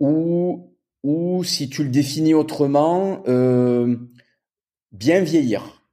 [0.00, 3.96] ou, ou si tu le définis autrement, euh,
[4.92, 5.84] bien vieillir.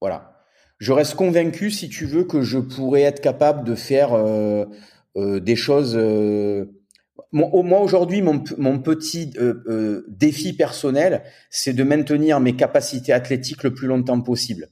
[0.00, 0.42] Voilà.
[0.78, 4.64] Je reste convaincu, si tu veux, que je pourrais être capable de faire euh,
[5.16, 5.96] euh, des choses.
[7.32, 9.32] moi aujourd'hui, mon, mon, petit
[10.08, 14.68] défi personnel, c'est de maintenir mes capacités athlétiques le plus longtemps possible.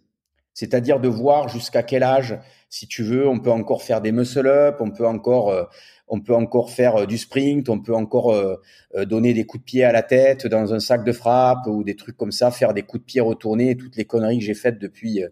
[0.55, 4.77] C'est-à-dire de voir jusqu'à quel âge si tu veux, on peut encore faire des muscle-up,
[4.81, 5.65] on peut encore, euh,
[6.09, 8.57] on peut encore faire euh, du sprint, on peut encore euh,
[9.05, 11.97] donner des coups de pied à la tête dans un sac de frappe ou des
[11.97, 14.79] trucs comme ça, faire des coups de pied retournés, toutes les conneries que j'ai faites
[14.79, 15.23] depuis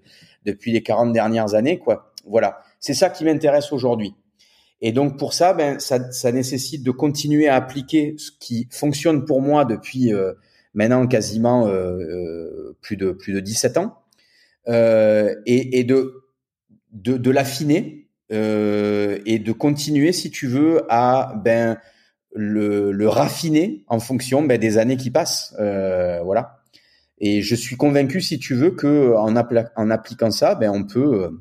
[0.45, 2.13] depuis les 40 dernières années, quoi.
[2.27, 4.15] Voilà, c'est ça qui m'intéresse aujourd'hui.
[4.81, 9.25] Et donc pour ça, ben ça, ça, nécessite de continuer à appliquer ce qui fonctionne
[9.25, 10.13] pour moi depuis
[10.75, 11.71] maintenant quasiment
[12.83, 13.99] plus de plus de 17 ans,
[14.67, 16.24] et, et de
[16.95, 21.77] de, de l'affiner euh, et de continuer, si tu veux, à ben
[22.35, 25.55] le, le raffiner en fonction ben, des années qui passent.
[25.61, 26.61] Euh, voilà.
[27.19, 31.25] Et je suis convaincu, si tu veux, que en, en appliquant ça, ben on peut,
[31.25, 31.39] euh,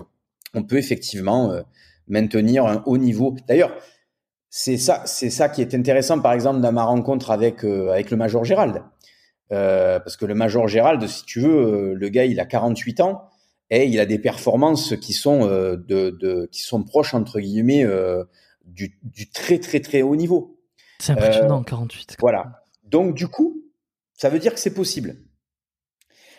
[0.53, 1.61] on peut effectivement euh,
[2.07, 3.35] maintenir un haut niveau.
[3.48, 3.75] D'ailleurs,
[4.49, 8.11] c'est ça, c'est ça qui est intéressant, par exemple, dans ma rencontre avec euh, avec
[8.11, 8.83] le Major Gérald,
[9.49, 13.30] parce que le Major Gérald, si tu veux, le gars, il a 48 ans
[13.74, 18.24] et il a des performances qui sont euh, de, qui sont proches entre guillemets euh,
[18.66, 19.00] du,
[19.34, 20.60] très très très haut niveau.
[21.00, 22.11] C'est impressionnant, 48.
[22.11, 22.64] Euh, voilà.
[22.84, 23.64] Donc du coup,
[24.14, 25.16] ça veut dire que c'est possible.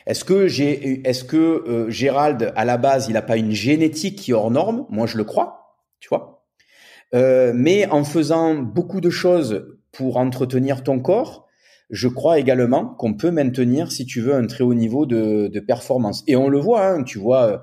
[0.06, 4.30] Est-ce que j'ai, est-ce que Gérald à la base, il n'a pas une génétique qui
[4.30, 4.86] est hors norme?
[4.90, 6.46] Moi, je le crois, tu vois.
[7.12, 11.43] mais en faisant beaucoup de choses pour entretenir ton corps,
[11.90, 16.24] je crois également qu'on peut maintenir, si tu veux, un très haut niveau de, performance.
[16.26, 17.58] Et on le voit, hein, tu vois, euh,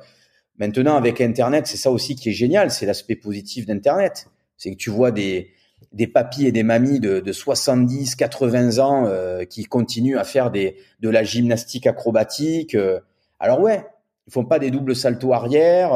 [0.58, 4.28] maintenant avec Internet, c'est ça aussi qui est génial, c'est l'aspect positif d'Internet.
[4.58, 5.52] C'est que tu vois des,
[5.92, 10.78] des papis et des mamies de, 70, 80 ans euh, qui continuent à faire des,
[11.00, 12.76] de la gymnastique acrobatique.
[12.76, 13.00] Euh.
[13.40, 13.84] Alors ouais,
[14.28, 15.94] ils font pas des doubles saltos arrière,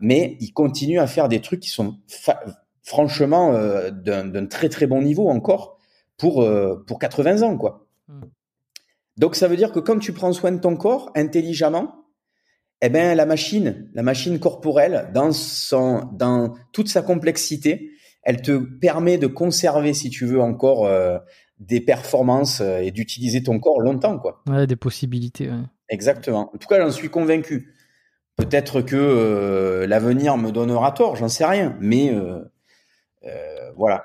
[0.00, 1.98] mais ils continuent à faire des trucs qui sont
[2.84, 3.52] franchement
[3.90, 5.75] d'un très très bon niveau encore
[6.16, 7.86] pour, euh, pour 80 ans, quoi.
[8.08, 8.22] Hmm.
[9.16, 12.06] Donc, ça veut dire que quand tu prends soin de ton corps intelligemment,
[12.82, 18.58] eh ben, la machine, la machine corporelle, dans son, dans toute sa complexité, elle te
[18.58, 21.18] permet de conserver, si tu veux, encore euh,
[21.58, 24.42] des performances euh, et d'utiliser ton corps longtemps, quoi.
[24.48, 25.48] Ouais, des possibilités.
[25.48, 25.64] Ouais.
[25.88, 26.50] Exactement.
[26.54, 27.72] En tout cas, j'en suis convaincu.
[28.36, 31.74] Peut-être que l'avenir me donnera tort, j'en sais rien.
[31.80, 32.12] Mais
[33.76, 34.04] voilà.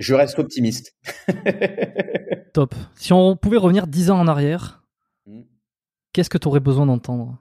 [0.00, 0.96] Je reste optimiste.
[2.54, 2.74] Top.
[2.94, 4.82] Si on pouvait revenir dix ans en arrière,
[5.26, 5.42] hmm.
[6.14, 7.36] qu'est-ce que tu aurais besoin d'entendre?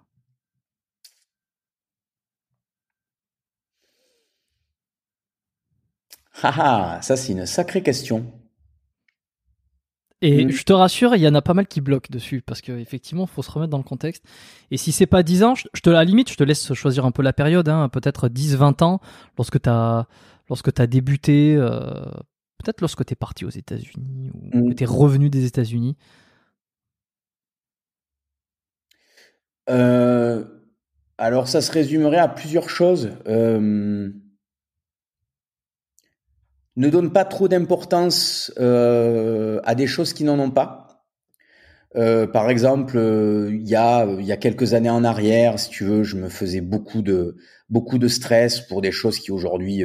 [6.44, 8.32] Ah, ça c'est une sacrée question.
[10.22, 10.52] Et Mhm.
[10.52, 13.30] je te rassure, il y en a pas mal qui bloquent dessus parce qu'effectivement, il
[13.30, 14.26] faut se remettre dans le contexte.
[14.70, 17.06] Et si c'est pas 10 ans, je te, à la limite, je te laisse choisir
[17.06, 19.00] un peu la période, hein, peut-être 10-20 ans,
[19.38, 20.08] lorsque tu as,
[20.50, 22.04] lorsque as débuté, euh,
[22.60, 24.70] peut-être lorsque tu es parti aux États-Unis ou Mhm.
[24.70, 25.96] que tu es revenu des États-Unis.
[29.70, 30.44] Euh,
[31.18, 33.12] alors, ça se résumerait à plusieurs choses.
[33.28, 34.10] Euh,
[36.76, 40.86] ne donne pas trop d'importance euh, à des choses qui n'en ont pas.
[42.32, 42.98] Par exemple,
[43.52, 46.62] il y a y a quelques années en arrière, si tu veux, je me faisais
[46.62, 47.36] beaucoup de
[47.68, 49.84] beaucoup de stress pour des choses qui aujourd'hui,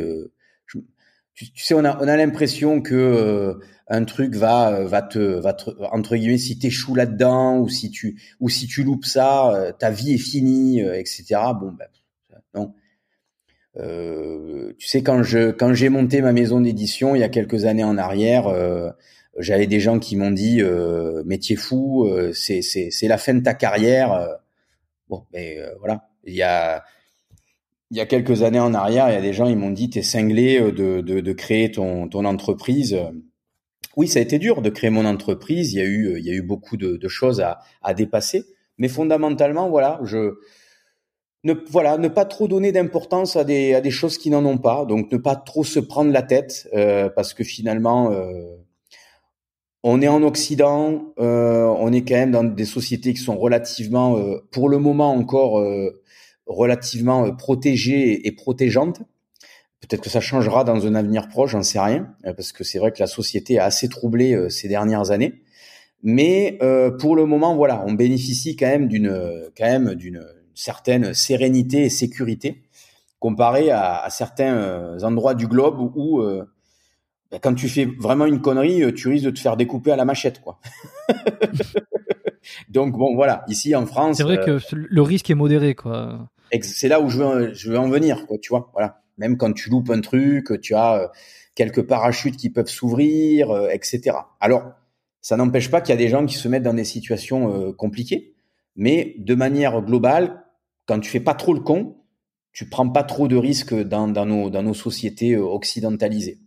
[1.35, 3.55] tu, tu sais, on a on a l'impression que euh,
[3.89, 8.21] un truc va va te va te entre guillemets si t'échoues là-dedans ou si tu
[8.41, 11.25] ou si tu loupes ça, euh, ta vie est finie, euh, etc.
[11.61, 11.89] Bon ben
[12.55, 12.75] non.
[13.77, 17.65] Euh, tu sais quand je quand j'ai monté ma maison d'édition il y a quelques
[17.65, 18.47] années en arrière.
[18.47, 18.91] euh,
[19.39, 23.35] j'avais des gens qui m'ont dit euh, métier fou, euh, c'est c'est c'est la fin
[23.35, 24.13] de ta carrière.
[24.13, 24.29] euh.
[25.09, 26.09] Bon, mais euh, voilà.
[26.25, 26.85] Il y a
[27.91, 29.91] il y a quelques années en arrière, il y a des gens ils m'ont dit
[29.91, 30.73] t'es cinglé euh,
[31.03, 32.99] de, créer ton entreprise.
[33.97, 35.73] Oui, ça a été dur de créer mon entreprise.
[35.73, 38.45] Il y a eu beaucoup de, choses à dépasser,
[38.79, 40.35] mais fondamentalement voilà, je
[41.45, 44.85] ne pas trop donner d'importance à des choses qui n'en ont pas.
[44.87, 48.57] Donc ne pas trop se prendre la tête euh, parce que finalement euh,
[49.85, 54.19] on est en Occident, on est quand même dans des sociétés qui sont relativement,
[54.51, 55.63] pour le moment encore,
[56.47, 59.01] relativement euh, protégées et protégeantes.
[59.81, 62.79] Peut-être que ça changera dans un avenir proche, j'en sais rien, euh, parce que c'est
[62.79, 65.43] vrai que la société a assez troublé euh, ces dernières années.
[66.07, 66.59] Mais
[67.01, 69.09] pour le moment, voilà, on bénéficie quand même d'une,
[69.57, 70.23] quand même d'une
[70.55, 72.61] certaine sérénité et sécurité
[73.21, 78.93] comparé à, à certains endroits du globe où, ben, quand tu fais vraiment une connerie,
[78.93, 80.61] tu risques de te faire découper à la machette, quoi.
[82.69, 86.29] Donc bon, voilà, ici en France, C'est vrai euh, que le risque est modéré, quoi.
[86.63, 88.71] C'est là où je veux, en venir, tu vois.
[88.73, 91.09] Voilà, même quand tu loupes un truc, tu as euh,
[91.55, 94.17] quelques parachutes qui peuvent s'ouvrir, euh, etc.
[94.41, 94.73] Alors,
[95.21, 97.73] ça n'empêche pas qu'il y a des gens qui se mettent dans des situations euh,
[97.73, 98.35] compliquées,
[98.77, 100.45] mais de manière globale,
[100.87, 101.97] quand tu fais pas trop le con,
[102.53, 106.39] tu prends pas trop de risques dans, nos sociétés occidentalisées.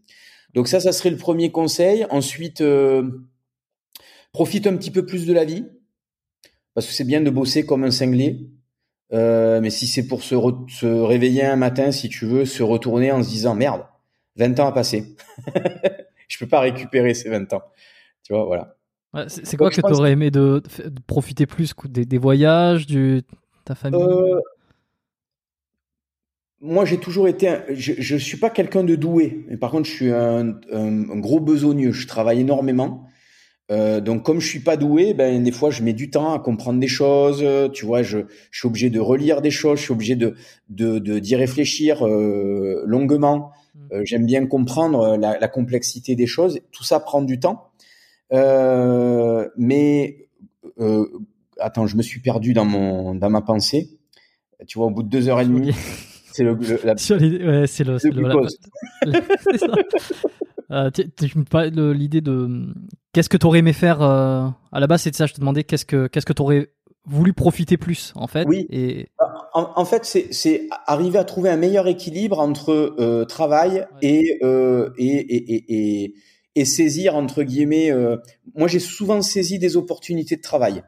[0.53, 2.05] Donc ça, ça serait le premier conseil.
[2.11, 2.63] Ensuite,
[4.31, 5.65] profite un petit peu plus de la vie,
[6.73, 8.47] parce que c'est bien de bosser comme un cinglé.
[9.13, 12.63] Euh, mais si c'est pour se, re- se réveiller un matin, si tu veux, se
[12.63, 13.85] retourner en se disant merde,
[14.35, 15.15] 20 ans à passer.
[16.27, 17.63] je peux pas récupérer ces 20 ans.
[18.23, 18.75] Tu vois, voilà.
[19.13, 22.17] Ouais, c'est c'est quoi Donc, que tu aurais aimé de, de profiter plus des, des
[22.17, 23.23] voyages, du,
[23.65, 23.99] ta famille?
[23.99, 24.39] Euh,
[26.59, 27.47] moi, j'ai toujours été.
[27.49, 31.09] un- je, je suis pas quelqu'un de doué, mais par contre, je suis un, un-
[31.09, 31.91] un gros besogneux.
[31.91, 33.07] Je travaille énormément.
[33.69, 36.39] Euh, donc, comme je suis pas doué, ben des fois, je mets du temps à
[36.39, 37.45] comprendre des choses.
[37.73, 38.19] Tu vois, je,
[38.51, 39.79] je suis obligé de relire des choses.
[39.79, 40.35] Je suis obligé de
[40.69, 43.51] de de- d'y réfléchir euh, longuement.
[43.91, 46.59] Euh, J'aime bien comprendre la, la complexité des choses.
[46.71, 47.69] Tout ça prend du temps.
[49.57, 50.27] Mais
[51.59, 53.89] attends, je me suis perdu dans mon dans ma pensée.
[54.67, 55.71] Tu vois, au bout de deux heures et demie,
[56.31, 58.35] c'est le, le- la l'idée- ouais, c'est le, c'est le- la-.
[60.71, 62.73] Euh, tu- me parlais de l'idée de
[63.13, 65.63] qu'est-ce que tu aurais aimé faire euh, à la base c'est ça je te demandais
[65.63, 66.67] qu'est-ce que qu'est-ce que tu aurais
[67.05, 68.67] voulu profiter plus en fait Oui.
[68.69, 69.07] et
[69.53, 74.39] En, en fait, c'est c'est arriver à trouver un meilleur équilibre entre euh, travail et,
[74.41, 74.41] et,
[74.97, 76.13] et, et, et,
[76.55, 77.93] et saisir, entre guillemets,
[78.55, 80.83] moi j'ai souvent saisi des opportunités de travail.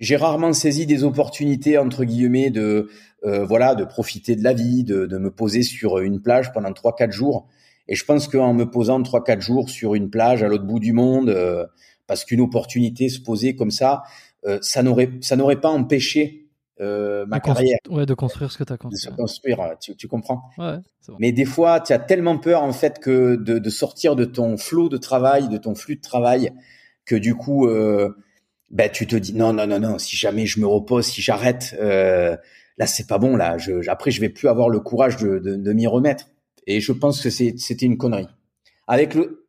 [0.00, 2.88] J'ai rarement saisi des opportunités, entre guillemets, de,
[3.24, 6.72] euh, voilà, de profiter de la vie, de, de me poser sur une plage pendant
[6.72, 7.46] trois quatre jours.
[7.88, 10.80] Et je pense qu'en me posant trois quatre jours sur une plage à l'autre bout
[10.80, 11.64] du monde, euh,
[12.06, 14.02] parce qu'une opportunité se posait comme ça,
[14.46, 16.48] euh, ça n'aurait ça n'aurait pas empêché
[16.80, 19.78] euh, ma de carrière ouais, de construire ce que tu as de se construit construire.
[19.80, 20.76] Tu, tu comprends ouais,
[21.08, 21.16] bon.
[21.18, 24.56] Mais des fois, tu as tellement peur en fait que de, de sortir de ton
[24.58, 26.52] flot de travail, de ton flux de travail,
[27.06, 28.10] que du coup, euh,
[28.70, 29.98] ben tu te dis non non non non.
[29.98, 32.36] Si jamais je me repose, si j'arrête, euh,
[32.78, 33.36] là c'est pas bon.
[33.36, 36.26] Là, je, après je vais plus avoir le courage de, de, de m'y remettre.
[36.66, 38.28] Et je pense que c'est- c'était une connerie.
[38.86, 39.46] Avec le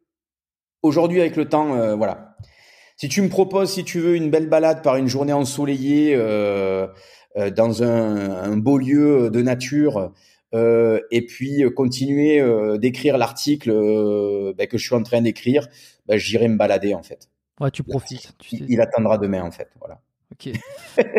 [0.84, 2.36] aujourd'hui avec le temps, euh, voilà.
[2.96, 6.88] Si tu me proposes, si tu veux, une belle balade par une journée ensoleillée euh,
[7.38, 10.14] euh, dans un, un beau lieu de nature,
[10.54, 15.22] euh, et puis euh, continuer euh, d'écrire l'article euh, ben, que je suis en train
[15.22, 15.68] d'écrire,
[16.08, 17.30] ben, j'irai me balader en fait.
[17.60, 18.66] ouais tu profites tu Il, sais.
[18.70, 19.70] il attendra demain en fait.
[19.80, 20.00] Voilà.
[20.32, 20.54] Ok.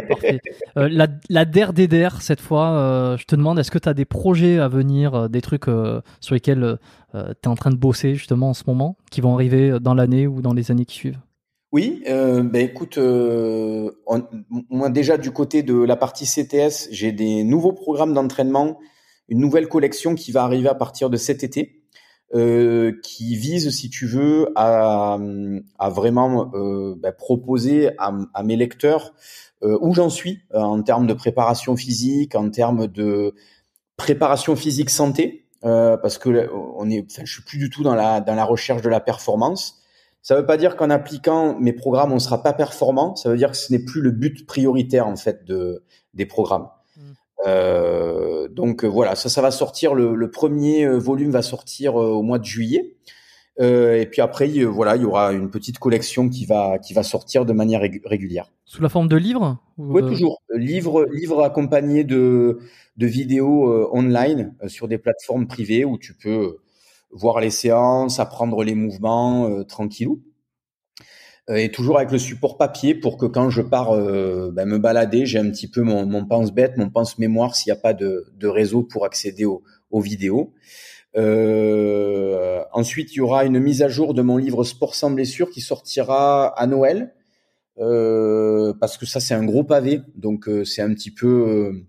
[0.08, 0.40] Parfait.
[0.76, 4.04] Euh, la la der cette fois euh, je te demande est-ce que tu as des
[4.04, 6.78] projets à venir euh, des trucs euh, sur lesquels
[7.12, 10.26] tu es en train de bosser justement en ce moment qui vont arriver dans l'année
[10.26, 11.18] ou dans les années qui suivent?
[11.72, 18.14] Oui, ben écoute, moi déjà du côté de la partie CTS, j'ai des nouveaux programmes
[18.14, 18.78] d'entraînement,
[19.28, 21.77] une nouvelle collection qui va arriver à partir de cet été,
[22.34, 25.18] euh, qui vise, si tu veux, à,
[25.78, 29.14] à vraiment euh, ben, proposer à, à mes lecteurs
[29.62, 33.34] euh, où j'en suis euh, en termes de préparation physique, en termes de
[33.96, 37.94] préparation physique santé, euh, parce que on est, enfin, je suis plus du tout dans
[37.94, 39.82] la dans la recherche de la performance.
[40.22, 43.16] Ça ne veut pas dire qu'en appliquant mes programmes, on ne sera pas performant.
[43.16, 45.82] Ça veut dire que ce n'est plus le but prioritaire en fait de
[46.14, 46.68] des programmes.
[47.46, 49.94] Euh, donc euh, voilà, ça, ça va sortir.
[49.94, 52.94] Le, le premier euh, volume va sortir au mois de juillet.
[53.60, 56.94] Euh, et puis après, il- voilà, il y aura une petite collection qui va qui
[56.94, 58.52] va sortir de manière rég- régulière.
[58.64, 60.42] Sous la forme de livres ou, Oui, euh, toujours.
[60.54, 62.58] Livre, livre accompagné de,
[62.96, 66.58] de vidéos euh, online sur des plateformes privées où tu peux
[67.10, 70.20] voir les séances, apprendre les mouvements tranquillou.
[71.50, 74.78] Euh, et toujours avec le support papier pour que quand je pars euh, ben, me
[74.78, 78.26] balader, j'ai un petit peu mon, mon pense-bête, mon pense-mémoire s'il n'y a pas de,
[78.36, 79.62] de réseau pour accéder aux,
[80.00, 80.52] vidéos.
[81.16, 85.50] Euh, ensuite, il y aura une mise à jour de mon livre Sport sans blessure
[85.50, 87.14] qui sortira à Noël.
[87.78, 91.86] Euh, parce que ça c'est un gros pavé, donc euh, c'est un petit peu,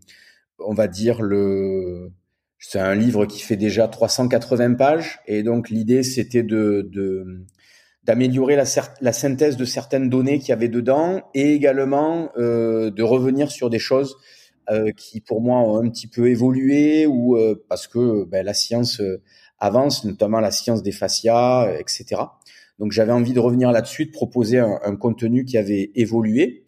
[0.60, 2.12] on va dire le,
[2.60, 7.46] c'est un livre qui fait déjà 380 pages et donc l'idée c'était de, de
[8.04, 8.64] d'améliorer la,
[9.02, 13.70] la synthèse de certaines données qu'il y avait dedans et également euh, de revenir sur
[13.70, 14.16] des choses
[14.70, 18.54] euh, qui pour moi ont un petit peu évolué ou euh, parce que ben, la
[18.54, 19.22] science euh,
[19.60, 22.22] avance, notamment la science des fascias, euh, etc.
[22.80, 26.64] Donc j'avais envie de revenir là-dessus, de proposer un, un contenu qui avait évolué.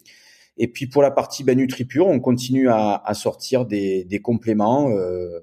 [0.58, 4.90] Et puis pour la partie ben, NutriPure, on continue à, à sortir des, des compléments,
[4.90, 5.40] euh,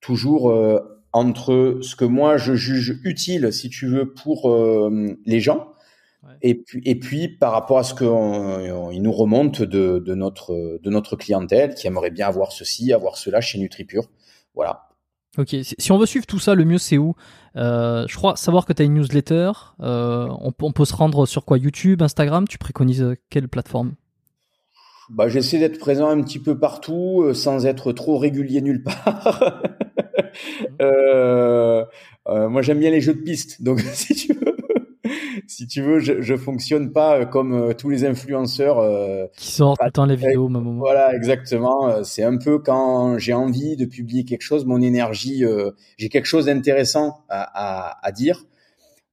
[0.00, 0.52] toujours
[1.12, 5.68] entre ce que moi je juge utile, si tu veux, pour euh, les gens,
[6.22, 6.34] Ouais.
[6.42, 10.90] et puis et puis par rapport à ce qu'ils nous remontent de, de notre de
[10.90, 14.04] notre clientèle qui aimerait bien avoir ceci, avoir cela chez NutriPure.
[14.54, 14.88] Voilà.
[15.38, 17.14] Ok, si on veut suivre tout ça, le mieux c'est où?
[17.56, 19.52] Euh, Je crois savoir que tu as une newsletter.
[19.80, 21.56] Euh, on, peut- on peut se rendre sur quoi?
[21.56, 22.46] YouTube, Instagram?
[22.46, 23.94] Tu préconises quelle plateforme?
[25.08, 29.62] Bah, j'essaie d'être présent un petit peu partout, sans être trop régulier nulle part.
[30.82, 31.84] Euh,
[32.28, 34.56] euh, moi, j'aime bien les jeux de piste, donc si tu veux,
[35.46, 38.78] si tu veux, je, je fonctionne pas euh, comme tous les influenceurs.
[38.78, 42.02] euh, Qui sort tout les vidéos au même moment voilà, exactement.
[42.04, 45.44] C'est un peu quand j'ai envie de publier quelque chose, mon énergie,
[45.98, 48.44] j'ai quelque chose d'intéressant à, à, à dire.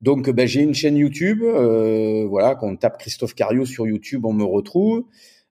[0.01, 4.33] Donc, ben, j'ai une chaîne YouTube, voilà, quand on tape Christophe Cario sur YouTube, on
[4.33, 5.03] me retrouve.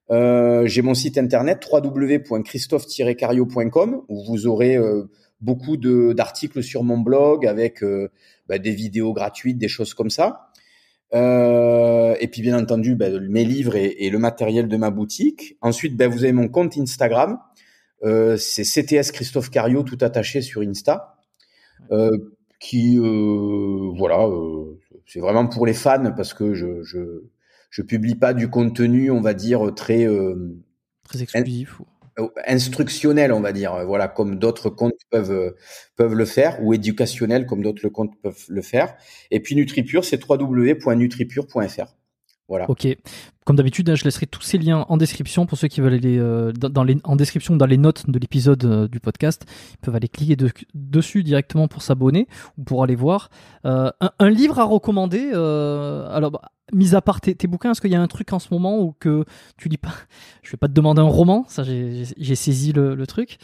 [0.09, 5.03] Euh, j'ai mon site internet www.christophe-cario.com où vous aurez euh,
[5.41, 8.09] beaucoup d'articles sur mon blog avec euh,
[8.47, 10.49] ben, des vidéos gratuites, des choses comme ça.
[11.13, 15.57] Euh, et puis bien entendu ben, mes livres et, le matériel de ma boutique.
[15.61, 17.39] Ensuite, ben, vous avez mon compte Instagram,
[18.03, 21.17] euh, c'est CTS Christophe Cario tout attaché sur Insta,
[22.59, 24.27] qui voilà,
[25.05, 27.23] c'est vraiment pour les fans parce que je, je
[27.69, 30.07] je publie pas du contenu, on va dire très
[31.07, 31.81] Très exclusif.
[32.47, 35.55] Instructionnel, on va dire, euh, voilà, comme d'autres comptes peuvent euh,
[35.95, 38.95] peuvent le faire, ou éducationnel comme d'autres comptes peuvent le faire.
[39.31, 41.95] Et puis NutriPure, c'est www.nutripure.fr.
[42.47, 42.69] Voilà.
[42.69, 42.87] Ok.
[43.45, 46.17] Comme d'habitude, hein, je laisserai tous ces liens en description pour ceux qui veulent aller
[46.17, 49.45] euh, dans, en description dans les notes de l'épisode euh, du podcast.
[49.73, 52.27] Ils peuvent aller cliquer de- dessus directement pour s'abonner
[52.57, 53.29] ou pour aller voir.
[53.65, 55.31] Euh, un, livre à recommander.
[55.31, 56.41] alors, bah,
[56.73, 58.93] mis à part tes, bouquins, est-ce qu'il y a un truc en ce moment où
[58.99, 59.25] que
[59.57, 59.93] tu lis pas?
[60.43, 63.37] Je vais pas te demander un roman, ça j'ai saisi le, truc.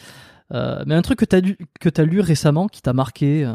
[0.52, 3.50] Mais un truc que tu as, as lu récemment qui t'a marqué,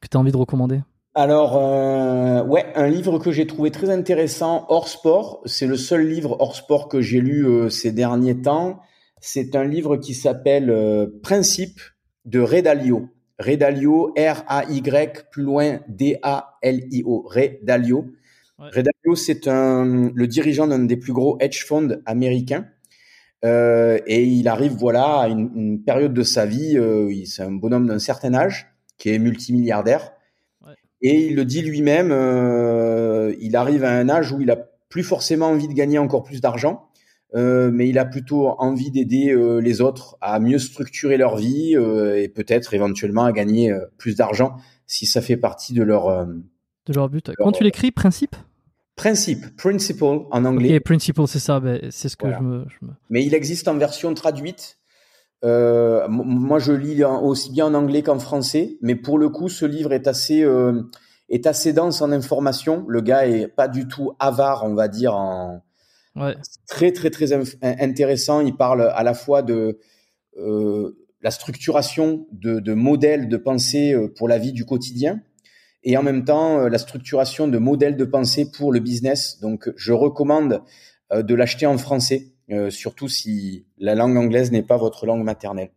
[0.00, 0.82] que tu as envie de recommander?
[1.14, 5.40] Alors, euh, ouais, un livre que j'ai trouvé très intéressant hors sport.
[5.46, 8.80] C'est le seul livre hors sport que j'ai lu euh, ces derniers temps.
[9.20, 11.80] C'est un livre qui s'appelle euh, Principe
[12.24, 13.08] de Ray Dalio.
[13.38, 13.58] Ray
[15.30, 17.26] plus loin, D-A-L-I-O.
[17.28, 18.06] Ray Dalio.
[18.58, 18.68] Ouais.
[18.70, 22.66] Ray Dalio, c'est le dirigeant d'un des plus gros hedge funds américains.
[23.44, 27.52] Euh, et il arrive, voilà, à une, une période de sa vie, euh, c'est un
[27.52, 30.12] bonhomme d'un certain âge, qui est multimilliardaire.
[31.00, 34.56] Et il le dit lui-même, euh, il arrive à un âge où il a
[34.88, 36.88] plus forcément envie de gagner encore plus d'argent,
[37.34, 41.76] euh, mais il a plutôt envie d'aider euh, les autres à mieux structurer leur vie
[41.76, 46.08] euh, et peut-être éventuellement à gagner euh, plus d'argent si ça fait partie de leur
[46.08, 46.24] euh,
[46.86, 48.34] de leur but Quand tu l'écris, principe?
[48.96, 50.74] Principe, principle en anglais.
[50.76, 52.38] Ok, principle, c'est ça, ben, c'est ce que Voilà.
[52.38, 52.64] je me.
[52.68, 54.77] je me- mais il existe en version traduite.
[55.44, 59.64] Euh, moi, je lis aussi bien en anglais qu'en français, mais pour le coup, ce
[59.66, 60.82] livre est assez, euh,
[61.28, 62.84] est assez dense en information.
[62.88, 65.62] Le gars est pas du tout avare, on va dire, en
[66.16, 66.34] Ouais.
[66.66, 68.40] très très très intéressant.
[68.40, 69.78] Il parle à la fois de
[70.36, 75.20] euh, la structuration de, de modèles de pensée euh, pour la vie du quotidien
[75.84, 79.38] et en même temps euh, la structuration de modèles de pensée pour le business.
[79.40, 80.62] Donc je recommande
[81.12, 85.22] euh, de l'acheter en français, euh, surtout si la langue anglaise n'est pas votre langue
[85.24, 85.70] maternelle.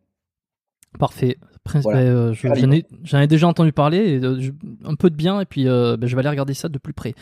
[1.00, 1.38] Parfait.
[1.83, 2.00] Voilà.
[2.01, 4.51] ben, euh, je- j'en ai, j'en ai déjà entendu parler, et, euh, je-
[4.83, 7.14] un peu de bien, et puis ben, je vais aller regarder ça de plus près.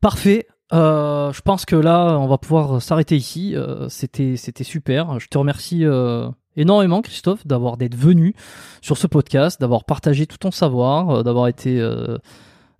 [0.00, 0.46] Parfait.
[0.72, 3.54] Euh, je pense que là, on va pouvoir s'arrêter ici.
[3.54, 5.20] Euh, c'était, c'était super.
[5.20, 8.34] Je te remercie euh, énormément, Christophe, d'avoir d'être venu
[8.80, 11.78] sur ce podcast, d'avoir partagé tout ton savoir, d'avoir été.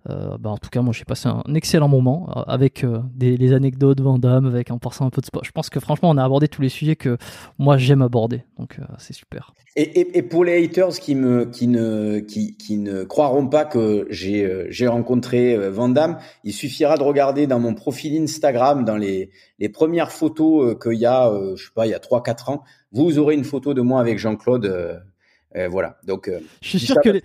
[0.09, 3.37] Euh, bah, en tout cas, moi, j'ai passé un excellent moment euh, avec euh, des,
[3.37, 5.43] les anecdotes Van Damme, avec en passant un peu de sport.
[5.43, 7.17] Je pense que franchement, on a abordé tous les sujets que
[7.57, 9.53] moi j'aime aborder, donc c'est super.
[9.75, 11.43] Et, pour les haters qui ne
[13.03, 18.85] croiront pas que j'ai rencontré Van Damme, il suffira de regarder dans mon profil Instagram
[18.85, 19.29] dans les
[19.59, 22.63] les premières photos qu'il y a je sais pas il y a trois quatre ans,
[22.91, 25.03] vous aurez une photo de moi avec Jean-Claude
[25.57, 25.97] euh, voilà.
[26.05, 27.21] Donc euh, Je suis sûr que les,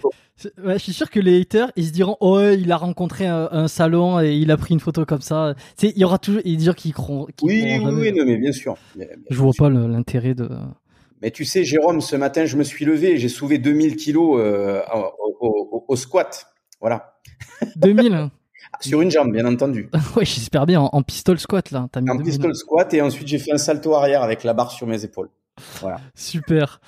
[0.64, 3.48] ouais, je suis sûr que les haters, ils se diront, oh, il a rencontré un,
[3.52, 5.54] un salon et il a pris une photo comme ça.
[5.76, 7.92] Tu sais, il y aura toujours, il dire qu'ils croiront, oui, oui, jamais.
[7.92, 8.76] oui, non, mais bien sûr.
[8.96, 9.64] Bien- bien Je vois sûr.
[9.64, 10.48] pas l'intérêt de.
[11.20, 14.40] Mais tu sais, Jérôme, ce matin, je me suis levé et j'ai soulevé 2000 kilos
[14.40, 16.46] euh, au, au, au- au squat.
[16.80, 17.14] Voilà.
[17.76, 18.30] 2000 hein.
[18.80, 19.88] Sur une jambe, bien entendu.
[20.16, 21.86] Ouais, j'espère bien, en, en pistol squat, là.
[21.92, 22.24] T'as mis En 2000.
[22.32, 25.28] pistol squat et ensuite j'ai fait un salto arrière avec la barre sur mes épaules.
[25.80, 26.00] Voilà.
[26.14, 26.80] Super.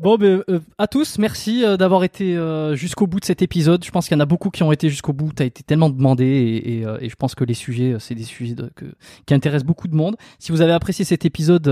[0.00, 3.84] Bon, ben, euh, à tous, merci euh, d'avoir été euh, jusqu'au bout de cet épisode.
[3.84, 5.32] Je pense qu'il y en a beaucoup qui ont été jusqu'au bout.
[5.32, 8.14] T'as été tellement demandé et, et, euh, et je pense que les sujets, euh, c'est
[8.14, 8.86] des sujets de- que,
[9.26, 10.16] qui intéressent beaucoup de monde.
[10.38, 11.68] Si vous avez apprécié cet épisode,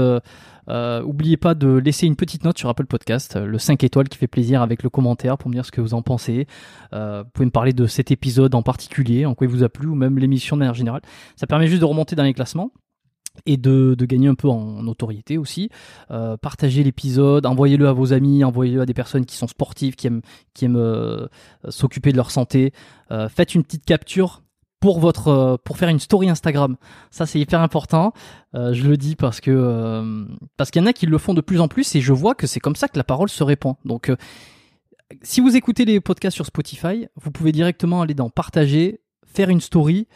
[0.68, 4.18] euh, oubliez pas de laisser une petite note sur Apple Podcast, le 5 étoiles qui
[4.18, 6.46] fait plaisir avec le commentaire pour me dire ce que vous en pensez.
[6.92, 9.86] Vous pouvez me parler de cet épisode en particulier, en quoi il vous a plu
[9.88, 11.02] ou même l'émission de manière générale.
[11.36, 12.72] Ça permet juste de remonter dans les classements
[13.44, 15.70] et de, gagner un peu en notoriété aussi.
[16.10, 20.06] Euh, partagez l'épisode, envoyez-le à vos amis, envoyez-le à des personnes qui sont sportives, qui
[20.06, 20.22] aiment,
[20.62, 21.26] euh,
[21.68, 22.72] s'occuper de leur santé.
[23.10, 24.42] Euh, faites une petite capture
[24.80, 26.76] pour faire une story Instagram.
[27.10, 28.12] Ça c'est hyper important.
[28.54, 31.60] Je le dis parce que parce qu'il y en a qui le font de plus
[31.60, 33.74] en plus et je vois que c'est comme ça que la parole se répand.
[33.84, 34.12] Donc
[35.22, 39.60] si vous écoutez les podcasts sur Spotify, vous pouvez directement aller dans partager, faire une
[39.60, 40.06] story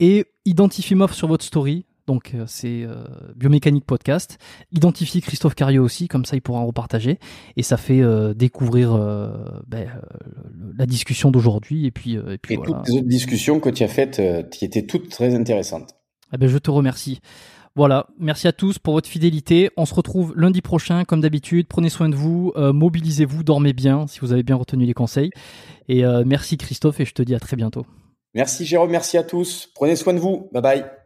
[0.00, 1.86] et identifiez-moi sur votre story.
[2.06, 3.04] Donc euh, c'est euh,
[3.34, 4.38] Biomécanique Podcast.
[4.72, 7.18] Identifiez Christophe Cario aussi, comme ça il pourra en repartager.
[7.56, 9.28] Et ça fait euh, découvrir euh,
[9.66, 9.88] ben,
[10.76, 11.86] la discussion d'aujourd'hui.
[11.86, 12.78] Et puis, et puis Et voilà.
[12.78, 15.94] toutes les autres discussions que tu as faites, qui étaient toutes très intéressantes.
[16.32, 17.20] Eh ben, je te remercie.
[17.74, 19.70] Voilà, merci à tous pour votre fidélité.
[19.76, 21.66] On se retrouve lundi prochain, comme d'habitude.
[21.68, 25.30] Prenez soin de vous, mobilisez-vous, dormez bien si vous avez bien retenu les conseils.
[25.86, 27.84] Et merci Christophe et je te dis à très bientôt.
[28.34, 29.68] Merci Jérôme, merci à tous.
[29.74, 30.48] Prenez soin de vous.
[30.52, 31.05] Bye bye.